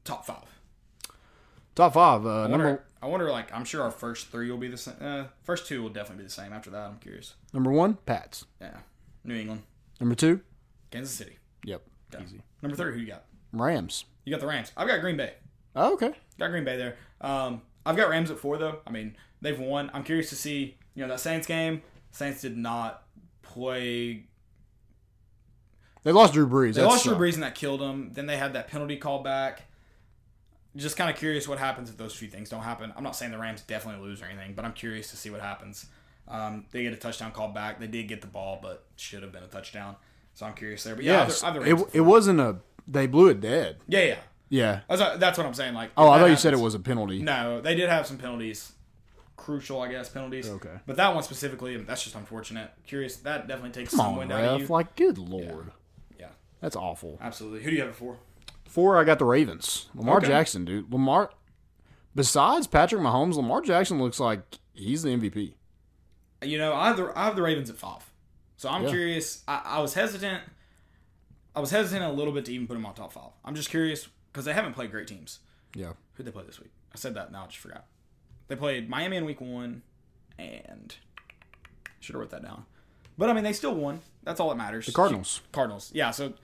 top 0.05 0.25
five. 0.25 0.45
Top 1.81 1.95
five. 1.95 2.27
Uh, 2.27 2.43
I 2.43 2.47
number 2.49 2.85
I 3.01 3.07
wonder, 3.07 3.31
like 3.31 3.51
I'm 3.55 3.65
sure 3.65 3.83
our 3.83 3.91
first 3.91 4.27
three 4.29 4.51
will 4.51 4.59
be 4.59 4.69
the 4.69 4.77
same. 4.77 4.97
Uh, 5.01 5.25
first 5.45 5.67
two 5.67 5.83
will 5.83 5.89
definitely 5.89 6.25
be 6.25 6.27
the 6.27 6.31
same. 6.35 6.53
After 6.53 6.69
that, 6.69 6.91
I'm 6.91 6.99
curious. 6.99 7.37
number 7.55 7.71
one, 7.73 7.95
Pats. 8.05 8.45
Yeah, 8.61 8.77
New 9.25 9.35
England, 9.35 9.63
Number 9.99 10.15
two, 10.15 10.43
Kansas 10.91 11.15
City. 11.15 11.39
yep, 11.65 11.81
Yeah. 12.13 12.23
easy. 12.23 12.43
Number 12.61 12.77
three, 12.77 12.93
who 12.93 12.99
you 13.01 13.07
got? 13.07 13.25
Rams. 13.55 14.05
You 14.27 14.31
got 14.35 14.43
the 14.43 14.47
Rams. 14.47 14.73
I've 14.77 14.89
got 14.89 15.01
Green 15.01 15.17
Bay. 15.17 15.33
Oh, 15.75 15.95
okay. 15.95 16.13
Got 16.39 16.49
Green 16.51 16.65
Bay 16.65 16.77
there. 16.77 16.97
Um, 17.23 17.63
I've 17.87 17.97
got 17.97 18.11
Rams 18.11 18.31
at 18.31 18.39
four 18.39 18.59
though. 18.59 18.81
I 18.87 18.91
mean, 18.91 19.17
they've 19.41 19.59
won. 19.59 19.91
I'm 19.95 20.03
curious 20.05 20.29
to 20.29 20.37
see. 20.37 20.77
You 20.95 21.01
know 21.05 21.09
that 21.09 21.21
Saints 21.21 21.47
game. 21.47 21.81
Saints 22.11 22.43
did 22.43 22.59
not 22.59 23.05
play. 23.41 24.27
They 26.03 26.13
lost 26.13 26.35
Drew 26.35 26.47
Brees. 26.47 26.75
They 26.75 26.83
That 26.83 26.89
lost 26.89 27.05
Drew. 27.05 27.15
Brees 27.17 27.35
and 27.35 27.43
that 27.43 27.55
killed 27.55 27.81
them. 27.81 28.11
Then 28.13 28.27
they 28.27 28.37
had 28.37 28.53
that 28.53 28.69
penalty 28.69 28.99
call 28.99 29.23
back. 29.23 29.63
Just 30.77 30.97
kind 30.97 31.11
of 31.11 31.17
curious 31.17 31.49
what 31.49 31.59
happens 31.59 31.91
if 31.91 31.97
those 31.97 32.15
two 32.17 32.29
things 32.29 32.49
don't 32.49 32.63
happen. 32.63 32.93
I'm 32.97 33.03
not 33.03 33.17
saying 33.17 33.33
the 33.33 33.39
Rams 33.39 33.63
definitely 33.63 34.07
lose 34.07 34.23
or 34.23 34.27
anything, 34.27 34.55
but 34.55 34.65
I'm 34.65 34.73
curious 34.73 35.11
to 35.11 35.17
see 35.17 35.29
what 35.31 35.41
happens. 35.41 35.87
Um, 36.29 36.67
they 36.71 36.85
get 36.85 36.93
a 36.93 36.97
touchdown 36.97 37.33
called 37.33 37.55
back. 37.55 37.81
They 37.81 37.89
did 37.89 38.07
get 38.07 38.21
the 38.21 38.29
ball, 38.29 38.61
but 38.63 38.85
should 38.97 39.23
have 39.25 39.33
been 39.33 39.43
a 39.43 39.49
touchdown. 39.49 39.97
So 40.35 40.47
I'm 40.47 40.55
curious 40.55 40.85
there. 40.85 40.95
But 40.95 41.05
yeah, 41.05 41.25
Yes, 41.25 41.43
I 41.43 41.53
have 41.53 41.63
I 41.63 41.69
have 41.69 41.81
it, 41.81 41.87
it 41.95 42.01
wasn't 42.03 42.39
a. 42.41 42.59
They 42.87 43.07
blew 43.09 43.29
it 43.29 43.41
dead. 43.41 43.79
yeah, 43.89 44.01
yeah. 44.05 44.17
Yeah. 44.49 44.81
That's, 44.89 45.19
that's 45.19 45.39
what 45.39 45.47
I'm 45.47 45.55
saying. 45.55 45.75
Like, 45.75 45.91
Oh, 45.97 46.09
I 46.09 46.19
thought 46.19 46.31
you 46.31 46.37
said 46.37 46.53
it 46.53 46.59
was 46.61 46.75
a 46.75 46.81
penalty. 46.81 47.21
No, 47.23 47.61
they 47.61 47.75
did 47.77 47.89
have 47.89 48.05
some 48.07 48.19
penalties, 48.19 48.73
crucial, 49.37 49.81
I 49.81 49.91
guess, 49.91 50.09
penalties. 50.09 50.49
Okay. 50.49 50.77
But 50.87 50.97
that 50.97 51.15
one 51.15 51.23
specifically, 51.23 51.77
that's 51.79 52.03
just 52.03 52.17
unfortunate. 52.17 52.71
Curious, 52.87 53.17
that 53.19 53.47
definitely 53.49 53.71
takes 53.71 53.91
Come 53.91 53.99
some 53.99 54.07
on, 54.13 54.17
wind 54.19 54.33
out 54.33 54.45
of 54.45 54.61
you. 54.61 54.67
Like, 54.67 54.97
good 54.97 55.19
lord, 55.19 55.71
yeah, 56.19 56.27
that's 56.61 56.75
awful. 56.77 57.19
absolutely. 57.21 57.63
Who 57.63 57.71
do 57.71 57.77
you 57.77 57.83
have 57.83 57.91
it 57.91 57.97
for? 57.97 58.19
Four, 58.71 58.99
I 58.99 59.05
got 59.05 59.19
the 59.19 59.25
Ravens. 59.25 59.89
Lamar 59.97 60.19
Okay. 60.19 60.29
Jackson, 60.29 60.65
dude. 60.65 60.93
Lamar. 60.93 61.31
Besides 62.15 62.67
Patrick 62.69 63.03
Mahomes, 63.03 63.35
Lamar 63.35 63.61
Jackson 63.63 64.01
looks 64.01 64.21
like 64.21 64.59
he's 64.73 65.03
the 65.03 65.11
MVP. 65.11 65.55
You 66.43 66.57
know, 66.57 66.73
I 66.73 66.87
have 66.89 66.97
the 66.97 67.13
I 67.17 67.25
have 67.25 67.35
the 67.37 67.43
Ravens 67.43 67.69
at 67.69 67.77
five. 67.77 68.09
So 68.57 68.69
I'm 68.69 68.85
Yeah. 68.85 68.91
curious. 68.91 69.43
I, 69.49 69.61
I 69.65 69.81
was 69.81 69.95
hesitant. 69.95 70.43
I 71.55 71.61
was 71.61 71.71
hesitant 71.73 72.05
a 72.05 72.13
little 72.13 72.33
bit 72.33 72.45
to 72.45 72.53
even 72.55 72.67
put 72.69 72.75
them 72.75 72.87
on 72.87 72.95
top 72.95 73.13
five. 73.13 73.33
I'm 73.45 73.55
just 73.57 73.71
curious 73.71 74.09
because 74.33 74.45
they 74.45 74.53
haven't 74.53 74.75
played 74.75 74.91
great 74.93 75.09
teams. 75.09 75.41
Yeah. 75.75 75.95
Who'd 76.15 76.27
they 76.27 76.31
play 76.31 76.45
this 76.45 76.61
week? 76.61 76.71
I 76.95 76.97
said 76.97 77.15
that 77.15 77.33
now. 77.33 77.43
I 77.43 77.47
just 77.47 77.59
forgot. 77.59 77.87
They 78.49 78.55
played 78.57 78.89
Miami 78.89 79.17
in 79.17 79.25
week 79.25 79.41
one, 79.41 79.83
and 80.39 80.95
should 81.99 82.15
have 82.15 82.21
wrote 82.21 82.31
that 82.31 82.43
down. 82.43 82.67
But 83.19 83.31
I 83.31 83.33
mean, 83.33 83.45
they 83.45 83.53
still 83.53 83.75
won. 83.75 84.01
That's 84.23 84.39
all 84.41 84.49
that 84.51 84.57
matters. 84.57 84.87
The 84.87 84.93
Cardinals. 84.93 85.41
Cardinals. 85.53 85.91
Yeah. 85.95 86.11
So 86.13 86.35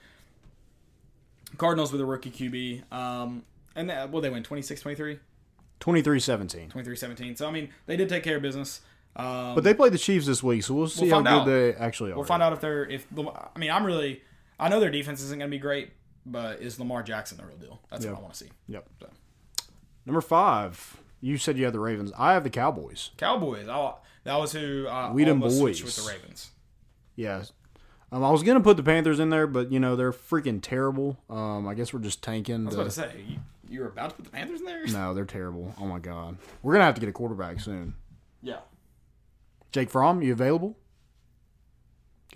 Cardinals 1.57 1.91
with 1.91 2.01
a 2.01 2.05
rookie 2.05 2.31
QB. 2.31 2.91
Um, 2.91 3.43
and 3.75 3.89
that, 3.89 4.09
well, 4.11 4.21
they 4.21 4.29
win 4.29 4.43
26-23, 4.43 5.19
23-17. 5.79 6.71
23-17. 6.71 7.37
So 7.37 7.47
I 7.47 7.51
mean, 7.51 7.69
they 7.85 7.95
did 7.95 8.09
take 8.09 8.23
care 8.23 8.37
of 8.37 8.41
business. 8.41 8.81
Um, 9.15 9.55
But 9.55 9.63
they 9.63 9.73
played 9.73 9.93
the 9.93 9.97
Chiefs 9.97 10.25
this 10.27 10.43
week, 10.43 10.63
so 10.63 10.73
we'll 10.73 10.87
see 10.87 11.09
how 11.09 11.21
good 11.21 11.27
out. 11.29 11.45
they 11.45 11.73
actually 11.73 12.11
are. 12.11 12.15
We'll 12.15 12.25
find 12.25 12.43
out 12.43 12.53
if 12.53 12.61
they're 12.61 12.85
if 12.85 13.07
I 13.17 13.57
mean 13.59 13.71
I'm 13.71 13.85
really 13.85 14.21
I 14.59 14.69
know 14.69 14.79
their 14.79 14.91
defense 14.91 15.21
isn't 15.23 15.39
going 15.39 15.49
to 15.49 15.55
be 15.55 15.59
great, 15.59 15.91
but 16.25 16.61
is 16.61 16.79
Lamar 16.79 17.01
Jackson 17.03 17.37
the 17.37 17.45
real 17.45 17.57
deal? 17.57 17.79
That's 17.89 18.03
Yeah. 18.05 18.11
what 18.11 18.19
I 18.19 18.21
want 18.21 18.33
to 18.33 18.39
see. 18.45 18.51
Yep. 18.67 18.87
So. 19.01 19.09
Number 20.05 20.21
five. 20.21 20.97
You 21.19 21.37
said 21.39 21.57
you 21.57 21.65
had 21.65 21.73
the 21.73 21.79
Ravens. 21.79 22.11
I 22.15 22.33
have 22.33 22.43
the 22.43 22.49
Cowboys. 22.51 23.09
Cowboys. 23.17 23.67
I, 23.67 23.93
that 24.23 24.35
was 24.35 24.51
who 24.51 24.87
uh, 24.87 25.11
We 25.11 25.27
almost 25.27 25.57
switched 25.57 25.83
boys. 25.83 25.97
with 25.97 26.05
the 26.05 26.11
Ravens. 26.11 26.51
Yeah. 27.15 27.43
Um, 28.11 28.23
I 28.23 28.31
was 28.31 28.41
gonna 28.43 28.61
put 28.61 28.77
the 28.77 28.83
Panthers 28.83 29.19
in 29.19 29.29
there, 29.29 29.47
but 29.47 29.71
you 29.71 29.79
know 29.79 29.95
they're 29.95 30.13
freaking 30.13 30.59
terrible. 30.61 31.17
Um, 31.29 31.67
I 31.67 31.73
guess 31.73 31.91
we're 31.93 31.99
just 31.99 32.21
tanking. 32.23 32.63
I 32.63 32.65
was 32.65 32.75
the- 32.75 32.81
about 32.81 32.91
to 32.93 32.99
say 33.17 33.25
you, 33.27 33.37
you 33.69 33.79
were 33.81 33.87
about 33.87 34.11
to 34.11 34.15
put 34.15 34.25
the 34.25 34.31
Panthers 34.31 34.61
in 34.61 34.65
there. 34.65 34.85
no, 34.87 35.13
they're 35.13 35.25
terrible. 35.25 35.73
Oh 35.79 35.85
my 35.85 35.99
god, 35.99 36.37
we're 36.63 36.73
gonna 36.73 36.85
have 36.85 36.95
to 36.95 37.01
get 37.01 37.09
a 37.09 37.13
quarterback 37.13 37.59
soon. 37.59 37.95
Yeah. 38.41 38.59
Jake 39.71 39.89
Fromm, 39.89 40.21
you 40.21 40.31
available? 40.31 40.77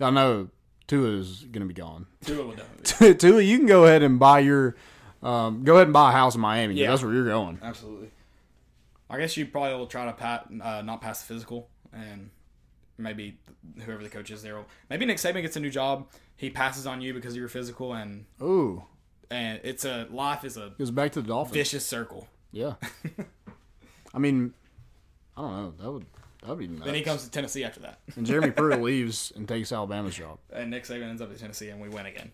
I 0.00 0.10
know 0.10 0.48
Tua 0.86 1.08
is 1.18 1.44
gonna 1.50 1.64
be 1.66 1.74
gone. 1.74 2.06
Tua 2.24 2.46
would 2.46 2.58
definitely. 2.58 3.14
Tua, 3.14 3.40
you 3.40 3.56
can 3.56 3.66
go 3.66 3.84
ahead 3.86 4.02
and 4.02 4.18
buy 4.18 4.40
your, 4.40 4.76
um, 5.22 5.64
go 5.64 5.74
ahead 5.76 5.86
and 5.86 5.92
buy 5.94 6.10
a 6.10 6.12
house 6.12 6.34
in 6.34 6.40
Miami. 6.42 6.74
Yeah. 6.74 6.90
that's 6.90 7.02
where 7.02 7.12
you're 7.14 7.24
going. 7.26 7.58
Absolutely. 7.62 8.10
I 9.08 9.18
guess 9.18 9.36
you 9.36 9.46
probably 9.46 9.74
will 9.78 9.86
try 9.86 10.04
to 10.06 10.12
pat, 10.12 10.48
uh, 10.62 10.82
not 10.82 11.00
pass 11.00 11.22
the 11.22 11.32
physical, 11.34 11.68
and 11.92 12.30
maybe 13.02 13.38
whoever 13.84 14.02
the 14.02 14.08
coach 14.08 14.30
is 14.30 14.42
there. 14.42 14.56
Will, 14.56 14.66
maybe 14.90 15.04
Nick 15.06 15.18
Saban 15.18 15.42
gets 15.42 15.56
a 15.56 15.60
new 15.60 15.70
job. 15.70 16.08
He 16.36 16.50
passes 16.50 16.86
on 16.86 17.00
you 17.00 17.14
because 17.14 17.34
of 17.34 17.38
your 17.38 17.48
physical, 17.48 17.92
and 17.94 18.24
Ooh, 18.40 18.84
and 19.30 19.60
it's 19.64 19.84
a 19.84 20.06
life 20.10 20.44
is 20.44 20.56
a 20.56 20.72
goes 20.78 20.90
back 20.90 21.12
to 21.12 21.22
the 21.22 21.28
Dolphins. 21.28 21.54
vicious 21.54 21.86
circle. 21.86 22.28
Yeah. 22.50 22.74
I 24.14 24.18
mean, 24.18 24.52
I 25.36 25.40
don't 25.40 25.52
know. 25.56 25.74
That 25.82 25.92
would 25.92 26.06
that 26.42 26.48
would 26.50 26.58
be 26.58 26.66
nice. 26.68 26.84
Then 26.84 26.94
he 26.94 27.02
comes 27.02 27.24
to 27.24 27.30
Tennessee 27.30 27.64
after 27.64 27.80
that, 27.80 28.00
and 28.16 28.26
Jeremy 28.26 28.50
Pruitt 28.50 28.82
leaves 28.82 29.32
and 29.36 29.46
takes 29.48 29.72
Alabama's 29.72 30.14
job. 30.16 30.38
and 30.52 30.70
Nick 30.70 30.84
Saban 30.84 31.08
ends 31.08 31.22
up 31.22 31.30
at 31.30 31.38
Tennessee, 31.38 31.68
and 31.68 31.80
we 31.80 31.88
win 31.88 32.06
again. 32.06 32.30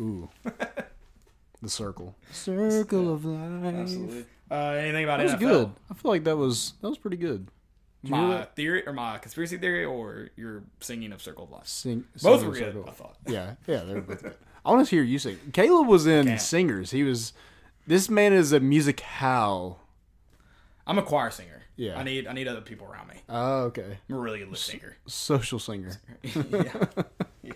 Ooh. 0.00 0.28
the 1.62 1.68
circle. 1.68 2.14
Circle 2.32 3.12
of 3.12 3.24
life. 3.24 4.26
Uh, 4.50 4.54
anything 4.54 5.04
about 5.04 5.20
it? 5.20 5.28
That 5.28 5.40
was 5.40 5.48
good. 5.50 5.72
I 5.90 5.94
feel 5.94 6.10
like 6.10 6.24
that 6.24 6.36
was 6.36 6.74
that 6.80 6.88
was 6.88 6.98
pretty 6.98 7.16
good. 7.16 7.48
Did 8.04 8.10
you 8.10 8.16
hear 8.16 8.24
My 8.28 8.34
that? 8.34 8.54
theory 8.54 8.86
or 8.86 8.92
my 8.92 9.16
conspiracy 9.16 9.56
theory 9.56 9.82
or 9.84 10.28
your 10.36 10.62
singing 10.80 11.10
of 11.12 11.22
Circle 11.22 11.44
of 11.44 11.50
Life? 11.50 11.66
Sing, 11.66 12.04
Both 12.22 12.44
were 12.44 12.52
good. 12.52 12.84
I 12.86 12.90
thought. 12.90 13.16
Yeah, 13.26 13.54
yeah, 13.66 13.82
they 13.82 13.94
were 13.94 14.02
both 14.02 14.22
good. 14.22 14.34
I 14.62 14.70
want 14.72 14.86
to 14.86 14.94
hear 14.94 15.02
you 15.02 15.18
sing. 15.18 15.38
Caleb 15.54 15.88
was 15.88 16.06
in 16.06 16.38
singers. 16.38 16.90
He 16.90 17.02
was. 17.02 17.32
This 17.86 18.10
man 18.10 18.34
is 18.34 18.52
a 18.52 18.60
musicale. 18.60 19.76
I'm 20.86 20.98
a 20.98 21.02
choir 21.02 21.30
singer. 21.30 21.62
Yeah. 21.76 21.98
I 21.98 22.02
need 22.02 22.26
I 22.26 22.32
need 22.34 22.46
other 22.46 22.60
people 22.60 22.86
around 22.86 23.08
me. 23.08 23.16
Oh, 23.28 23.62
okay. 23.64 23.98
I'm 24.08 24.16
a 24.16 24.18
really 24.18 24.38
good 24.40 24.54
singer. 24.56 24.96
Social 25.06 25.58
singer. 25.58 25.92
yeah. 26.22 26.84
yeah. 27.42 27.52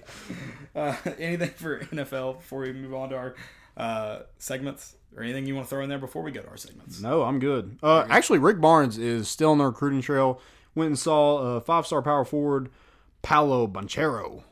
Uh, 0.75 0.97
anything 1.19 1.51
for 1.51 1.81
NFL 1.81 2.39
before 2.39 2.61
we 2.61 2.73
move 2.73 2.95
on 2.95 3.11
to 3.11 3.17
our 3.17 3.35
uh, 3.79 4.21
segments, 4.39 4.97
or 5.17 5.23
anything 5.23 5.47
you 5.47 5.55
want 5.55 5.67
to 5.67 5.71
throw 5.71 5.83
in 5.83 5.89
there 5.89 5.99
before 5.99 6.23
we 6.23 6.33
go 6.33 6.43
to 6.43 6.49
our 6.49 6.57
segments? 6.57 7.01
No, 7.01 7.23
I'm 7.23 7.39
good. 7.39 7.79
Uh, 7.83 8.05
actually, 8.11 8.41
Rick 8.41 8.61
Barnes 8.61 8.99
is 8.99 9.29
still 9.29 9.53
on 9.53 9.59
the 9.59 9.65
recruiting 9.65 10.03
trail. 10.03 10.41
Went 10.75 10.89
and 10.89 10.99
saw 10.99 11.57
uh, 11.57 11.61
five-star 11.61 12.03
power 12.03 12.25
forward 12.25 12.69
Paolo 13.23 13.67
Banchero. 13.67 14.43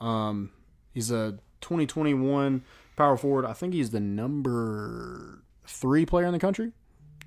Um, 0.00 0.50
he's 0.92 1.10
a 1.10 1.38
2021 1.60 2.62
power 2.96 3.16
forward. 3.16 3.46
I 3.46 3.52
think 3.52 3.74
he's 3.74 3.90
the 3.90 4.00
number 4.00 5.42
three 5.66 6.04
player 6.04 6.26
in 6.26 6.32
the 6.32 6.38
country 6.38 6.72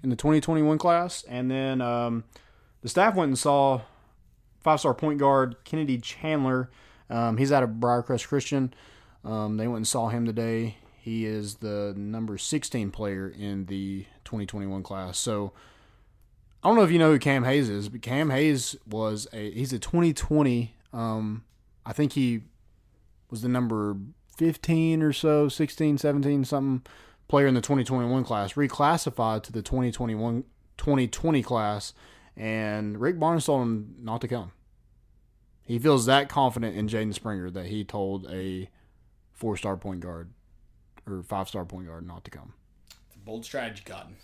in 0.04 0.10
the 0.10 0.16
2021 0.16 0.78
class. 0.78 1.24
And 1.24 1.50
then 1.50 1.82
um, 1.82 2.24
the 2.82 2.90
staff 2.90 3.16
went 3.16 3.30
and 3.30 3.40
saw 3.40 3.82
five-star 4.60 4.94
point 4.94 5.20
guard 5.20 5.56
Kennedy 5.64 5.98
Chandler. 5.98 6.70
Um, 7.10 7.38
he's 7.38 7.52
out 7.52 7.64
of 7.64 7.72
Briarcrest 7.72 8.28
Christian. 8.28 8.74
Um, 9.24 9.58
they 9.58 9.68
went 9.68 9.78
and 9.78 9.88
saw 9.88 10.10
him 10.10 10.26
today. 10.26 10.78
He 11.08 11.26
is 11.26 11.56
the 11.56 11.94
number 11.96 12.38
16 12.38 12.92
player 12.92 13.30
in 13.30 13.68
the 13.68 14.06
2021 14.26 14.84
class. 14.84 15.18
So 15.18 15.54
I 16.62 16.68
don't 16.68 16.76
know 16.76 16.84
if 16.84 16.92
you 16.92 17.00
know 17.00 17.14
who 17.14 17.18
Cam 17.18 17.46
Hayes 17.46 17.70
is, 17.70 17.88
but 17.88 18.02
Cam 18.02 18.30
Hayes 18.30 18.76
was 18.86 19.26
a 19.32 19.52
he's 19.52 19.72
a 19.72 19.80
2020. 19.80 20.76
Um, 20.92 21.46
I 21.86 21.94
think 21.94 22.12
he 22.12 22.42
was 23.32 23.42
the 23.42 23.48
number 23.48 23.96
15 24.36 25.02
or 25.02 25.14
so, 25.14 25.48
16, 25.48 25.98
17, 25.98 26.44
something 26.44 26.86
player 27.30 27.48
in 27.48 27.54
the 27.54 27.62
2021 27.62 28.26
class, 28.26 28.56
reclassified 28.56 29.44
to 29.44 29.54
the 29.54 29.62
2021 29.62 30.44
2020 30.76 31.42
class, 31.42 31.94
and 32.36 33.00
Rick 33.00 33.18
Barnes 33.18 33.46
told 33.46 33.62
him 33.62 33.96
not 34.02 34.20
to 34.20 34.28
come. 34.28 34.52
He 35.62 35.80
feels 35.80 36.06
that 36.06 36.28
confident 36.28 36.76
in 36.76 36.90
Jaden 36.90 37.14
Springer 37.14 37.50
that 37.52 37.68
he 37.68 37.86
told 37.86 38.30
a 38.30 38.70
four 39.32 39.56
star 39.56 39.78
point 39.78 40.02
guard 40.02 40.32
or 41.08 41.24
five 41.24 41.48
star 41.48 41.66
point 41.66 41.88
guard 41.88 42.06
not 42.08 42.24
to 42.26 42.32
come. 42.32 42.54
It's 43.08 43.16
a 43.16 43.20
bold 43.20 43.46
strategy, 43.46 43.84
Cotton. 43.86 44.16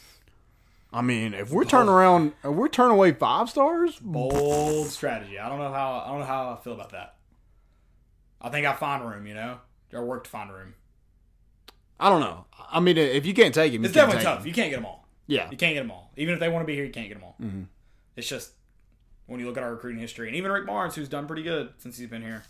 I 0.92 1.02
mean, 1.02 1.34
if 1.34 1.50
we're 1.50 1.66
turning 1.66 1.90
around, 1.90 2.34
if 2.44 2.52
we're 2.52 2.68
turning 2.68 2.94
away 2.94 3.14
five 3.14 3.50
stars, 3.50 3.98
Bold 4.00 4.88
strategy. 4.88 5.40
I 5.40 5.50
don't 5.50 5.58
know 5.60 5.72
how 5.74 6.04
I 6.06 6.10
don't 6.10 6.20
know 6.20 6.26
how 6.26 6.52
I 6.52 6.64
feel 6.64 6.74
about 6.74 6.92
that. 6.92 7.16
I 8.42 8.50
think 8.50 8.68
I 8.68 8.74
find 8.74 9.04
room. 9.08 9.26
You 9.26 9.34
know, 9.34 9.58
I 9.96 10.00
work 10.02 10.26
to 10.26 10.30
find 10.30 10.52
room. 10.52 10.76
I 12.00 12.10
don't 12.10 12.20
know. 12.20 12.46
I 12.70 12.80
mean, 12.80 12.98
if 12.98 13.26
you 13.26 13.34
can't 13.34 13.54
take 13.54 13.74
him, 13.74 13.82
you 13.84 13.88
It's 13.88 13.94
can't 13.96 14.08
definitely 14.10 14.26
take 14.26 14.34
tough. 14.36 14.42
him. 14.42 14.48
You 14.48 14.54
can't 14.54 14.70
get 14.70 14.76
them 14.78 14.86
all. 14.86 15.08
Yeah, 15.26 15.50
You 15.50 15.56
can't 15.58 15.74
get 15.74 15.82
them 15.82 15.92
all. 15.92 16.12
Even 16.18 16.34
if 16.34 16.40
they 16.42 16.50
want 16.50 16.64
to 16.64 16.68
be 16.68 16.76
here, 16.76 16.84
you 16.84 16.92
can't 16.92 17.08
get 17.08 17.14
them 17.16 17.24
all. 17.24 17.36
Mm-hmm. 17.42 17.62
It's 18.18 18.28
just 18.28 18.52
when 19.26 19.40
you 19.40 19.46
look 19.46 19.56
at 19.56 19.64
our 19.64 19.72
recruiting 19.72 20.02
history, 20.02 20.28
and 20.28 20.36
even 20.36 20.52
Rick 20.52 20.66
Barnes, 20.68 20.96
who's 20.96 21.08
done 21.08 21.28
pretty 21.28 21.44
good 21.44 21.70
since 21.78 21.98
he's 21.98 22.10
been 22.10 22.22
here. 22.22 22.44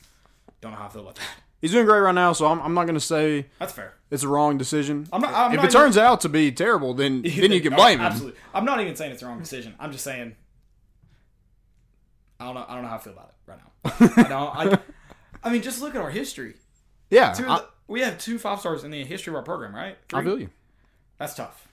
Don't 0.60 0.72
know 0.72 0.78
how 0.80 0.88
I 0.88 0.90
feel 0.90 1.04
about 1.04 1.16
that. 1.16 1.28
He's 1.64 1.72
doing 1.72 1.86
great 1.88 2.00
right 2.02 2.14
now. 2.14 2.34
So 2.34 2.46
I'm, 2.46 2.60
I'm 2.62 2.74
not 2.76 2.84
going 2.84 2.94
to 2.94 3.00
say 3.00 3.48
That's 3.58 3.74
fair. 3.74 3.94
it's 4.12 4.22
a 4.24 4.28
wrong 4.28 4.58
decision. 4.60 5.08
I'm 5.12 5.22
not- 5.22 5.34
I'm 5.34 5.52
if 5.54 5.58
not 5.58 5.66
it 5.66 5.72
turns 5.72 5.98
out 5.98 6.22
to 6.22 6.30
be 6.30 6.52
terrible, 6.52 6.94
then 6.94 7.22
then 7.24 7.52
you 7.52 7.62
can 7.62 7.74
Oh, 7.74 7.78
blame 7.78 8.00
him. 8.00 8.06
Absolutely. 8.06 8.40
I'm 8.54 8.66
not 8.66 8.80
even 8.82 8.96
saying 8.96 9.12
it's 9.14 9.22
the 9.22 9.28
wrong 9.28 9.40
decision. 9.40 9.74
I'm 9.80 9.92
just 9.92 10.04
saying 10.04 10.36
I 12.40 12.46
don't 12.46 12.56
know. 12.56 12.66
I 12.68 12.74
don't 12.74 12.84
know 12.84 12.90
how 12.90 12.96
I 12.96 13.00
feel 13.00 13.14
about 13.14 13.34
it 13.48 13.52
right 13.52 13.60
now. 13.60 14.24
I 14.24 14.24
don't. 14.68 14.74
I, 14.74 14.80
I 15.44 15.50
mean, 15.52 15.62
just 15.62 15.82
look 15.82 15.96
at 15.96 16.02
our 16.02 16.10
history. 16.12 16.56
Yeah, 17.10 17.32
I, 17.38 17.42
the- 17.42 17.66
we 17.88 18.02
have 18.02 18.18
two 18.18 18.40
five 18.40 18.60
stars 18.60 18.84
in 18.84 18.90
the 18.90 19.04
history 19.04 19.30
of 19.32 19.36
our 19.36 19.44
program, 19.44 19.76
right? 19.76 19.98
I 20.14 20.22
Three? 20.22 20.26
feel 20.26 20.40
you. 20.42 20.50
That's 21.20 21.36
tough. 21.36 21.68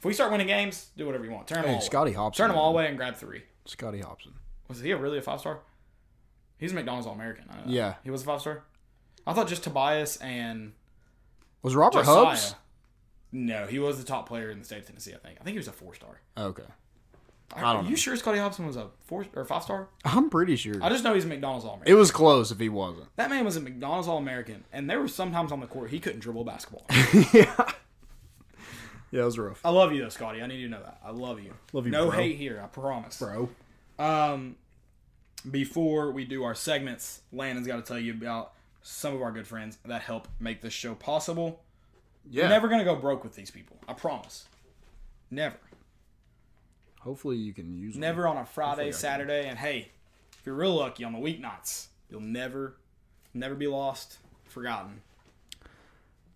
If 0.00 0.04
we 0.04 0.12
start 0.14 0.32
winning 0.32 0.48
games, 0.48 0.88
do 0.96 1.06
whatever 1.06 1.24
you 1.24 1.30
want. 1.30 1.46
Turn 1.46 1.58
them 1.62 1.68
Hey, 1.68 1.74
all. 1.76 1.80
Scotty. 1.80 2.12
Hopson. 2.12 2.42
Turn 2.42 2.48
them 2.50 2.58
all 2.58 2.70
away 2.70 2.88
and 2.88 2.96
grab 2.96 3.14
three. 3.14 3.42
Scotty 3.66 4.00
Hopson. 4.00 4.32
Was 4.66 4.80
he 4.80 4.90
a 4.90 4.96
really 4.96 5.18
a 5.18 5.22
five 5.22 5.38
star? 5.38 5.60
He's 6.58 6.72
a 6.72 6.74
McDonald's 6.74 7.06
All 7.06 7.12
American. 7.14 7.44
Yeah. 7.66 7.94
he 8.02 8.10
was 8.10 8.22
a 8.22 8.24
five 8.24 8.40
star. 8.40 8.64
I 9.26 9.32
thought 9.32 9.48
just 9.48 9.62
Tobias 9.64 10.16
and 10.18 10.72
Was 11.62 11.74
Robert 11.74 12.04
Josiah. 12.04 12.24
Hubbs? 12.26 12.54
No, 13.32 13.66
he 13.66 13.78
was 13.78 13.98
the 13.98 14.04
top 14.04 14.26
player 14.28 14.50
in 14.50 14.58
the 14.58 14.64
state 14.64 14.78
of 14.80 14.86
Tennessee. 14.86 15.12
I 15.14 15.18
think. 15.18 15.38
I 15.40 15.44
think 15.44 15.54
he 15.54 15.58
was 15.58 15.68
a 15.68 15.72
four 15.72 15.94
star. 15.94 16.20
Okay, 16.36 16.64
Are, 17.54 17.60
don't 17.62 17.64
are 17.76 17.82
know. 17.84 17.88
you 17.88 17.96
sure 17.96 18.16
Scotty 18.16 18.38
Hopson 18.38 18.66
was 18.66 18.76
a 18.76 18.88
four 19.06 19.24
or 19.36 19.44
five 19.44 19.62
star? 19.62 19.88
I'm 20.04 20.30
pretty 20.30 20.56
sure. 20.56 20.82
I 20.82 20.88
just 20.88 21.04
know 21.04 21.14
he's 21.14 21.24
a 21.24 21.28
McDonald's 21.28 21.64
All 21.64 21.74
American. 21.74 21.92
It 21.92 21.96
was 21.96 22.10
close 22.10 22.50
if 22.50 22.58
he 22.58 22.68
wasn't. 22.68 23.06
That 23.16 23.30
man 23.30 23.44
was 23.44 23.56
a 23.56 23.60
McDonald's 23.60 24.08
All 24.08 24.18
American, 24.18 24.64
and 24.72 24.90
there 24.90 25.00
were 25.00 25.06
sometimes 25.08 25.52
on 25.52 25.60
the 25.60 25.66
court 25.68 25.90
he 25.90 26.00
couldn't 26.00 26.20
dribble 26.20 26.42
a 26.42 26.44
basketball. 26.44 26.86
yeah. 27.32 27.72
Yeah, 29.12 29.22
it 29.22 29.24
was 29.24 29.38
rough. 29.38 29.60
I 29.64 29.70
love 29.70 29.92
you 29.92 30.02
though, 30.02 30.08
Scotty. 30.08 30.40
I 30.42 30.46
need 30.46 30.58
you 30.60 30.66
to 30.68 30.72
know 30.72 30.82
that. 30.82 31.00
I 31.04 31.10
love 31.10 31.40
you. 31.40 31.52
Love 31.72 31.84
you, 31.84 31.90
No 31.92 32.10
bro. 32.10 32.18
hate 32.18 32.36
here. 32.36 32.60
I 32.62 32.66
promise. 32.68 33.18
Bro. 33.18 33.48
Um, 33.98 34.54
before 35.50 36.10
we 36.12 36.24
do 36.24 36.44
our 36.44 36.54
segments, 36.54 37.20
Landon's 37.32 37.66
got 37.66 37.76
to 37.76 37.82
tell 37.82 37.98
you 37.98 38.12
about 38.12 38.52
some 38.90 39.14
of 39.14 39.22
our 39.22 39.32
good 39.32 39.46
friends 39.46 39.78
that 39.84 40.02
help 40.02 40.28
make 40.40 40.60
this 40.60 40.72
show 40.72 40.94
possible. 40.94 41.62
Yeah. 42.28 42.44
We're 42.44 42.48
never 42.50 42.68
gonna 42.68 42.84
go 42.84 42.96
broke 42.96 43.22
with 43.24 43.34
these 43.34 43.50
people. 43.50 43.76
I 43.88 43.94
promise. 43.94 44.46
Never. 45.30 45.56
Hopefully 47.00 47.36
you 47.36 47.52
can 47.52 47.72
use. 47.72 47.96
Never 47.96 48.26
on 48.26 48.36
a 48.36 48.44
Friday. 48.44 48.92
Saturday, 48.92 49.48
and 49.48 49.58
hey, 49.58 49.90
if 50.38 50.44
you're 50.44 50.54
real 50.54 50.74
lucky 50.74 51.04
on 51.04 51.12
the 51.12 51.18
weeknights, 51.18 51.86
you'll 52.10 52.20
never, 52.20 52.76
never 53.32 53.54
be 53.54 53.66
lost, 53.66 54.18
forgotten. 54.44 55.00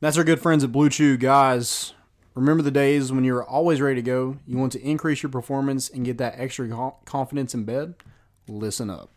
That's 0.00 0.16
our 0.16 0.24
good 0.24 0.40
friends 0.40 0.64
at 0.64 0.72
Blue 0.72 0.88
Chew, 0.88 1.16
guys. 1.16 1.92
Remember 2.34 2.62
the 2.62 2.70
days 2.70 3.12
when 3.12 3.24
you 3.24 3.34
were 3.34 3.44
always 3.44 3.80
ready 3.80 3.96
to 3.96 4.02
go? 4.02 4.38
You 4.46 4.58
want 4.58 4.72
to 4.72 4.80
increase 4.80 5.22
your 5.22 5.30
performance 5.30 5.88
and 5.88 6.04
get 6.04 6.18
that 6.18 6.34
extra 6.36 6.68
confidence 7.04 7.54
in 7.54 7.64
bed? 7.64 7.94
Listen 8.48 8.90
up. 8.90 9.10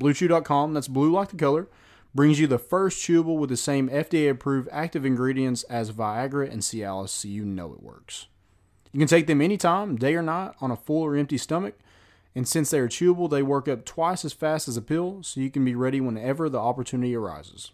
BlueChew.com, 0.00 0.74
that's 0.74 0.88
blue 0.88 1.12
like 1.12 1.28
the 1.28 1.36
color, 1.36 1.68
brings 2.14 2.38
you 2.38 2.46
the 2.46 2.58
first 2.58 3.02
chewable 3.02 3.38
with 3.38 3.50
the 3.50 3.56
same 3.56 3.88
FDA 3.88 4.30
approved 4.30 4.68
active 4.70 5.04
ingredients 5.04 5.64
as 5.64 5.90
Viagra 5.90 6.50
and 6.50 6.62
Cialis, 6.62 7.08
so 7.08 7.28
you 7.28 7.44
know 7.44 7.72
it 7.72 7.82
works. 7.82 8.26
You 8.92 8.98
can 8.98 9.08
take 9.08 9.26
them 9.26 9.40
anytime, 9.40 9.96
day 9.96 10.14
or 10.14 10.22
night, 10.22 10.52
on 10.60 10.70
a 10.70 10.76
full 10.76 11.02
or 11.02 11.16
empty 11.16 11.36
stomach. 11.36 11.74
And 12.36 12.46
since 12.46 12.70
they 12.70 12.78
are 12.78 12.88
chewable, 12.88 13.28
they 13.28 13.42
work 13.42 13.68
up 13.68 13.84
twice 13.84 14.24
as 14.24 14.32
fast 14.32 14.68
as 14.68 14.76
a 14.76 14.82
pill, 14.82 15.22
so 15.22 15.40
you 15.40 15.50
can 15.50 15.64
be 15.64 15.74
ready 15.74 16.00
whenever 16.00 16.48
the 16.48 16.58
opportunity 16.58 17.14
arises. 17.16 17.72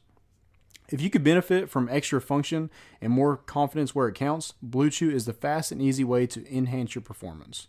If 0.89 1.01
you 1.01 1.11
could 1.11 1.23
benefit 1.23 1.71
from 1.71 1.89
extra 1.91 2.21
function 2.21 2.71
and 3.01 3.13
more 3.13 3.37
confidence 3.37 3.95
where 3.95 4.09
it 4.09 4.15
counts, 4.15 4.55
Blue 4.63 4.91
Chew 4.91 5.11
is 5.11 5.25
the 5.25 5.33
fast 5.33 5.71
and 5.71 5.81
easy 5.81 6.05
way 6.05 6.27
to 6.27 6.55
enhance 6.55 6.95
your 6.95 7.03
performance. 7.03 7.69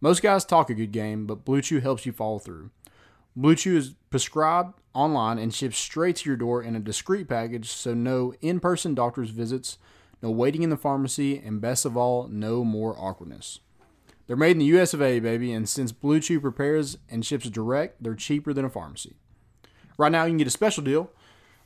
Most 0.00 0.22
guys 0.22 0.44
talk 0.44 0.68
a 0.68 0.74
good 0.74 0.92
game, 0.92 1.26
but 1.26 1.44
Blue 1.44 1.62
Chew 1.62 1.80
helps 1.80 2.04
you 2.04 2.12
follow 2.12 2.38
through. 2.38 2.70
Blue 3.36 3.54
Chew 3.54 3.76
is 3.76 3.94
prescribed 4.10 4.74
online 4.92 5.38
and 5.38 5.54
shipped 5.54 5.74
straight 5.74 6.16
to 6.16 6.28
your 6.28 6.36
door 6.36 6.62
in 6.62 6.74
a 6.74 6.80
discreet 6.80 7.28
package, 7.28 7.70
so 7.70 7.94
no 7.94 8.34
in 8.40 8.60
person 8.60 8.94
doctor's 8.94 9.30
visits, 9.30 9.78
no 10.22 10.30
waiting 10.30 10.62
in 10.62 10.70
the 10.70 10.76
pharmacy, 10.76 11.38
and 11.38 11.60
best 11.60 11.84
of 11.84 11.96
all, 11.96 12.26
no 12.28 12.64
more 12.64 12.96
awkwardness. 12.98 13.60
They're 14.26 14.36
made 14.36 14.52
in 14.52 14.58
the 14.58 14.78
US 14.78 14.94
of 14.94 15.02
A, 15.02 15.20
baby, 15.20 15.52
and 15.52 15.68
since 15.68 15.92
Blue 15.92 16.20
Chew 16.20 16.40
prepares 16.40 16.98
and 17.08 17.24
ships 17.24 17.48
direct, 17.48 18.02
they're 18.02 18.14
cheaper 18.14 18.52
than 18.52 18.64
a 18.64 18.70
pharmacy. 18.70 19.14
Right 19.96 20.12
now, 20.12 20.24
you 20.24 20.30
can 20.30 20.38
get 20.38 20.46
a 20.46 20.50
special 20.50 20.82
deal. 20.82 21.10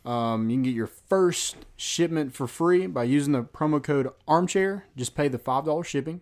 Um, 0.05 0.51
you 0.51 0.57
can 0.57 0.63
get 0.65 0.75
your 0.75 0.87
first 0.87 1.57
shipment 1.77 2.35
for 2.35 2.47
free 2.47 2.87
by 2.87 3.05
using 3.05 3.33
the 3.33 3.43
promo 3.43 3.83
code 3.83 4.11
armchair. 4.29 4.87
Just 4.97 5.15
pay 5.15 5.29
the 5.29 5.39
$5 5.39 5.85
shipping. 5.85 6.21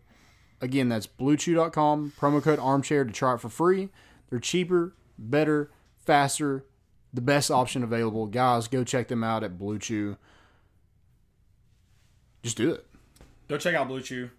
Again, 0.60 0.88
that's 0.88 1.06
bluechew.com, 1.06 2.12
promo 2.18 2.42
code 2.42 2.60
armchair 2.60 3.04
to 3.04 3.12
try 3.12 3.34
it 3.34 3.40
for 3.40 3.48
free. 3.48 3.88
They're 4.30 4.38
cheaper, 4.38 4.94
better, 5.30 5.70
faster, 6.04 6.64
the 7.12 7.20
best 7.20 7.50
option 7.50 7.82
available. 7.82 8.26
Guys, 8.26 8.68
go 8.68 8.84
check 8.84 9.08
them 9.08 9.22
out 9.22 9.44
at 9.44 9.58
Blue 9.58 9.78
Chew. 9.78 10.16
Just 12.42 12.56
do 12.56 12.72
it. 12.72 12.86
Go 13.48 13.58
check 13.58 13.74
out 13.74 13.88
Blue 13.88 14.00
Chew. 14.00 14.30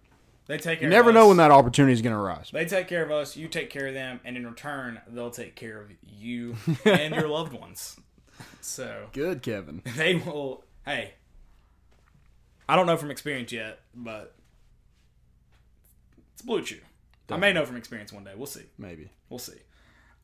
They 0.46 0.58
take 0.58 0.80
care 0.80 0.88
You 0.88 0.90
never 0.90 1.12
know 1.12 1.28
when 1.28 1.38
that 1.38 1.50
opportunity 1.50 1.94
is 1.94 2.02
going 2.02 2.12
to 2.12 2.18
arise. 2.20 2.50
They 2.52 2.66
take 2.66 2.86
care 2.86 3.02
of 3.02 3.10
us, 3.10 3.36
you 3.36 3.48
take 3.48 3.70
care 3.70 3.86
of 3.86 3.94
them, 3.94 4.20
and 4.24 4.36
in 4.36 4.46
return, 4.46 5.00
they'll 5.08 5.30
take 5.30 5.54
care 5.54 5.80
of 5.80 5.90
you 6.02 6.56
and 6.84 7.14
your 7.14 7.28
loved 7.28 7.52
ones. 7.54 7.98
So 8.60 9.08
Good, 9.12 9.42
Kevin. 9.42 9.82
they 9.96 10.16
will. 10.16 10.64
Hey, 10.84 11.14
I 12.68 12.76
don't 12.76 12.86
know 12.86 12.96
from 12.98 13.10
experience 13.10 13.52
yet, 13.52 13.80
but 13.94 14.34
it's 16.34 16.42
Blue 16.42 16.62
Chew. 16.62 16.80
I 17.30 17.38
may 17.38 17.54
know 17.54 17.64
from 17.64 17.76
experience 17.76 18.12
one 18.12 18.24
day. 18.24 18.32
We'll 18.36 18.46
see. 18.46 18.64
Maybe. 18.76 19.10
We'll 19.30 19.38
see. 19.38 19.54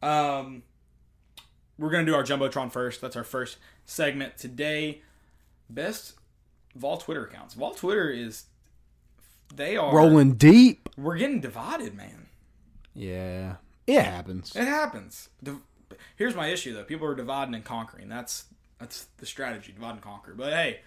Um, 0.03 0.63
we're 1.79 1.91
gonna 1.91 2.05
do 2.07 2.15
our 2.15 2.23
jumbotron 2.25 2.71
first. 2.73 3.01
That's 3.01 3.17
our 3.17 3.25
first 3.25 3.59
segment 3.85 4.37
today. 4.39 5.03
Best 5.69 6.15
Vol 6.75 6.99
Twitter 6.99 7.25
accounts. 7.25 7.55
Vol 7.55 7.75
Twitter 7.75 8.11
is 8.11 8.45
they 9.55 9.77
are 9.77 9.95
Rolling 9.95 10.35
deep. 10.35 10.89
We're 10.97 11.17
getting 11.17 11.41
divided, 11.41 11.95
man. 11.95 12.27
Yeah. 12.95 13.57
It 13.87 14.03
happens. 14.03 14.55
It 14.55 14.67
happens. 14.67 15.29
Div- 15.43 15.61
Here's 16.17 16.35
my 16.37 16.47
issue 16.49 16.73
though. 16.75 16.85
People 16.85 17.07
are 17.09 17.15
dividing 17.15 17.55
and 17.55 17.65
conquering. 17.65 18.09
That's 18.09 18.45
that's 18.79 19.07
the 19.19 19.27
strategy, 19.27 19.73
divide 19.73 19.93
and 19.93 20.01
conquer. 20.01 20.35
But 20.35 20.53
hey, 20.53 20.81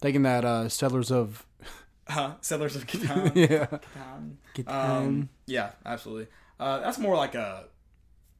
Taking 0.00 0.22
that 0.22 0.44
uh, 0.44 0.68
Settlers 0.68 1.10
of. 1.10 1.46
uh, 2.08 2.34
Settlers 2.40 2.76
of 2.76 2.86
Catan. 2.86 3.34
Yeah. 3.34 3.66
Catan. 3.66 4.36
Get 4.54 4.68
Um, 4.68 5.28
yeah, 5.46 5.70
absolutely. 5.86 6.26
Uh, 6.60 6.80
that's 6.80 6.98
more 6.98 7.16
like 7.16 7.34
a 7.34 7.64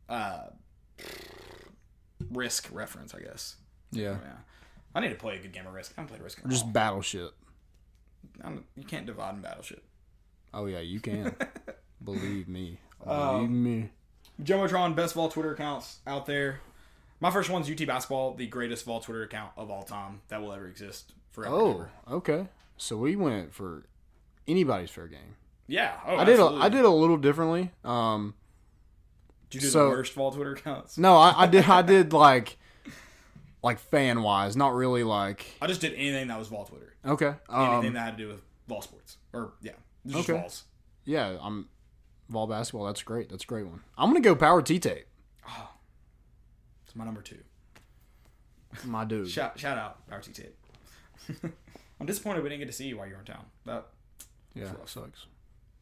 uh, 0.08 0.46
risk 2.30 2.68
reference, 2.72 3.14
I 3.14 3.20
guess. 3.20 3.56
yeah. 3.90 4.16
Yeah, 4.22 4.32
I 4.94 5.00
need 5.00 5.10
to 5.10 5.14
play 5.16 5.36
a 5.36 5.38
good 5.38 5.52
game 5.52 5.66
of 5.66 5.74
Risk. 5.74 5.92
I 5.96 6.00
haven't 6.00 6.14
played 6.14 6.22
Risk. 6.22 6.40
In 6.44 6.50
Just 6.50 6.64
while. 6.64 6.72
battleship. 6.72 7.34
I'm, 8.42 8.64
you 8.76 8.84
can't 8.84 9.06
divide 9.06 9.34
and 9.34 9.42
battleship. 9.42 9.82
Oh, 10.52 10.66
yeah, 10.66 10.80
you 10.80 11.00
can. 11.00 11.34
Believe 12.04 12.48
me. 12.48 12.78
Um, 13.06 13.36
Believe 13.36 13.50
me. 13.50 13.90
Jumbotron, 14.42 14.94
best 14.96 15.14
Vol 15.14 15.28
Twitter 15.28 15.52
accounts 15.52 15.98
out 16.06 16.26
there. 16.26 16.60
My 17.20 17.30
first 17.30 17.50
one's 17.50 17.70
UT 17.70 17.86
Basketball, 17.86 18.34
the 18.34 18.46
greatest 18.46 18.84
Vol 18.84 19.00
Twitter 19.00 19.22
account 19.22 19.52
of 19.56 19.70
all 19.70 19.82
time 19.82 20.20
that 20.28 20.42
will 20.42 20.52
ever 20.52 20.66
exist 20.66 21.12
forever. 21.30 21.54
Oh, 21.54 21.86
okay. 22.16 22.48
So 22.76 22.96
we 22.96 23.16
went 23.16 23.54
for 23.54 23.84
anybody's 24.48 24.90
fair 24.90 25.06
game. 25.06 25.36
yeah. 25.68 25.94
Oh, 26.06 26.16
I 26.16 26.24
did. 26.24 26.40
A. 26.40 26.44
I 26.44 26.68
did 26.68 26.84
a 26.84 26.90
little 26.90 27.16
differently. 27.16 27.70
Um, 27.84 28.34
Did 29.54 29.62
you 29.62 29.68
do 29.68 29.72
so- 29.72 29.84
the 29.84 29.90
worst 29.90 30.12
Vol 30.14 30.32
Twitter 30.32 30.52
accounts? 30.52 30.98
no, 30.98 31.16
I, 31.16 31.42
I 31.42 31.46
did. 31.46 31.64
I 31.64 31.82
did 31.82 32.12
like, 32.26 32.56
like 33.62 33.78
fan 33.78 34.22
wise, 34.22 34.56
not 34.56 34.74
really 34.74 35.04
like. 35.04 35.46
I 35.62 35.66
just 35.66 35.80
did 35.80 35.94
anything 35.94 36.28
that 36.28 36.38
was 36.38 36.48
Vol 36.48 36.64
Twitter. 36.66 36.94
Okay. 37.06 37.34
Anything 37.52 37.88
Um, 37.88 37.92
that 37.94 38.00
had 38.00 38.16
to 38.18 38.22
do 38.24 38.28
with 38.28 38.40
Vol 38.68 38.82
Sports. 38.82 39.16
Or, 39.32 39.52
yeah. 39.62 39.72
Just 40.06 40.28
Okay. 40.28 40.38
Vols. 40.40 40.64
yeah, 41.04 41.36
I'm 41.40 41.68
Vol 42.28 42.46
basketball. 42.46 42.86
That's 42.86 43.02
great. 43.02 43.28
That's 43.30 43.44
a 43.44 43.46
great 43.46 43.66
one. 43.66 43.80
I'm 43.96 44.08
gonna 44.10 44.20
go 44.20 44.34
power 44.34 44.60
T 44.62 44.78
tape. 44.78 45.06
It's 46.86 46.94
my 46.96 47.04
number 47.04 47.22
two. 47.22 47.38
My 48.84 49.04
dude. 49.04 49.28
Shout, 49.28 49.58
shout 49.58 49.78
out, 49.78 50.06
Power 50.08 50.20
T 50.20 50.32
Tape. 50.32 50.56
I'm 52.00 52.06
disappointed 52.06 52.42
we 52.42 52.48
didn't 52.48 52.60
get 52.60 52.66
to 52.66 52.72
see 52.72 52.86
you 52.86 52.96
while 52.98 53.06
you 53.06 53.12
were 53.14 53.20
in 53.20 53.24
town. 53.26 53.44
That 53.66 53.86
yeah, 54.54 54.70
sucks. 54.86 55.26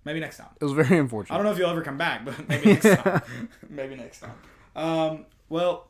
Maybe 0.05 0.21
next 0.21 0.39
time. 0.39 0.49
It 0.61 0.65
was 0.65 0.73
very 0.73 0.99
unfortunate. 0.99 1.35
I 1.35 1.39
don't 1.39 1.47
know 1.47 1.53
if 1.53 1.59
you'll 1.59 1.71
ever 1.71 1.83
come 1.83 1.99
back, 1.99 2.25
but 2.25 2.49
maybe 2.49 2.73
next 2.73 2.97
time. 2.97 3.23
maybe 3.71 3.97
next 3.97 4.21
time. 4.21 4.35
Um, 4.75 5.27
well, 5.49 5.89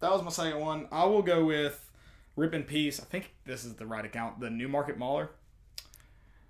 that 0.00 0.10
was 0.10 0.22
my 0.22 0.30
second 0.30 0.60
one. 0.60 0.88
I 0.92 1.04
will 1.04 1.22
go 1.22 1.44
with 1.44 1.90
Rip 2.36 2.54
in 2.54 2.64
Peace. 2.64 3.00
I 3.00 3.04
think 3.04 3.34
this 3.44 3.64
is 3.64 3.74
the 3.74 3.86
right 3.86 4.04
account. 4.04 4.40
The 4.40 4.50
New 4.50 4.68
Market 4.68 4.98
Mauler. 4.98 5.30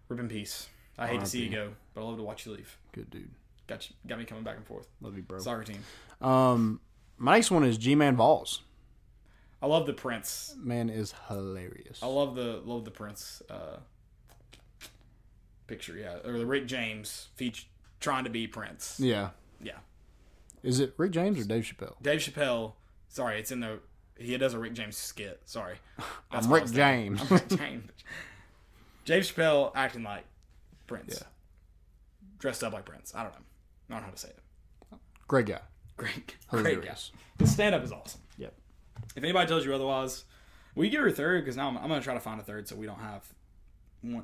Rip 0.08 0.20
in 0.20 0.28
Peace. 0.28 0.68
I 0.98 1.06
hate 1.08 1.20
to 1.20 1.26
see 1.26 1.42
you 1.44 1.50
go, 1.50 1.72
but 1.92 2.02
I 2.02 2.04
love 2.04 2.16
to 2.18 2.22
watch 2.22 2.46
you 2.46 2.52
leave. 2.52 2.78
Good 2.92 3.10
dude. 3.10 3.30
Got 3.66 3.88
you, 3.88 3.96
got 4.06 4.18
me 4.18 4.24
coming 4.24 4.44
back 4.44 4.56
and 4.56 4.66
forth. 4.66 4.86
Love 5.00 5.16
you, 5.16 5.22
bro. 5.22 5.38
Soccer 5.40 5.64
team. 5.64 5.82
Um, 6.20 6.80
my 7.16 7.34
next 7.34 7.50
one 7.50 7.64
is 7.64 7.78
G 7.78 7.94
Man 7.94 8.16
Vols. 8.16 8.60
I 9.62 9.66
love 9.66 9.86
the 9.86 9.94
Prince. 9.94 10.54
Man 10.58 10.90
is 10.90 11.14
hilarious. 11.28 12.00
I 12.02 12.06
love 12.06 12.34
the 12.34 12.60
love 12.64 12.84
the 12.84 12.90
Prince 12.90 13.42
uh, 13.48 13.78
picture. 15.66 15.97
Yeah, 15.97 16.16
or 16.24 16.39
the 16.39 16.47
Rick 16.47 16.66
James 16.66 17.28
feature 17.35 17.66
trying 18.01 18.24
to 18.24 18.31
be 18.31 18.47
Prince. 18.47 18.97
Yeah. 18.99 19.31
Yeah. 19.62 19.78
Is 20.62 20.81
it 20.81 20.95
Rick 20.97 21.12
James 21.12 21.41
or 21.41 21.45
Dave 21.45 21.65
Chappelle? 21.65 21.95
Dave 22.03 22.20
Chappelle. 22.20 22.73
Sorry, 23.09 23.39
it's 23.39 23.51
in 23.51 23.61
the. 23.61 23.81
He 24.16 24.36
does 24.39 24.55
a 24.55 24.59
Rick 24.59 24.74
James 24.74 24.97
skit. 24.97 25.41
Sorry. 25.45 25.77
That's 26.32 26.47
I'm 26.47 26.53
Rick. 26.53 26.70
James. 26.70 27.20
I'm 27.23 27.28
Rick 27.28 27.49
James. 27.49 27.91
Dave 29.05 29.23
Chappelle 29.24 29.73
acting 29.74 30.03
like 30.03 30.24
Prince. 30.86 31.19
Yeah. 31.20 31.27
Dressed 32.39 32.62
up 32.65 32.73
like 32.73 32.85
Prince. 32.85 33.15
I 33.15 33.23
don't 33.23 33.32
know. 33.32 33.39
I 33.89 33.93
don't 33.93 34.01
know 34.01 34.07
how 34.07 34.12
to 34.12 34.19
say 34.19 34.28
it. 34.28 34.39
Great 35.28 35.47
guy. 35.47 35.61
Great. 35.97 36.36
Great 36.49 36.85
guy. 36.85 36.95
The 37.39 37.47
stand 37.47 37.74
up 37.74 37.82
is 37.82 37.93
awesome. 37.93 38.20
Yep. 38.39 38.55
If 39.16 39.23
anybody 39.23 39.49
tells 39.49 39.65
you 39.65 39.74
otherwise, 39.74 40.24
we 40.74 40.86
you 40.86 40.93
give 40.93 41.01
her 41.01 41.09
a 41.09 41.12
third? 41.12 41.45
Because 41.45 41.57
now 41.57 41.69
I'm, 41.69 41.77
I'm 41.78 41.89
going 41.89 42.01
to 42.01 42.05
try 42.05 42.15
to 42.15 42.20
find 42.20 42.41
a 42.41 42.45
third 42.45 42.69
so 42.69 42.77
we 42.77 42.86
don't 42.86 42.99
have 43.01 43.23
one, 43.23 43.34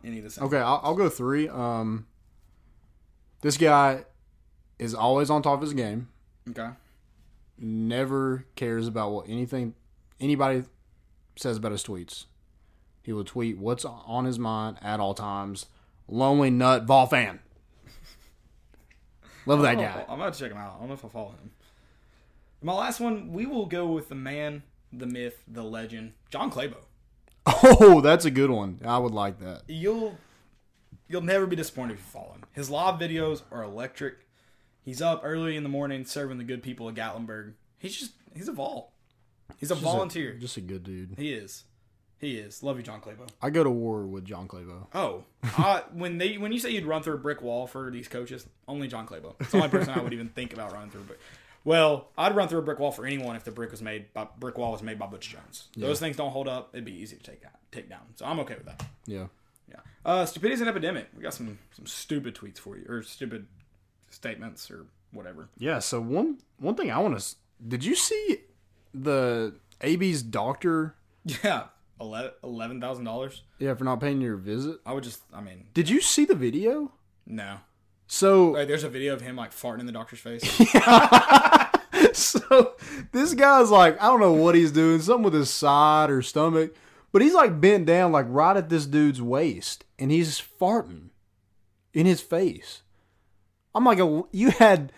any 0.05 0.19
of 0.19 0.24
the 0.24 0.31
same. 0.31 0.44
Okay, 0.44 0.59
I'll, 0.59 0.81
I'll 0.82 0.94
go 0.94 1.09
three. 1.09 1.48
Um, 1.48 2.07
this 3.43 3.57
guy 3.57 4.05
is 4.78 4.94
always 4.94 5.31
on 5.31 5.43
top 5.43 5.55
of 5.55 5.61
his 5.62 5.73
game. 5.74 6.09
Okay. 6.51 6.69
Never 7.59 8.47
cares 8.57 8.86
about 8.86 9.11
what 9.12 9.28
anything 9.28 9.74
anybody 10.19 10.65
says 11.36 11.57
about 11.59 11.73
his 11.73 11.85
tweets. 11.85 12.24
He 13.02 13.12
will 13.12 13.24
tweet 13.24 13.59
what's 13.59 13.85
on 13.85 14.24
his 14.24 14.39
mind 14.39 14.78
at 14.82 15.01
all 15.01 15.15
times. 15.15 15.66
Lonely 16.09 16.51
nut 16.51 16.85
Vol 16.85 17.07
fan. 17.07 17.40
Love 19.47 19.62
that 19.62 19.77
Oh, 19.78 19.81
guy. 19.81 20.05
I'm 20.09 20.20
about 20.20 20.35
to 20.35 20.39
check 20.39 20.51
him 20.52 20.59
out. 20.59 20.74
I 20.77 20.78
don't 20.81 20.89
know 20.89 20.94
if 20.94 21.05
I 21.05 21.09
follow 21.09 21.31
him. 21.31 21.51
My 22.62 22.74
last 22.74 23.01
one, 23.01 23.32
we 23.32 23.47
will 23.47 23.66
go 23.66 23.86
with 23.86 24.09
the 24.11 24.15
man, 24.15 24.62
the 24.93 25.07
myth, 25.07 25.43
the 25.48 25.62
legend, 25.62 26.12
John 26.31 26.51
Claybo. 26.51 26.77
Oh, 27.47 28.01
that's 28.01 28.25
a 28.25 28.31
good 28.31 28.51
one. 28.51 28.81
I 28.85 28.99
would 28.99 29.12
like 29.12 29.39
that. 29.41 29.62
You'll 29.67 30.17
you'll 31.09 31.23
never 31.23 31.47
be 31.47 31.57
disappointed 31.57 31.95
if 31.95 31.99
you 32.01 32.05
follow 32.05 32.33
him. 32.33 32.45
His 32.53 32.71
live 32.71 33.01
videos 33.01 33.43
are 33.51 33.62
electric. 33.62 34.27
He's 34.83 35.03
up 35.03 35.21
early 35.25 35.57
in 35.57 35.62
the 35.62 35.69
morning 35.69 36.05
serving 36.05 36.39
the 36.39 36.45
good 36.45 36.62
people 36.62 36.89
of 36.89 36.95
Gatlinburg. 36.95 37.55
He's 37.79 37.97
just 37.97 38.12
he's 38.35 38.49
a 38.49 38.53
vol. 38.53 38.93
He's 39.59 39.71
a 39.71 39.75
Just 39.75 39.83
a- 39.83 39.85
volunteer. 39.85 40.35
just 40.35 40.57
a 40.57 40.61
good 40.61 40.85
dude. 40.85 41.15
he 41.19 41.33
is. 41.33 41.65
He 42.19 42.37
is. 42.37 42.62
Love 42.62 42.77
you, 42.77 42.83
John 42.83 43.01
Claybo. 43.01 43.27
I 43.41 43.49
go 43.49 43.65
to 43.65 43.71
war 43.71 44.03
with 44.07 44.27
John 44.27 44.47
Clavo. 44.47 44.87
Oh, 44.95 45.25
I, 45.43 45.83
when 45.95 46.19
they 46.19 46.37
when 46.37 46.53
you 46.53 46.59
say 46.59 46.69
you'd 46.71 46.85
run 46.85 47.03
through 47.03 47.15
a 47.15 47.19
brick 47.19 47.41
wall 47.41 47.67
for 47.67 47.91
these 47.91 48.09
coaches, 48.09 48.47
only 48.69 48.89
John 48.89 49.07
Claybo. 49.07 49.35
It's 49.41 49.51
the 49.53 49.57
only 49.57 49.71
person 49.71 49.95
I 49.95 50.03
would 50.03 50.12
even 50.12 50.29
think 50.29 50.53
about 50.53 50.73
running 50.73 50.91
through. 50.91 51.05
But 51.09 51.19
well, 51.65 52.09
I'd 52.16 52.35
run 52.35 52.49
through 52.49 52.61
a 52.61 52.62
brick 52.62 52.78
wall 52.78 52.91
for 52.93 53.07
anyone 53.07 53.37
if 53.37 53.45
the 53.45 53.51
brick 53.51 53.70
was 53.70 53.82
made 53.82 54.12
by 54.12 54.27
brick 54.39 54.57
wall 54.59 54.73
was 54.73 54.82
made 54.82 54.99
by 54.99 55.07
Butch 55.07 55.28
Jones. 55.28 55.69
Those 55.77 56.01
things 56.01 56.16
don't 56.16 56.31
hold 56.31 56.49
up. 56.49 56.70
It'd 56.73 56.85
be 56.85 56.93
easy 56.95 57.16
to 57.16 57.23
take 57.23 57.45
out, 57.45 57.53
take 57.73 57.89
down. 57.89 58.01
So 58.16 58.24
I'm 58.27 58.41
okay 58.41 58.55
with 58.55 58.66
that. 58.66 58.85
Yeah. 59.07 59.27
Yeah. 59.69 59.81
Uh, 60.05 60.24
stupidity 60.27 60.55
is 60.55 60.61
an 60.61 60.69
epidemic. 60.69 61.09
We 61.16 61.23
got 61.23 61.35
some 61.35 61.59
some 61.77 61.87
stupid 61.87 62.35
tweets 62.35 62.59
for 62.59 62.77
you 62.77 62.85
or 62.89 63.03
stupid 63.03 63.47
statements 64.11 64.70
or 64.70 64.87
whatever. 65.12 65.49
Yeah. 65.59 65.78
So 65.78 66.01
one 66.01 66.39
one 66.59 66.74
thing 66.74 66.91
I 66.91 66.99
want 66.99 67.19
to. 67.19 67.35
Did 67.66 67.85
you 67.85 67.95
see 67.95 68.39
the 68.95 69.55
AB's 69.82 70.23
doctor? 70.23 70.95
Yeah. 71.45 71.65
Eleven 72.01 72.81
thousand 72.81 73.05
dollars. 73.05 73.43
Yeah, 73.59 73.74
for 73.74 73.85
not 73.85 74.01
paying 74.01 74.23
your 74.23 74.37
visit. 74.37 74.81
I 74.87 74.95
would 74.95 75.05
just. 75.05 75.23
I 75.35 75.43
mean, 75.43 75.66
Did 75.74 75.91
you 75.91 76.01
see 76.01 76.24
the 76.24 76.35
video? 76.35 76.93
no. 77.27 77.59
So 78.12 78.55
there's 78.55 78.82
a 78.82 78.89
video 78.89 79.15
of 79.15 79.20
him 79.20 79.37
like 79.37 79.53
farting 79.53 79.78
in 79.78 79.87
the 79.87 79.93
doctor's 79.93 80.19
face. 80.19 80.43
so 82.12 82.74
this 83.12 83.35
guy's 83.35 83.70
like, 83.70 84.03
I 84.03 84.07
don't 84.07 84.19
know 84.19 84.32
what 84.32 84.57
he's 84.57 84.73
doing, 84.73 85.01
something 85.01 85.23
with 85.23 85.32
his 85.32 85.49
side 85.49 86.11
or 86.11 86.20
stomach, 86.20 86.74
but 87.12 87.23
he's 87.23 87.35
like 87.35 87.61
bent 87.61 87.87
down, 87.87 88.11
like 88.11 88.27
right 88.28 88.57
at 88.57 88.69
this 88.69 88.85
dude's 88.85 89.23
waist, 89.23 89.85
and 89.97 90.11
he's 90.11 90.41
farting 90.41 91.11
in 91.95 92.05
his 92.05 92.20
face. 92.20 92.82
I'm 93.77 93.85
like, 93.85 94.01
oh, 94.01 94.28
you 94.32 94.51
had 94.51 94.91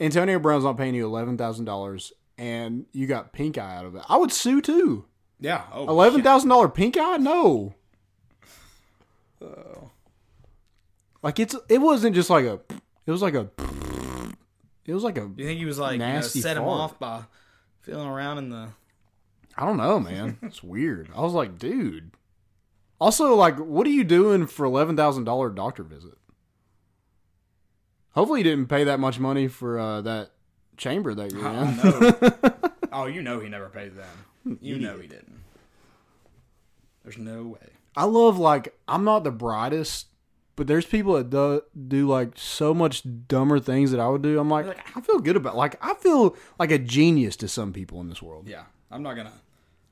Antonio 0.00 0.38
Brown's 0.38 0.64
not 0.64 0.78
paying 0.78 0.94
you 0.94 1.04
eleven 1.04 1.36
thousand 1.36 1.66
dollars, 1.66 2.14
and 2.38 2.86
you 2.92 3.06
got 3.06 3.34
pink 3.34 3.58
eye 3.58 3.76
out 3.76 3.84
of 3.84 3.96
it. 3.96 4.02
I 4.08 4.16
would 4.16 4.32
sue 4.32 4.62
too. 4.62 5.04
Yeah. 5.38 5.64
oh, 5.70 5.88
eleven 5.88 6.22
thousand 6.22 6.48
dollar 6.48 6.70
pink 6.70 6.96
eye? 6.96 7.18
No. 7.18 7.74
Oh. 9.42 9.90
Like 11.22 11.38
it's 11.38 11.54
it 11.68 11.78
wasn't 11.78 12.14
just 12.14 12.30
like 12.30 12.44
a. 12.44 12.60
It 13.06 13.10
was 13.10 13.22
like 13.22 13.34
a. 13.34 13.48
It 14.84 14.94
was 14.94 15.04
like 15.04 15.18
a. 15.18 15.30
You 15.36 15.46
think 15.46 15.58
he 15.58 15.64
was 15.64 15.78
like 15.78 15.92
you 15.92 15.98
know, 15.98 16.06
Nasty 16.06 16.40
set 16.40 16.56
him 16.56 16.64
off 16.64 16.98
by 16.98 17.22
feeling 17.82 18.08
around 18.08 18.38
in 18.38 18.50
the? 18.50 18.68
I 19.56 19.66
don't 19.66 19.76
know, 19.76 20.00
man. 20.00 20.38
It's 20.42 20.62
weird. 20.62 21.10
I 21.14 21.20
was 21.20 21.32
like, 21.32 21.58
dude. 21.58 22.12
Also, 23.00 23.34
like, 23.34 23.58
what 23.58 23.86
are 23.86 23.90
you 23.90 24.04
doing 24.04 24.46
for 24.46 24.64
eleven 24.64 24.96
thousand 24.96 25.24
dollar 25.24 25.50
doctor 25.50 25.82
visit? 25.82 26.18
Hopefully, 28.10 28.40
you 28.40 28.44
didn't 28.44 28.66
pay 28.66 28.84
that 28.84 29.00
much 29.00 29.18
money 29.18 29.48
for 29.48 29.78
uh, 29.78 30.00
that 30.02 30.30
chamber 30.76 31.14
that 31.14 31.32
you're 31.32 31.46
in. 31.46 31.76
know. 31.76 32.72
oh, 32.92 33.06
you 33.06 33.22
know 33.22 33.40
he 33.40 33.48
never 33.48 33.68
paid 33.68 33.92
them. 33.96 34.58
You 34.60 34.78
know 34.78 34.98
he 34.98 35.06
didn't. 35.06 35.40
There's 37.02 37.18
no 37.18 37.44
way. 37.44 37.70
I 37.96 38.04
love 38.04 38.38
like 38.38 38.74
I'm 38.88 39.04
not 39.04 39.24
the 39.24 39.30
brightest, 39.30 40.06
but 40.56 40.66
there's 40.66 40.86
people 40.86 41.14
that 41.14 41.30
do 41.30 41.62
do 41.88 42.08
like 42.08 42.32
so 42.36 42.74
much 42.74 43.02
dumber 43.26 43.58
things 43.58 43.90
that 43.90 44.00
I 44.00 44.08
would 44.08 44.22
do. 44.22 44.38
I'm 44.38 44.50
like, 44.50 44.66
I 44.96 45.00
feel 45.00 45.18
good 45.18 45.36
about. 45.36 45.56
Like 45.56 45.82
I 45.84 45.94
feel 45.94 46.36
like 46.58 46.70
a 46.70 46.78
genius 46.78 47.36
to 47.36 47.48
some 47.48 47.72
people 47.72 48.00
in 48.00 48.08
this 48.08 48.22
world. 48.22 48.48
Yeah, 48.48 48.64
I'm 48.90 49.02
not 49.02 49.14
gonna. 49.14 49.32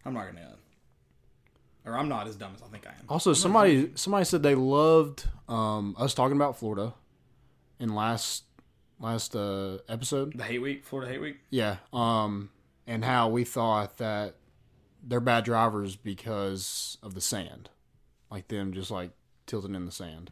I'm 0.05 0.15
not 0.15 0.27
gonna. 0.27 0.57
Or 1.87 1.97
I'm 1.97 2.09
not 2.09 2.27
as 2.27 2.37
dumb 2.37 2.53
as 2.55 2.63
I 2.63 2.67
think 2.67 2.87
I 2.87 2.91
am. 2.91 3.07
Also, 3.09 3.33
somebody 3.33 3.93
somebody 3.95 4.25
said 4.25 4.43
they 4.43 4.55
loved 4.55 5.27
um, 5.49 5.97
us 5.99 6.13
talking 6.13 6.37
about 6.37 6.59
Florida 6.59 6.95
in 7.79 7.95
last 7.95 8.45
last 8.99 9.35
uh, 9.35 9.79
episode. 9.89 10.37
The 10.37 10.45
hate 10.45 10.61
week, 10.61 10.85
Florida 10.85 11.11
hate 11.11 11.21
week. 11.21 11.39
Yeah, 11.49 11.77
um, 11.93 12.51
and 12.87 13.05
how 13.05 13.29
we 13.29 13.45
thought 13.45 13.97
that 13.97 14.35
they're 15.03 15.21
bad 15.21 15.45
drivers 15.45 15.97
because 15.97 16.99
of 17.03 17.15
the 17.15 17.21
sand, 17.23 17.71
like 18.31 18.49
them 18.49 18.75
just 18.75 18.91
like 18.91 19.13
tilting 19.47 19.75
in 19.75 19.87
the 19.87 19.93
sand. 19.93 20.31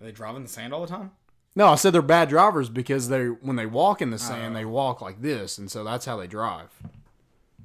Are 0.00 0.04
they 0.04 0.12
driving 0.12 0.42
the 0.42 0.48
sand 0.48 0.72
all 0.72 0.80
the 0.80 0.86
time? 0.86 1.12
No, 1.56 1.68
I 1.68 1.74
said 1.74 1.92
they're 1.92 2.02
bad 2.02 2.28
drivers 2.28 2.68
because 2.68 3.08
they 3.08 3.26
when 3.26 3.56
they 3.56 3.66
walk 3.66 4.00
in 4.00 4.10
the 4.10 4.14
oh. 4.14 4.18
sand, 4.18 4.54
they 4.54 4.64
walk 4.64 5.00
like 5.00 5.22
this, 5.22 5.58
and 5.58 5.70
so 5.70 5.82
that's 5.82 6.04
how 6.04 6.16
they 6.16 6.26
drive. 6.26 6.70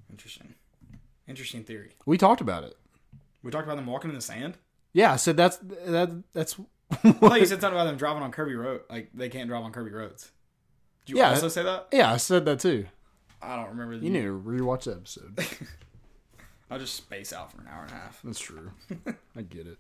Interesting. 0.10 0.56
Interesting 1.28 1.64
theory. 1.64 1.92
We 2.06 2.18
talked 2.18 2.42
about 2.42 2.64
it. 2.64 2.76
We 3.44 3.52
talked 3.52 3.66
about 3.66 3.76
them 3.76 3.86
walking 3.86 4.10
in 4.10 4.16
the 4.16 4.22
sand. 4.22 4.58
Yeah, 4.94 5.14
I 5.14 5.18
said 5.18 5.38
that's 5.38 5.58
that 5.58 6.24
that's. 6.34 6.56
I 7.04 7.12
thought 7.12 7.40
you 7.40 7.46
said 7.46 7.62
something 7.62 7.80
about 7.80 7.86
them 7.86 7.98
driving 7.98 8.24
on 8.24 8.32
curvy 8.32 8.58
road. 8.58 8.82
Like 8.90 9.10
they 9.14 9.30
can't 9.30 9.50
drive 9.50 9.64
on 9.64 9.72
curvy 9.72 9.92
roads. 9.92 10.32
Did 11.06 11.14
you 11.14 11.20
Yeah. 11.20 11.30
also 11.32 11.50
say 11.50 11.64
that? 11.64 11.88
yeah, 11.92 12.12
I 12.12 12.18
said 12.18 12.46
that 12.46 12.60
too. 12.60 12.86
I 13.42 13.56
don't 13.58 13.70
remember. 13.70 13.98
The, 13.98 14.06
You 14.06 14.12
need 14.12 14.22
to 14.22 14.40
rewatch 14.40 14.84
the 14.84 14.94
episode. 14.94 15.38
I'll 16.72 16.80
just 16.80 16.96
space 16.96 17.34
out 17.34 17.52
for 17.52 17.62
an 17.62 17.68
hour 17.72 17.84
and 17.84 17.92
a 17.92 17.96
half. 17.96 18.22
That's 18.24 18.40
true. 18.40 18.72
I 19.36 19.42
get 19.42 19.68
it. 19.68 19.78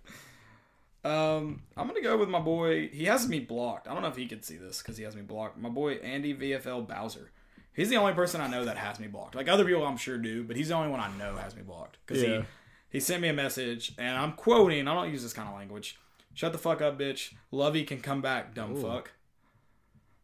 Um, 1.03 1.63
I'm 1.75 1.87
gonna 1.87 2.01
go 2.01 2.17
with 2.17 2.29
my 2.29 2.39
boy. 2.39 2.87
He 2.89 3.05
has 3.05 3.27
me 3.27 3.39
blocked. 3.39 3.87
I 3.87 3.93
don't 3.93 4.01
know 4.03 4.07
if 4.09 4.15
he 4.15 4.25
could 4.27 4.45
see 4.45 4.55
this 4.57 4.81
because 4.81 4.97
he 4.97 5.03
has 5.03 5.15
me 5.15 5.21
blocked. 5.21 5.57
My 5.57 5.69
boy 5.69 5.95
Andy 5.95 6.33
VFL 6.33 6.87
Bowser. 6.87 7.31
He's 7.73 7.89
the 7.89 7.97
only 7.97 8.13
person 8.13 8.39
I 8.39 8.47
know 8.47 8.65
that 8.65 8.77
has 8.77 8.99
me 8.99 9.07
blocked. 9.07 9.35
Like 9.35 9.47
other 9.49 9.65
people, 9.65 9.85
I'm 9.85 9.97
sure 9.97 10.17
do, 10.17 10.43
but 10.43 10.55
he's 10.55 10.67
the 10.69 10.75
only 10.75 10.89
one 10.89 10.99
I 10.99 11.11
know 11.17 11.35
has 11.35 11.55
me 11.55 11.61
blocked 11.63 11.97
because 12.05 12.21
Yeah. 12.23 12.41
he 12.41 12.45
he 12.89 12.99
sent 12.99 13.21
me 13.21 13.27
a 13.29 13.33
message 13.33 13.93
and 13.97 14.15
I'm 14.17 14.33
quoting. 14.33 14.87
I 14.87 14.93
don't 14.93 15.11
use 15.11 15.23
this 15.23 15.33
kind 15.33 15.49
of 15.49 15.55
language. 15.55 15.97
Shut 16.35 16.51
the 16.51 16.57
fuck 16.57 16.81
up, 16.81 16.97
bitch. 16.99 17.33
Lovey 17.51 17.83
can 17.83 17.99
come 17.99 18.21
back, 18.21 18.53
dumb 18.55 18.75
fuck. 18.75 19.11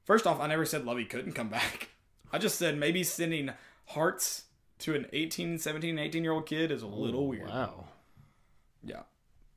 First 0.06 0.26
off, 0.26 0.40
I 0.40 0.48
never 0.48 0.66
said 0.66 0.86
Lovey 0.86 1.06
couldn't 1.06 1.34
come 1.34 1.50
back. 1.50 1.90
I 2.32 2.38
just 2.38 2.58
said 2.58 2.78
maybe 2.78 3.04
sending 3.04 3.52
hearts 3.88 4.44
to 4.80 4.96
an 4.96 5.08
18, 5.12 5.58
17, 5.58 6.00
18 6.00 6.24
year 6.24 6.32
old 6.32 6.46
kid 6.46 6.72
is 6.72 6.84
a 6.84 6.88
little 6.88 7.28
weird. 7.28 7.50
Wow. 7.50 7.86
Yeah. 8.84 9.02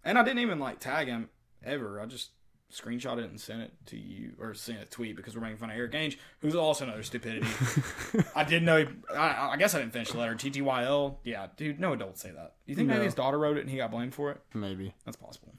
And 0.04 0.18
I 0.18 0.22
didn't 0.24 0.40
even 0.40 0.58
like 0.58 0.80
tag 0.80 1.06
him 1.08 1.28
ever. 1.64 2.00
I 2.00 2.06
just 2.06 2.30
screenshot 2.72 3.18
it 3.18 3.24
and 3.28 3.38
sent 3.38 3.60
it 3.60 3.72
to 3.84 3.98
you 3.98 4.32
or 4.40 4.54
sent 4.54 4.80
a 4.82 4.86
tweet 4.86 5.14
because 5.14 5.34
we're 5.34 5.42
making 5.42 5.58
fun 5.58 5.70
of 5.70 5.76
Erik 5.76 5.92
Ainge, 5.92 6.16
who's 6.40 6.54
also 6.54 6.84
another 6.84 7.02
stupidity. 7.02 7.46
I 8.34 8.44
didn't 8.44 8.64
know. 8.64 8.78
He, 8.78 8.86
I, 9.14 9.50
I 9.52 9.56
guess 9.58 9.74
I 9.74 9.78
didn't 9.80 9.92
finish 9.92 10.10
the 10.10 10.18
letter. 10.18 10.34
TTYL. 10.34 11.16
Yeah, 11.24 11.48
dude. 11.56 11.78
No 11.78 11.92
adults 11.92 12.22
say 12.22 12.30
that. 12.30 12.54
You 12.66 12.74
think 12.74 12.88
maybe 12.88 13.04
his 13.04 13.14
daughter 13.14 13.38
wrote 13.38 13.56
it 13.58 13.60
and 13.60 13.70
he 13.70 13.76
got 13.76 13.90
blamed 13.90 14.14
for 14.14 14.30
it? 14.30 14.40
Maybe 14.54 14.94
That's 15.04 15.16
possible. 15.16 15.54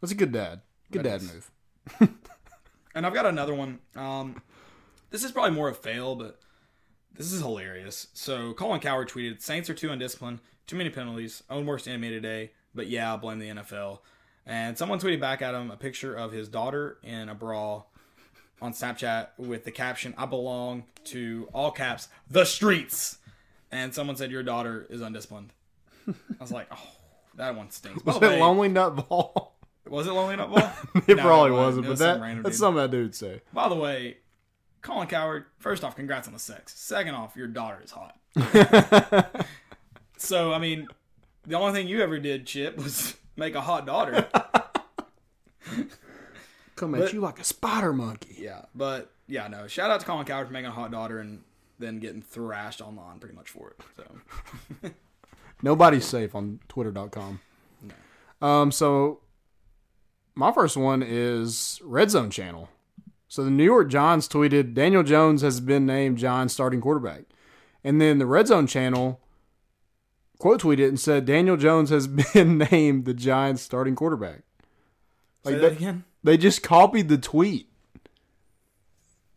that's 0.00 0.12
a 0.12 0.16
good 0.16 0.32
dad. 0.32 0.60
Good 0.92 1.02
That 1.04 1.20
dad 1.20 1.22
is. 1.22 1.32
move. 2.00 2.10
And 2.96 3.04
I've 3.04 3.12
got 3.14 3.26
another 3.26 3.54
one. 3.54 3.80
Um, 3.96 4.40
this 5.10 5.24
is 5.24 5.32
probably 5.32 5.50
more 5.50 5.68
a 5.68 5.74
fail, 5.74 6.14
but 6.14 6.38
this 7.12 7.32
is 7.32 7.40
hilarious. 7.40 8.06
So 8.14 8.52
Colin 8.52 8.78
Cowherd 8.80 9.08
tweeted: 9.08 9.42
"Saints 9.42 9.68
are 9.68 9.74
too 9.74 9.90
undisciplined, 9.90 10.38
too 10.68 10.76
many 10.76 10.90
penalties, 10.90 11.42
own 11.50 11.66
worst 11.66 11.88
enemy 11.88 12.10
today, 12.10 12.52
but 12.74 12.88
yeah, 12.88 13.12
I 13.12 13.16
blame 13.16 13.38
the 13.38 13.48
NFL." 13.48 14.00
And 14.46 14.76
someone 14.76 14.98
tweeted 14.98 15.20
back 15.20 15.40
at 15.42 15.54
him 15.54 15.70
a 15.70 15.76
picture 15.76 16.14
of 16.14 16.32
his 16.32 16.48
daughter 16.48 16.98
in 17.02 17.28
a 17.28 17.34
bra 17.34 17.82
on 18.60 18.72
Snapchat 18.72 19.28
with 19.38 19.64
the 19.64 19.70
caption: 19.70 20.14
"I 20.18 20.26
belong 20.26 20.84
to 21.04 21.48
all 21.52 21.70
caps 21.70 22.08
the 22.30 22.44
streets." 22.44 23.18
And 23.72 23.92
someone 23.94 24.16
said 24.16 24.30
your 24.30 24.42
daughter 24.42 24.86
is 24.90 25.00
undisciplined. 25.00 25.52
I 26.08 26.12
was 26.40 26.52
like, 26.52 26.68
"Oh, 26.70 26.90
that 27.36 27.56
one 27.56 27.70
stinks." 27.70 28.04
Was 28.04 28.16
it 28.16 28.22
way, 28.22 28.40
lonely 28.40 28.68
nut 28.68 29.08
ball? 29.08 29.56
was 29.88 30.06
it 30.06 30.12
lonely 30.12 30.36
nut 30.36 30.50
ball? 30.50 30.70
it 31.06 31.16
No, 31.16 31.22
probably 31.22 31.50
it 31.50 31.54
wasn't, 31.54 31.84
It 31.84 31.88
but 31.88 31.90
was 31.90 31.98
some 32.00 32.18
that 32.18 32.22
random 32.22 32.42
that's 32.42 32.56
dude. 32.56 32.60
something 32.60 32.82
that 32.82 32.90
dude 32.90 33.14
say. 33.14 33.40
By 33.52 33.68
the 33.68 33.74
way, 33.74 34.18
Colin 34.82 35.08
Cowherd, 35.08 35.46
first 35.58 35.82
off, 35.84 35.96
congrats 35.96 36.26
on 36.28 36.34
the 36.34 36.38
sex. 36.40 36.74
Second 36.78 37.14
off, 37.14 37.36
your 37.36 37.46
daughter 37.48 37.80
is 37.82 37.90
hot. 37.90 38.16
so, 40.18 40.52
I 40.52 40.58
mean, 40.58 40.86
the 41.46 41.56
only 41.56 41.72
thing 41.72 41.88
you 41.88 42.00
ever 42.02 42.18
did, 42.18 42.46
Chip, 42.46 42.76
was 42.82 43.16
make 43.36 43.54
a 43.54 43.60
hot 43.60 43.86
daughter. 43.86 44.28
Come 46.76 46.92
But- 46.92 47.02
at 47.02 47.12
you 47.12 47.20
like 47.20 47.38
a 47.38 47.44
spider 47.44 47.92
monkey. 47.92 48.36
yeah, 48.38 48.62
but 48.74 49.12
yeah, 49.26 49.46
no. 49.48 49.66
Shout 49.68 49.90
out 49.90 50.00
to 50.00 50.06
Colin 50.06 50.26
Cowherd 50.26 50.48
for 50.48 50.52
making 50.52 50.66
a 50.66 50.72
hot 50.72 50.90
daughter 50.90 51.20
and 51.20 51.42
then 51.78 51.98
getting 52.00 52.20
thrashed 52.22 52.80
online 52.80 53.18
pretty 53.20 53.34
much 53.34 53.48
for 53.50 53.70
it. 53.70 53.80
So, 54.82 54.90
Nobody's 55.62 56.04
safe 56.04 56.34
on 56.34 56.60
Twitter.com. 56.68 57.40
Um, 58.42 58.70
so 58.72 59.20
my 60.34 60.52
first 60.52 60.76
one 60.76 61.02
is 61.02 61.80
Red 61.82 62.10
Zone 62.10 62.28
Channel. 62.30 62.68
So 63.28 63.42
the 63.44 63.50
New 63.50 63.64
York 63.64 63.88
Giants 63.88 64.28
tweeted 64.28 64.74
Daniel 64.74 65.02
Jones 65.02 65.42
has 65.42 65.60
been 65.60 65.86
named 65.86 66.18
Giants 66.18 66.52
starting 66.54 66.80
quarterback, 66.80 67.22
and 67.82 68.00
then 68.00 68.18
the 68.18 68.26
Red 68.26 68.48
Zone 68.48 68.66
Channel 68.66 69.20
quote 70.44 70.60
tweeted 70.60 70.88
and 70.88 71.00
said 71.00 71.24
Daniel 71.24 71.56
Jones 71.56 71.88
has 71.88 72.06
been 72.34 72.58
named 72.70 73.06
the 73.06 73.14
Giants 73.14 73.62
starting 73.62 73.94
quarterback. 73.94 74.42
say 75.42 75.52
Like 75.52 75.60
that 75.62 75.70
they, 75.70 75.76
again. 75.76 76.04
they 76.22 76.36
just 76.36 76.62
copied 76.62 77.08
the 77.08 77.16
tweet. 77.16 77.70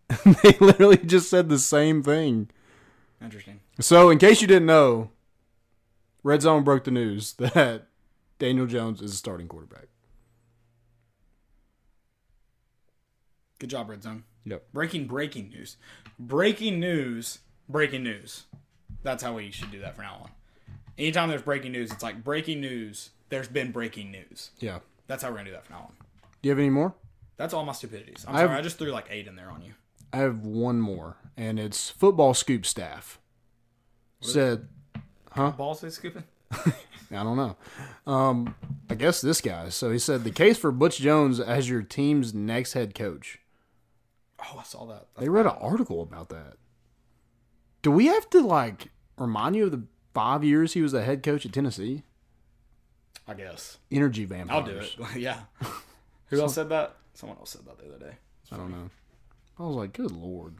they 0.26 0.58
literally 0.60 0.98
just 0.98 1.30
said 1.30 1.48
the 1.48 1.60
same 1.60 2.04
thing. 2.04 2.50
Interesting. 3.22 3.62
So, 3.80 4.10
in 4.10 4.18
case 4.18 4.42
you 4.42 4.48
didn't 4.48 4.66
know, 4.66 5.12
Red 6.24 6.42
Zone 6.42 6.66
broke 6.66 6.84
the 6.84 6.92
news 6.92 7.32
that 7.40 7.88
Daniel 8.38 8.68
Jones 8.68 9.02
is 9.02 9.14
a 9.14 9.16
starting 9.16 9.48
quarterback. 9.48 9.86
Good 13.60 13.70
job, 13.70 13.88
Red 13.90 14.04
Zone. 14.04 14.26
Yep. 14.44 14.74
Breaking, 14.74 15.08
breaking 15.08 15.52
news. 15.52 15.78
Breaking 16.20 16.82
news. 16.82 17.40
Breaking 17.70 18.04
news. 18.04 18.44
That's 19.04 19.24
how 19.24 19.36
we 19.36 19.52
should 19.52 19.72
do 19.72 19.80
that 19.80 19.96
from 19.96 20.04
now 20.04 20.20
on. 20.24 20.32
Anytime 20.98 21.30
there's 21.30 21.42
breaking 21.44 21.72
news, 21.72 21.92
it's 21.92 22.04
like 22.04 22.24
breaking 22.24 22.62
news. 22.62 23.10
There's 23.30 23.48
been 23.48 23.72
breaking 23.72 24.12
news. 24.12 24.52
Yeah. 24.60 24.80
That's 25.08 25.24
how 25.24 25.30
we're 25.30 25.38
gonna 25.38 25.50
do 25.50 25.52
that 25.54 25.66
from 25.66 25.76
now 25.76 25.82
on. 25.84 25.92
Do 26.42 26.50
you 26.50 26.52
have 26.52 26.60
any 26.60 26.70
more? 26.70 26.94
That's 27.38 27.54
all 27.54 27.64
my 27.66 27.74
stupidities. 27.74 28.26
I'm 28.28 28.36
I 28.36 28.40
sorry, 28.40 28.50
have- 28.50 28.60
I 28.60 28.62
just 28.62 28.78
threw 28.80 28.92
like 28.92 29.08
eight 29.10 29.28
in 29.28 29.36
there 29.36 29.50
on 29.52 29.62
you. 29.62 29.74
I 30.14 30.18
have 30.18 30.40
one 30.46 30.80
more, 30.80 31.18
and 31.36 31.60
it's 31.60 31.90
football 31.90 32.34
scoop 32.34 32.66
staff 32.66 33.20
said, 34.22 34.68
huh? 35.32 35.52
Balls 35.52 35.82
they 35.82 35.90
scooping? 35.90 36.24
I 36.52 37.24
don't 37.24 37.38
know. 37.38 37.56
Um, 38.12 38.56
I 38.90 38.96
guess 38.96 39.22
this 39.22 39.42
guy. 39.42 39.70
So 39.70 39.92
he 39.92 40.00
said 40.00 40.24
the 40.24 40.32
case 40.32 40.58
for 40.58 40.72
Butch 40.72 40.98
Jones 41.00 41.40
as 41.40 41.70
your 41.70 41.82
team's 41.84 42.34
next 42.34 42.74
head 42.74 42.96
coach. 42.96 43.40
Oh, 44.40 44.58
I 44.60 44.64
saw 44.64 44.86
that. 44.88 45.08
They 45.20 45.30
read 45.30 45.46
an 45.46 45.56
article 45.60 46.02
about 46.02 46.30
that. 46.30 46.54
Do 47.82 47.92
we 47.92 48.08
have 48.08 48.30
to 48.32 48.42
like 48.42 48.88
remind 49.18 49.56
you 49.56 49.66
of 49.66 49.72
the 49.72 49.84
five 50.18 50.44
years 50.44 50.74
he 50.74 50.82
was 50.82 50.94
the 50.94 51.04
head 51.04 51.22
coach 51.22 51.46
at 51.46 51.54
Tennessee? 51.54 52.02
I 53.28 53.36
guess 53.36 53.78
Energy 53.92 54.26
vampires. 54.26 54.50
I'll 54.50 54.66
do 54.66 54.80
it. 54.80 55.16
yeah. 55.16 55.42
Who 56.30 56.42
else 56.42 56.56
said 56.56 56.70
that? 56.70 56.96
Someone 57.14 57.38
else 57.38 57.52
said 57.52 57.68
that 57.68 57.78
the 57.78 57.86
other 57.86 58.04
day. 58.04 58.16
I 58.52 58.58
don't 58.58 58.72
know. 58.72 58.90
I 59.60 59.64
was 59.64 59.76
like, 59.76 59.94
good 59.94 60.10
lord. 60.10 60.56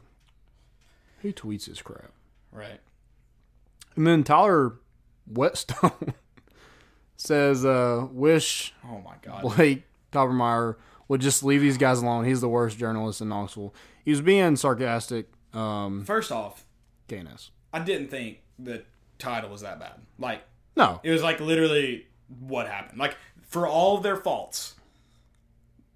Who 1.22 1.32
tweets 1.32 1.66
this 1.66 1.82
crap? 1.82 2.12
Right. 2.52 2.78
And 3.96 4.06
then 4.06 4.22
Tyler 4.22 4.76
Whetstone 5.26 6.14
says, 7.16 7.64
uh, 7.64 8.06
wish 8.12 8.72
Oh 8.84 9.00
my 9.04 9.14
god. 9.22 9.42
Blake 9.42 9.82
Toppmeyer 10.12 10.76
would 11.08 11.20
just 11.20 11.42
leave 11.42 11.62
these 11.62 11.78
guys 11.78 11.98
alone. 11.98 12.26
He's 12.26 12.40
the 12.40 12.48
worst 12.48 12.78
journalist 12.78 13.20
in 13.20 13.28
Knoxville. 13.30 13.74
He 14.04 14.12
was 14.12 14.20
being 14.20 14.54
sarcastic. 14.54 15.26
Um, 15.52 16.04
First 16.04 16.30
off, 16.30 16.64
KNS. 17.08 17.50
I 17.72 17.80
didn't 17.80 18.08
think 18.08 18.42
the 18.56 18.84
title 19.18 19.50
was 19.50 19.60
that 19.62 19.78
bad. 19.80 19.94
Like, 20.18 20.42
No. 20.76 21.00
It 21.02 21.10
was 21.10 21.22
like 21.22 21.40
literally 21.40 22.06
what 22.40 22.66
happened. 22.68 22.98
Like 22.98 23.16
for 23.42 23.66
all 23.66 23.96
of 23.96 24.02
their 24.02 24.16
faults, 24.16 24.74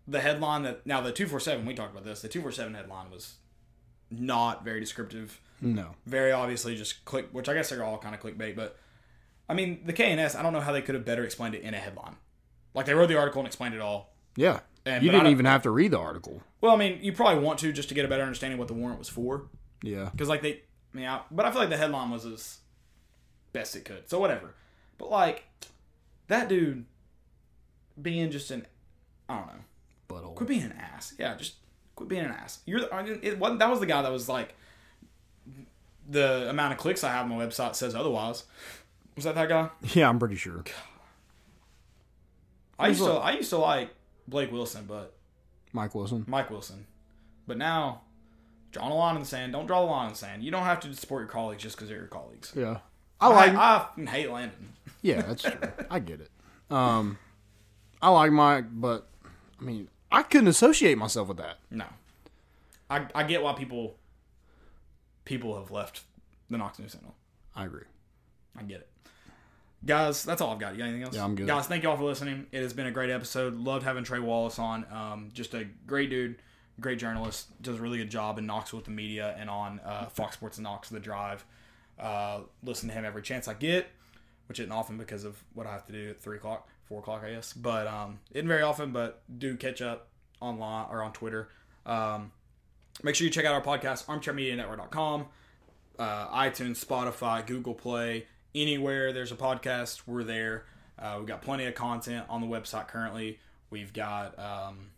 the 0.09 0.21
headline 0.21 0.63
that 0.65 0.87
now 0.87 1.01
the 1.01 1.13
two 1.13 1.27
four 1.27 1.41
seven 1.41 1.65
we 1.67 1.75
talked 1.75 1.93
about 1.93 2.05
this. 2.05 2.23
The 2.23 2.29
two 2.29 2.41
four 2.41 2.53
seven 2.53 2.75
headline 2.75 3.11
was 3.11 3.35
not 4.11 4.65
very 4.65 4.81
descriptive. 4.81 5.41
No. 5.61 5.95
Very 6.07 6.33
obviously 6.33 6.75
just 6.75 7.05
click, 7.05 7.29
which 7.33 7.49
I 7.49 7.55
guess 7.55 7.71
they're 7.71 7.85
all 7.85 7.99
kind 7.99 8.15
of 8.15 8.21
clickbait. 8.21 8.57
But 8.57 8.77
I 9.49 9.55
mean, 9.55 9.81
the 9.85 9.93
KNS. 9.93 10.35
I 10.37 10.43
don't 10.43 10.53
know 10.53 10.61
how 10.61 10.73
they 10.73 10.83
could 10.83 10.95
have 10.95 11.05
better 11.05 11.25
explained 11.25 11.55
it 11.55 11.63
in 11.63 11.75
a 11.75 11.79
headline. 11.79 12.17
Like 12.75 12.87
they 12.87 12.95
wrote 12.95 13.09
the 13.09 13.19
article 13.19 13.41
and 13.41 13.47
explained 13.47 13.75
it 13.75 13.81
all. 13.81 14.15
Yeah. 14.37 14.61
And- 14.85 15.05
you 15.05 15.11
didn't 15.13 15.29
even 15.29 15.47
have 15.47 15.63
to 15.63 15.71
read 15.71 15.93
the 15.93 15.99
article. 15.99 16.43
Well, 16.61 16.73
I 16.73 16.77
mean, 16.77 16.99
you 17.03 17.13
probably 17.13 17.43
want 17.45 17.59
to 17.61 17.73
just 17.73 17.89
to 17.91 17.95
get 17.95 18.05
a 18.05 18.09
better 18.09 18.23
understanding 18.23 18.59
what 18.59 18.67
the 18.69 18.75
warrant 18.75 18.99
was 18.99 19.09
for. 19.09 19.49
Yeah. 19.83 20.09
Because 20.11 20.29
like 20.29 20.43
they, 20.43 20.63
I 20.93 20.97
mean, 20.97 21.07
I, 21.07 21.21
but 21.31 21.47
I 21.47 21.51
feel 21.53 21.61
like 21.61 21.71
the 21.71 21.77
headline 21.77 22.11
was 22.11 22.25
as 22.27 22.59
best 23.53 23.77
it 23.77 23.85
could. 23.85 24.09
So 24.09 24.19
whatever. 24.19 24.55
But 24.99 25.11
like 25.11 25.45
that 26.29 26.49
dude 26.49 26.85
being 28.01 28.31
just 28.31 28.51
an, 28.51 28.67
I 29.29 29.39
don't 29.39 29.47
know, 29.47 29.53
Butthole. 30.09 30.35
quit 30.35 30.49
being 30.49 30.63
an 30.63 30.73
ass. 30.73 31.15
Yeah, 31.19 31.35
just 31.37 31.55
quit 31.97 32.09
being 32.09 32.25
an 32.25 32.31
ass. 32.31 32.61
You're 32.67 32.81
the, 32.81 32.95
I 32.95 33.03
mean, 33.03 33.21
it 33.23 33.39
wasn't 33.39 33.61
that 33.61 33.71
was 33.71 33.81
the 33.81 33.87
guy 33.87 34.03
that 34.03 34.13
was 34.13 34.29
like 34.29 34.55
the 36.09 36.49
amount 36.49 36.73
of 36.73 36.79
clicks 36.79 37.05
I 37.05 37.13
have 37.13 37.31
on 37.31 37.37
my 37.37 37.45
website 37.47 37.75
says 37.75 37.95
otherwise. 37.95 38.45
Was 39.17 39.25
that 39.25 39.35
that 39.35 39.49
guy? 39.49 39.71
Yeah, 39.95 40.09
I'm 40.09 40.19
pretty 40.19 40.37
sure. 40.37 40.65
I 42.79 42.89
used 42.89 43.01
to 43.01 43.13
I 43.13 43.33
used 43.33 43.51
to 43.51 43.59
like 43.59 43.91
Blake 44.27 44.51
Wilson, 44.51 44.85
but 44.89 45.15
Mike 45.73 45.95
Wilson. 45.95 46.25
Mike 46.27 46.51
Wilson. 46.51 46.87
But 47.47 47.59
now, 47.59 48.03
draw 48.71 48.89
a 48.89 48.95
line 48.95 49.17
in 49.17 49.23
the 49.23 49.29
sand. 49.29 49.53
Don't 49.53 49.67
draw 49.67 49.85
the 49.85 49.91
line 49.91 50.07
in 50.07 50.13
the 50.13 50.19
sand. 50.19 50.43
You 50.43 50.51
don't 50.51 50.65
have 50.65 50.81
to 50.81 50.95
support 50.95 51.23
your 51.23 51.29
colleagues 51.29 51.63
just 51.63 51.77
because 51.77 51.89
they're 51.89 51.99
your 51.99 52.07
colleagues. 52.07 52.53
Yeah. 52.57 52.79
I 53.23 53.27
I, 53.27 53.35
like 53.35 53.55
I, 53.55 53.79
fucking 53.79 54.07
hate 54.07 54.31
Landon. 54.31 54.73
Yeah, 55.01 55.23
that's 55.23 55.43
true. 55.43 55.59
I 55.91 55.99
get 55.99 56.21
it. 56.21 56.31
Um 56.71 57.19
I 58.01 58.09
like 58.11 58.33
Mike, 58.33 58.65
but 58.73 59.09
I 59.61 59.65
mean, 59.65 59.89
I 60.11 60.23
couldn't 60.23 60.49
associate 60.49 60.99
myself 60.99 61.29
with 61.29 61.37
that. 61.39 61.59
No, 61.71 61.87
I, 62.91 63.07
I 63.15 63.23
get 63.23 63.43
why 63.43 63.53
people 63.55 63.97
people 65.25 65.57
have 65.59 65.71
left 65.71 66.03
the 66.51 66.59
Knox 66.59 66.79
News 66.79 66.93
Sentinel. 66.93 67.15
I 67.55 67.65
agree. 67.65 67.85
I 68.57 68.63
get 68.63 68.81
it. 68.81 68.89
Guys, 69.85 70.25
that's 70.25 70.41
all 70.41 70.53
I've 70.53 70.59
got. 70.59 70.73
You 70.73 70.79
got 70.79 70.85
anything 70.85 71.03
else? 71.03 71.15
Yeah, 71.15 71.25
I'm 71.25 71.35
good. 71.35 71.47
Guys, 71.47 71.67
thank 71.67 71.83
you 71.83 71.91
all 71.91 71.97
for 71.97 72.05
listening. 72.05 72.47
It 72.53 72.63
has 72.63 72.73
been 72.73 72.87
a 72.87 72.91
great 72.91 73.11
episode. 73.11 73.55
Loved 73.55 73.85
having 73.85 74.05
Trey 74.05 74.21
Wallace 74.21 74.59
on. 74.59 74.85
Um, 74.93 75.31
just 75.33 75.55
a 75.55 75.67
great 75.87 76.09
dude, 76.09 76.37
great 76.81 76.99
journalist. 76.99 77.49
Does 77.63 77.79
a 77.79 77.83
really 77.83 77.99
good 77.99 78.11
job 78.11 78.39
in 78.39 78.47
Knoxville 78.47 78.79
with 78.79 78.85
the 78.85 78.93
media 78.93 79.35
and 79.39 79.51
on 79.51 79.81
uh, 79.85 80.07
Fox 80.07 80.37
Sports 80.37 80.59
and 80.59 80.65
Knox 80.65 80.89
The 80.89 81.01
Drive. 81.01 81.45
Uh, 82.03 82.41
listen 82.63 82.89
to 82.89 82.95
him 82.95 83.05
every 83.05 83.23
chance 83.23 83.47
I 83.49 83.55
get, 83.55 83.87
which 84.49 84.59
isn't 84.59 84.73
often 84.73 84.99
because 84.99 85.25
of 85.25 85.43
what 85.55 85.67
I 85.67 85.73
have 85.73 85.87
to 85.87 85.93
do 85.93 86.11
at 86.11 86.21
three 86.21 86.37
o'clock, 86.37 86.69
four 86.85 87.01
o'clock, 87.01 87.23
I 87.25 87.31
guess. 87.31 87.53
But 87.53 87.87
um, 87.87 88.19
isn't 88.33 88.49
very 88.49 88.63
often. 88.63 88.93
But 88.93 89.23
do 89.39 89.57
catch 89.57 89.81
up 89.81 90.09
online 90.41 90.87
or 90.91 91.03
on 91.03 91.13
Twitter. 91.13 91.49
Um, 91.87 92.33
make 93.03 93.15
sure 93.15 93.25
you 93.25 93.31
check 93.31 93.45
out 93.45 93.55
our 93.55 93.63
podcast, 93.63 94.07
armchairmedianetwork.com 94.07 95.27
uh, 95.99 96.29
iTunes, 96.29 96.85
Spotify, 96.85 97.47
Google 97.47 97.75
Play, 97.75 98.27
anywhere 98.55 99.13
there's 99.13 99.33
a 99.33 99.37
podcast, 99.37 100.03
we're 100.07 100.25
there. 100.25 100.65
Uh, 100.99 101.17
we've 101.19 101.27
got 101.27 101.43
plenty 101.43 101.65
of 101.65 101.75
content 101.75 102.27
on 102.29 102.41
the 102.41 102.47
website 102.47 102.89
currently. 102.89 103.39
We've 103.71 103.93
got 103.93 104.39
um, 104.39 104.91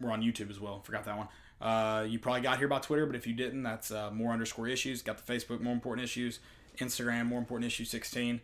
we're 0.00 0.10
on 0.10 0.22
YouTube 0.22 0.50
as 0.50 0.60
well. 0.60 0.80
Forgot 0.80 1.04
that 1.04 1.16
one. 1.16 1.28
Uh, 1.60 2.06
you 2.08 2.18
probably 2.18 2.40
got 2.40 2.58
here 2.58 2.68
by 2.68 2.78
Twitter, 2.78 3.04
but 3.06 3.16
if 3.16 3.26
you 3.26 3.34
didn't, 3.34 3.62
that's 3.62 3.90
uh, 3.90 4.10
more 4.10 4.32
underscore 4.32 4.68
issues. 4.68 5.02
Got 5.02 5.24
the 5.24 5.32
Facebook 5.32 5.60
more 5.60 5.72
important 5.72 6.04
issues, 6.04 6.40
Instagram 6.78 7.26
more 7.26 7.38
important 7.38 7.66
issues 7.66 7.90
sixteen. 7.90 8.40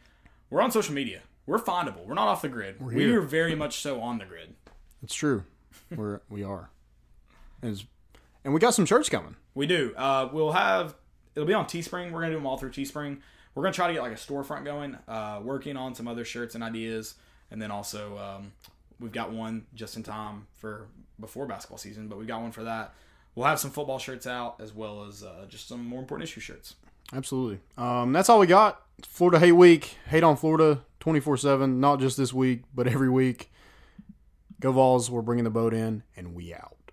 We're 0.50 0.60
on 0.60 0.70
social 0.70 0.94
media. 0.94 1.22
We're 1.46 1.58
findable. 1.58 2.06
We're 2.06 2.14
not 2.14 2.28
off 2.28 2.42
the 2.42 2.48
grid. 2.48 2.80
We're 2.80 2.90
here. 2.90 3.18
are 3.20 3.22
very 3.22 3.54
much 3.54 3.80
so 3.80 4.00
on 4.00 4.18
the 4.18 4.24
grid. 4.24 4.54
It's 5.02 5.14
true. 5.14 5.44
We're 5.94 6.20
we 6.28 6.42
are. 6.42 6.70
And, 7.62 7.82
and 8.44 8.52
we 8.52 8.60
got 8.60 8.74
some 8.74 8.86
shirts 8.86 9.08
coming. 9.08 9.36
We 9.54 9.66
do. 9.66 9.94
Uh, 9.96 10.28
we'll 10.32 10.52
have 10.52 10.94
it'll 11.34 11.46
be 11.46 11.54
on 11.54 11.66
Teespring. 11.66 12.10
We're 12.10 12.20
gonna 12.20 12.32
do 12.32 12.38
them 12.38 12.46
all 12.46 12.56
through 12.56 12.70
Teespring. 12.70 13.18
We're 13.54 13.62
gonna 13.62 13.74
try 13.74 13.86
to 13.86 13.92
get 13.92 14.02
like 14.02 14.12
a 14.12 14.16
storefront 14.16 14.64
going. 14.64 14.98
Uh, 15.06 15.40
working 15.42 15.76
on 15.76 15.94
some 15.94 16.08
other 16.08 16.24
shirts 16.24 16.54
and 16.54 16.64
ideas, 16.64 17.14
and 17.50 17.60
then 17.60 17.70
also 17.70 18.18
um, 18.18 18.52
we've 18.98 19.12
got 19.12 19.32
one 19.32 19.66
just 19.74 19.96
in 19.96 20.02
time 20.02 20.46
for 20.54 20.88
before 21.20 21.46
basketball 21.46 21.78
season. 21.78 22.08
But 22.08 22.18
we've 22.18 22.28
got 22.28 22.42
one 22.42 22.52
for 22.52 22.64
that. 22.64 22.94
We'll 23.34 23.46
have 23.46 23.58
some 23.58 23.70
football 23.70 23.98
shirts 23.98 24.26
out 24.26 24.60
as 24.60 24.72
well 24.72 25.04
as 25.04 25.22
uh, 25.24 25.46
just 25.48 25.68
some 25.68 25.84
more 25.84 26.00
important 26.00 26.28
issue 26.28 26.40
shirts. 26.40 26.74
Absolutely. 27.12 27.60
Um, 27.76 28.12
that's 28.12 28.28
all 28.28 28.38
we 28.38 28.46
got. 28.46 28.80
Florida 29.02 29.38
Hate 29.38 29.52
Week. 29.52 29.96
Hate 30.06 30.22
on 30.22 30.36
Florida 30.36 30.82
24 31.00 31.36
7, 31.38 31.80
not 31.80 32.00
just 32.00 32.16
this 32.16 32.32
week, 32.32 32.62
but 32.74 32.86
every 32.86 33.10
week. 33.10 33.50
Go 34.60 34.72
Vols. 34.72 35.10
We're 35.10 35.22
bringing 35.22 35.44
the 35.44 35.50
boat 35.50 35.74
in, 35.74 36.04
and 36.16 36.34
we 36.34 36.54
out. 36.54 36.83